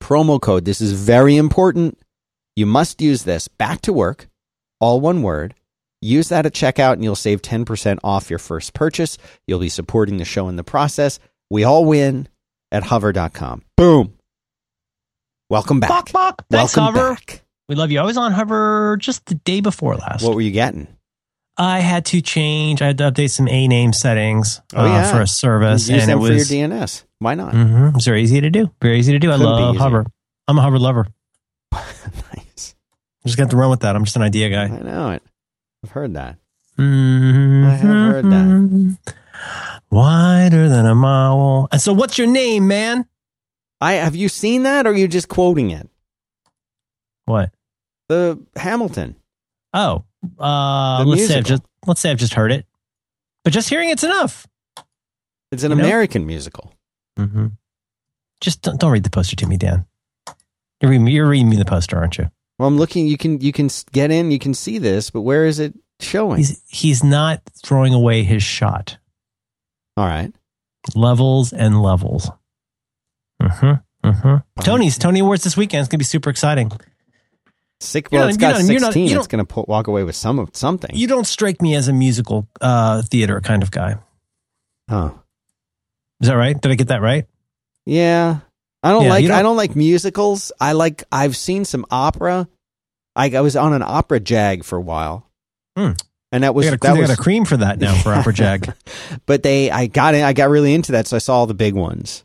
Promo 0.00 0.40
code. 0.40 0.64
This 0.64 0.80
is 0.80 0.92
very 0.92 1.36
important. 1.36 1.98
You 2.56 2.66
must 2.66 3.00
use 3.00 3.22
this 3.22 3.48
back 3.48 3.80
to 3.82 3.92
work, 3.92 4.28
all 4.80 5.00
one 5.00 5.22
word. 5.22 5.54
Use 6.00 6.28
that 6.28 6.46
at 6.46 6.52
checkout 6.52 6.94
and 6.94 7.04
you'll 7.04 7.16
save 7.16 7.42
10% 7.42 7.98
off 8.04 8.30
your 8.30 8.38
first 8.38 8.74
purchase. 8.74 9.18
You'll 9.46 9.58
be 9.60 9.68
supporting 9.68 10.18
the 10.18 10.24
show 10.24 10.48
in 10.48 10.56
the 10.56 10.64
process. 10.64 11.18
We 11.50 11.64
all 11.64 11.84
win 11.84 12.28
at 12.70 12.84
hover.com. 12.84 13.62
Boom. 13.76 14.17
Welcome 15.50 15.80
back. 15.80 15.88
Bok, 15.88 16.12
bok. 16.12 16.44
Thanks, 16.50 16.76
Welcome 16.76 16.94
Hover. 16.94 17.14
back. 17.14 17.42
We 17.68 17.74
love 17.74 17.90
you. 17.90 18.00
I 18.00 18.04
was 18.04 18.16
on 18.16 18.32
Hover 18.32 18.96
just 19.00 19.26
the 19.26 19.34
day 19.36 19.60
before 19.60 19.94
last. 19.96 20.22
What 20.24 20.34
were 20.34 20.40
you 20.40 20.50
getting? 20.50 20.86
I 21.56 21.80
had 21.80 22.04
to 22.06 22.20
change. 22.20 22.82
I 22.82 22.86
had 22.88 22.98
to 22.98 23.10
update 23.10 23.30
some 23.30 23.48
A 23.48 23.66
name 23.66 23.92
settings 23.92 24.60
Oh, 24.74 24.82
uh, 24.84 24.86
yeah. 24.86 25.10
for 25.12 25.20
a 25.22 25.26
service, 25.26 25.88
and 25.88 26.00
it 26.02 26.06
them 26.06 26.18
for 26.18 26.30
was 26.32 26.50
your 26.50 26.68
DNS. 26.68 27.04
Why 27.18 27.34
not? 27.34 27.52
Mhm. 27.52 27.96
It's 27.96 28.04
very 28.04 28.22
easy 28.22 28.40
to 28.40 28.50
do. 28.50 28.70
Very 28.80 28.98
easy 28.98 29.12
to 29.12 29.18
do. 29.18 29.30
I 29.30 29.36
Couldn't 29.36 29.56
be 29.56 29.60
love. 29.62 29.76
Hover. 29.76 30.06
I'm 30.46 30.58
a 30.58 30.62
Hover 30.62 30.78
lover. 30.78 31.06
nice. 31.72 32.74
I'm 33.24 33.26
just 33.26 33.36
got 33.38 33.50
to 33.50 33.56
run 33.56 33.70
with 33.70 33.80
that. 33.80 33.96
I'm 33.96 34.04
just 34.04 34.16
an 34.16 34.22
idea 34.22 34.50
guy. 34.50 34.64
I 34.64 34.68
know 34.82 35.10
it. 35.10 35.22
I've 35.84 35.90
heard 35.90 36.14
that. 36.14 36.36
Mhm. 36.78 37.66
I 37.66 37.70
have 37.70 37.80
heard 37.80 38.24
that. 38.26 38.96
Wider 39.90 40.68
than 40.68 40.86
a 40.86 40.94
mile. 40.94 41.68
And 41.72 41.80
so, 41.80 41.92
what's 41.92 42.18
your 42.18 42.26
name, 42.28 42.68
man? 42.68 43.06
I 43.80 43.94
have 43.94 44.16
you 44.16 44.28
seen 44.28 44.64
that, 44.64 44.86
or 44.86 44.90
are 44.90 44.94
you 44.94 45.08
just 45.08 45.28
quoting 45.28 45.70
it? 45.70 45.88
What? 47.26 47.52
The 48.08 48.38
Hamilton. 48.56 49.16
Oh, 49.74 50.04
uh, 50.38 51.04
The 51.04 51.10
let's 51.10 51.26
say 51.28 51.38
I've 51.38 51.44
just 51.44 51.62
let's 51.86 52.00
say 52.00 52.10
I've 52.10 52.18
just 52.18 52.34
heard 52.34 52.52
it, 52.52 52.66
but 53.44 53.52
just 53.52 53.68
hearing 53.68 53.90
it's 53.90 54.02
enough. 54.04 54.46
It's 55.52 55.62
an 55.62 55.70
You 55.72 55.76
know? 55.76 55.84
American 55.84 56.26
musical. 56.26 56.74
Mm-hmm. 57.18 57.46
Just 58.40 58.62
don't, 58.62 58.78
don't 58.80 58.92
read 58.92 59.02
the 59.04 59.10
poster 59.10 59.36
to 59.36 59.46
me, 59.46 59.56
Dan. 59.56 59.84
You're 60.80 60.90
reading, 60.92 61.06
you're 61.08 61.28
reading 61.28 61.48
me 61.48 61.56
the 61.56 61.64
poster, 61.64 61.96
aren't 61.98 62.18
you? 62.18 62.30
Well, 62.58 62.68
I'm 62.68 62.78
looking. 62.78 63.06
You 63.06 63.16
can 63.18 63.40
you 63.40 63.52
can 63.52 63.68
get 63.92 64.10
in. 64.10 64.30
You 64.30 64.38
can 64.38 64.54
see 64.54 64.78
this, 64.78 65.10
but 65.10 65.22
where 65.22 65.44
is 65.44 65.58
it 65.58 65.74
showing? 66.00 66.38
He's 66.38 66.62
he's 66.66 67.04
not 67.04 67.42
throwing 67.64 67.94
away 67.94 68.22
his 68.22 68.42
shot. 68.42 68.98
All 69.96 70.06
right. 70.06 70.32
Levels 70.94 71.52
and 71.52 71.82
levels. 71.82 72.30
Mm-hmm. 73.48 74.08
Mm-hmm. 74.08 74.60
Tony's 74.62 74.98
Tony 74.98 75.20
Awards 75.20 75.44
this 75.44 75.56
weekend. 75.56 75.80
It's 75.80 75.88
gonna 75.88 75.98
be 75.98 76.04
super 76.04 76.30
exciting. 76.30 76.70
Sick. 77.80 78.08
You're 78.10 78.20
Well, 78.20 78.26
not- 78.28 78.34
it's 78.34 78.42
you're 78.42 78.50
got 78.52 78.58
not- 78.60 78.70
you're 78.70 78.80
not- 78.80 78.92
16. 78.92 79.16
it's 79.18 79.26
going 79.28 79.38
to 79.38 79.44
put, 79.44 79.68
walk 79.68 79.86
away 79.86 80.02
with 80.02 80.16
some 80.16 80.40
of 80.40 80.50
something. 80.54 80.90
You 80.94 81.06
don't 81.06 81.26
strike 81.26 81.62
me 81.62 81.76
as 81.76 81.86
a 81.86 81.92
musical 81.92 82.48
uh, 82.60 83.02
theater 83.02 83.40
kind 83.40 83.62
of 83.62 83.70
guy. 83.70 83.96
oh, 84.90 85.16
Is 86.20 86.26
that 86.28 86.34
right? 86.34 86.60
Did 86.60 86.72
I 86.72 86.74
get 86.74 86.88
that 86.88 87.02
right? 87.02 87.26
yeah. 87.86 88.38
I 88.82 88.90
don't 88.92 89.04
Yeah, 89.04 89.10
like. 89.10 89.26
don't- 89.26 89.36
I 89.36 89.42
don't 89.42 89.56
like 89.56 89.74
musicals. 89.76 90.52
I 90.60 90.72
like. 90.72 91.02
I've 91.10 91.36
seen 91.36 91.64
some 91.64 91.84
opera. 91.90 92.48
I, 93.16 93.30
I 93.30 93.40
was 93.40 93.56
on 93.56 93.72
an 93.72 93.82
opera 93.82 94.20
jag 94.20 94.64
for 94.64 94.76
a 94.78 94.80
while, 94.80 95.28
Hmm. 95.76 95.92
and 96.30 96.44
that 96.44 96.54
We 96.54 96.60
was 96.60 96.66
got, 96.66 96.74
a, 96.74 96.78
that 96.86 96.94
we 96.94 97.00
was 97.00 97.10
got 97.10 97.18
a 97.18 97.22
cream 97.22 97.44
for 97.44 97.56
that 97.56 97.80
now 97.80 97.94
for 97.96 98.14
Opera 98.14 98.32
Jag. 98.32 98.72
but 99.26 99.42
they 99.42 99.70
I 99.72 99.86
got 99.88 100.14
in 100.14 100.22
I 100.22 100.32
got 100.32 100.48
really 100.50 100.74
into 100.74 100.92
that 100.92 101.08
so 101.08 101.16
I 101.16 101.18
saw 101.18 101.34
all 101.38 101.46
the 101.48 101.54
big 101.54 101.74
ones. 101.74 102.22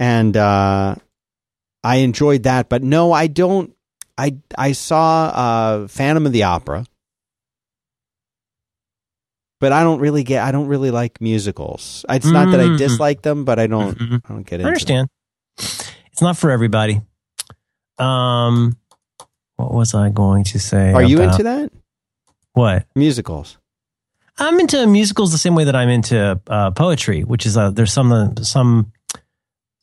And 0.00 0.36
uh 0.36 0.94
I 1.84 1.96
enjoyed 1.96 2.42
that, 2.44 2.68
but 2.68 2.82
no, 2.82 3.12
I 3.12 3.26
don't 3.26 3.74
I 4.16 4.36
I 4.56 4.72
saw 4.72 5.26
uh 5.28 5.88
Phantom 5.88 6.26
of 6.26 6.32
the 6.32 6.44
Opera. 6.44 6.84
But 9.60 9.72
I 9.72 9.82
don't 9.82 9.98
really 9.98 10.22
get 10.22 10.44
I 10.44 10.52
don't 10.52 10.68
really 10.68 10.90
like 10.92 11.20
musicals. 11.20 12.04
It's 12.08 12.26
not 12.26 12.50
that 12.52 12.60
I 12.60 12.68
Mm. 12.68 12.78
dislike 12.78 13.22
them, 13.22 13.44
but 13.44 13.58
I 13.58 13.66
don't 13.66 13.98
Mhm. 13.98 14.22
I 14.24 14.28
don't 14.32 14.46
get 14.46 14.60
I 14.60 14.62
into 14.62 14.68
understand. 14.68 15.08
It's 15.56 16.22
not 16.22 16.36
for 16.36 16.50
everybody. 16.50 17.00
Um, 17.98 18.76
what 19.56 19.72
was 19.74 19.94
I 19.94 20.10
going 20.10 20.44
to 20.44 20.58
say? 20.60 20.88
them. 20.88 20.96
Are 20.96 21.02
you 21.02 21.20
into 21.22 21.42
that? 21.42 21.72
what? 22.52 22.86
Musicals. 22.94 23.56
I'm 24.38 24.60
into 24.60 24.86
musicals 24.86 25.32
the 25.32 25.38
same 25.38 25.56
way 25.56 25.64
that 25.64 25.74
I'm 25.74 25.88
into 25.88 26.40
uh, 26.46 26.70
poetry, 26.70 27.22
which 27.24 27.44
is 27.44 27.56
uh, 27.56 27.70
there's 27.70 27.92
some 27.92 28.36
some 28.42 28.92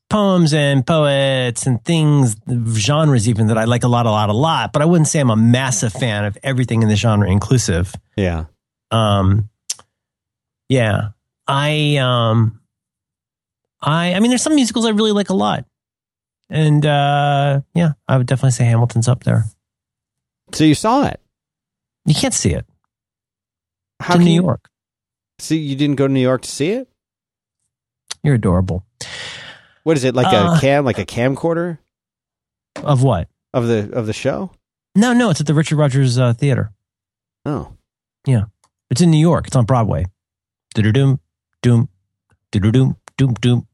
poems 0.10 0.54
and 0.54 0.86
poets 0.86 1.66
and 1.66 1.84
things 1.84 2.36
genres 2.74 3.28
even 3.28 3.48
that 3.48 3.58
I 3.58 3.66
like 3.66 3.84
a 3.84 3.88
lot, 3.88 4.06
a 4.06 4.12
lot, 4.12 4.30
a 4.30 4.34
lot. 4.34 4.72
But 4.74 4.82
I 4.82 4.86
wouldn't 4.86 5.08
say 5.08 5.20
I'm 5.20 5.30
a 5.30 5.36
massive 5.36 5.94
fan 5.94 6.26
of 6.26 6.38
everything 6.44 6.84
in 6.84 6.90
the 6.90 6.96
genre 6.96 7.30
inclusive. 7.30 7.94
Yeah. 8.16 8.46
Um, 8.92 9.50
yeah, 10.70 11.10
I 11.48 11.98
um, 11.98 12.62
I 13.82 14.14
I 14.14 14.20
mean, 14.20 14.30
there's 14.30 14.42
some 14.42 14.56
musicals 14.56 14.86
I 14.86 14.90
really 14.92 15.12
like 15.12 15.30
a 15.30 15.34
lot, 15.36 15.66
and 16.50 16.86
uh, 16.86 17.62
yeah, 17.74 17.94
I 18.08 18.18
would 18.18 18.28
definitely 18.28 18.52
say 18.52 18.66
Hamilton's 18.66 19.08
up 19.08 19.24
there. 19.24 19.46
So 20.54 20.64
you 20.64 20.76
saw 20.76 21.08
it. 21.08 21.20
You 22.06 22.16
can't 22.16 22.34
see 22.34 22.54
it. 22.54 22.66
How 24.00 24.16
in 24.16 24.24
New 24.24 24.32
you 24.32 24.44
York. 24.44 24.70
see 25.40 25.58
you 25.58 25.76
didn't 25.76 25.96
go 25.98 26.08
to 26.08 26.14
New 26.14 26.20
York 26.22 26.44
to 26.44 26.50
see 26.50 26.72
it? 26.72 26.88
You're 28.24 28.36
adorable. 28.36 28.86
What 29.86 29.96
is 29.98 30.04
it 30.04 30.14
like 30.16 30.28
Uh, 30.34 30.56
a 30.58 30.60
cam 30.60 30.84
like 30.84 30.98
a 31.00 31.06
camcorder 31.06 31.78
Of 32.84 33.02
what? 33.04 33.30
of 33.54 33.68
the 33.68 33.90
of 33.94 34.06
the 34.08 34.14
show? 34.14 34.52
No, 34.96 35.14
no, 35.14 35.30
it's 35.30 35.40
at 35.40 35.48
the 35.48 35.54
Richard 35.54 35.78
Rodgers 35.78 36.18
uh, 36.18 36.34
Theater. 36.34 36.72
Oh. 37.46 37.72
Yeah, 38.26 38.46
it's 38.90 39.00
in 39.02 39.12
New 39.12 39.20
York. 39.20 39.48
It's 39.48 39.56
on 39.56 39.66
Broadway. 39.66 40.06
Doom, 40.74 40.92
doom, 40.92 41.20
doom, 41.62 41.90
doom, 42.52 42.96
doom, 43.18 43.34
doom. 43.36 43.68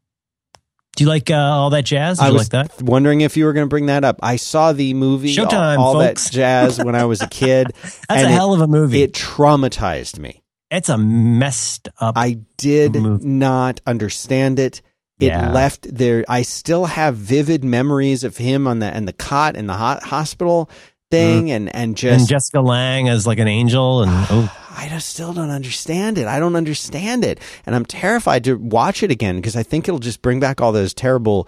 Do 0.97 1.03
you 1.05 1.09
like 1.09 1.31
uh, 1.31 1.35
all 1.35 1.69
that 1.69 1.85
jazz? 1.85 2.17
Did 2.19 2.25
I 2.25 2.31
was 2.31 2.53
like 2.53 2.67
that? 2.69 2.81
wondering 2.81 3.21
if 3.21 3.37
you 3.37 3.45
were 3.45 3.53
going 3.53 3.65
to 3.65 3.69
bring 3.69 3.85
that 3.85 4.03
up. 4.03 4.19
I 4.21 4.35
saw 4.35 4.73
the 4.73 4.93
movie 4.93 5.33
Showtime, 5.33 5.77
all, 5.79 5.93
all 5.95 5.97
that 5.99 6.17
jazz 6.31 6.83
when 6.83 6.95
I 6.95 7.05
was 7.05 7.21
a 7.21 7.27
kid. 7.29 7.67
That's 7.81 8.09
a 8.09 8.25
it- 8.25 8.27
hell 8.31 8.53
of 8.53 8.59
a 8.61 8.67
movie. 8.67 9.01
it 9.01 9.13
traumatized 9.13 10.19
me. 10.19 10.43
it's 10.69 10.89
a 10.89 10.97
messed 10.97 11.87
up. 11.99 12.17
I 12.17 12.39
did 12.57 12.95
Movie. 12.95 13.25
not 13.25 13.79
understand 13.87 14.59
it. 14.59 14.81
It 15.21 15.27
Yeah. 15.27 15.51
left 15.51 15.87
there. 15.95 16.25
I 16.27 16.41
still 16.41 16.85
have 16.85 17.15
vivid 17.15 17.63
memories 17.63 18.23
of 18.23 18.37
him 18.37 18.67
on 18.67 18.79
the 18.79 18.87
and 18.87 19.07
the 19.07 19.13
cot 19.13 19.55
in 19.55 19.67
the 19.67 19.75
hot 19.75 20.03
hospital 20.03 20.69
thing, 21.11 21.45
mm. 21.45 21.51
and 21.51 21.69
and 21.69 21.75
and 21.75 21.95
just 21.95 22.27
Jessica 22.29 22.59
Lange 22.59 23.07
as 23.07 23.27
like 23.27 23.37
an 23.39 23.47
angel, 23.47 24.01
and 24.01 24.11
ah, 24.11 24.27
oh, 24.31 24.57
I 24.77 24.89
just 24.89 25.09
still 25.09 25.31
don't 25.31 25.51
understand 25.51 26.17
it. 26.17 26.25
I 26.27 26.39
don't 26.39 26.55
understand 26.55 27.23
it, 27.23 27.39
and 27.65 27.75
I'm 27.75 27.85
terrified 27.85 28.43
to 28.45 28.55
watch 28.55 29.03
it 29.03 29.11
again 29.11 29.35
because 29.35 29.55
I 29.55 29.63
think 29.63 29.87
it'll 29.87 29.99
just 29.99 30.21
bring 30.21 30.39
back 30.39 30.59
all 30.59 30.71
those 30.71 30.93
terrible 30.93 31.47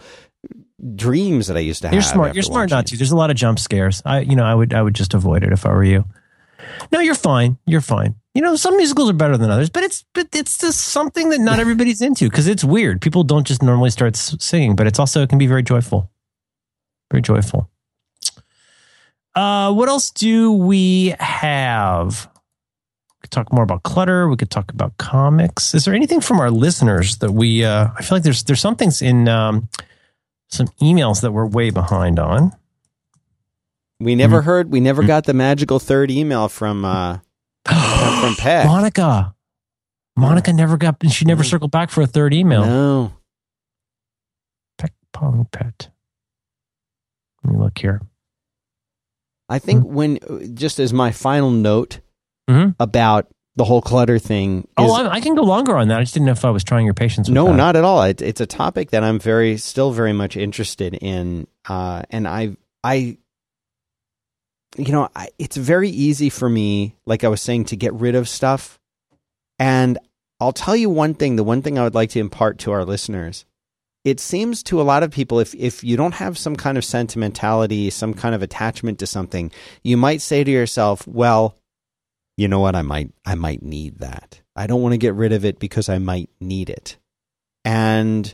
dreams 0.95 1.47
that 1.47 1.57
I 1.57 1.61
used 1.61 1.81
to 1.81 1.87
have. 1.87 1.93
you're 1.93 2.03
smart. 2.03 2.35
You're 2.35 2.43
smart 2.43 2.69
not 2.69 2.85
it. 2.85 2.87
to. 2.89 2.97
There's 2.97 3.11
a 3.11 3.15
lot 3.17 3.31
of 3.31 3.35
jump 3.37 3.57
scares. 3.59 4.01
I, 4.05 4.19
you 4.19 4.35
know, 4.35 4.43
I 4.43 4.53
would, 4.53 4.73
I 4.73 4.81
would 4.81 4.93
just 4.93 5.13
avoid 5.13 5.43
it 5.43 5.51
if 5.53 5.65
I 5.65 5.71
were 5.71 5.83
you. 5.83 6.05
No, 6.91 6.99
you're 6.99 7.15
fine. 7.15 7.57
You're 7.65 7.81
fine. 7.81 8.15
You 8.33 8.41
know, 8.41 8.55
some 8.55 8.77
musicals 8.77 9.09
are 9.09 9.13
better 9.13 9.37
than 9.37 9.51
others, 9.51 9.69
but 9.69 9.83
it's, 9.83 10.03
but 10.13 10.27
it's 10.33 10.57
just 10.57 10.79
something 10.81 11.29
that 11.29 11.39
not 11.39 11.59
everybody's 11.59 12.01
into 12.01 12.29
because 12.29 12.47
it's 12.47 12.63
weird. 12.63 12.99
People 13.01 13.23
don't 13.23 13.45
just 13.45 13.61
normally 13.61 13.91
start 13.91 14.15
singing, 14.15 14.75
but 14.75 14.87
it's 14.87 14.97
also 14.99 15.21
it 15.21 15.29
can 15.29 15.37
be 15.37 15.45
very 15.47 15.61
joyful, 15.63 16.09
very 17.11 17.21
joyful. 17.21 17.69
Uh, 19.35 19.73
what 19.73 19.89
else 19.89 20.11
do 20.11 20.51
we 20.51 21.15
have 21.19 22.27
We 23.11 23.21
could 23.21 23.31
talk 23.31 23.51
more 23.51 23.63
about 23.63 23.83
clutter. 23.83 24.27
We 24.29 24.35
could 24.35 24.51
talk 24.51 24.71
about 24.71 24.97
comics. 24.97 25.73
Is 25.73 25.85
there 25.85 25.93
anything 25.93 26.21
from 26.21 26.39
our 26.39 26.51
listeners 26.51 27.17
that 27.17 27.31
we? 27.31 27.63
Uh, 27.63 27.87
I 27.97 28.01
feel 28.03 28.15
like 28.17 28.23
there's 28.23 28.43
there's 28.43 28.61
some 28.61 28.75
things 28.75 29.01
in 29.01 29.27
um, 29.27 29.69
some 30.49 30.67
emails 30.81 31.21
that 31.21 31.31
we're 31.31 31.47
way 31.47 31.71
behind 31.71 32.19
on. 32.19 32.51
We 34.03 34.15
never 34.15 34.37
mm-hmm. 34.39 34.45
heard. 34.45 34.71
We 34.71 34.79
never 34.79 35.01
mm-hmm. 35.01 35.07
got 35.07 35.25
the 35.25 35.33
magical 35.33 35.79
third 35.79 36.11
email 36.11 36.49
from 36.49 36.85
uh, 36.85 37.19
from 37.65 38.35
Peck. 38.35 38.65
Monica. 38.67 39.33
Monica 40.15 40.53
never 40.53 40.77
got. 40.77 40.97
She 41.09 41.25
never 41.25 41.43
circled 41.43 41.71
back 41.71 41.89
for 41.89 42.01
a 42.01 42.07
third 42.07 42.33
email. 42.33 42.65
No. 42.65 43.13
Peck 44.77 44.93
pong 45.11 45.47
Pet. 45.51 45.89
Let 47.43 47.53
me 47.53 47.59
look 47.59 47.77
here. 47.77 48.01
I 49.49 49.59
think 49.59 49.83
mm-hmm. 49.83 49.93
when 49.93 50.55
just 50.55 50.79
as 50.79 50.93
my 50.93 51.11
final 51.11 51.51
note 51.51 51.99
mm-hmm. 52.49 52.71
about 52.79 53.27
the 53.55 53.63
whole 53.63 53.81
clutter 53.81 54.19
thing. 54.19 54.67
Oh, 54.77 54.85
is, 54.85 54.91
oh, 54.91 54.95
I, 55.05 55.13
I, 55.15 55.21
can 55.21 55.35
go 55.35 55.43
longer 55.43 55.77
on 55.77 55.89
that. 55.89 55.99
I 55.99 56.01
just 56.01 56.13
didn't 56.13 56.25
know 56.25 56.31
if 56.31 56.45
I 56.45 56.49
was 56.49 56.63
trying 56.63 56.85
your 56.85 56.95
patience. 56.95 57.29
no, 57.29 57.47
that. 57.47 57.53
not 57.53 57.75
at 57.75 57.83
all. 57.83 58.01
It, 58.03 58.21
it's 58.21 58.41
a 58.41 58.47
topic 58.47 58.91
that 58.91 59.03
I'm 59.03 59.19
very, 59.19 59.57
still 59.57 59.91
very 59.91 60.13
much 60.13 60.35
interested 60.35 60.95
in, 60.95 61.47
uh, 61.69 62.01
and 62.09 62.27
I, 62.27 62.55
I, 62.83 63.17
you 64.77 64.91
know, 64.91 65.09
I, 65.15 65.29
it's 65.37 65.57
very 65.57 65.89
easy 65.89 66.29
for 66.29 66.49
me, 66.49 66.95
like 67.05 67.23
I 67.23 67.27
was 67.27 67.41
saying, 67.41 67.65
to 67.65 67.75
get 67.75 67.93
rid 67.93 68.15
of 68.15 68.27
stuff. 68.27 68.79
And 69.59 69.97
I'll 70.39 70.53
tell 70.53 70.75
you 70.75 70.89
one 70.89 71.13
thing. 71.13 71.35
The 71.35 71.43
one 71.43 71.61
thing 71.61 71.77
I 71.77 71.83
would 71.83 71.95
like 71.95 72.09
to 72.11 72.19
impart 72.19 72.59
to 72.59 72.71
our 72.71 72.83
listeners 72.83 73.45
it 74.03 74.19
seems 74.19 74.63
to 74.63 74.81
a 74.81 74.83
lot 74.83 75.03
of 75.03 75.11
people 75.11 75.39
if 75.39 75.55
if 75.55 75.83
you 75.83 75.95
don't 75.95 76.15
have 76.15 76.37
some 76.37 76.55
kind 76.55 76.77
of 76.77 76.85
sentimentality, 76.85 77.89
some 77.89 78.13
kind 78.13 78.35
of 78.35 78.43
attachment 78.43 78.99
to 78.99 79.07
something, 79.07 79.51
you 79.81 79.95
might 79.97 80.21
say 80.21 80.43
to 80.43 80.51
yourself, 80.51 81.07
"Well, 81.07 81.57
you 82.35 82.47
know 82.47 82.59
what? 82.59 82.75
I 82.75 82.81
might 82.81 83.11
I 83.25 83.35
might 83.35 83.63
need 83.63 83.99
that. 83.99 84.41
I 84.55 84.67
don't 84.67 84.81
want 84.81 84.93
to 84.93 84.97
get 84.97 85.13
rid 85.13 85.31
of 85.31 85.45
it 85.45 85.57
because 85.59 85.87
I 85.87 85.99
might 85.99 86.29
need 86.41 86.69
it." 86.69 86.97
And 87.63 88.33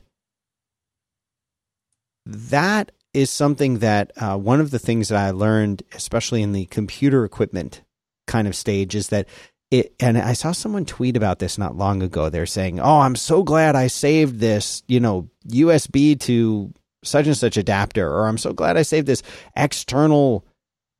that 2.25 2.91
is 3.13 3.29
something 3.29 3.79
that 3.79 4.11
uh, 4.17 4.37
one 4.37 4.61
of 4.61 4.71
the 4.71 4.79
things 4.79 5.09
that 5.09 5.17
I 5.17 5.31
learned, 5.31 5.83
especially 5.93 6.41
in 6.41 6.53
the 6.53 6.65
computer 6.65 7.25
equipment 7.25 7.81
kind 8.27 8.47
of 8.47 8.55
stage, 8.55 8.95
is 8.95 9.09
that 9.09 9.27
it, 9.71 9.93
and 9.99 10.17
I 10.17 10.33
saw 10.33 10.51
someone 10.51 10.85
tweet 10.85 11.15
about 11.15 11.39
this 11.39 11.57
not 11.57 11.75
long 11.75 12.01
ago. 12.01 12.29
They're 12.29 12.45
saying, 12.45 12.79
"Oh, 12.79 12.99
I'm 12.99 13.15
so 13.15 13.43
glad 13.43 13.75
I 13.75 13.87
saved 13.87 14.39
this, 14.39 14.83
you 14.87 14.99
know, 14.99 15.29
USB 15.47 16.19
to 16.21 16.73
such 17.03 17.27
and 17.27 17.37
such 17.37 17.57
adapter, 17.57 18.07
or 18.11 18.27
I'm 18.27 18.37
so 18.37 18.51
glad 18.51 18.77
I 18.77 18.81
saved 18.81 19.07
this 19.07 19.23
external, 19.55 20.45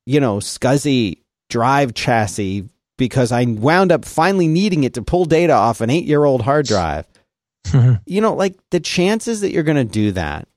you 0.06 0.20
know, 0.20 0.38
SCSI 0.38 1.18
drive 1.50 1.94
chassis 1.96 2.70
because 2.98 3.32
I 3.32 3.46
wound 3.46 3.92
up 3.92 4.06
finally 4.06 4.48
needing 4.48 4.84
it 4.84 4.94
to 4.96 5.02
pull 5.02 5.26
data 5.26 5.54
off 5.54 5.82
an 5.82 5.90
eight 5.90 6.06
year 6.06 6.24
old 6.24 6.42
hard 6.42 6.66
drive." 6.66 7.08
you 8.06 8.22
know, 8.22 8.36
like 8.36 8.56
the 8.72 8.80
chances 8.80 9.42
that 9.42 9.52
you're 9.52 9.64
going 9.64 9.78
to 9.78 9.84
do 9.84 10.12
that, 10.14 10.48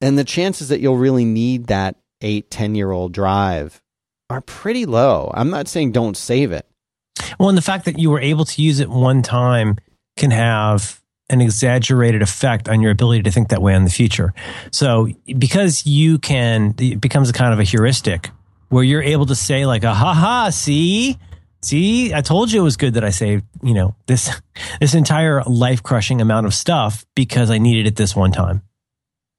and 0.00 0.18
the 0.18 0.24
chances 0.24 0.68
that 0.68 0.80
you'll 0.80 0.96
really 0.96 1.24
need 1.24 1.66
that 1.66 1.96
eight, 2.20 2.50
10 2.50 2.74
year 2.74 2.90
old 2.90 3.12
drive 3.12 3.80
are 4.28 4.40
pretty 4.40 4.86
low. 4.86 5.30
I'm 5.34 5.50
not 5.50 5.68
saying 5.68 5.92
don't 5.92 6.16
save 6.16 6.52
it 6.52 6.66
well, 7.38 7.48
and 7.48 7.58
the 7.58 7.62
fact 7.62 7.84
that 7.84 7.98
you 7.98 8.10
were 8.10 8.20
able 8.20 8.44
to 8.44 8.62
use 8.62 8.80
it 8.80 8.88
one 8.88 9.22
time 9.22 9.78
can 10.16 10.30
have 10.30 11.00
an 11.28 11.40
exaggerated 11.40 12.22
effect 12.22 12.68
on 12.68 12.80
your 12.80 12.90
ability 12.90 13.22
to 13.22 13.30
think 13.30 13.48
that 13.48 13.62
way 13.62 13.74
in 13.74 13.84
the 13.84 13.90
future. 13.90 14.34
So 14.72 15.08
because 15.38 15.86
you 15.86 16.18
can, 16.18 16.74
it 16.78 17.00
becomes 17.00 17.30
a 17.30 17.32
kind 17.32 17.52
of 17.52 17.60
a 17.60 17.62
heuristic 17.62 18.30
where 18.68 18.82
you're 18.84 19.02
able 19.02 19.26
to 19.26 19.34
say 19.34 19.64
like, 19.64 19.84
a 19.84 19.94
ha 19.94 20.12
ha, 20.12 20.50
see, 20.50 21.16
see, 21.62 22.12
I 22.12 22.20
told 22.20 22.50
you 22.50 22.60
it 22.60 22.64
was 22.64 22.76
good 22.76 22.94
that 22.94 23.04
I 23.04 23.10
saved, 23.10 23.44
you 23.62 23.74
know, 23.74 23.94
this, 24.06 24.40
this 24.80 24.94
entire 24.94 25.42
life 25.44 25.82
crushing 25.82 26.20
amount 26.20 26.46
of 26.46 26.54
stuff 26.54 27.06
because 27.14 27.50
I 27.50 27.58
needed 27.58 27.86
it 27.86 27.96
this 27.96 28.16
one 28.16 28.32
time. 28.32 28.62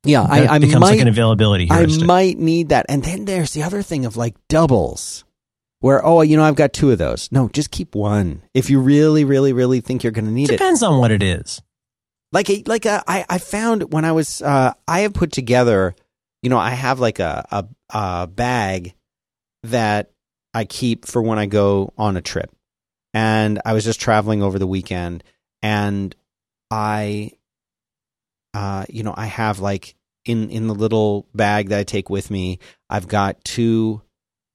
Yeah, 0.03 0.23
I, 0.23 0.47
I 0.47 0.59
becomes 0.59 0.81
might, 0.81 0.91
like 0.91 0.99
an 0.99 1.07
availability. 1.07 1.67
Heuristic. 1.67 2.03
I 2.03 2.05
might 2.05 2.37
need 2.39 2.69
that, 2.69 2.87
and 2.89 3.03
then 3.03 3.25
there's 3.25 3.53
the 3.53 3.63
other 3.63 3.81
thing 3.83 4.05
of 4.05 4.17
like 4.17 4.35
doubles 4.47 5.23
where 5.79 6.03
oh 6.05 6.21
you 6.21 6.37
know 6.37 6.43
I've 6.43 6.55
got 6.55 6.73
two 6.73 6.91
of 6.91 6.97
those. 6.97 7.31
No, 7.31 7.49
just 7.49 7.71
keep 7.71 7.93
one 7.95 8.41
if 8.53 8.69
you 8.69 8.79
really 8.79 9.23
really 9.23 9.53
really 9.53 9.81
think 9.81 10.03
you're 10.03 10.11
going 10.11 10.25
to 10.25 10.31
need 10.31 10.47
Depends 10.47 10.53
it. 10.53 10.57
Depends 10.57 10.83
on 10.83 10.99
what 10.99 11.11
it 11.11 11.21
is. 11.21 11.61
Like 12.31 12.49
a, 12.49 12.63
like 12.65 12.85
a, 12.85 13.03
I 13.07 13.25
I 13.29 13.37
found 13.37 13.91
when 13.93 14.05
I 14.05 14.13
was 14.13 14.41
uh, 14.41 14.73
I 14.87 15.01
have 15.01 15.13
put 15.13 15.31
together, 15.31 15.95
you 16.41 16.49
know, 16.49 16.57
I 16.57 16.71
have 16.71 16.99
like 16.99 17.19
a, 17.19 17.45
a 17.51 17.65
a 17.89 18.27
bag 18.27 18.93
that 19.63 20.11
I 20.53 20.65
keep 20.65 21.05
for 21.05 21.21
when 21.21 21.39
I 21.39 21.45
go 21.45 21.93
on 21.97 22.17
a 22.17 22.21
trip. 22.21 22.51
And 23.13 23.61
I 23.65 23.73
was 23.73 23.83
just 23.83 23.99
traveling 23.99 24.41
over 24.41 24.57
the 24.57 24.67
weekend 24.67 25.23
and 25.61 26.15
I 26.69 27.33
uh 28.53 28.85
you 28.89 29.03
know, 29.03 29.13
I 29.15 29.25
have 29.25 29.59
like 29.59 29.95
in 30.25 30.49
in 30.49 30.67
the 30.67 30.75
little 30.75 31.27
bag 31.33 31.69
that 31.69 31.79
I 31.79 31.83
take 31.83 32.09
with 32.09 32.29
me, 32.29 32.59
I've 32.89 33.07
got 33.07 33.43
two 33.43 34.01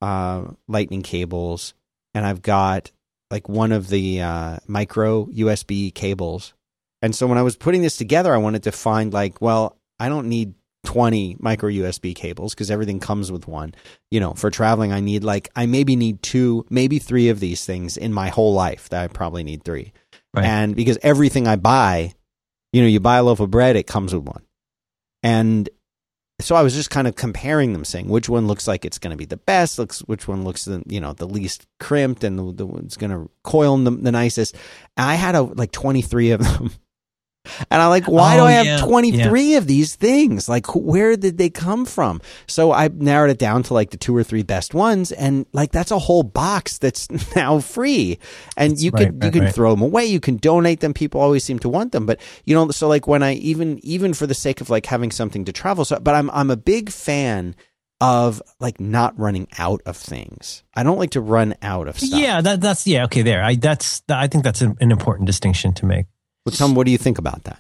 uh, 0.01 0.45
lightning 0.69 1.03
cables, 1.03 1.75
and 2.15 2.25
I've 2.25 2.43
got 2.43 2.91
like 3.31 3.49
one 3.49 3.73
of 3.73 3.89
the 3.89 4.21
uh, 4.21 4.59
micro 4.67 5.27
USB 5.27 5.93
cables. 5.93 6.55
And 7.03 7.15
so 7.15 7.27
when 7.27 7.39
I 7.39 7.43
was 7.43 7.57
putting 7.57 7.83
this 7.83 7.97
together, 7.97 8.35
I 8.35 8.39
wanted 8.39 8.65
to 8.65 8.73
find 8.73 9.13
like, 9.13 9.41
well, 9.41 9.77
I 9.99 10.09
don't 10.09 10.29
need 10.29 10.55
20 10.85 11.37
micro 11.41 11.69
USB 11.69 12.15
cables 12.15 12.55
because 12.55 12.71
everything 12.71 13.01
comes 13.01 13.31
with 13.33 13.49
one. 13.49 13.75
You 14.11 14.21
know, 14.21 14.35
for 14.35 14.51
traveling, 14.51 14.93
I 14.93 15.01
need 15.01 15.25
like, 15.25 15.51
I 15.57 15.67
maybe 15.67 15.97
need 15.97 16.23
two, 16.23 16.65
maybe 16.71 16.99
three 16.99 17.29
of 17.29 17.41
these 17.41 17.65
things 17.65 17.97
in 17.97 18.13
my 18.13 18.29
whole 18.29 18.55
life 18.55 18.89
that 18.91 19.03
I 19.03 19.09
probably 19.09 19.43
need 19.43 19.65
three. 19.65 19.93
Right. 20.33 20.45
And 20.45 20.77
because 20.77 20.99
everything 21.03 21.49
I 21.49 21.57
buy, 21.57 22.15
you 22.73 22.83
know, 22.83 22.89
you 22.89 23.01
buy 23.01 23.19
a 23.19 23.23
loaf 23.23 23.41
of 23.41 23.51
bread, 23.51 23.77
it 23.77 23.87
comes 23.87 24.15
with 24.15 24.25
one. 24.25 24.43
And 25.23 25.69
so 26.41 26.55
I 26.55 26.63
was 26.63 26.75
just 26.75 26.91
kind 26.91 27.09
of 27.09 27.17
comparing 27.17 27.73
them, 27.73 27.85
saying 27.85 28.09
which 28.09 28.29
one 28.29 28.47
looks 28.47 28.69
like 28.69 28.85
it's 28.85 28.99
going 28.99 29.13
to 29.13 29.17
be 29.17 29.25
the 29.25 29.39
best, 29.39 29.79
looks 29.79 30.01
which 30.01 30.29
one 30.29 30.45
looks 30.45 30.67
the 30.67 30.83
you 30.87 31.01
know 31.01 31.13
the 31.13 31.27
least 31.27 31.67
crimped, 31.81 32.25
and 32.25 32.39
the, 32.39 32.53
the 32.53 32.67
one's 32.67 32.97
going 32.97 33.11
to 33.11 33.31
coil 33.43 33.77
the, 33.79 33.91
the 33.91 34.13
nicest. 34.13 34.55
I 34.97 35.15
had 35.15 35.35
a, 35.35 35.43
like 35.43 35.73
twenty 35.73 36.03
three 36.03 36.33
of 36.33 36.41
them, 36.41 36.73
and 37.71 37.83
I'm 37.83 37.91
like, 37.91 38.07
why 38.07 38.35
oh, 38.35 38.41
do 38.41 38.45
I 38.45 38.53
have 38.53 38.67
yeah, 38.67 38.79
23 38.79 39.43
yeah. 39.43 39.59
of 39.59 39.67
these 39.67 39.95
things? 39.95 40.49
Like, 40.49 40.75
where 40.75 41.17
did 41.17 41.39
they 41.39 41.51
come 41.51 41.85
from? 41.85 42.21
So 42.47 42.73
I 42.73 42.89
narrowed 42.89 43.31
it 43.31 43.39
down 43.39 43.63
to 43.65 43.75
like 43.75 43.91
the 43.91 43.97
two 43.97 44.17
or 44.17 44.23
three 44.23 44.43
best 44.43 44.75
ones. 44.75 45.13
And 45.13 45.47
like, 45.53 45.73
that's 45.73 45.91
a 45.91 45.99
whole 45.99 46.23
box 46.23 46.79
that's 46.79 47.09
now 47.37 47.61
free. 47.61 48.19
And 48.57 48.73
that's 48.73 48.83
you 48.83 48.91
right, 48.91 49.07
could, 49.07 49.23
right, 49.23 49.27
you 49.27 49.31
can 49.33 49.45
right. 49.47 49.55
throw 49.55 49.71
them 49.71 49.83
away. 49.83 50.07
You 50.07 50.21
can 50.21 50.37
donate 50.37 50.81
them. 50.81 50.95
People 50.95 51.21
always 51.21 51.45
seem 51.45 51.59
to 51.61 51.69
want 51.69 51.93
them. 51.93 52.07
But, 52.07 52.21
you 52.45 52.55
know, 52.55 52.71
so 52.71 52.89
like 52.89 53.07
when 53.07 53.23
I 53.23 53.35
even, 53.35 53.81
even 53.85 54.15
for 54.15 54.27
the 54.27 54.35
sake 54.35 54.61
of 54.61 54.71
like 54.71 54.87
having 54.87 55.11
something 55.11 55.45
to 55.45 55.53
travel. 55.53 55.85
So, 55.85 55.99
but 55.99 56.15
I'm, 56.15 56.31
I'm 56.31 56.51
a 56.51 56.57
big 56.57 56.91
fan 56.91 57.55
of 58.01 58.43
like 58.61 58.81
not 58.81 59.19
running 59.19 59.49
out 59.59 59.81
of 59.87 59.97
things. 59.97 60.63
I 60.75 60.83
don't 60.83 60.99
like 60.99 61.11
to 61.11 61.21
run 61.21 61.55
out 61.63 61.89
of 61.89 61.99
stuff. 61.99 62.19
Yeah, 62.19 62.41
that, 62.41 62.61
that's 62.61 62.87
yeah, 62.87 63.05
okay. 63.05 63.23
There, 63.23 63.43
I 63.43 63.55
that's 63.55 64.03
I 64.09 64.27
think 64.27 64.45
that's 64.45 64.61
an, 64.61 64.77
an 64.81 64.93
important 64.93 65.27
distinction 65.27 65.73
to 65.75 65.87
make. 65.87 66.07
Well, 66.47 66.55
Tom, 66.55 66.77
what 66.77 66.87
do 66.87 66.93
you 66.93 66.99
think 66.99 67.19
about 67.19 67.43
that? 67.45 67.59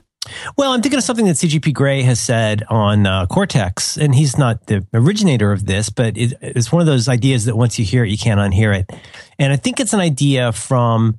Well, 0.57 0.73
I'm 0.73 0.81
thinking 0.81 0.99
of 0.99 1.05
something 1.05 1.27
that 1.27 1.35
CGP 1.35 1.75
Grey 1.75 2.03
has 2.03 2.21
said 2.21 2.63
on 2.71 3.05
uh, 3.05 3.27
Cortex, 3.27 3.97
and 3.97 4.15
he's 4.15 4.39
not 4.39 4.67
the 4.67 4.87
originator 4.95 5.51
of 5.51 5.67
this, 5.67 5.91
but 5.91 6.17
it, 6.17 6.35
it's 6.41 6.71
one 6.71 6.81
of 6.81 6.87
those 6.87 7.09
ideas 7.09 7.47
that 7.47 7.57
once 7.57 7.81
you 7.81 7.85
hear 7.85 8.05
it, 8.05 8.11
you 8.11 8.19
can't 8.19 8.39
unhear 8.39 8.79
it. 8.79 8.91
And 9.41 9.53
I 9.53 9.57
think 9.57 9.81
it's 9.81 9.93
an 9.93 9.99
idea 9.99 10.53
from 10.53 11.19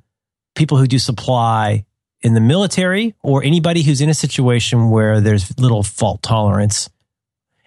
people 0.54 0.78
who 0.78 0.86
do 0.86 0.98
supply 0.98 1.84
in 2.22 2.32
the 2.32 2.40
military 2.40 3.14
or 3.22 3.44
anybody 3.44 3.82
who's 3.82 4.00
in 4.00 4.08
a 4.08 4.14
situation 4.14 4.88
where 4.88 5.20
there's 5.20 5.58
little 5.58 5.82
fault 5.82 6.22
tolerance. 6.22 6.88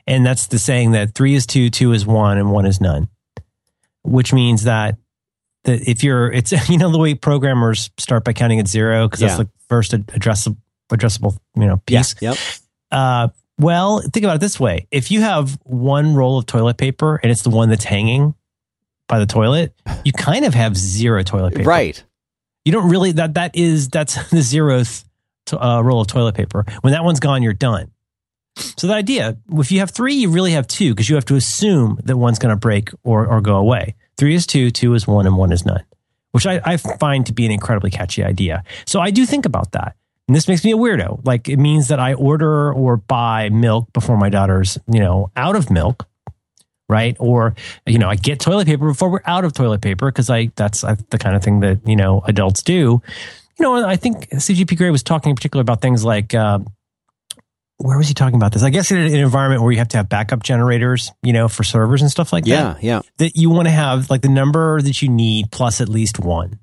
And 0.07 0.25
that's 0.25 0.47
the 0.47 0.57
saying 0.57 0.91
that 0.91 1.13
three 1.13 1.35
is 1.35 1.45
two, 1.45 1.69
two 1.69 1.93
is 1.93 2.07
one, 2.07 2.39
and 2.39 2.51
one 2.51 2.65
is 2.65 2.81
none, 2.81 3.07
which 4.01 4.33
means 4.33 4.63
that 4.63 4.97
that 5.63 5.87
if 5.87 6.03
you're, 6.03 6.31
it's, 6.31 6.51
you 6.69 6.77
know, 6.77 6.91
the 6.91 6.99
way 6.99 7.13
programmers 7.13 7.89
start 7.97 8.23
by 8.23 8.33
counting 8.33 8.59
at 8.59 8.67
zero, 8.67 9.07
because 9.07 9.21
yeah. 9.21 9.27
that's 9.27 9.39
the 9.39 9.49
first 9.67 9.91
addressable, 9.91 10.57
addressable, 10.89 11.37
you 11.55 11.65
know, 11.65 11.77
piece. 11.85 12.15
Yeah. 12.21 12.31
Yep. 12.31 12.37
Uh, 12.91 13.27
well, 13.57 14.01
think 14.01 14.23
about 14.23 14.35
it 14.35 14.41
this 14.41 14.59
way. 14.59 14.87
If 14.91 15.11
you 15.11 15.21
have 15.21 15.59
one 15.63 16.15
roll 16.15 16.39
of 16.39 16.45
toilet 16.45 16.77
paper 16.77 17.19
and 17.21 17.31
it's 17.31 17.43
the 17.43 17.49
one 17.49 17.69
that's 17.69 17.83
hanging 17.83 18.33
by 19.07 19.19
the 19.19 19.25
toilet, 19.25 19.73
you 20.03 20.11
kind 20.11 20.45
of 20.45 20.53
have 20.53 20.75
zero 20.75 21.23
toilet 21.23 21.53
paper. 21.55 21.69
Right. 21.69 22.03
You 22.65 22.71
don't 22.71 22.89
really, 22.89 23.13
that, 23.13 23.35
that 23.35 23.55
is, 23.55 23.89
that's 23.89 24.15
the 24.29 24.37
zeroth 24.37 25.05
to, 25.47 25.63
uh, 25.63 25.81
roll 25.81 26.01
of 26.01 26.07
toilet 26.07 26.35
paper. 26.35 26.65
When 26.81 26.93
that 26.93 27.03
one's 27.03 27.19
gone, 27.19 27.43
you're 27.43 27.53
done. 27.53 27.91
So 28.55 28.87
the 28.87 28.93
idea, 28.93 29.37
if 29.53 29.71
you 29.71 29.79
have 29.79 29.91
three, 29.91 30.15
you 30.15 30.29
really 30.29 30.51
have 30.51 30.67
two 30.67 30.93
because 30.93 31.09
you 31.09 31.15
have 31.15 31.25
to 31.25 31.35
assume 31.35 31.99
that 32.03 32.17
one's 32.17 32.37
going 32.37 32.53
to 32.53 32.59
break 32.59 32.89
or, 33.03 33.25
or 33.25 33.41
go 33.41 33.55
away. 33.55 33.95
Three 34.21 34.35
is 34.35 34.45
two, 34.45 34.69
two 34.69 34.93
is 34.93 35.07
one, 35.07 35.25
and 35.25 35.35
one 35.35 35.51
is 35.51 35.65
none, 35.65 35.83
which 36.29 36.45
I, 36.45 36.61
I 36.63 36.77
find 36.77 37.25
to 37.25 37.33
be 37.33 37.43
an 37.47 37.51
incredibly 37.51 37.89
catchy 37.89 38.23
idea. 38.23 38.63
So 38.85 38.99
I 38.99 39.09
do 39.09 39.25
think 39.25 39.47
about 39.47 39.71
that. 39.71 39.95
And 40.27 40.35
this 40.35 40.47
makes 40.47 40.63
me 40.63 40.71
a 40.73 40.77
weirdo. 40.77 41.25
Like 41.25 41.49
it 41.49 41.57
means 41.57 41.87
that 41.87 41.99
I 41.99 42.13
order 42.13 42.71
or 42.71 42.97
buy 42.97 43.49
milk 43.49 43.91
before 43.93 44.17
my 44.17 44.29
daughter's, 44.29 44.77
you 44.85 44.99
know, 44.99 45.31
out 45.35 45.55
of 45.55 45.71
milk. 45.71 46.07
right? 46.91 47.15
Or, 47.19 47.55
you 47.87 47.97
know, 47.97 48.09
I 48.09 48.15
get 48.15 48.41
toilet 48.41 48.67
paper 48.67 48.85
before 48.85 49.09
we're 49.09 49.21
out 49.25 49.45
of 49.45 49.53
toilet 49.53 49.81
paper 49.81 50.11
because 50.11 50.29
I, 50.29 50.51
that's 50.57 50.81
the 50.81 51.17
kind 51.17 51.37
of 51.37 51.41
thing 51.41 51.61
that, 51.61 51.79
you 51.87 51.95
know, 51.95 52.21
adults 52.27 52.61
do. 52.61 53.01
You 53.57 53.63
know, 53.63 53.87
I 53.87 53.95
think 53.95 54.29
CGP 54.29 54.77
Grey 54.77 54.89
was 54.89 55.01
talking 55.01 55.29
in 55.29 55.35
particular 55.37 55.61
about 55.61 55.81
things 55.81 56.03
like, 56.03 56.35
uh, 56.35 56.59
where 57.81 57.97
was 57.97 58.07
he 58.07 58.13
talking 58.13 58.35
about 58.35 58.51
this? 58.53 58.63
I 58.63 58.69
guess 58.69 58.91
in 58.91 58.97
an 58.97 59.13
environment 59.13 59.61
where 59.61 59.71
you 59.71 59.77
have 59.79 59.89
to 59.89 59.97
have 59.97 60.09
backup 60.09 60.43
generators, 60.43 61.11
you 61.23 61.33
know, 61.33 61.47
for 61.47 61.63
servers 61.63 62.01
and 62.01 62.09
stuff 62.11 62.31
like 62.33 62.45
Yeah, 62.45 62.73
that. 62.73 62.83
yeah. 62.83 62.95
Yeah. 62.97 63.01
That 63.17 63.35
you 63.35 63.49
want 63.49 63.67
to 63.67 63.71
have 63.71 64.09
like 64.09 64.21
the 64.21 64.29
number 64.29 64.81
that 64.81 65.01
you 65.01 65.09
need 65.09 65.51
plus 65.51 65.81
at 65.81 65.89
least 65.89 66.19
one. 66.19 66.59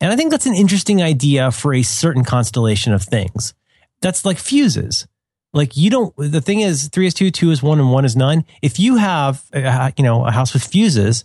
And 0.00 0.10
I 0.12 0.16
think 0.16 0.30
that's 0.30 0.46
an 0.46 0.54
interesting 0.54 1.02
idea 1.02 1.50
for 1.50 1.74
a 1.74 1.82
certain 1.82 2.24
constellation 2.24 2.92
of 2.92 3.02
things. 3.02 3.54
That's 4.00 4.24
like 4.24 4.38
fuses. 4.38 5.06
Like 5.52 5.76
you 5.76 5.90
don't, 5.90 6.14
the 6.16 6.40
thing 6.40 6.60
is 6.60 6.88
three 6.88 7.06
is 7.06 7.14
two, 7.14 7.30
two 7.30 7.50
is 7.50 7.62
one, 7.62 7.78
and 7.80 7.90
one 7.92 8.04
is 8.04 8.16
none. 8.16 8.44
If 8.62 8.78
you 8.78 8.96
have, 8.96 9.42
uh, 9.52 9.90
you 9.98 10.04
know, 10.04 10.24
a 10.24 10.30
house 10.30 10.54
with 10.54 10.64
fuses 10.64 11.24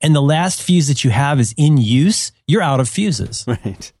and 0.00 0.14
the 0.14 0.22
last 0.22 0.62
fuse 0.62 0.86
that 0.88 1.02
you 1.02 1.10
have 1.10 1.40
is 1.40 1.54
in 1.56 1.76
use, 1.78 2.30
you're 2.46 2.62
out 2.62 2.78
of 2.80 2.88
fuses. 2.88 3.44
Right. 3.64 3.92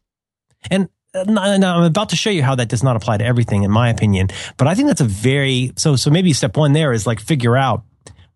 And 0.70 0.88
now 1.14 1.76
I'm 1.78 1.84
about 1.84 2.10
to 2.10 2.16
show 2.16 2.30
you 2.30 2.42
how 2.42 2.54
that 2.56 2.68
does 2.68 2.82
not 2.82 2.96
apply 2.96 3.18
to 3.18 3.24
everything, 3.24 3.62
in 3.62 3.70
my 3.70 3.88
opinion. 3.88 4.28
But 4.56 4.68
I 4.68 4.74
think 4.74 4.88
that's 4.88 5.00
a 5.00 5.06
very 5.06 5.72
so. 5.76 5.96
So 5.96 6.10
maybe 6.10 6.32
step 6.32 6.56
one 6.56 6.72
there 6.72 6.92
is 6.92 7.06
like 7.06 7.20
figure 7.20 7.56
out 7.56 7.84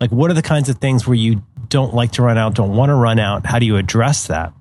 like 0.01 0.11
what 0.11 0.31
are 0.31 0.35
the 0.35 0.43
kinds 0.43 0.69
of 0.69 0.79
things 0.79 1.07
where 1.07 1.17
you 1.17 1.43
don't 1.69 1.95
like 1.95 2.13
to 2.13 2.23
run 2.23 2.39
out, 2.39 2.55
don't 2.55 2.75
want 2.75 2.91
to 2.91 2.95
run 2.95 3.19
out. 3.19 3.47
How 3.47 3.59
do 3.59 3.67
you 3.67 3.77
address 3.77 4.29
that? 4.29 4.53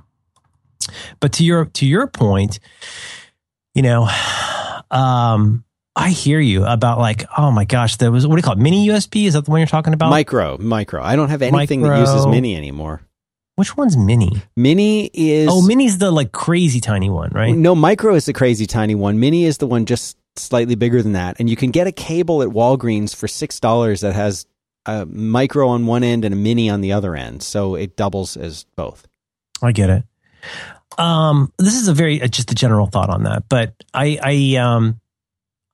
But 1.20 1.34
to 1.34 1.44
your 1.44 1.66
to 1.66 1.86
your 1.86 2.08
point, 2.08 2.60
you 3.74 3.82
know, 3.82 4.10
um, 4.92 5.64
I 5.96 6.10
hear 6.10 6.40
you 6.40 6.66
about 6.66 7.00
like, 7.00 7.26
oh 7.38 7.52
my 7.52 7.66
gosh, 7.66 7.98
there 7.98 8.12
was 8.12 8.26
what 8.26 8.36
do 8.36 8.40
you 8.40 8.44
call 8.44 8.54
it? 8.54 8.60
Mini 8.60 8.88
USB? 8.88 9.26
Is 9.26 9.34
that 9.34 9.46
the 9.46 9.52
one 9.52 9.60
you're 9.60 9.68
talking 9.68 9.94
about? 9.94 10.10
Micro, 10.10 10.58
micro. 10.58 11.02
I 11.02 11.16
don't 11.16 11.30
have 11.30 11.42
anything 11.42 11.82
that 11.82 12.00
uses 12.00 12.26
mini 12.28 12.56
anymore. 12.56 13.02
Which 13.58 13.76
one's 13.76 13.98
mini? 13.98 14.32
Mini 14.56 15.10
is 15.14 15.50
Oh, 15.52 15.66
mini's 15.66 15.98
the 15.98 16.12
like 16.12 16.32
crazy 16.32 16.80
tiny 16.80 17.10
one, 17.10 17.32
right? 17.32 17.56
No, 17.56 17.74
micro 17.74 18.14
is 18.14 18.26
the 18.26 18.34
crazy 18.34 18.68
tiny 18.68 18.94
one. 18.94 19.20
Mini 19.20 19.46
is 19.46 19.58
the 19.58 19.66
one 19.66 19.88
just 19.88 20.16
slightly 20.36 20.76
bigger 20.76 21.02
than 21.02 21.14
that. 21.14 21.38
And 21.40 21.50
you 21.50 21.56
can 21.56 21.72
get 21.72 21.88
a 21.88 21.92
cable 21.92 22.44
at 22.44 22.50
Walgreens 22.50 23.16
for 23.16 23.28
six 23.28 23.60
dollars 23.60 24.02
that 24.02 24.14
has 24.14 24.46
a 24.86 25.08
micro 25.08 25.70
on 25.70 25.88
one 25.88 26.04
end 26.04 26.24
and 26.24 26.36
a 26.36 26.38
mini 26.38 26.70
on 26.70 26.82
the 26.82 26.94
other 26.94 27.16
end. 27.16 27.42
So 27.42 27.74
it 27.74 27.96
doubles 27.98 28.38
as 28.38 28.66
both. 28.76 29.08
I 29.60 29.72
get 29.72 29.90
it. 29.90 30.04
Um, 31.00 31.52
this 31.58 31.74
is 31.74 31.88
a 31.88 31.96
very 31.96 32.22
uh, 32.22 32.28
just 32.28 32.52
a 32.52 32.56
general 32.56 32.86
thought 32.86 33.10
on 33.10 33.24
that, 33.24 33.50
but 33.50 33.74
I, 33.92 34.20
I, 34.22 34.56
um, 34.58 35.02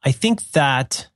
I 0.03 0.14
think 0.14 0.41
that 0.51 1.10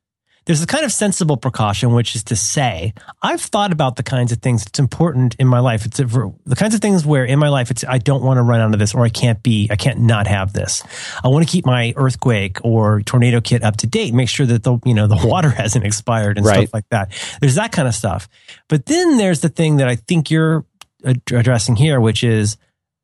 there's 0.48 0.64
a 0.64 0.65
kind 0.65 0.86
of 0.86 0.91
sensible 0.94 1.36
precaution, 1.38 1.94
which 1.94 2.15
is 2.15 2.24
to 2.24 2.36
say, 2.36 2.94
I've 3.22 3.41
thought 3.41 3.72
about 3.74 3.98
the 3.98 4.03
kinds 4.03 4.32
of 4.32 4.40
things 4.40 4.64
that's 4.64 4.80
important 4.80 5.36
in 5.40 5.45
my 5.45 5.60
life. 5.60 5.86
It's 5.86 5.98
the 5.98 6.56
kinds 6.56 6.74
of 6.74 6.80
things 6.82 7.06
where 7.06 7.26
in 7.26 7.38
my 7.38 7.49
life 7.49 7.69
it's 7.69 7.84
I 7.88 7.98
don't 7.98 8.24
want 8.24 8.38
to 8.38 8.41
run 8.41 8.61
out 8.61 8.74
of 8.74 8.80
this, 8.80 8.95
or 8.95 9.03
I 9.03 9.10
can't 9.10 9.44
be, 9.44 9.68
I 9.69 9.76
can't 9.76 9.99
not 9.99 10.26
have 10.26 10.53
this. 10.53 10.84
I 11.24 11.28
want 11.28 11.45
to 11.45 11.52
keep 11.52 11.65
my 11.65 11.94
earthquake 11.98 12.60
or 12.64 13.02
tornado 13.02 13.41
kit 13.41 13.61
up 13.61 13.76
to 13.78 13.88
date, 13.88 14.14
make 14.14 14.30
sure 14.30 14.45
that 14.45 14.64
the 14.64 14.80
you 14.86 14.94
know 14.94 15.06
the 15.07 15.19
water 15.28 15.49
hasn't 15.49 15.86
expired 15.86 16.38
and 16.38 16.45
Right. 16.45 16.61
stuff 16.64 16.74
like 16.74 16.90
that. 16.91 17.11
There's 17.41 17.56
that 17.56 17.74
kind 17.74 17.88
of 17.88 17.94
stuff. 17.94 18.30
But 18.69 18.86
then 18.86 19.18
there's 19.18 19.41
the 19.41 19.49
thing 19.49 19.78
that 19.78 19.90
I 19.90 19.98
think 19.98 20.32
you're 20.32 20.65
ad- 21.06 21.22
addressing 21.32 21.76
here, 21.76 21.99
which 21.99 22.24
is 22.24 22.56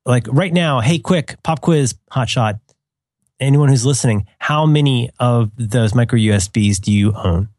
like 0.05 0.27
right 0.29 0.51
now, 0.53 0.79
hey, 0.79 0.97
quick 0.99 1.35
pop 1.43 1.59
quiz, 1.61 1.95
hot 2.09 2.29
shot. 2.29 2.55
Anyone 3.39 3.69
who's 3.69 3.85
listening, 3.85 4.27
how 4.39 4.65
many 4.65 5.09
of 5.19 5.51
those 5.57 5.95
micro 5.95 6.17
USBs 6.17 6.79
do 6.79 6.91
you 6.91 7.13
own? 7.13 7.49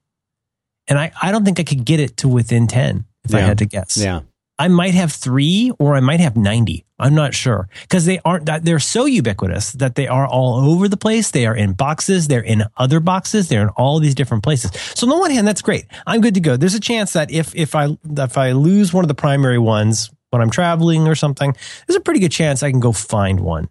And 0.86 0.98
I, 0.98 1.12
I 1.20 1.32
don't 1.32 1.44
think 1.44 1.60
I 1.60 1.64
could 1.64 1.84
get 1.84 2.00
it 2.00 2.16
to 2.18 2.28
within 2.28 2.66
10 2.66 3.04
if 3.24 3.34
I 3.34 3.40
had 3.40 3.58
to 3.58 3.66
guess. 3.66 3.96
Yeah. 3.96 4.20
I 4.58 4.68
might 4.68 4.94
have 4.94 5.12
three 5.12 5.72
or 5.78 5.96
I 5.96 6.00
might 6.00 6.20
have 6.20 6.36
90. 6.36 6.84
I'm 7.00 7.14
not 7.14 7.34
sure 7.34 7.68
because 7.82 8.04
they 8.04 8.20
aren't 8.24 8.46
that 8.46 8.64
they're 8.64 8.78
so 8.78 9.04
ubiquitous 9.04 9.72
that 9.72 9.96
they 9.96 10.06
are 10.06 10.28
all 10.28 10.70
over 10.70 10.86
the 10.86 10.96
place. 10.96 11.32
They 11.32 11.44
are 11.44 11.56
in 11.56 11.72
boxes. 11.72 12.28
They're 12.28 12.40
in 12.40 12.62
other 12.76 13.00
boxes. 13.00 13.48
They're 13.48 13.62
in 13.62 13.68
all 13.70 13.98
these 13.98 14.14
different 14.14 14.44
places. 14.44 14.70
So 14.94 15.06
on 15.06 15.10
the 15.10 15.18
one 15.18 15.32
hand, 15.32 15.48
that's 15.48 15.62
great. 15.62 15.86
I'm 16.06 16.20
good 16.20 16.34
to 16.34 16.40
go. 16.40 16.56
There's 16.56 16.74
a 16.74 16.80
chance 16.80 17.14
that 17.14 17.32
if, 17.32 17.54
if 17.56 17.74
I, 17.74 17.98
if 18.16 18.38
I 18.38 18.52
lose 18.52 18.92
one 18.92 19.02
of 19.02 19.08
the 19.08 19.14
primary 19.14 19.58
ones 19.58 20.10
when 20.30 20.40
I'm 20.40 20.50
traveling 20.50 21.08
or 21.08 21.16
something, 21.16 21.56
there's 21.86 21.96
a 21.96 22.00
pretty 22.00 22.20
good 22.20 22.32
chance 22.32 22.62
I 22.62 22.70
can 22.70 22.80
go 22.80 22.92
find 22.92 23.40
one. 23.40 23.68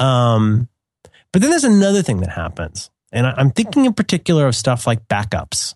Um, 0.00 0.68
but 1.36 1.42
then 1.42 1.50
there's 1.50 1.64
another 1.64 2.00
thing 2.00 2.20
that 2.20 2.30
happens. 2.30 2.90
And 3.12 3.26
I'm 3.26 3.50
thinking 3.50 3.84
in 3.84 3.92
particular 3.92 4.46
of 4.46 4.56
stuff 4.56 4.86
like 4.86 5.06
backups 5.06 5.74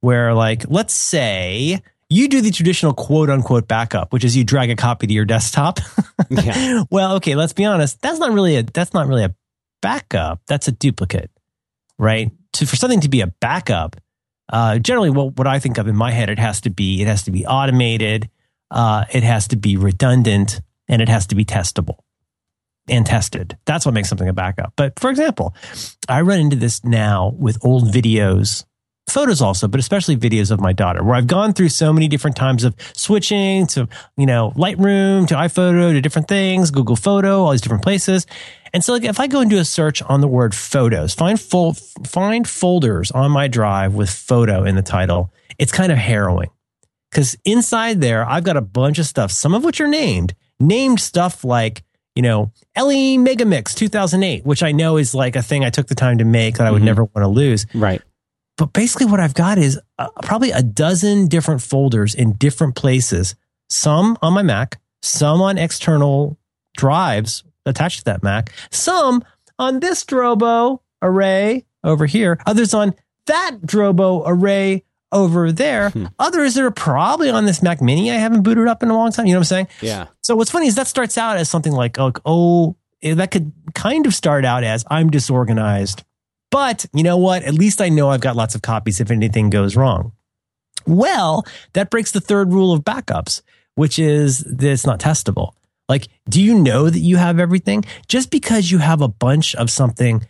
where 0.00 0.34
like, 0.34 0.64
let's 0.68 0.94
say 0.94 1.80
you 2.08 2.26
do 2.26 2.40
the 2.40 2.50
traditional 2.50 2.92
quote 2.92 3.30
unquote 3.30 3.68
backup, 3.68 4.12
which 4.12 4.24
is 4.24 4.36
you 4.36 4.42
drag 4.42 4.68
a 4.68 4.74
copy 4.74 5.06
to 5.06 5.12
your 5.12 5.24
desktop. 5.24 5.78
Yeah. 6.28 6.82
well, 6.90 7.14
okay, 7.16 7.36
let's 7.36 7.52
be 7.52 7.64
honest. 7.64 8.02
That's 8.02 8.18
not 8.18 8.32
really 8.32 8.56
a 8.56 8.64
that's 8.64 8.92
not 8.92 9.06
really 9.06 9.22
a 9.22 9.34
backup. 9.80 10.40
That's 10.48 10.66
a 10.66 10.72
duplicate, 10.72 11.30
right? 11.98 12.32
To 12.54 12.66
for 12.66 12.74
something 12.74 13.00
to 13.02 13.08
be 13.08 13.20
a 13.20 13.28
backup, 13.28 13.96
uh, 14.52 14.80
generally, 14.80 15.10
what 15.10 15.36
what 15.36 15.46
I 15.46 15.60
think 15.60 15.78
of 15.78 15.86
in 15.86 15.94
my 15.94 16.10
head, 16.10 16.30
it 16.30 16.40
has 16.40 16.60
to 16.62 16.70
be 16.70 17.00
it 17.00 17.06
has 17.06 17.22
to 17.24 17.30
be 17.30 17.46
automated, 17.46 18.28
uh, 18.72 19.04
it 19.12 19.22
has 19.22 19.46
to 19.48 19.56
be 19.56 19.76
redundant, 19.76 20.60
and 20.88 21.00
it 21.00 21.08
has 21.08 21.28
to 21.28 21.36
be 21.36 21.44
testable 21.44 22.00
and 22.90 23.06
tested. 23.06 23.56
That's 23.64 23.86
what 23.86 23.94
makes 23.94 24.08
something 24.08 24.28
a 24.28 24.32
backup. 24.32 24.74
But 24.76 24.98
for 24.98 25.10
example, 25.10 25.54
I 26.08 26.20
run 26.22 26.40
into 26.40 26.56
this 26.56 26.84
now 26.84 27.34
with 27.38 27.64
old 27.64 27.84
videos, 27.84 28.64
photos 29.08 29.40
also, 29.40 29.68
but 29.68 29.80
especially 29.80 30.16
videos 30.16 30.50
of 30.50 30.60
my 30.60 30.72
daughter, 30.72 31.02
where 31.02 31.14
I've 31.14 31.26
gone 31.26 31.52
through 31.52 31.70
so 31.70 31.92
many 31.92 32.08
different 32.08 32.36
times 32.36 32.64
of 32.64 32.74
switching 32.94 33.66
to, 33.68 33.88
you 34.16 34.26
know, 34.26 34.52
Lightroom 34.56 35.26
to 35.28 35.34
iPhoto 35.34 35.92
to 35.92 36.00
different 36.00 36.28
things, 36.28 36.70
Google 36.70 36.96
Photo, 36.96 37.42
all 37.44 37.52
these 37.52 37.60
different 37.60 37.82
places. 37.82 38.26
And 38.72 38.84
so 38.84 38.92
like 38.92 39.04
if 39.04 39.18
I 39.18 39.26
go 39.26 39.40
and 39.40 39.50
do 39.50 39.58
a 39.58 39.64
search 39.64 40.02
on 40.02 40.20
the 40.20 40.28
word 40.28 40.54
photos, 40.54 41.14
find 41.14 41.40
full, 41.40 41.74
find 42.04 42.48
folders 42.48 43.10
on 43.10 43.30
my 43.30 43.48
drive 43.48 43.94
with 43.94 44.10
photo 44.10 44.64
in 44.64 44.76
the 44.76 44.82
title, 44.82 45.32
it's 45.58 45.72
kind 45.72 45.90
of 45.90 45.98
harrowing. 45.98 46.50
Cause 47.12 47.36
inside 47.44 48.00
there, 48.00 48.24
I've 48.28 48.44
got 48.44 48.56
a 48.56 48.60
bunch 48.60 49.00
of 49.00 49.06
stuff, 49.06 49.32
some 49.32 49.54
of 49.54 49.64
which 49.64 49.80
are 49.80 49.88
named, 49.88 50.34
named 50.60 51.00
stuff 51.00 51.42
like, 51.44 51.82
you 52.14 52.22
know, 52.22 52.50
LE 52.76 53.18
Megamix 53.18 53.74
2008, 53.74 54.44
which 54.44 54.62
I 54.62 54.72
know 54.72 54.96
is 54.96 55.14
like 55.14 55.36
a 55.36 55.42
thing 55.42 55.64
I 55.64 55.70
took 55.70 55.86
the 55.86 55.94
time 55.94 56.18
to 56.18 56.24
make 56.24 56.56
that 56.58 56.66
I 56.66 56.70
would 56.70 56.82
Mhm. 56.82 56.86
never 56.86 57.04
want 57.04 57.16
to 57.24 57.28
lose. 57.28 57.66
Right. 57.74 58.02
But 58.56 58.72
basically, 58.72 59.06
what 59.06 59.20
I've 59.20 59.34
got 59.34 59.58
is 59.58 59.80
uh, 59.98 60.08
probably 60.22 60.50
a 60.50 60.62
dozen 60.62 61.28
different 61.28 61.62
folders 61.62 62.14
in 62.14 62.32
different 62.34 62.74
places, 62.74 63.34
some 63.68 64.18
on 64.22 64.32
my 64.34 64.42
Mac, 64.42 64.80
some 65.02 65.40
on 65.40 65.56
external 65.56 66.38
drives 66.76 67.42
attached 67.64 68.00
to 68.00 68.04
that 68.06 68.22
Mac, 68.22 68.52
some 68.70 69.22
on 69.58 69.80
this 69.80 70.04
Drobo 70.04 70.80
array 71.02 71.64
over 71.84 72.06
here, 72.06 72.38
others 72.46 72.74
on 72.74 72.94
that 73.26 73.56
Drobo 73.64 74.22
array 74.26 74.82
over 75.12 75.50
there, 75.52 75.90
Hmm. 75.90 76.06
others 76.18 76.54
that 76.54 76.64
are 76.64 76.70
probably 76.70 77.30
on 77.30 77.44
this 77.44 77.62
Mac 77.62 77.80
Mini 77.82 78.10
I 78.10 78.14
haven't 78.16 78.42
booted 78.42 78.68
up 78.68 78.82
in 78.82 78.90
a 78.90 78.94
long 78.94 79.10
time. 79.12 79.26
You 79.26 79.32
know 79.32 79.38
what 79.40 79.52
I'm 79.52 79.66
saying? 79.66 79.68
Yeah. 79.80 80.06
So 80.22 80.36
what's 80.36 80.50
funny 80.50 80.66
is 80.68 80.76
that 80.76 80.86
starts 80.86 81.18
out 81.18 81.36
as 81.36 81.48
something 81.48 81.72
like, 81.72 81.98
oh, 81.98 82.12
oh, 82.24 82.76
eh, 83.02 83.14
that 83.14 83.30
could 83.30 83.52
kind 83.74 84.06
of 84.06 84.14
start 84.14 84.44
out 84.44 84.62
as 84.64 84.84
I'm 84.90 85.10
disorganized. 85.10 86.04
But 86.50 86.86
you 86.92 87.02
know 87.02 87.16
what? 87.16 87.42
At 87.44 87.54
least 87.54 87.80
I 87.80 87.88
know 87.88 88.10
I've 88.10 88.20
got 88.20 88.36
lots 88.36 88.54
of 88.54 88.62
copies 88.62 89.00
if 89.00 89.10
anything 89.10 89.50
goes 89.50 89.76
wrong. 89.76 90.12
Well, 90.86 91.44
that 91.74 91.90
breaks 91.90 92.10
the 92.10 92.20
third 92.20 92.52
rule 92.52 92.72
of 92.72 92.82
backups, 92.82 93.42
which 93.74 93.98
is 93.98 94.38
that 94.38 94.70
it's 94.70 94.86
not 94.86 94.98
testable. 95.00 95.52
Like, 95.88 96.08
do 96.28 96.40
you 96.40 96.54
know 96.58 96.88
that 96.88 96.98
you 97.00 97.16
have 97.16 97.38
everything? 97.38 97.84
Just 98.08 98.30
because 98.30 98.70
you 98.70 98.78
have 98.78 99.00
a 99.00 99.08
bunch 99.08 99.54
of 99.56 99.70
something, 99.70 100.24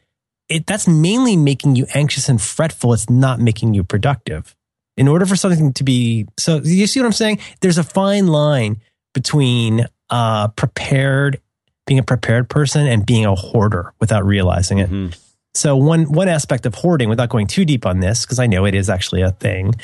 it, 0.49 0.67
that's 0.67 0.89
mainly 0.89 1.37
making 1.37 1.77
you 1.77 1.87
anxious 1.95 2.29
and 2.29 2.41
fretful. 2.41 2.93
It's 2.95 3.09
not 3.11 3.41
making 3.41 3.75
you 3.75 3.85
productive. 3.85 4.57
In 5.01 5.09
order 5.09 5.25
for 5.25 5.35
something 5.35 5.73
to 5.73 5.83
be, 5.83 6.27
so 6.39 6.61
you 6.63 6.87
see 6.87 7.01
what 7.01 7.07
I'm 7.07 7.13
saying? 7.13 7.39
There's 7.63 7.79
a 7.79 7.83
fine 7.83 8.27
line 8.27 8.83
between 9.15 9.87
uh, 10.11 10.49
prepared, 10.49 11.41
being 11.87 11.99
a 11.99 12.03
prepared 12.03 12.51
person 12.51 12.87
and 12.87 13.07
being 13.07 13.25
a 13.25 13.35
hoarder 13.35 13.95
without 13.99 14.27
realizing 14.27 14.77
it. 14.79 14.91
Mhm. 14.91 15.17
So 15.55 15.75
one 15.75 16.13
one 16.13 16.29
aspect 16.29 16.67
of 16.67 16.75
hoarding, 16.75 17.09
without 17.09 17.31
going 17.31 17.47
too 17.47 17.65
deep 17.65 17.87
on 17.87 18.01
this, 18.01 18.27
because 18.27 18.39
I 18.39 18.47
know 18.47 18.67
it 18.67 18.75
is 18.75 18.91
actually 18.91 19.23
a 19.23 19.31
thing, 19.31 19.75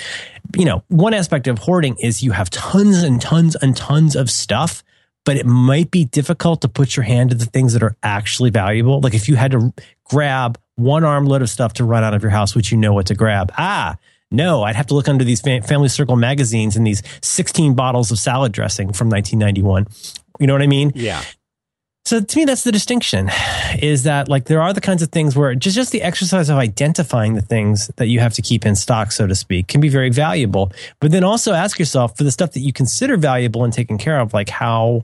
you 0.54 0.66
know, 0.66 0.82
one 0.88 1.14
aspect 1.14 1.48
of 1.48 1.58
hoarding 1.60 1.96
is 1.98 2.22
you 2.22 2.32
have 2.32 2.50
tons 2.50 3.02
and 3.02 3.18
tons 3.18 3.56
and 3.56 3.74
tons 3.74 4.16
of 4.16 4.30
stuff, 4.30 4.84
but 5.24 5.36
it 5.36 5.46
might 5.46 5.90
be 5.90 6.04
difficult 6.04 6.60
to 6.60 6.68
put 6.68 6.94
your 6.94 7.04
hand 7.04 7.30
to 7.30 7.36
the 7.36 7.46
things 7.46 7.72
that 7.72 7.82
are 7.82 7.96
actually 8.02 8.50
valuable. 8.50 9.00
Like 9.00 9.14
if 9.14 9.28
you 9.30 9.36
had 9.36 9.52
to 9.52 9.72
grab 10.04 10.58
one 10.74 11.04
armload 11.04 11.40
of 11.40 11.48
stuff 11.48 11.72
to 11.74 11.84
run 11.84 12.04
out 12.04 12.12
of 12.12 12.22
your 12.22 12.30
house, 12.30 12.54
would 12.54 12.70
you 12.70 12.76
know 12.76 12.92
what 12.92 13.06
to 13.06 13.14
grab? 13.14 13.50
Ah, 13.56 13.96
no, 14.30 14.62
I'd 14.62 14.76
have 14.76 14.86
to 14.88 14.94
look 14.94 15.08
under 15.08 15.24
these 15.24 15.40
Family 15.40 15.88
Circle 15.88 16.16
magazines 16.16 16.76
and 16.76 16.86
these 16.86 17.02
16 17.22 17.74
bottles 17.74 18.10
of 18.10 18.18
salad 18.18 18.52
dressing 18.52 18.92
from 18.92 19.08
1991. 19.08 19.86
You 20.40 20.46
know 20.46 20.52
what 20.52 20.62
I 20.62 20.66
mean? 20.66 20.92
Yeah. 20.94 21.22
So 22.04 22.20
to 22.20 22.38
me, 22.38 22.44
that's 22.44 22.62
the 22.62 22.70
distinction 22.70 23.30
is 23.80 24.04
that 24.04 24.28
like 24.28 24.44
there 24.44 24.62
are 24.62 24.72
the 24.72 24.80
kinds 24.80 25.02
of 25.02 25.08
things 25.10 25.34
where 25.34 25.54
just, 25.56 25.74
just 25.74 25.90
the 25.90 26.02
exercise 26.02 26.48
of 26.48 26.56
identifying 26.56 27.34
the 27.34 27.40
things 27.40 27.90
that 27.96 28.06
you 28.06 28.20
have 28.20 28.32
to 28.34 28.42
keep 28.42 28.64
in 28.64 28.76
stock, 28.76 29.10
so 29.10 29.26
to 29.26 29.34
speak, 29.34 29.66
can 29.66 29.80
be 29.80 29.88
very 29.88 30.10
valuable. 30.10 30.70
But 31.00 31.10
then 31.10 31.24
also 31.24 31.52
ask 31.52 31.80
yourself 31.80 32.16
for 32.16 32.22
the 32.22 32.30
stuff 32.30 32.52
that 32.52 32.60
you 32.60 32.72
consider 32.72 33.16
valuable 33.16 33.64
and 33.64 33.72
taken 33.72 33.98
care 33.98 34.20
of, 34.20 34.32
like 34.32 34.48
how 34.48 35.02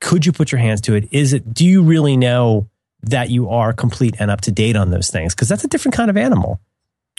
could 0.00 0.24
you 0.24 0.32
put 0.32 0.50
your 0.50 0.58
hands 0.58 0.80
to 0.82 0.94
it? 0.94 1.06
Is 1.12 1.34
it, 1.34 1.52
do 1.52 1.66
you 1.66 1.82
really 1.82 2.16
know 2.16 2.66
that 3.02 3.28
you 3.28 3.50
are 3.50 3.74
complete 3.74 4.16
and 4.18 4.30
up 4.30 4.40
to 4.42 4.50
date 4.50 4.74
on 4.74 4.90
those 4.90 5.10
things? 5.10 5.34
Because 5.34 5.48
that's 5.48 5.64
a 5.64 5.68
different 5.68 5.94
kind 5.94 6.08
of 6.08 6.16
animal. 6.16 6.60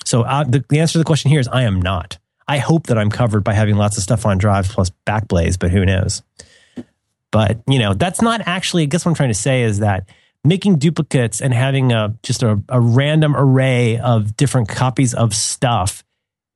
So 0.05 0.23
uh, 0.23 0.43
the, 0.43 0.63
the 0.69 0.79
answer 0.79 0.93
to 0.93 0.97
the 0.99 1.05
question 1.05 1.31
here 1.31 1.39
is 1.39 1.47
I 1.47 1.63
am 1.63 1.81
not. 1.81 2.17
I 2.47 2.57
hope 2.57 2.87
that 2.87 2.97
I'm 2.97 3.09
covered 3.09 3.43
by 3.43 3.53
having 3.53 3.75
lots 3.77 3.97
of 3.97 4.03
stuff 4.03 4.25
on 4.25 4.37
drives 4.37 4.71
plus 4.71 4.91
Backblaze, 5.05 5.57
but 5.57 5.71
who 5.71 5.85
knows? 5.85 6.21
But 7.31 7.61
you 7.67 7.79
know, 7.79 7.93
that's 7.93 8.21
not 8.21 8.41
actually. 8.45 8.83
I 8.83 8.85
guess 8.85 9.05
what 9.05 9.11
I'm 9.11 9.15
trying 9.15 9.29
to 9.29 9.33
say 9.33 9.63
is 9.63 9.79
that 9.79 10.07
making 10.43 10.77
duplicates 10.77 11.41
and 11.41 11.53
having 11.53 11.91
a 11.91 12.15
just 12.21 12.43
a, 12.43 12.61
a 12.69 12.79
random 12.79 13.35
array 13.35 13.97
of 13.97 14.35
different 14.35 14.67
copies 14.69 15.13
of 15.13 15.33
stuff 15.33 16.03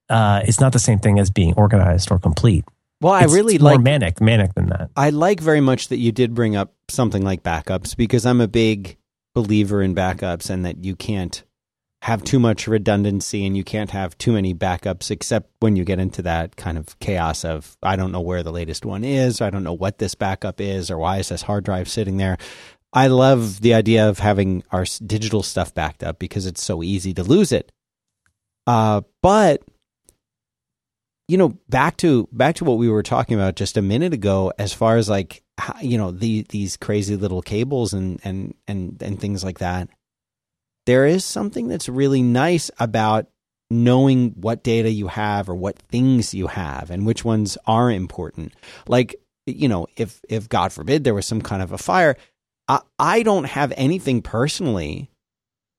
uh, 0.09 0.41
is 0.45 0.59
not 0.59 0.73
the 0.73 0.79
same 0.79 0.99
thing 0.99 1.19
as 1.19 1.29
being 1.31 1.53
organized 1.55 2.11
or 2.11 2.19
complete. 2.19 2.65
Well, 3.01 3.13
I 3.13 3.19
It's- 3.19 3.33
really 3.33 3.55
it's 3.55 3.61
more 3.63 3.73
like 3.73 3.81
manic, 3.81 4.21
manic 4.21 4.53
than 4.55 4.67
that. 4.67 4.89
I 4.95 5.11
like 5.11 5.39
very 5.39 5.61
much 5.61 5.87
that 5.89 5.97
you 5.97 6.11
did 6.11 6.33
bring 6.33 6.55
up 6.55 6.73
something 6.89 7.23
like 7.23 7.43
backups 7.43 7.95
because 7.95 8.25
I'm 8.25 8.41
a 8.41 8.47
big 8.47 8.97
believer 9.35 9.81
in 9.81 9.93
backups 9.95 10.49
and 10.49 10.65
that 10.65 10.83
you 10.83 10.95
can't 10.95 11.43
have 12.07 12.23
too 12.23 12.39
much 12.39 12.69
redundancy 12.69 13.45
and 13.45 13.57
you 13.57 13.65
can't 13.65 13.91
have 13.91 14.17
too 14.17 14.31
many 14.31 14.53
backups 14.53 15.11
except 15.11 15.51
when 15.59 15.75
you 15.75 15.83
get 15.83 15.99
into 15.99 16.21
that 16.21 16.55
kind 16.55 16.77
of 16.77 16.97
chaos 16.99 17.43
of 17.43 17.75
I 17.83 17.97
don't 17.97 18.13
know 18.13 18.21
where 18.21 18.43
the 18.43 18.51
latest 18.53 18.85
one 18.85 19.03
is, 19.03 19.41
I 19.41 19.49
don't 19.49 19.65
know 19.65 19.73
what 19.73 19.97
this 19.97 20.15
backup 20.15 20.61
is 20.61 20.89
or 20.89 20.97
why 20.97 21.17
is 21.17 21.27
this 21.27 21.41
hard 21.41 21.65
drive 21.65 21.89
sitting 21.89 22.15
there. 22.15 22.37
I 22.93 23.07
love 23.07 23.59
the 23.59 23.73
idea 23.73 24.07
of 24.07 24.19
having 24.19 24.63
our 24.71 24.85
digital 25.05 25.43
stuff 25.43 25.73
backed 25.73 26.01
up 26.01 26.17
because 26.17 26.45
it's 26.45 26.63
so 26.63 26.81
easy 26.81 27.13
to 27.13 27.23
lose 27.23 27.51
it. 27.51 27.73
Uh, 28.65 29.01
but 29.21 29.61
you 31.27 31.37
know, 31.37 31.57
back 31.67 31.97
to 31.97 32.29
back 32.31 32.55
to 32.55 32.63
what 32.63 32.77
we 32.77 32.87
were 32.87 33.03
talking 33.03 33.35
about 33.35 33.57
just 33.57 33.75
a 33.75 33.81
minute 33.81 34.13
ago, 34.13 34.53
as 34.57 34.71
far 34.71 34.95
as 34.95 35.09
like 35.09 35.43
you 35.81 35.97
know 35.97 36.11
the, 36.11 36.45
these 36.47 36.77
crazy 36.77 37.17
little 37.17 37.41
cables 37.41 37.91
and 37.91 38.21
and 38.23 38.53
and 38.65 39.01
and 39.01 39.19
things 39.19 39.43
like 39.43 39.59
that. 39.59 39.89
There 40.87 41.05
is 41.05 41.23
something 41.23 41.67
that's 41.67 41.87
really 41.87 42.23
nice 42.23 42.71
about 42.79 43.27
knowing 43.69 44.29
what 44.31 44.63
data 44.63 44.89
you 44.89 45.07
have 45.07 45.49
or 45.49 45.55
what 45.55 45.77
things 45.77 46.33
you 46.33 46.47
have 46.47 46.89
and 46.89 47.05
which 47.05 47.25
ones 47.25 47.57
are 47.67 47.91
important. 47.91 48.53
Like 48.87 49.17
you 49.45 49.67
know, 49.67 49.87
if 49.95 50.21
if 50.29 50.49
God 50.49 50.73
forbid 50.73 51.03
there 51.03 51.13
was 51.13 51.25
some 51.25 51.41
kind 51.41 51.61
of 51.61 51.71
a 51.71 51.77
fire, 51.77 52.15
I, 52.67 52.81
I 52.97 53.23
don't 53.23 53.45
have 53.45 53.73
anything 53.77 54.21
personally 54.21 55.09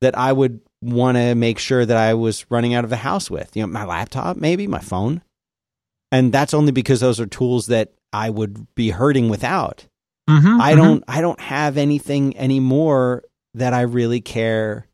that 0.01 0.17
I 0.17 0.33
would 0.33 0.61
want 0.81 1.17
to 1.17 1.35
make 1.35 1.59
sure 1.59 1.85
that 1.85 1.97
I 1.97 2.15
was 2.15 2.47
running 2.51 2.75
out 2.75 2.85
of 2.85 2.91
the 2.91 2.97
house 2.97 3.31
with. 3.31 3.57
You 3.57 3.63
know, 3.63 3.69
my 3.69 3.85
laptop, 3.85 4.37
maybe 4.37 4.67
my 4.67 4.79
phone. 4.79 5.23
And 6.13 6.33
that's 6.33 6.55
only 6.55 6.73
because 6.73 7.01
those 7.01 7.21
are 7.21 7.27
tools 7.27 7.67
that 7.67 7.93
I 8.13 8.31
would 8.31 8.75
be 8.75 8.91
hurting 8.91 9.29
without. 9.29 9.87
Mm-hmm, 10.29 10.61
I 10.61 10.75
don't 10.75 11.05
I 11.09 11.21
don't 11.21 11.41
have 11.41 11.79
anything 11.79 12.37
anymore 12.37 13.25
that 13.55 13.73
I 13.73 13.83
really 13.83 14.21
care 14.21 14.88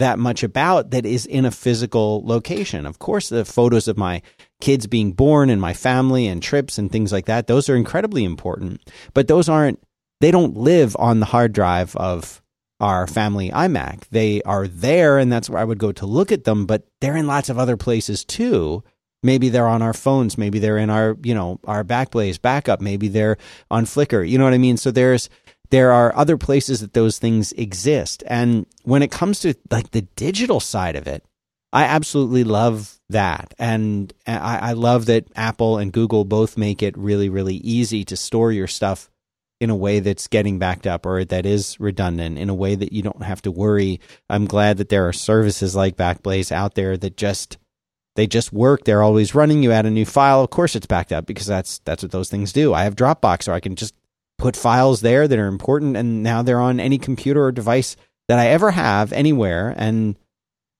that 0.00 0.18
much 0.18 0.42
about 0.42 0.90
that 0.90 1.06
is 1.06 1.24
in 1.24 1.44
a 1.44 1.50
physical 1.50 2.22
location. 2.26 2.84
Of 2.84 2.98
course, 2.98 3.28
the 3.28 3.44
photos 3.44 3.88
of 3.88 3.96
my 3.96 4.20
kids 4.60 4.86
being 4.86 5.12
born 5.12 5.48
and 5.48 5.60
my 5.60 5.72
family 5.72 6.26
and 6.26 6.42
trips 6.42 6.76
and 6.76 6.90
things 6.90 7.12
like 7.12 7.26
that, 7.26 7.46
those 7.46 7.68
are 7.68 7.76
incredibly 7.76 8.24
important. 8.24 8.82
But 9.14 9.28
those 9.28 9.48
aren't 9.48 9.80
they 10.20 10.30
don't 10.30 10.56
live 10.56 10.96
on 10.98 11.20
the 11.20 11.26
hard 11.26 11.52
drive 11.52 11.96
of 11.96 12.42
our 12.78 13.06
family 13.06 13.50
iMac. 13.50 14.08
They 14.10 14.42
are 14.42 14.66
there 14.66 15.18
and 15.18 15.32
that's 15.32 15.48
where 15.50 15.60
I 15.60 15.64
would 15.64 15.78
go 15.78 15.92
to 15.92 16.06
look 16.06 16.32
at 16.32 16.44
them, 16.44 16.66
but 16.66 16.86
they're 17.00 17.16
in 17.16 17.26
lots 17.26 17.48
of 17.48 17.58
other 17.58 17.76
places 17.76 18.24
too. 18.24 18.82
Maybe 19.22 19.50
they're 19.50 19.68
on 19.68 19.82
our 19.82 19.92
phones, 19.92 20.38
maybe 20.38 20.58
they're 20.58 20.78
in 20.78 20.88
our, 20.88 21.14
you 21.22 21.34
know, 21.34 21.60
our 21.64 21.84
Backblaze 21.84 22.40
backup, 22.40 22.80
maybe 22.80 23.08
they're 23.08 23.36
on 23.70 23.84
Flickr. 23.84 24.26
You 24.26 24.38
know 24.38 24.44
what 24.44 24.54
I 24.54 24.58
mean? 24.58 24.78
So 24.78 24.90
there's 24.90 25.28
there 25.70 25.92
are 25.92 26.14
other 26.16 26.36
places 26.36 26.80
that 26.80 26.92
those 26.92 27.18
things 27.18 27.52
exist. 27.52 28.22
And 28.26 28.66
when 28.82 29.02
it 29.02 29.10
comes 29.10 29.40
to 29.40 29.54
like 29.70 29.92
the 29.92 30.02
digital 30.02 30.60
side 30.60 30.96
of 30.96 31.06
it, 31.06 31.24
I 31.72 31.84
absolutely 31.84 32.44
love 32.44 32.98
that. 33.08 33.54
And 33.58 34.12
I, 34.26 34.70
I 34.70 34.72
love 34.72 35.06
that 35.06 35.26
Apple 35.36 35.78
and 35.78 35.92
Google 35.92 36.24
both 36.24 36.58
make 36.58 36.82
it 36.82 36.98
really, 36.98 37.28
really 37.28 37.56
easy 37.56 38.04
to 38.06 38.16
store 38.16 38.50
your 38.50 38.66
stuff 38.66 39.08
in 39.60 39.70
a 39.70 39.76
way 39.76 40.00
that's 40.00 40.26
getting 40.26 40.58
backed 40.58 40.86
up 40.86 41.06
or 41.06 41.24
that 41.24 41.46
is 41.46 41.78
redundant 41.78 42.38
in 42.38 42.48
a 42.48 42.54
way 42.54 42.74
that 42.74 42.92
you 42.92 43.02
don't 43.02 43.22
have 43.22 43.42
to 43.42 43.50
worry. 43.50 44.00
I'm 44.28 44.46
glad 44.46 44.78
that 44.78 44.88
there 44.88 45.06
are 45.06 45.12
services 45.12 45.76
like 45.76 45.96
Backblaze 45.96 46.50
out 46.50 46.74
there 46.74 46.96
that 46.96 47.16
just 47.16 47.58
they 48.16 48.26
just 48.26 48.52
work. 48.52 48.84
They're 48.84 49.02
always 49.02 49.34
running. 49.34 49.62
You 49.62 49.70
add 49.70 49.86
a 49.86 49.90
new 49.90 50.06
file, 50.06 50.42
of 50.42 50.50
course 50.50 50.74
it's 50.74 50.86
backed 50.86 51.12
up 51.12 51.26
because 51.26 51.46
that's 51.46 51.78
that's 51.80 52.02
what 52.02 52.10
those 52.10 52.30
things 52.30 52.52
do. 52.52 52.74
I 52.74 52.82
have 52.84 52.96
Dropbox, 52.96 53.44
so 53.44 53.52
I 53.52 53.60
can 53.60 53.76
just 53.76 53.94
put 54.40 54.56
files 54.56 55.02
there 55.02 55.28
that 55.28 55.38
are 55.38 55.46
important, 55.46 55.96
and 55.96 56.22
now 56.22 56.42
they're 56.42 56.60
on 56.60 56.80
any 56.80 56.98
computer 56.98 57.44
or 57.44 57.52
device 57.52 57.94
that 58.26 58.38
I 58.38 58.48
ever 58.48 58.70
have 58.70 59.12
anywhere, 59.12 59.74
and 59.76 60.16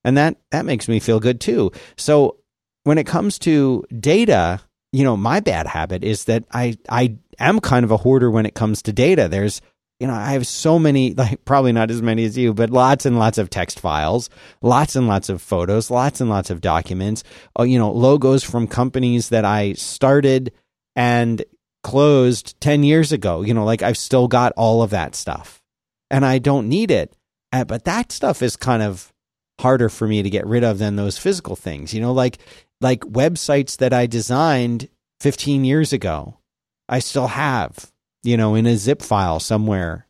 and 0.03 0.17
that 0.17 0.37
that 0.49 0.65
makes 0.65 0.87
me 0.87 0.99
feel 0.99 1.19
good 1.19 1.39
too. 1.39 1.71
So 1.95 2.37
when 2.83 2.97
it 2.97 3.05
comes 3.05 3.37
to 3.39 3.85
data, 3.97 4.59
you 4.91 5.03
know, 5.03 5.15
my 5.15 5.39
bad 5.39 5.67
habit 5.67 6.03
is 6.03 6.25
that 6.25 6.43
I 6.51 6.77
I 6.89 7.17
am 7.39 7.59
kind 7.59 7.85
of 7.85 7.91
a 7.91 7.97
hoarder 7.97 8.31
when 8.31 8.45
it 8.45 8.55
comes 8.55 8.81
to 8.83 8.93
data. 8.93 9.27
There's 9.27 9.61
you 9.99 10.07
know, 10.07 10.15
I 10.15 10.31
have 10.31 10.47
so 10.47 10.79
many, 10.79 11.13
like 11.17 11.45
probably 11.45 11.71
not 11.71 11.91
as 11.91 12.01
many 12.01 12.25
as 12.25 12.35
you, 12.35 12.55
but 12.55 12.71
lots 12.71 13.05
and 13.05 13.19
lots 13.19 13.37
of 13.37 13.51
text 13.51 13.79
files, 13.79 14.31
lots 14.63 14.95
and 14.95 15.07
lots 15.07 15.29
of 15.29 15.43
photos, 15.43 15.91
lots 15.91 16.19
and 16.19 16.29
lots 16.29 16.49
of 16.49 16.59
documents, 16.59 17.23
uh, 17.59 17.63
you 17.63 17.77
know, 17.77 17.91
logos 17.91 18.43
from 18.43 18.67
companies 18.67 19.29
that 19.29 19.45
I 19.45 19.73
started 19.73 20.51
and 20.95 21.43
closed 21.83 22.59
10 22.61 22.83
years 22.83 23.11
ago. 23.11 23.41
You 23.41 23.53
know, 23.53 23.65
like 23.65 23.81
I've 23.81 23.97
still 23.97 24.27
got 24.27 24.53
all 24.55 24.81
of 24.81 24.89
that 24.91 25.15
stuff 25.15 25.61
and 26.09 26.25
I 26.25 26.39
don't 26.39 26.69
need 26.69 26.91
it. 26.91 27.13
Uh, 27.51 27.63
But 27.65 27.83
that 27.85 28.11
stuff 28.11 28.41
is 28.41 28.55
kind 28.55 28.81
of 28.83 29.11
harder 29.59 29.89
for 29.89 30.07
me 30.07 30.23
to 30.23 30.29
get 30.29 30.45
rid 30.47 30.63
of 30.63 30.79
than 30.79 30.95
those 30.95 31.17
physical 31.17 31.55
things, 31.55 31.93
you 31.93 32.01
know, 32.01 32.13
like, 32.13 32.37
like 32.79 33.01
websites 33.01 33.77
that 33.77 33.93
I 33.93 34.07
designed 34.07 34.89
15 35.19 35.63
years 35.65 35.93
ago, 35.93 36.37
I 36.89 36.99
still 36.99 37.27
have, 37.27 37.91
you 38.23 38.37
know, 38.37 38.55
in 38.55 38.65
a 38.65 38.75
zip 38.75 39.01
file 39.03 39.39
somewhere. 39.39 40.07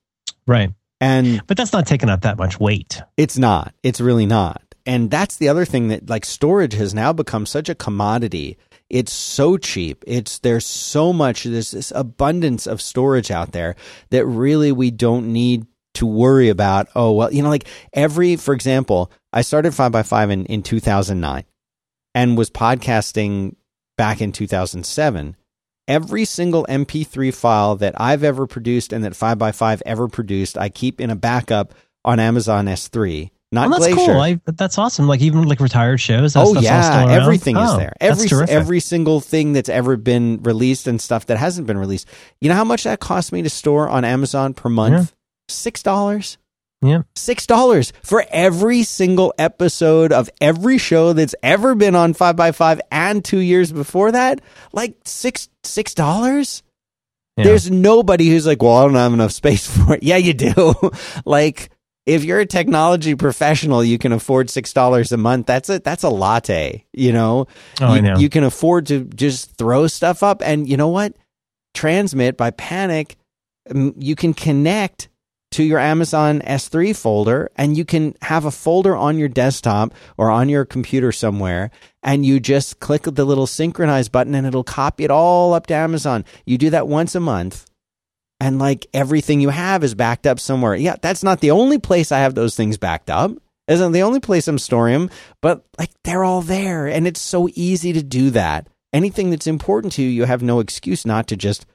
Right. 0.47 0.71
And 1.01 1.41
But 1.47 1.57
that's 1.57 1.73
not 1.73 1.85
taking 1.87 2.09
up 2.09 2.21
that 2.21 2.37
much 2.37 2.59
weight. 2.59 3.01
it's 3.17 3.37
not. 3.37 3.73
It's 3.83 3.99
really 3.99 4.25
not. 4.25 4.61
And 4.85 5.11
that's 5.11 5.37
the 5.37 5.49
other 5.49 5.65
thing 5.65 5.89
that 5.89 6.09
like 6.09 6.25
storage 6.25 6.73
has 6.73 6.93
now 6.93 7.11
become 7.13 7.45
such 7.45 7.69
a 7.69 7.75
commodity. 7.75 8.57
It's 8.91 9.13
so 9.13 9.55
cheap. 9.55 10.03
It's 10.05 10.39
there's 10.39 10.65
so 10.65 11.13
much 11.13 11.45
there's 11.45 11.71
this 11.71 11.93
abundance 11.95 12.67
of 12.67 12.81
storage 12.81 13.31
out 13.31 13.53
there 13.53 13.77
that 14.09 14.25
really 14.25 14.73
we 14.73 14.91
don't 14.91 15.31
need 15.31 15.65
to 15.93 16.05
worry 16.05 16.49
about, 16.49 16.89
oh 16.93 17.13
well, 17.13 17.33
you 17.33 17.41
know, 17.41 17.47
like 17.47 17.69
every 17.93 18.35
for 18.35 18.53
example, 18.53 19.09
I 19.31 19.43
started 19.43 19.73
five 19.73 19.93
by 19.93 20.03
five 20.03 20.29
in, 20.29 20.45
in 20.45 20.61
two 20.61 20.81
thousand 20.81 21.21
nine 21.21 21.45
and 22.13 22.37
was 22.37 22.49
podcasting 22.49 23.55
back 23.97 24.19
in 24.19 24.33
two 24.33 24.47
thousand 24.47 24.85
seven. 24.85 25.37
Every 25.87 26.25
single 26.25 26.65
MP3 26.65 27.33
file 27.33 27.77
that 27.77 27.99
I've 27.99 28.25
ever 28.25 28.45
produced 28.45 28.93
and 28.93 29.03
that 29.03 29.13
5x5 29.13 29.81
ever 29.85 30.07
produced, 30.07 30.57
I 30.57 30.69
keep 30.69 31.01
in 31.01 31.09
a 31.09 31.15
backup 31.15 31.73
on 32.05 32.19
Amazon 32.19 32.67
S3. 32.67 33.29
Not 33.53 33.69
Well, 33.69 33.79
that's 33.79 33.93
Glacier. 33.93 34.11
cool. 34.13 34.21
I, 34.21 34.39
that's 34.45 34.77
awesome. 34.77 35.07
Like 35.07 35.21
even 35.21 35.43
like 35.43 35.59
retired 35.59 35.99
shows. 35.99 36.33
That 36.33 36.45
oh 36.45 36.57
yeah, 36.59 36.99
around? 37.05 37.11
everything 37.11 37.57
is 37.57 37.69
Oh, 37.71 37.77
there. 37.77 37.93
Every 37.99 38.27
every 38.47 38.79
single 38.79 39.19
thing 39.19 39.51
that's 39.53 39.67
ever 39.69 39.97
been 39.97 40.41
released 40.43 40.87
and 40.87 41.01
stuff 41.01 41.25
that 41.25 41.37
hasn't 41.37 41.67
been 41.67 41.77
released. 41.77 42.07
You 42.39 42.47
know 42.49 42.55
how 42.55 42.63
much 42.63 42.83
that 42.85 42.99
cost 43.01 43.33
me 43.33 43.41
to 43.41 43.49
store 43.49 43.89
on 43.89 44.05
Amazon 44.05 44.53
per 44.53 44.69
month? 44.69 45.13
Six 45.49 45.83
dollars. 45.83 46.37
Yeah. 46.81 47.03
Six 47.13 47.45
dollars 47.45 47.91
for 48.03 48.25
every 48.29 48.83
single 48.83 49.33
episode 49.37 50.11
of 50.13 50.29
every 50.39 50.77
show 50.77 51.11
that's 51.13 51.35
ever 51.43 51.75
been 51.75 51.93
on 51.93 52.13
five 52.13 52.35
by 52.37 52.53
five 52.53 52.79
and 52.89 53.23
two 53.23 53.37
years 53.39 53.71
before 53.71 54.13
that. 54.13 54.39
Like 54.71 54.95
six 55.03 55.49
six 55.63 55.93
dollars? 55.93 56.63
Yeah. 57.37 57.43
There's 57.43 57.69
nobody 57.69 58.29
who's 58.29 58.47
like, 58.47 58.63
well, 58.63 58.77
I 58.77 58.83
don't 58.85 58.95
have 58.95 59.13
enough 59.13 59.31
space 59.31 59.67
for 59.77 59.95
it. 59.95 60.03
Yeah, 60.03 60.17
you 60.17 60.33
do. 60.33 60.73
like, 61.25 61.69
if 62.13 62.23
you're 62.23 62.39
a 62.39 62.45
technology 62.45 63.15
professional, 63.15 63.83
you 63.83 63.97
can 63.97 64.11
afford 64.11 64.49
six 64.49 64.73
dollars 64.73 65.11
a 65.11 65.17
month. 65.17 65.45
That's 65.47 65.69
a 65.69 65.79
that's 65.79 66.03
a 66.03 66.09
latte. 66.09 66.85
You 66.93 67.13
know, 67.13 67.47
Oh, 67.79 67.93
you, 67.93 67.97
I 67.97 67.99
know. 68.01 68.17
you 68.17 68.29
can 68.29 68.43
afford 68.43 68.87
to 68.87 69.05
just 69.05 69.55
throw 69.57 69.87
stuff 69.87 70.21
up, 70.23 70.41
and 70.43 70.67
you 70.67 70.77
know 70.77 70.89
what? 70.89 71.13
Transmit 71.73 72.35
by 72.37 72.51
Panic, 72.51 73.15
you 73.73 74.15
can 74.15 74.33
connect 74.33 75.07
to 75.51 75.63
your 75.63 75.79
Amazon 75.79 76.39
S3 76.41 76.95
folder, 76.95 77.49
and 77.57 77.77
you 77.77 77.83
can 77.85 78.15
have 78.21 78.45
a 78.45 78.51
folder 78.51 78.95
on 78.95 79.17
your 79.17 79.27
desktop 79.27 79.93
or 80.17 80.29
on 80.29 80.47
your 80.49 80.63
computer 80.65 81.11
somewhere, 81.11 81.71
and 82.03 82.25
you 82.25 82.39
just 82.39 82.79
click 82.79 83.03
the 83.03 83.25
little 83.25 83.47
synchronize 83.47 84.09
button, 84.09 84.33
and 84.35 84.47
it'll 84.47 84.63
copy 84.63 85.03
it 85.03 85.11
all 85.11 85.53
up 85.53 85.67
to 85.67 85.73
Amazon. 85.73 86.23
You 86.45 86.57
do 86.57 86.69
that 86.69 86.87
once 86.87 87.15
a 87.15 87.19
month 87.19 87.65
and 88.41 88.57
like 88.57 88.87
everything 88.91 89.39
you 89.39 89.49
have 89.49 89.83
is 89.83 89.93
backed 89.93 90.25
up 90.25 90.39
somewhere. 90.39 90.73
Yeah, 90.75 90.95
that's 90.99 91.23
not 91.23 91.41
the 91.41 91.51
only 91.51 91.77
place 91.77 92.11
I 92.11 92.19
have 92.19 92.33
those 92.33 92.55
things 92.55 92.75
backed 92.75 93.11
up. 93.11 93.31
Isn't 93.67 93.91
the 93.91 94.01
only 94.01 94.19
place 94.19 94.47
I'm 94.47 94.57
storing 94.57 94.93
them, 94.93 95.09
but 95.41 95.63
like 95.77 95.91
they're 96.03 96.23
all 96.23 96.41
there 96.41 96.87
and 96.87 97.05
it's 97.05 97.21
so 97.21 97.47
easy 97.53 97.93
to 97.93 98.01
do 98.01 98.31
that. 98.31 98.67
Anything 98.91 99.29
that's 99.29 99.45
important 99.45 99.93
to 99.93 100.01
you, 100.01 100.09
you 100.09 100.25
have 100.25 100.41
no 100.41 100.59
excuse 100.59 101.05
not 101.05 101.27
to 101.27 101.37
just 101.37 101.67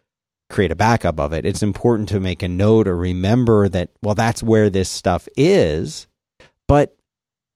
create 0.51 0.73
a 0.73 0.77
backup 0.77 1.21
of 1.21 1.33
it. 1.33 1.47
It's 1.47 1.63
important 1.63 2.09
to 2.09 2.21
make 2.21 2.43
a 2.43 2.49
note 2.49 2.89
or 2.89 2.97
remember 2.97 3.69
that, 3.69 3.91
well, 4.03 4.17
that's 4.17 4.43
where 4.43 4.69
this 4.69 4.91
stuff 4.91 5.29
is. 5.37 6.09
But 6.67 6.97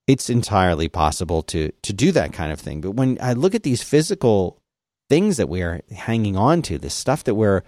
it's 0.07 0.31
entirely 0.31 0.89
possible 0.89 1.43
to 1.43 1.73
to 1.83 1.93
do 1.93 2.13
that 2.13 2.33
kind 2.33 2.53
of 2.53 2.61
thing. 2.61 2.81
But 2.81 2.93
when 2.93 3.19
I 3.21 3.33
look 3.33 3.57
at 3.57 3.65
these 3.65 3.83
physical 3.83 4.63
things 5.09 5.37
that 5.37 5.49
we 5.49 5.63
are 5.63 5.81
hanging 5.91 6.37
on 6.37 6.63
to, 6.63 6.79
this 6.79 6.95
stuff 6.95 7.25
that 7.25 7.35
we're 7.35 7.63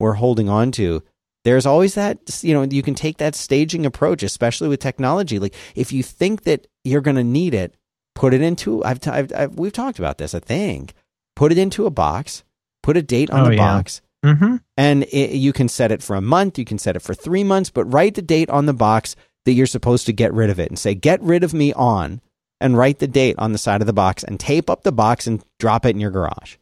we're 0.00 0.14
holding 0.14 0.48
on 0.48 0.72
to, 0.72 1.02
there's 1.44 1.66
always 1.66 1.94
that 1.94 2.40
you 2.42 2.54
know 2.54 2.62
you 2.62 2.82
can 2.82 2.94
take 2.94 3.18
that 3.18 3.34
staging 3.34 3.84
approach, 3.86 4.22
especially 4.22 4.68
with 4.68 4.80
technology. 4.80 5.38
Like 5.38 5.54
if 5.74 5.92
you 5.92 6.02
think 6.02 6.44
that 6.44 6.66
you're 6.84 7.00
going 7.02 7.16
to 7.16 7.24
need 7.24 7.54
it, 7.54 7.76
put 8.14 8.32
it 8.34 8.40
into. 8.42 8.82
I've, 8.84 9.00
t- 9.00 9.10
I've, 9.10 9.32
I've 9.34 9.54
we've 9.58 9.72
talked 9.72 9.98
about 9.98 10.18
this. 10.18 10.34
I 10.34 10.40
think 10.40 10.94
put 11.36 11.52
it 11.52 11.58
into 11.58 11.84
a 11.86 11.90
box, 11.90 12.44
put 12.82 12.96
a 12.96 13.02
date 13.02 13.30
on 13.30 13.40
Oh, 13.40 13.44
the 13.50 13.56
yeah. 13.56 13.76
box, 13.76 14.00
Mm-hmm. 14.24 14.56
and 14.78 15.02
it, 15.04 15.32
you 15.36 15.52
can 15.52 15.68
set 15.68 15.92
it 15.92 16.02
for 16.02 16.16
a 16.16 16.22
month, 16.22 16.58
you 16.58 16.64
can 16.64 16.78
set 16.78 16.96
it 16.96 17.02
for 17.02 17.12
three 17.12 17.44
months, 17.44 17.68
but 17.68 17.84
write 17.84 18.14
the 18.14 18.22
date 18.22 18.48
on 18.48 18.64
the 18.64 18.72
box 18.72 19.16
that 19.44 19.52
you're 19.52 19.66
supposed 19.66 20.06
to 20.06 20.14
get 20.14 20.32
rid 20.32 20.48
of 20.48 20.58
it 20.58 20.70
and 20.70 20.78
say, 20.78 20.94
get 20.94 21.20
rid 21.22 21.44
of 21.44 21.52
me 21.52 21.74
on, 21.74 22.22
and 22.58 22.78
write 22.78 23.00
the 23.00 23.06
date 23.06 23.34
on 23.38 23.52
the 23.52 23.58
side 23.58 23.82
of 23.82 23.86
the 23.86 23.92
box 23.92 24.24
and 24.24 24.40
tape 24.40 24.70
up 24.70 24.82
the 24.82 24.92
box 24.92 25.26
and 25.26 25.44
drop 25.58 25.84
it 25.84 25.90
in 25.90 26.00
your 26.00 26.10
garage. 26.10 26.56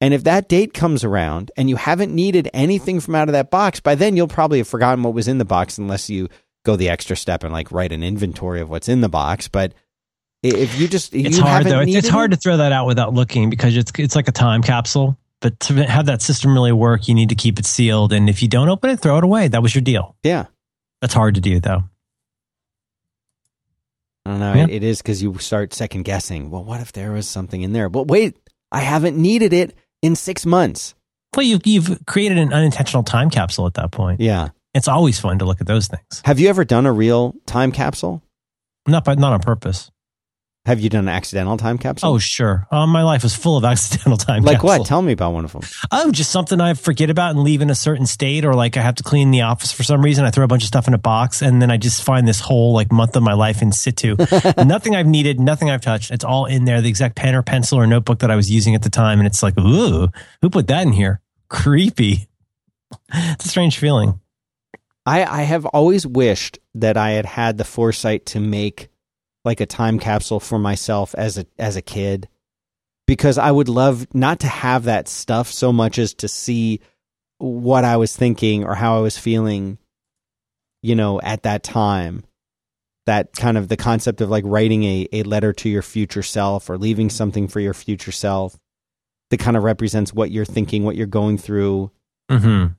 And 0.00 0.14
if 0.14 0.24
that 0.24 0.48
date 0.48 0.74
comes 0.74 1.02
around 1.02 1.50
and 1.56 1.68
you 1.68 1.76
haven't 1.76 2.14
needed 2.14 2.48
anything 2.54 3.00
from 3.00 3.16
out 3.16 3.28
of 3.28 3.32
that 3.32 3.50
box, 3.50 3.80
by 3.80 3.94
then 3.94 4.16
you'll 4.16 4.28
probably 4.28 4.58
have 4.58 4.68
forgotten 4.68 5.02
what 5.02 5.14
was 5.14 5.26
in 5.26 5.38
the 5.38 5.44
box 5.44 5.76
unless 5.78 6.08
you 6.08 6.28
go 6.64 6.76
the 6.76 6.88
extra 6.88 7.16
step 7.16 7.42
and 7.42 7.52
like 7.52 7.72
write 7.72 7.92
an 7.92 8.02
inventory 8.02 8.60
of 8.60 8.70
what's 8.70 8.88
in 8.88 9.00
the 9.00 9.08
box. 9.08 9.48
But 9.48 9.74
if 10.42 10.78
you 10.78 10.86
just, 10.86 11.14
It's 11.14 11.38
you 11.38 11.42
hard 11.42 11.66
though. 11.66 11.80
It's, 11.80 11.86
needed 11.86 11.98
it's 11.98 12.08
hard 12.08 12.30
to 12.30 12.36
throw 12.36 12.58
that 12.58 12.70
out 12.70 12.86
without 12.86 13.12
looking 13.12 13.50
because 13.50 13.76
it's 13.76 13.90
it's 13.98 14.14
like 14.14 14.28
a 14.28 14.32
time 14.32 14.62
capsule. 14.62 15.18
But 15.40 15.58
to 15.60 15.84
have 15.84 16.06
that 16.06 16.22
system 16.22 16.52
really 16.52 16.72
work, 16.72 17.08
you 17.08 17.14
need 17.14 17.28
to 17.28 17.34
keep 17.34 17.58
it 17.58 17.66
sealed. 17.66 18.12
And 18.12 18.28
if 18.28 18.42
you 18.42 18.48
don't 18.48 18.68
open 18.68 18.90
it, 18.90 19.00
throw 19.00 19.18
it 19.18 19.24
away. 19.24 19.48
That 19.48 19.62
was 19.62 19.74
your 19.74 19.82
deal. 19.82 20.16
Yeah. 20.22 20.46
That's 21.00 21.14
hard 21.14 21.34
to 21.36 21.40
do 21.40 21.58
though. 21.58 21.84
I 24.26 24.30
don't 24.30 24.40
know. 24.40 24.54
Yeah. 24.54 24.64
It, 24.64 24.70
it 24.70 24.84
is 24.84 25.00
because 25.00 25.22
you 25.22 25.38
start 25.38 25.74
second 25.74 26.04
guessing. 26.04 26.50
Well, 26.50 26.62
what 26.62 26.80
if 26.80 26.92
there 26.92 27.12
was 27.12 27.26
something 27.26 27.62
in 27.62 27.72
there? 27.72 27.88
But 27.88 28.08
wait, 28.08 28.36
I 28.70 28.80
haven't 28.80 29.16
needed 29.16 29.52
it 29.52 29.74
in 30.02 30.16
six 30.16 30.46
months. 30.46 30.94
Well, 31.36 31.44
you've 31.46 31.66
you've 31.66 32.06
created 32.06 32.38
an 32.38 32.52
unintentional 32.52 33.02
time 33.02 33.30
capsule 33.30 33.66
at 33.66 33.74
that 33.74 33.90
point. 33.90 34.20
Yeah. 34.20 34.48
It's 34.74 34.88
always 34.88 35.18
fun 35.18 35.38
to 35.40 35.44
look 35.44 35.60
at 35.60 35.66
those 35.66 35.88
things. 35.88 36.22
Have 36.24 36.38
you 36.38 36.48
ever 36.48 36.64
done 36.64 36.86
a 36.86 36.92
real 36.92 37.34
time 37.46 37.72
capsule? 37.72 38.22
Not 38.86 39.04
by, 39.04 39.14
not 39.14 39.32
on 39.32 39.40
purpose. 39.40 39.90
Have 40.68 40.80
you 40.80 40.90
done 40.90 41.04
an 41.04 41.08
accidental 41.08 41.56
time 41.56 41.78
capsule? 41.78 42.10
Oh, 42.10 42.18
sure. 42.18 42.66
Um, 42.70 42.90
my 42.90 43.02
life 43.02 43.22
was 43.22 43.34
full 43.34 43.56
of 43.56 43.64
accidental 43.72 44.18
time. 44.18 44.42
like 44.42 44.56
capsules. 44.56 44.78
what? 44.80 44.86
Tell 44.86 45.00
me 45.00 45.12
about 45.12 45.32
one 45.32 45.46
of 45.46 45.52
them. 45.52 45.62
Oh, 45.90 46.12
just 46.12 46.30
something 46.30 46.60
I 46.60 46.74
forget 46.74 47.08
about 47.08 47.30
and 47.30 47.42
leave 47.42 47.62
in 47.62 47.70
a 47.70 47.74
certain 47.74 48.04
state, 48.04 48.44
or 48.44 48.52
like 48.52 48.76
I 48.76 48.82
have 48.82 48.96
to 48.96 49.02
clean 49.02 49.30
the 49.30 49.40
office 49.40 49.72
for 49.72 49.82
some 49.82 50.02
reason. 50.02 50.26
I 50.26 50.30
throw 50.30 50.44
a 50.44 50.46
bunch 50.46 50.64
of 50.64 50.66
stuff 50.68 50.86
in 50.86 50.92
a 50.92 50.98
box, 50.98 51.40
and 51.40 51.62
then 51.62 51.70
I 51.70 51.78
just 51.78 52.02
find 52.02 52.28
this 52.28 52.40
whole 52.40 52.74
like 52.74 52.92
month 52.92 53.16
of 53.16 53.22
my 53.22 53.32
life 53.32 53.62
in 53.62 53.72
situ. 53.72 54.14
nothing 54.58 54.94
I've 54.94 55.06
needed, 55.06 55.40
nothing 55.40 55.70
I've 55.70 55.80
touched. 55.80 56.10
It's 56.10 56.24
all 56.24 56.44
in 56.44 56.66
there. 56.66 56.82
The 56.82 56.90
exact 56.90 57.16
pen 57.16 57.34
or 57.34 57.42
pencil 57.42 57.78
or 57.78 57.86
notebook 57.86 58.18
that 58.18 58.30
I 58.30 58.36
was 58.36 58.50
using 58.50 58.74
at 58.74 58.82
the 58.82 58.90
time, 58.90 59.20
and 59.20 59.26
it's 59.26 59.42
like, 59.42 59.58
ooh, 59.58 60.08
who 60.42 60.50
put 60.50 60.66
that 60.66 60.86
in 60.86 60.92
here? 60.92 61.22
Creepy. 61.48 62.28
It's 63.10 63.46
a 63.46 63.48
strange 63.48 63.78
feeling. 63.78 64.20
I, 65.06 65.24
I 65.24 65.42
have 65.44 65.64
always 65.64 66.06
wished 66.06 66.58
that 66.74 66.98
I 66.98 67.12
had 67.12 67.24
had 67.24 67.56
the 67.56 67.64
foresight 67.64 68.26
to 68.26 68.40
make 68.40 68.90
like 69.44 69.60
a 69.60 69.66
time 69.66 69.98
capsule 69.98 70.40
for 70.40 70.58
myself 70.58 71.14
as 71.14 71.38
a 71.38 71.46
as 71.58 71.76
a 71.76 71.82
kid 71.82 72.28
because 73.06 73.38
I 73.38 73.50
would 73.50 73.68
love 73.68 74.06
not 74.14 74.40
to 74.40 74.48
have 74.48 74.84
that 74.84 75.08
stuff 75.08 75.50
so 75.50 75.72
much 75.72 75.98
as 75.98 76.12
to 76.14 76.28
see 76.28 76.80
what 77.38 77.84
I 77.84 77.96
was 77.96 78.14
thinking 78.16 78.64
or 78.64 78.74
how 78.74 78.96
I 78.98 79.00
was 79.00 79.16
feeling 79.16 79.78
you 80.82 80.94
know 80.94 81.20
at 81.20 81.44
that 81.44 81.62
time 81.62 82.24
that 83.06 83.32
kind 83.32 83.56
of 83.56 83.68
the 83.68 83.76
concept 83.76 84.20
of 84.20 84.28
like 84.28 84.44
writing 84.46 84.84
a, 84.84 85.08
a 85.12 85.22
letter 85.22 85.52
to 85.54 85.68
your 85.68 85.82
future 85.82 86.22
self 86.22 86.68
or 86.68 86.76
leaving 86.76 87.08
something 87.08 87.48
for 87.48 87.60
your 87.60 87.74
future 87.74 88.12
self 88.12 88.58
that 89.30 89.38
kind 89.40 89.56
of 89.56 89.62
represents 89.62 90.12
what 90.12 90.30
you're 90.30 90.44
thinking 90.44 90.84
what 90.84 90.96
you're 90.96 91.06
going 91.06 91.38
through 91.38 91.90
Mm-hmm. 92.30 92.74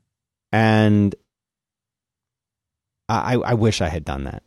and 0.52 1.16
I, 3.10 3.34
I 3.34 3.54
wish 3.56 3.82
I 3.82 3.90
had 3.90 4.06
done 4.06 4.26
that. 4.26 4.44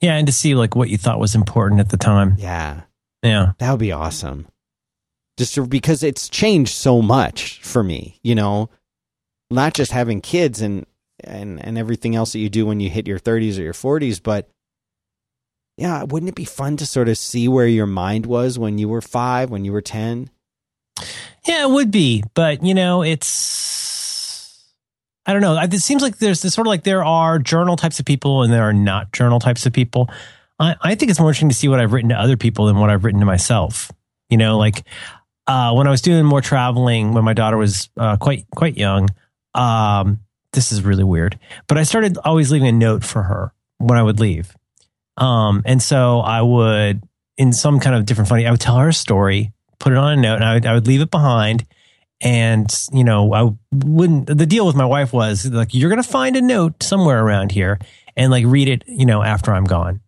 Yeah, 0.00 0.16
and 0.16 0.26
to 0.26 0.32
see 0.32 0.54
like 0.54 0.74
what 0.74 0.88
you 0.90 0.96
thought 0.98 1.20
was 1.20 1.34
important 1.34 1.80
at 1.80 1.90
the 1.90 1.96
time. 1.96 2.34
Yeah, 2.38 2.82
Yeah. 3.22 3.52
that 3.58 3.70
would 3.70 3.80
be 3.80 3.92
awesome. 3.92 4.46
Just 5.36 5.54
to, 5.54 5.66
because 5.66 6.02
it's 6.02 6.28
changed 6.28 6.72
so 6.72 7.00
much 7.02 7.60
for 7.62 7.82
me, 7.82 8.18
you 8.22 8.34
know, 8.34 8.68
not 9.50 9.74
just 9.74 9.92
having 9.92 10.20
kids 10.20 10.60
and 10.60 10.86
and 11.22 11.62
and 11.64 11.76
everything 11.76 12.14
else 12.16 12.32
that 12.32 12.38
you 12.38 12.48
do 12.48 12.64
when 12.66 12.80
you 12.80 12.88
hit 12.90 13.06
your 13.06 13.18
30s 13.18 13.58
or 13.58 13.62
your 13.62 13.72
40s, 13.74 14.22
but 14.22 14.48
yeah, 15.76 16.02
wouldn't 16.04 16.28
it 16.28 16.34
be 16.34 16.44
fun 16.44 16.76
to 16.78 16.86
sort 16.86 17.08
of 17.08 17.16
see 17.18 17.48
where 17.48 17.66
your 17.66 17.86
mind 17.86 18.26
was 18.26 18.58
when 18.58 18.76
you 18.78 18.88
were 18.88 19.00
5, 19.00 19.50
when 19.50 19.64
you 19.64 19.72
were 19.72 19.80
10? 19.82 20.28
Yeah, 21.46 21.64
it 21.64 21.70
would 21.70 21.90
be, 21.90 22.22
but 22.34 22.62
you 22.62 22.74
know, 22.74 23.02
it's 23.02 23.26
I 25.30 25.32
don't 25.32 25.42
know. 25.42 25.60
It 25.60 25.72
seems 25.80 26.02
like 26.02 26.18
there's 26.18 26.42
this 26.42 26.54
sort 26.54 26.66
of 26.66 26.70
like 26.70 26.82
there 26.82 27.04
are 27.04 27.38
journal 27.38 27.76
types 27.76 28.00
of 28.00 28.04
people 28.04 28.42
and 28.42 28.52
there 28.52 28.64
are 28.64 28.72
not 28.72 29.12
journal 29.12 29.38
types 29.38 29.64
of 29.64 29.72
people. 29.72 30.10
I, 30.58 30.74
I 30.82 30.96
think 30.96 31.08
it's 31.08 31.20
more 31.20 31.28
interesting 31.28 31.50
to 31.50 31.54
see 31.54 31.68
what 31.68 31.78
I've 31.78 31.92
written 31.92 32.08
to 32.08 32.18
other 32.18 32.36
people 32.36 32.66
than 32.66 32.80
what 32.80 32.90
I've 32.90 33.04
written 33.04 33.20
to 33.20 33.26
myself. 33.26 33.92
You 34.28 34.38
know, 34.38 34.58
like 34.58 34.82
uh, 35.46 35.72
when 35.74 35.86
I 35.86 35.90
was 35.90 36.02
doing 36.02 36.24
more 36.24 36.40
traveling 36.40 37.14
when 37.14 37.22
my 37.22 37.32
daughter 37.32 37.56
was 37.56 37.90
uh, 37.96 38.16
quite 38.16 38.44
quite 38.56 38.76
young. 38.76 39.08
Um, 39.54 40.18
this 40.52 40.72
is 40.72 40.82
really 40.82 41.04
weird, 41.04 41.38
but 41.68 41.78
I 41.78 41.84
started 41.84 42.18
always 42.24 42.50
leaving 42.50 42.66
a 42.66 42.72
note 42.72 43.04
for 43.04 43.22
her 43.22 43.52
when 43.78 43.96
I 43.96 44.02
would 44.02 44.18
leave. 44.18 44.52
Um, 45.16 45.62
and 45.64 45.80
so 45.80 46.18
I 46.18 46.42
would, 46.42 47.04
in 47.36 47.52
some 47.52 47.78
kind 47.78 47.94
of 47.94 48.04
different 48.04 48.28
funny, 48.28 48.48
I 48.48 48.50
would 48.50 48.60
tell 48.60 48.78
her 48.78 48.88
a 48.88 48.92
story, 48.92 49.52
put 49.78 49.92
it 49.92 49.96
on 49.96 50.18
a 50.18 50.20
note, 50.20 50.36
and 50.36 50.44
I 50.44 50.54
would, 50.54 50.66
I 50.66 50.74
would 50.74 50.88
leave 50.88 51.02
it 51.02 51.10
behind. 51.12 51.66
And, 52.20 52.70
you 52.92 53.02
know, 53.04 53.32
I 53.32 53.50
wouldn't, 53.72 54.26
the 54.26 54.46
deal 54.46 54.66
with 54.66 54.76
my 54.76 54.84
wife 54.84 55.12
was 55.12 55.46
like, 55.46 55.72
you're 55.72 55.88
going 55.88 56.02
to 56.02 56.08
find 56.08 56.36
a 56.36 56.42
note 56.42 56.82
somewhere 56.82 57.24
around 57.24 57.50
here 57.52 57.78
and 58.16 58.30
like 58.30 58.44
read 58.46 58.68
it, 58.68 58.84
you 58.86 59.06
know, 59.06 59.22
after 59.22 59.52
I'm 59.52 59.64
gone. 59.64 60.00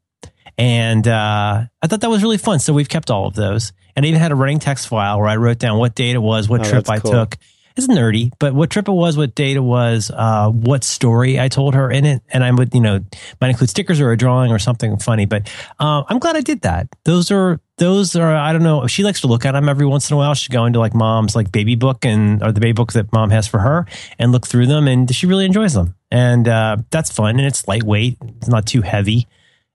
And 0.58 1.08
uh, 1.08 1.64
I 1.80 1.86
thought 1.86 2.02
that 2.02 2.10
was 2.10 2.22
really 2.22 2.36
fun. 2.36 2.58
So 2.58 2.74
we've 2.74 2.88
kept 2.88 3.10
all 3.10 3.26
of 3.26 3.34
those. 3.34 3.72
And 3.96 4.04
I 4.04 4.08
even 4.08 4.20
had 4.20 4.32
a 4.32 4.34
running 4.34 4.58
text 4.58 4.88
file 4.88 5.18
where 5.18 5.28
I 5.28 5.36
wrote 5.36 5.58
down 5.58 5.78
what 5.78 5.94
date 5.94 6.14
it 6.14 6.18
was, 6.22 6.48
what 6.48 6.60
Oh, 6.66 6.70
trip 6.70 6.88
I 6.90 6.98
cool. 6.98 7.10
took. 7.10 7.38
It's 7.76 7.86
nerdy, 7.86 8.32
but 8.38 8.54
what 8.54 8.70
trip 8.70 8.88
it 8.88 8.92
was, 8.92 9.16
what 9.16 9.34
data 9.34 9.62
was, 9.62 10.10
uh, 10.14 10.48
what 10.50 10.84
story 10.84 11.40
I 11.40 11.48
told 11.48 11.74
her 11.74 11.90
in 11.90 12.04
it. 12.04 12.22
And 12.28 12.44
I 12.44 12.50
would, 12.50 12.74
you 12.74 12.80
know, 12.80 13.00
might 13.40 13.48
include 13.48 13.70
stickers 13.70 14.00
or 14.00 14.12
a 14.12 14.16
drawing 14.16 14.52
or 14.52 14.58
something 14.58 14.98
funny. 14.98 15.26
But 15.26 15.50
uh, 15.78 16.04
I'm 16.08 16.18
glad 16.18 16.36
I 16.36 16.40
did 16.40 16.62
that. 16.62 16.88
Those 17.04 17.30
are, 17.30 17.60
those 17.78 18.14
are, 18.16 18.34
I 18.36 18.52
don't 18.52 18.62
know. 18.62 18.86
She 18.86 19.02
likes 19.02 19.22
to 19.22 19.26
look 19.26 19.44
at 19.44 19.52
them 19.52 19.68
every 19.68 19.86
once 19.86 20.10
in 20.10 20.14
a 20.14 20.16
while. 20.18 20.34
She'd 20.34 20.52
go 20.52 20.66
into 20.66 20.78
like 20.78 20.94
mom's 20.94 21.34
like 21.34 21.50
baby 21.50 21.74
book 21.74 22.04
and, 22.04 22.42
or 22.42 22.52
the 22.52 22.60
baby 22.60 22.72
book 22.72 22.92
that 22.92 23.12
mom 23.12 23.30
has 23.30 23.48
for 23.48 23.60
her 23.60 23.86
and 24.18 24.32
look 24.32 24.46
through 24.46 24.66
them. 24.66 24.86
And 24.86 25.12
she 25.14 25.26
really 25.26 25.44
enjoys 25.44 25.74
them. 25.74 25.94
And 26.10 26.46
uh, 26.46 26.76
that's 26.90 27.10
fun. 27.10 27.38
And 27.38 27.46
it's 27.46 27.66
lightweight, 27.66 28.18
it's 28.36 28.48
not 28.48 28.66
too 28.66 28.82
heavy. 28.82 29.28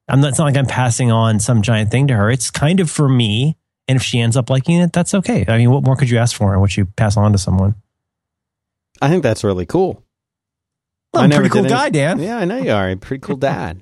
I'm 0.07 0.21
not, 0.21 0.29
it's 0.29 0.37
not 0.37 0.45
like 0.45 0.57
I'm 0.57 0.67
passing 0.67 1.11
on 1.11 1.39
some 1.39 1.61
giant 1.61 1.91
thing 1.91 2.07
to 2.07 2.13
her. 2.13 2.29
It's 2.29 2.49
kind 2.51 2.79
of 2.79 2.89
for 2.89 3.09
me. 3.09 3.57
And 3.89 3.95
if 3.95 4.03
she 4.03 4.19
ends 4.19 4.35
up 4.35 4.49
liking 4.49 4.79
it, 4.79 4.91
that's 4.91 5.13
okay. 5.13 5.45
I 5.47 5.57
mean, 5.57 5.71
what 5.71 5.83
more 5.83 5.95
could 5.95 6.09
you 6.09 6.17
ask 6.17 6.35
for 6.35 6.51
and 6.51 6.61
what 6.61 6.75
you 6.75 6.85
pass 6.85 7.15
on 7.15 7.31
to 7.31 7.37
someone? 7.37 7.75
I 9.01 9.09
think 9.09 9.23
that's 9.23 9.43
really 9.43 9.65
cool. 9.65 10.03
Well, 11.13 11.23
I'm 11.23 11.31
a 11.31 11.35
pretty 11.35 11.49
cool 11.49 11.59
any- 11.59 11.69
guy, 11.69 11.89
Dan. 11.89 12.19
Yeah, 12.19 12.37
I 12.37 12.45
know 12.45 12.57
you 12.57 12.71
are. 12.71 12.89
A 12.89 12.95
pretty 12.97 13.21
cool 13.21 13.35
dad. 13.51 13.81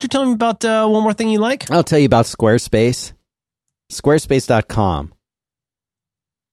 Could 0.00 0.04
you 0.04 0.08
tell 0.08 0.26
me 0.26 0.32
about 0.32 0.64
uh, 0.64 0.86
one 0.88 1.02
more 1.02 1.12
thing 1.12 1.28
you 1.28 1.40
like? 1.40 1.70
I'll 1.70 1.82
tell 1.82 1.98
you 1.98 2.06
about 2.06 2.26
Squarespace. 2.26 3.12
Squarespace.com. 3.90 5.12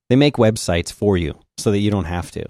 They 0.10 0.16
make 0.16 0.36
websites 0.36 0.92
for 0.92 1.18
you 1.18 1.40
so 1.58 1.72
that 1.72 1.80
you 1.80 1.92
don't 1.92 2.06
have 2.06 2.32
to. 2.32 2.46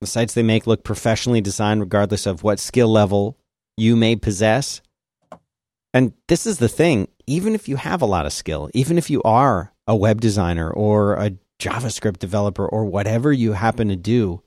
The 0.00 0.06
sites 0.06 0.34
they 0.34 0.42
make 0.42 0.66
look 0.66 0.82
professionally 0.82 1.40
designed 1.40 1.80
regardless 1.80 2.26
of 2.26 2.42
what 2.42 2.58
skill 2.58 2.88
level 2.88 3.36
you 3.76 3.96
may 3.96 4.16
possess. 4.16 4.80
And 5.92 6.12
this 6.28 6.46
is 6.46 6.58
the 6.58 6.68
thing, 6.68 7.08
even 7.26 7.54
if 7.54 7.68
you 7.68 7.76
have 7.76 8.00
a 8.00 8.06
lot 8.06 8.26
of 8.26 8.32
skill, 8.32 8.70
even 8.74 8.96
if 8.96 9.10
you 9.10 9.22
are 9.22 9.72
a 9.86 9.94
web 9.96 10.20
designer 10.20 10.70
or 10.70 11.14
a 11.14 11.32
JavaScript 11.60 12.18
developer 12.18 12.66
or 12.66 12.84
whatever 12.86 13.32
you 13.32 13.52
happen 13.52 13.88
to 13.88 13.96
do, 13.96 14.42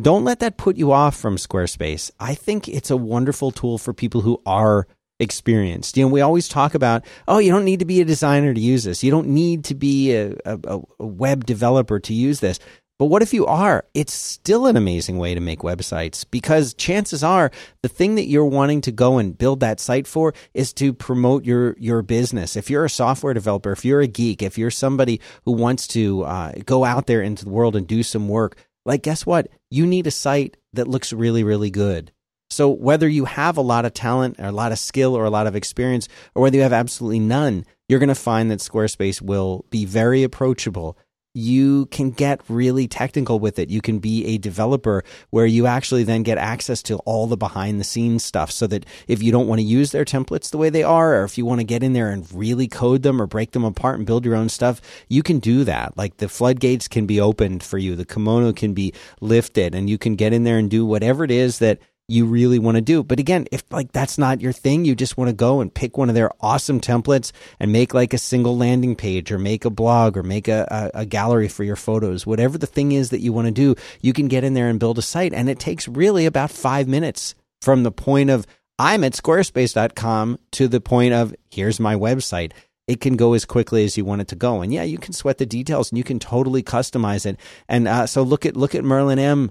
don't 0.00 0.24
let 0.24 0.40
that 0.40 0.58
put 0.58 0.76
you 0.76 0.92
off 0.92 1.16
from 1.16 1.36
Squarespace. 1.36 2.10
I 2.20 2.34
think 2.34 2.68
it's 2.68 2.90
a 2.90 2.96
wonderful 2.96 3.50
tool 3.50 3.78
for 3.78 3.92
people 3.92 4.20
who 4.20 4.40
are 4.44 4.86
experienced. 5.18 5.96
You 5.96 6.04
know, 6.04 6.12
we 6.12 6.20
always 6.20 6.48
talk 6.48 6.74
about, 6.74 7.04
oh, 7.26 7.38
you 7.38 7.50
don't 7.50 7.64
need 7.64 7.78
to 7.78 7.86
be 7.86 8.00
a 8.00 8.04
designer 8.04 8.52
to 8.52 8.60
use 8.60 8.84
this. 8.84 9.02
You 9.02 9.10
don't 9.10 9.28
need 9.28 9.64
to 9.64 9.74
be 9.74 10.14
a, 10.14 10.34
a, 10.44 10.58
a 10.98 11.06
web 11.06 11.46
developer 11.46 11.98
to 12.00 12.12
use 12.12 12.40
this. 12.40 12.58
But 12.98 13.06
what 13.06 13.20
if 13.20 13.34
you 13.34 13.44
are? 13.44 13.84
It's 13.92 14.14
still 14.14 14.66
an 14.66 14.76
amazing 14.76 15.18
way 15.18 15.34
to 15.34 15.40
make 15.40 15.60
websites 15.60 16.24
because 16.30 16.72
chances 16.72 17.22
are 17.22 17.50
the 17.82 17.90
thing 17.90 18.14
that 18.14 18.26
you're 18.26 18.46
wanting 18.46 18.80
to 18.82 18.92
go 18.92 19.18
and 19.18 19.36
build 19.36 19.60
that 19.60 19.80
site 19.80 20.06
for 20.06 20.32
is 20.54 20.72
to 20.74 20.94
promote 20.94 21.44
your 21.44 21.76
your 21.78 22.00
business. 22.00 22.56
If 22.56 22.70
you're 22.70 22.86
a 22.86 22.90
software 22.90 23.34
developer, 23.34 23.72
if 23.72 23.84
you're 23.84 24.00
a 24.00 24.06
geek, 24.06 24.42
if 24.42 24.56
you're 24.56 24.70
somebody 24.70 25.20
who 25.44 25.52
wants 25.52 25.86
to 25.88 26.22
uh, 26.22 26.52
go 26.64 26.84
out 26.84 27.06
there 27.06 27.20
into 27.20 27.44
the 27.44 27.50
world 27.50 27.76
and 27.76 27.86
do 27.86 28.02
some 28.02 28.28
work, 28.28 28.56
like 28.86 29.02
guess 29.02 29.26
what? 29.26 29.48
You 29.70 29.86
need 29.86 30.06
a 30.06 30.10
site 30.10 30.56
that 30.72 30.88
looks 30.88 31.12
really 31.12 31.44
really 31.44 31.70
good. 31.70 32.12
So 32.48 32.70
whether 32.70 33.08
you 33.08 33.24
have 33.24 33.56
a 33.56 33.62
lot 33.62 33.84
of 33.84 33.92
talent 33.92 34.36
or 34.38 34.46
a 34.46 34.52
lot 34.52 34.72
of 34.72 34.78
skill 34.78 35.16
or 35.16 35.24
a 35.24 35.30
lot 35.30 35.46
of 35.46 35.56
experience 35.56 36.08
or 36.34 36.42
whether 36.42 36.56
you 36.56 36.62
have 36.62 36.72
absolutely 36.72 37.18
none, 37.18 37.66
you're 37.88 37.98
going 37.98 38.08
to 38.08 38.14
find 38.14 38.50
that 38.50 38.60
Squarespace 38.60 39.20
will 39.20 39.64
be 39.70 39.84
very 39.84 40.22
approachable 40.22 40.96
you 41.36 41.84
can 41.86 42.10
get 42.10 42.40
really 42.48 42.88
technical 42.88 43.38
with 43.38 43.58
it. 43.58 43.68
You 43.68 43.82
can 43.82 43.98
be 43.98 44.24
a 44.24 44.38
developer 44.38 45.04
where 45.28 45.44
you 45.44 45.66
actually 45.66 46.02
then 46.02 46.22
get 46.22 46.38
access 46.38 46.82
to 46.84 46.96
all 46.98 47.26
the 47.26 47.36
behind 47.36 47.78
the 47.78 47.84
scenes 47.84 48.24
stuff 48.24 48.50
so 48.50 48.66
that 48.68 48.86
if 49.06 49.22
you 49.22 49.30
don't 49.30 49.46
want 49.46 49.60
to 49.60 49.66
use 49.66 49.92
their 49.92 50.06
templates 50.06 50.50
the 50.50 50.56
way 50.56 50.70
they 50.70 50.82
are, 50.82 51.20
or 51.20 51.24
if 51.24 51.36
you 51.36 51.44
want 51.44 51.60
to 51.60 51.64
get 51.64 51.82
in 51.82 51.92
there 51.92 52.10
and 52.10 52.32
really 52.32 52.66
code 52.66 53.02
them 53.02 53.20
or 53.20 53.26
break 53.26 53.50
them 53.52 53.64
apart 53.64 53.98
and 53.98 54.06
build 54.06 54.24
your 54.24 54.34
own 54.34 54.48
stuff, 54.48 54.80
you 55.08 55.22
can 55.22 55.38
do 55.38 55.62
that. 55.64 55.94
Like 55.96 56.16
the 56.16 56.28
floodgates 56.28 56.88
can 56.88 57.06
be 57.06 57.20
opened 57.20 57.62
for 57.62 57.76
you. 57.76 57.96
The 57.96 58.06
kimono 58.06 58.54
can 58.54 58.72
be 58.72 58.94
lifted 59.20 59.74
and 59.74 59.90
you 59.90 59.98
can 59.98 60.16
get 60.16 60.32
in 60.32 60.44
there 60.44 60.56
and 60.56 60.70
do 60.70 60.86
whatever 60.86 61.22
it 61.22 61.30
is 61.30 61.58
that 61.58 61.80
you 62.08 62.24
really 62.24 62.58
want 62.58 62.76
to 62.76 62.80
do. 62.80 63.02
But 63.02 63.18
again, 63.18 63.46
if 63.50 63.64
like 63.72 63.92
that's 63.92 64.16
not 64.16 64.40
your 64.40 64.52
thing, 64.52 64.84
you 64.84 64.94
just 64.94 65.16
want 65.16 65.28
to 65.28 65.34
go 65.34 65.60
and 65.60 65.72
pick 65.72 65.98
one 65.98 66.08
of 66.08 66.14
their 66.14 66.30
awesome 66.40 66.80
templates 66.80 67.32
and 67.58 67.72
make 67.72 67.94
like 67.94 68.14
a 68.14 68.18
single 68.18 68.56
landing 68.56 68.94
page 68.94 69.32
or 69.32 69.38
make 69.38 69.64
a 69.64 69.70
blog 69.70 70.16
or 70.16 70.22
make 70.22 70.46
a, 70.46 70.90
a, 70.94 71.00
a, 71.00 71.06
gallery 71.06 71.48
for 71.48 71.64
your 71.64 71.76
photos, 71.76 72.26
whatever 72.26 72.58
the 72.58 72.66
thing 72.66 72.92
is 72.92 73.10
that 73.10 73.20
you 73.20 73.32
want 73.32 73.46
to 73.46 73.52
do, 73.52 73.74
you 74.00 74.12
can 74.12 74.28
get 74.28 74.44
in 74.44 74.54
there 74.54 74.68
and 74.68 74.78
build 74.78 74.98
a 74.98 75.02
site. 75.02 75.34
And 75.34 75.48
it 75.48 75.58
takes 75.58 75.88
really 75.88 76.26
about 76.26 76.50
five 76.50 76.86
minutes 76.86 77.34
from 77.60 77.82
the 77.82 77.92
point 77.92 78.30
of 78.30 78.46
I'm 78.78 79.02
at 79.02 79.12
squarespace.com 79.12 80.38
to 80.52 80.68
the 80.68 80.80
point 80.80 81.14
of 81.14 81.34
here's 81.50 81.80
my 81.80 81.96
website. 81.96 82.52
It 82.86 83.00
can 83.00 83.16
go 83.16 83.32
as 83.32 83.44
quickly 83.44 83.84
as 83.84 83.96
you 83.96 84.04
want 84.04 84.20
it 84.20 84.28
to 84.28 84.36
go. 84.36 84.60
And 84.62 84.72
yeah, 84.72 84.84
you 84.84 84.98
can 84.98 85.12
sweat 85.12 85.38
the 85.38 85.46
details 85.46 85.90
and 85.90 85.98
you 85.98 86.04
can 86.04 86.20
totally 86.20 86.62
customize 86.62 87.26
it. 87.26 87.40
And 87.68 87.88
uh, 87.88 88.06
so 88.06 88.22
look 88.22 88.46
at, 88.46 88.56
look 88.56 88.76
at 88.76 88.84
Merlin 88.84 89.18
M 89.18 89.50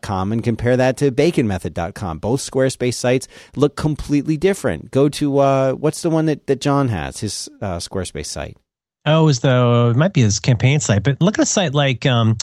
Com 0.00 0.32
and 0.32 0.42
compare 0.42 0.76
that 0.76 0.96
to 0.98 1.10
baconmethod.com. 1.10 2.18
Both 2.18 2.40
Squarespace 2.48 2.94
sites 2.94 3.28
look 3.56 3.76
completely 3.76 4.36
different. 4.36 4.90
Go 4.90 5.08
to 5.10 5.38
uh, 5.38 5.72
what's 5.72 6.02
the 6.02 6.10
one 6.10 6.26
that, 6.26 6.46
that 6.46 6.60
John 6.60 6.88
has, 6.88 7.20
his 7.20 7.48
uh, 7.60 7.76
Squarespace 7.76 8.26
site? 8.26 8.56
Oh, 9.04 9.28
is 9.28 9.40
the 9.40 9.92
it 9.94 9.98
might 9.98 10.12
be 10.12 10.22
his 10.22 10.38
campaign 10.38 10.80
site, 10.80 11.02
but 11.02 11.20
look 11.20 11.38
at 11.38 11.42
a 11.42 11.46
site 11.46 11.74
like 11.74 12.06
um, 12.06 12.36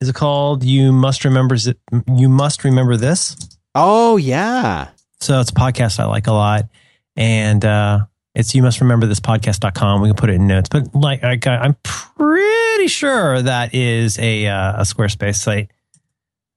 is 0.00 0.08
it 0.08 0.14
called 0.14 0.62
You 0.62 0.92
Must 0.92 1.24
Remember 1.24 1.56
You 2.08 2.28
Must 2.28 2.62
Remember 2.64 2.96
This? 2.96 3.36
Oh 3.74 4.16
yeah. 4.16 4.88
So 5.20 5.40
it's 5.40 5.50
a 5.50 5.54
podcast 5.54 5.98
I 5.98 6.04
like 6.04 6.26
a 6.26 6.32
lot. 6.32 6.64
And 7.16 7.64
uh, 7.64 8.00
it's 8.34 8.54
you 8.54 8.62
must 8.62 8.80
remember 8.80 9.06
this 9.06 9.20
podcast.com. 9.20 10.02
We 10.02 10.08
can 10.08 10.16
put 10.16 10.30
it 10.30 10.34
in 10.34 10.46
notes. 10.46 10.68
But 10.68 10.94
like 10.94 11.24
I, 11.24 11.38
I'm 11.56 11.76
pretty 11.82 12.88
sure 12.88 13.40
that 13.40 13.74
is 13.74 14.18
a 14.18 14.46
uh, 14.46 14.80
a 14.80 14.82
Squarespace 14.82 15.36
site. 15.36 15.70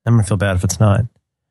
I'm 0.08 0.14
gonna 0.14 0.24
feel 0.24 0.38
bad 0.38 0.56
if 0.56 0.64
it's 0.64 0.80
not. 0.80 1.02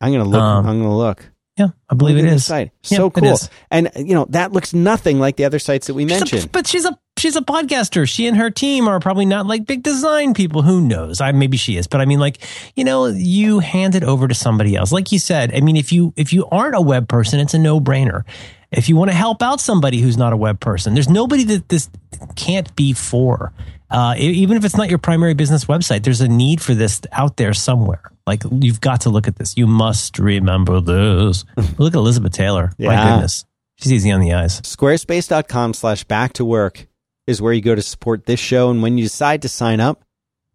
I'm 0.01 0.13
gonna 0.13 0.25
look. 0.25 0.41
Um, 0.41 0.67
I'm 0.67 0.79
gonna 0.79 0.97
look. 0.97 1.31
Yeah, 1.57 1.69
I 1.89 1.95
believe 1.95 2.19
it 2.19 2.27
is. 2.27 2.45
Site. 2.45 2.71
So 2.83 3.05
yeah, 3.05 3.21
cool. 3.21 3.39
And 3.71 3.91
you 3.97 4.15
know 4.15 4.27
that 4.31 4.53
looks 4.53 4.75
nothing 4.75 5.19
like 5.19 5.37
the 5.37 5.47
other 5.47 5.59
sites 5.59 5.87
that 5.87 5.95
we 5.95 6.03
she's 6.03 6.21
mentioned. 6.21 6.45
A, 6.45 6.49
but 6.49 6.67
she's 6.67 6.85
a 6.85 6.99
she's 7.17 7.35
a 7.35 7.41
podcaster. 7.41 8.07
She 8.07 8.27
and 8.27 8.37
her 8.37 8.51
team 8.51 8.89
are 8.89 9.01
probably 9.01 9.25
not 9.25 9.47
like 9.47 9.65
big 9.65 9.83
design 9.83 10.35
people. 10.35 10.61
Who 10.61 10.83
knows? 10.83 11.23
I 11.23 11.33
maybe 11.33 11.57
she 11.57 11.79
is, 11.79 11.87
but 11.87 12.03
I 12.03 12.05
mean, 12.05 12.19
like 12.19 12.39
you 12.75 12.85
know, 12.85 13.07
you 13.07 13.61
hand 13.61 13.95
it 13.95 14.05
over 14.05 14.29
to 14.29 14.35
somebody 14.35 14.77
else. 14.77 14.93
Like 14.93 15.13
you 15.13 15.19
said, 15.19 15.55
I 15.55 15.61
mean, 15.61 15.77
if 15.77 15.93
you 15.93 16.13
if 16.17 16.35
you 16.35 16.47
aren't 16.47 16.77
a 16.77 16.81
web 16.83 17.09
person, 17.09 17.41
it's 17.41 17.55
a 17.55 17.59
no 17.59 17.81
brainer. 17.81 18.25
If 18.71 18.91
you 18.91 18.97
want 18.97 19.11
to 19.11 19.17
help 19.17 19.43
out 19.43 19.61
somebody 19.61 20.01
who's 20.01 20.19
not 20.19 20.35
a 20.35 20.37
web 20.37 20.61
person, 20.61 20.93
there's 20.93 21.09
nobody 21.09 21.45
that 21.45 21.71
this 21.71 21.89
can't 22.35 22.75
be 22.77 22.93
for. 22.93 23.53
Uh, 23.91 24.15
even 24.19 24.57
if 24.57 24.65
it's 24.65 24.77
not 24.77 24.89
your 24.89 24.99
primary 24.99 25.35
business 25.35 25.67
website, 25.67 26.03
there's 26.03 26.21
a 26.21 26.29
need 26.29 26.61
for 26.61 26.75
this 26.75 27.01
out 27.13 27.37
there 27.37 27.55
somewhere. 27.55 28.03
Like 28.27 28.43
you've 28.51 28.81
got 28.81 29.03
to 29.03 29.11
look 29.11 29.29
at 29.29 29.37
this. 29.37 29.57
You 29.57 29.67
must 29.67 30.19
remember 30.19 30.81
this. 30.81 31.45
look 31.79 31.95
at 31.95 31.99
Elizabeth 31.99 32.33
Taylor. 32.33 32.73
Yeah. 32.79 32.89
My 32.89 33.11
goodness. 33.11 33.45
She's 33.77 33.93
easy 33.93 34.11
on 34.11 34.21
the 34.21 34.33
eyes. 34.33 34.61
Squarespace.com 34.63 35.75
slash 35.75 36.05
back 36.05 36.33
to 36.35 36.45
work 36.45 36.87
is 37.27 37.43
where 37.43 37.53
you 37.53 37.61
go 37.61 37.75
to 37.75 37.83
support 37.83 38.27
this 38.27 38.41
show. 38.41 38.71
And 38.71 38.83
when 38.83 38.99
you 38.99 39.05
decide 39.05 39.43
to 39.43 39.49
sign 39.49 39.81
up, 39.81 40.03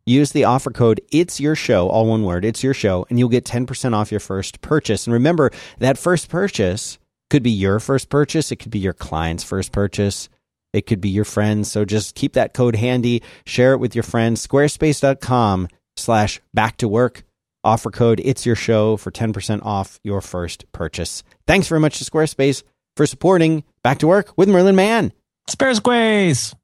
use 0.06 0.32
the 0.32 0.45
offer 0.45 0.72
code 0.72 1.02
It's 1.12 1.40
Your 1.40 1.56
Show, 1.56 1.88
all 1.88 2.08
one 2.08 2.24
word, 2.24 2.44
It's 2.44 2.64
Your 2.64 2.74
Show, 2.74 3.06
and 3.10 3.20
you'll 3.20 3.30
get 3.30 3.45
10% 3.45 3.94
off 3.94 4.12
your 4.12 4.20
first 4.20 4.62
purchase. 4.62 5.06
And 5.06 5.14
remember, 5.14 5.52
that 5.80 5.98
first 5.98 6.30
purchase 6.30 6.98
could 7.30 7.44
be 7.44 7.52
your 7.52 7.80
first 7.80 8.10
purchase, 8.10 8.52
it 8.52 8.58
could 8.58 8.72
be 8.72 8.80
your 8.80 8.94
client's 8.94 9.44
first 9.44 9.72
purchase. 9.72 10.28
It 10.73 10.88
could 10.88 11.02
be 11.02 11.10
your 11.10 11.26
friends. 11.26 11.72
So 11.72 11.85
just 11.85 12.15
keep 12.15 12.34
that 12.34 12.53
code 12.53 12.76
handy. 12.76 13.22
Share 13.45 13.73
it 13.73 13.80
with 13.80 13.95
your 13.95 14.03
friends. 14.03 14.45
Squarespace.com 14.45 15.68
slash 15.98 16.41
back 16.53 16.77
to 16.77 16.88
work. 16.88 17.23
Offer 17.64 17.91
code 17.91 18.22
It's 18.23 18.45
Your 18.45 18.56
Show 18.56 18.98
for 18.98 19.11
10% 19.11 19.64
off 19.64 19.99
your 20.03 20.22
first 20.22 20.72
purchase. 20.72 21.23
Thanks 21.45 21.68
very 21.68 21.80
much 21.80 21.99
to 21.99 22.06
Squarespace 22.10 22.64
for 22.98 23.06
supporting 23.06 23.64
Back 23.84 23.99
to 23.99 24.07
Work 24.07 24.34
with 24.35 24.49
Merlin 24.49 24.76
Mann. 24.76 25.14
Squarespace. 25.48 26.56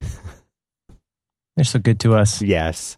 They're 1.56 1.64
so 1.64 1.78
good 1.78 2.00
to 2.00 2.14
us. 2.14 2.42
Yes. 2.42 2.96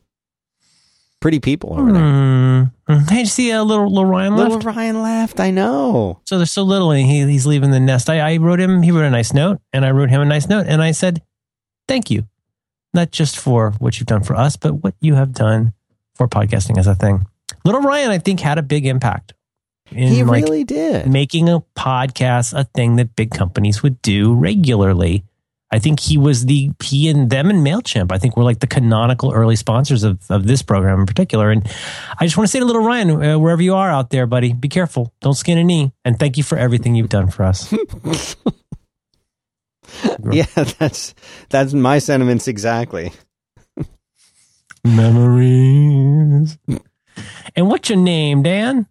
Pretty 1.21 1.41
people 1.41 1.75
over 1.77 1.93
there. 1.93 2.03
Mm. 2.03 2.73
Hey, 2.87 3.17
did 3.17 3.19
you 3.19 3.27
see 3.27 3.51
a 3.51 3.65
little, 3.65 3.89
little 3.89 4.07
Ryan 4.07 4.37
left? 4.37 4.51
Little 4.51 4.73
Ryan 4.73 5.03
left. 5.03 5.41
I 5.41 5.51
know. 5.51 6.21
So 6.25 6.37
they're 6.37 6.47
so 6.47 6.63
little, 6.63 6.93
and 6.93 7.05
he, 7.05 7.27
he's 7.27 7.45
leaving 7.45 7.73
the 7.73 7.81
nest. 7.81 8.09
I, 8.09 8.21
I 8.21 8.37
wrote 8.37 8.61
him. 8.61 8.83
He 8.83 8.93
wrote 8.93 9.05
a 9.05 9.11
nice 9.11 9.35
note, 9.35 9.61
and 9.73 9.85
I 9.85 9.91
wrote 9.91 10.11
him 10.11 10.21
a 10.21 10.25
nice 10.25 10.49
note, 10.49 10.67
and 10.69 10.81
I 10.81 10.93
said, 10.93 11.23
"Thank 11.89 12.11
you, 12.11 12.29
not 12.95 13.11
just 13.11 13.37
for 13.37 13.73
what 13.79 13.99
you've 13.99 14.07
done 14.07 14.23
for 14.23 14.37
us, 14.37 14.57
but 14.57 14.75
what 14.85 14.95
you 15.01 15.15
have 15.15 15.33
done 15.33 15.73
for 16.15 16.29
podcasting 16.29 16.79
as 16.79 16.87
a 16.87 16.95
thing." 16.95 17.27
Little 17.65 17.83
Ryan, 17.83 18.11
I 18.11 18.19
think, 18.19 18.39
had 18.39 18.59
a 18.59 18.63
big 18.63 18.87
impact. 18.87 19.35
In 19.91 20.09
he 20.09 20.23
like 20.23 20.45
really 20.45 20.65
did 20.65 21.09
making 21.09 21.49
a 21.49 21.61
podcast 21.75 22.53
a 22.53 22.65
thing 22.65 22.97
that 22.97 23.17
big 23.17 23.31
companies 23.31 23.83
would 23.83 24.01
do 24.03 24.35
regularly. 24.35 25.25
I 25.71 25.79
think 25.79 26.01
he 26.01 26.17
was 26.17 26.47
the 26.47 26.71
he 26.83 27.09
and 27.09 27.29
them 27.29 27.51
and 27.51 27.67
Mailchimp. 27.67 28.11
I 28.11 28.19
think 28.19 28.37
were 28.37 28.45
like 28.45 28.61
the 28.61 28.67
canonical 28.67 29.33
early 29.33 29.57
sponsors 29.57 30.03
of 30.03 30.19
of 30.31 30.47
this 30.47 30.63
program 30.63 31.01
in 31.01 31.07
particular. 31.07 31.51
And 31.51 31.67
I 32.19 32.25
just 32.25 32.37
want 32.37 32.47
to 32.47 32.51
say 32.51 32.59
to 32.59 32.65
little 32.65 32.83
Ryan, 32.83 33.11
uh, 33.11 33.39
wherever 33.39 33.61
you 33.61 33.75
are 33.75 33.91
out 33.91 34.11
there, 34.11 34.27
buddy, 34.27 34.55
be 34.55 34.69
careful. 34.69 35.13
Don't 35.21 35.35
skin 35.35 35.59
a 35.59 35.65
knee. 35.65 35.93
And 36.05 36.19
thank 36.19 36.39
you 36.39 36.43
for 36.43 36.57
everything 36.57 36.95
you've 36.95 37.11
done 37.11 37.29
for 37.31 37.45
us. 37.45 37.73
yeah, 40.31 40.47
that's 40.55 41.15
that's 41.51 41.75
my 41.75 41.99
sentiments 41.99 42.49
exactly. 42.49 43.13
Memories. 44.85 46.57
and 47.55 47.69
what's 47.69 47.91
your 47.91 47.99
name, 47.99 48.43
Dan? 48.43 48.87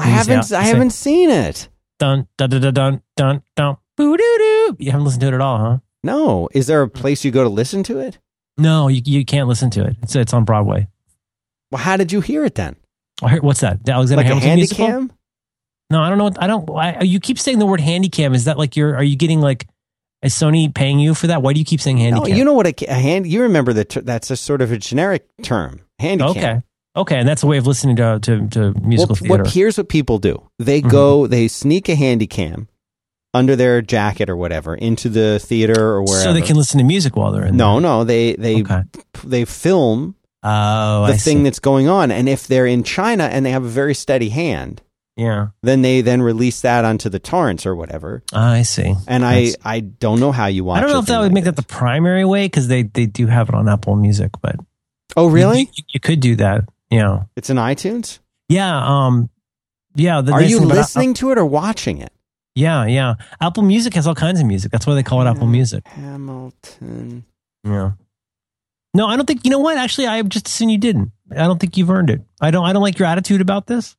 I 0.00 0.06
haven't 0.06 0.52
I 0.52 0.62
haven't 0.62 0.90
seen 0.90 1.30
it. 1.30 1.68
Dun 1.98 2.26
dun 2.36 2.50
dun 2.50 2.74
dun 2.74 3.02
dun 3.16 3.42
dun. 3.54 3.76
Boo 4.00 4.16
doo 4.16 4.36
doo. 4.38 4.76
You 4.78 4.92
haven't 4.92 5.04
listened 5.04 5.20
to 5.20 5.26
it 5.26 5.34
at 5.34 5.42
all, 5.42 5.58
huh? 5.58 5.78
No. 6.02 6.48
Is 6.54 6.66
there 6.68 6.80
a 6.80 6.88
place 6.88 7.22
you 7.22 7.30
go 7.30 7.42
to 7.42 7.50
listen 7.50 7.82
to 7.82 7.98
it? 7.98 8.16
No, 8.56 8.88
you 8.88 9.02
you 9.04 9.26
can't 9.26 9.46
listen 9.46 9.68
to 9.72 9.84
it. 9.84 9.96
It's 10.02 10.16
it's 10.16 10.32
on 10.32 10.46
Broadway. 10.46 10.88
Well, 11.70 11.82
how 11.82 11.98
did 11.98 12.10
you 12.10 12.22
hear 12.22 12.46
it 12.46 12.54
then? 12.54 12.76
I 13.22 13.28
heard, 13.28 13.42
what's 13.42 13.60
that? 13.60 13.84
The 13.84 13.92
Alexander 13.92 14.22
like 14.22 14.26
Hamilton 14.26 14.46
a 14.46 14.48
handy 14.48 14.60
musical? 14.62 14.86
cam? 14.86 15.12
No, 15.90 16.00
I 16.00 16.08
don't 16.08 16.16
know. 16.16 16.24
What, 16.24 16.42
I 16.42 16.46
don't. 16.46 16.70
I, 16.70 17.02
you 17.02 17.20
keep 17.20 17.38
saying 17.38 17.58
the 17.58 17.66
word 17.66 17.82
handy 17.82 18.08
cam. 18.08 18.32
Is 18.32 18.46
that 18.46 18.56
like 18.56 18.74
you're? 18.74 18.96
Are 18.96 19.02
you 19.02 19.16
getting 19.16 19.42
like? 19.42 19.66
Is 20.22 20.32
Sony 20.32 20.74
paying 20.74 20.98
you 20.98 21.12
for 21.12 21.26
that? 21.26 21.42
Why 21.42 21.52
do 21.52 21.58
you 21.58 21.66
keep 21.66 21.82
saying 21.82 21.98
handy 21.98 22.20
No, 22.20 22.26
you 22.26 22.42
know 22.42 22.54
what 22.54 22.66
a, 22.66 22.90
a 22.90 22.94
hand. 22.94 23.26
You 23.26 23.42
remember 23.42 23.74
that 23.74 23.90
that's 23.90 24.30
a 24.30 24.36
sort 24.36 24.62
of 24.62 24.72
a 24.72 24.78
generic 24.78 25.28
term. 25.42 25.82
Handy 25.98 26.24
okay. 26.24 26.62
Okay, 26.96 27.18
and 27.18 27.28
that's 27.28 27.42
a 27.42 27.46
way 27.46 27.58
of 27.58 27.66
listening 27.66 27.96
to 27.96 28.18
to, 28.22 28.48
to 28.48 28.72
musical 28.80 29.12
well, 29.12 29.16
theater. 29.16 29.42
What, 29.42 29.52
here's 29.52 29.76
what 29.76 29.90
people 29.90 30.16
do: 30.16 30.42
they 30.58 30.80
mm-hmm. 30.80 30.88
go, 30.88 31.26
they 31.26 31.48
sneak 31.48 31.90
a 31.90 31.94
handy 31.94 32.26
cam 32.26 32.66
under 33.32 33.54
their 33.56 33.80
jacket 33.82 34.28
or 34.28 34.36
whatever 34.36 34.74
into 34.74 35.08
the 35.08 35.38
theater 35.38 35.80
or 35.80 36.02
wherever, 36.02 36.22
so 36.24 36.32
they 36.32 36.42
can 36.42 36.56
listen 36.56 36.78
to 36.78 36.84
music 36.84 37.16
while 37.16 37.32
they're 37.32 37.46
in. 37.46 37.56
No, 37.56 37.74
there. 37.74 37.80
no, 37.82 38.04
they 38.04 38.34
they 38.34 38.62
Okay. 38.62 38.82
they 39.24 39.44
film 39.44 40.14
Oh, 40.42 41.06
the 41.06 41.12
I 41.12 41.16
thing 41.16 41.38
see. 41.38 41.42
that's 41.44 41.58
going 41.58 41.86
on, 41.88 42.10
and 42.10 42.28
if 42.28 42.46
they're 42.46 42.66
in 42.66 42.82
China 42.82 43.24
and 43.24 43.44
they 43.44 43.50
have 43.50 43.62
a 43.64 43.68
very 43.68 43.94
steady 43.94 44.30
hand, 44.30 44.80
yeah, 45.16 45.48
then 45.62 45.82
they 45.82 46.00
then 46.00 46.22
release 46.22 46.62
that 46.62 46.84
onto 46.86 47.08
the 47.10 47.18
torrents 47.18 47.66
or 47.66 47.76
whatever. 47.76 48.22
I 48.32 48.62
see. 48.62 48.94
And 49.06 49.22
I 49.24 49.52
I 49.64 49.80
don't 49.80 50.18
know 50.18 50.32
how 50.32 50.46
you 50.46 50.64
watch. 50.64 50.78
I 50.78 50.80
don't 50.80 50.92
know 50.92 50.98
if 51.00 51.06
that 51.06 51.18
would 51.18 51.24
like 51.26 51.32
make 51.32 51.44
that 51.44 51.56
the 51.56 51.62
primary 51.62 52.24
way 52.24 52.46
because 52.46 52.68
they 52.68 52.84
they 52.84 53.04
do 53.06 53.26
have 53.26 53.48
it 53.50 53.54
on 53.54 53.68
Apple 53.68 53.96
Music, 53.96 54.30
but 54.40 54.56
Oh, 55.16 55.26
really? 55.28 55.60
You, 55.60 55.66
you- 55.74 55.84
you 55.94 56.00
could 56.00 56.20
do 56.20 56.36
that. 56.36 56.64
Yeah, 56.90 57.24
It's 57.36 57.50
in 57.50 57.56
iTunes. 57.58 58.18
yeah, 58.48 58.76
um, 59.06 59.28
yeah. 59.94 60.22
The 60.22 60.32
Are 60.32 60.42
you 60.42 60.58
about- 60.58 60.68
listening 60.68 61.14
to 61.14 61.30
it 61.32 61.38
or 61.38 61.44
watching 61.44 61.98
it? 61.98 62.12
Yeah, 62.54 62.86
yeah. 62.86 63.14
Apple 63.40 63.62
Music 63.62 63.94
has 63.94 64.06
all 64.06 64.14
kinds 64.14 64.40
of 64.40 64.46
music. 64.46 64.72
That's 64.72 64.86
why 64.86 64.94
they 64.94 65.02
call 65.02 65.22
it 65.22 65.30
Apple 65.30 65.46
Music. 65.46 65.86
Hamilton. 65.86 67.24
Yeah. 67.64 67.92
No, 68.94 69.06
I 69.06 69.16
don't 69.16 69.26
think. 69.26 69.44
You 69.44 69.50
know 69.50 69.58
what? 69.60 69.76
Actually, 69.78 70.08
I 70.08 70.20
just 70.22 70.48
assume 70.48 70.68
you 70.68 70.78
didn't 70.78 71.12
I 71.30 71.44
don't 71.46 71.60
think 71.60 71.76
you've 71.76 71.90
earned 71.90 72.10
it. 72.10 72.22
I 72.40 72.50
don't. 72.50 72.64
I 72.64 72.72
don't 72.72 72.82
like 72.82 72.98
your 72.98 73.06
attitude 73.06 73.40
about 73.40 73.66
this. 73.66 73.96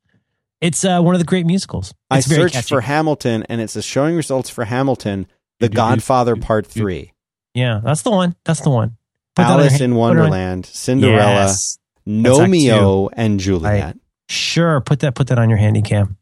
It's 0.60 0.84
uh, 0.84 1.02
one 1.02 1.16
of 1.16 1.20
the 1.20 1.26
great 1.26 1.46
musicals. 1.46 1.94
I 2.10 2.18
It's 2.20 2.28
very 2.28 2.44
searched 2.44 2.54
catchy. 2.56 2.68
for 2.76 2.82
Hamilton, 2.82 3.44
and 3.50 3.62
it's 3.62 3.76
a 3.76 3.82
showing 3.82 4.16
results 4.16 4.50
for 4.50 4.66
Hamilton, 4.66 5.28
The 5.60 5.70
Godfather 5.70 6.36
Part. 6.36 6.68
Three, 6.68 7.14
Yeah, 7.56 7.80
that's 7.84 8.02
the 8.04 8.12
one. 8.12 8.36
That's 8.44 8.62
the 8.62 8.70
one. 8.70 8.98
Put 9.36 9.44
that 9.44 9.52
on 9.54 9.60
Alice 9.62 9.80
in 9.80 9.92
put 9.92 9.96
on- 9.96 9.98
Wonderland, 10.18 10.66
Cinderella, 10.66 11.46
Yes. 11.46 11.80
Gnomeo, 12.06 13.10
and 13.14 13.40
Juliet. 13.40 13.98
Sure. 14.30 14.82
Put 14.82 15.00
that. 15.00 15.16
Put 15.16 15.28
that 15.28 15.40
on 15.40 15.50
your 15.50 15.58
handy 15.58 15.82
cam. 15.82 16.18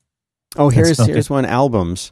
Oh, 0.56 0.70
here's 0.70 0.98
That's 0.98 1.08
here's 1.10 1.30
one 1.30 1.46
albums: 1.46 2.12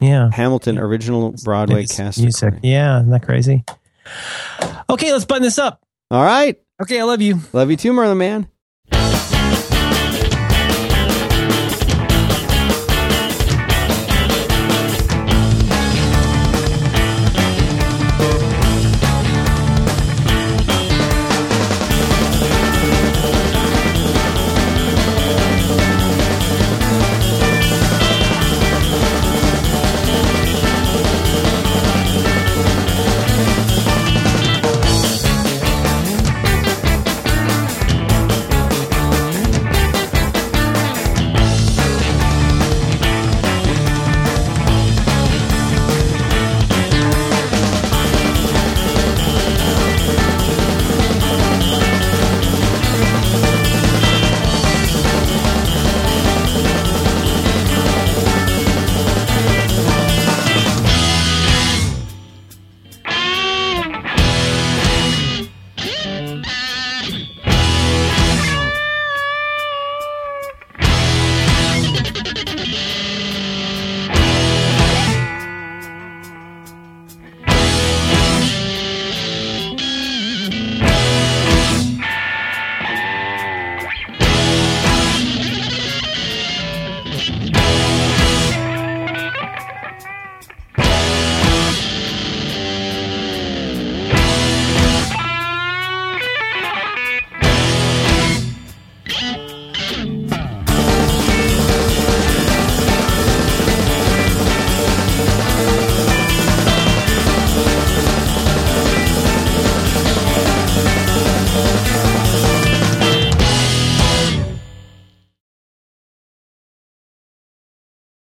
Yeah. 0.00 0.30
Hamilton 0.32 0.78
original 0.78 1.34
Broadway 1.44 1.82
It's 1.84 1.96
cast. 1.96 2.20
music. 2.20 2.42
recording. 2.44 2.70
Yeah, 2.70 2.98
isn't 2.98 3.10
that 3.10 3.22
crazy? 3.24 3.64
Okay, 4.90 5.12
let's 5.12 5.24
button 5.24 5.42
this 5.42 5.58
up. 5.58 5.82
All 6.10 6.22
right, 6.24 6.56
Okay, 6.80 7.00
I 7.00 7.02
love 7.04 7.20
you. 7.20 7.40
love 7.52 7.70
you 7.70 7.76
too, 7.76 7.92
Merlin 7.92 8.18
Mann. 8.18 8.48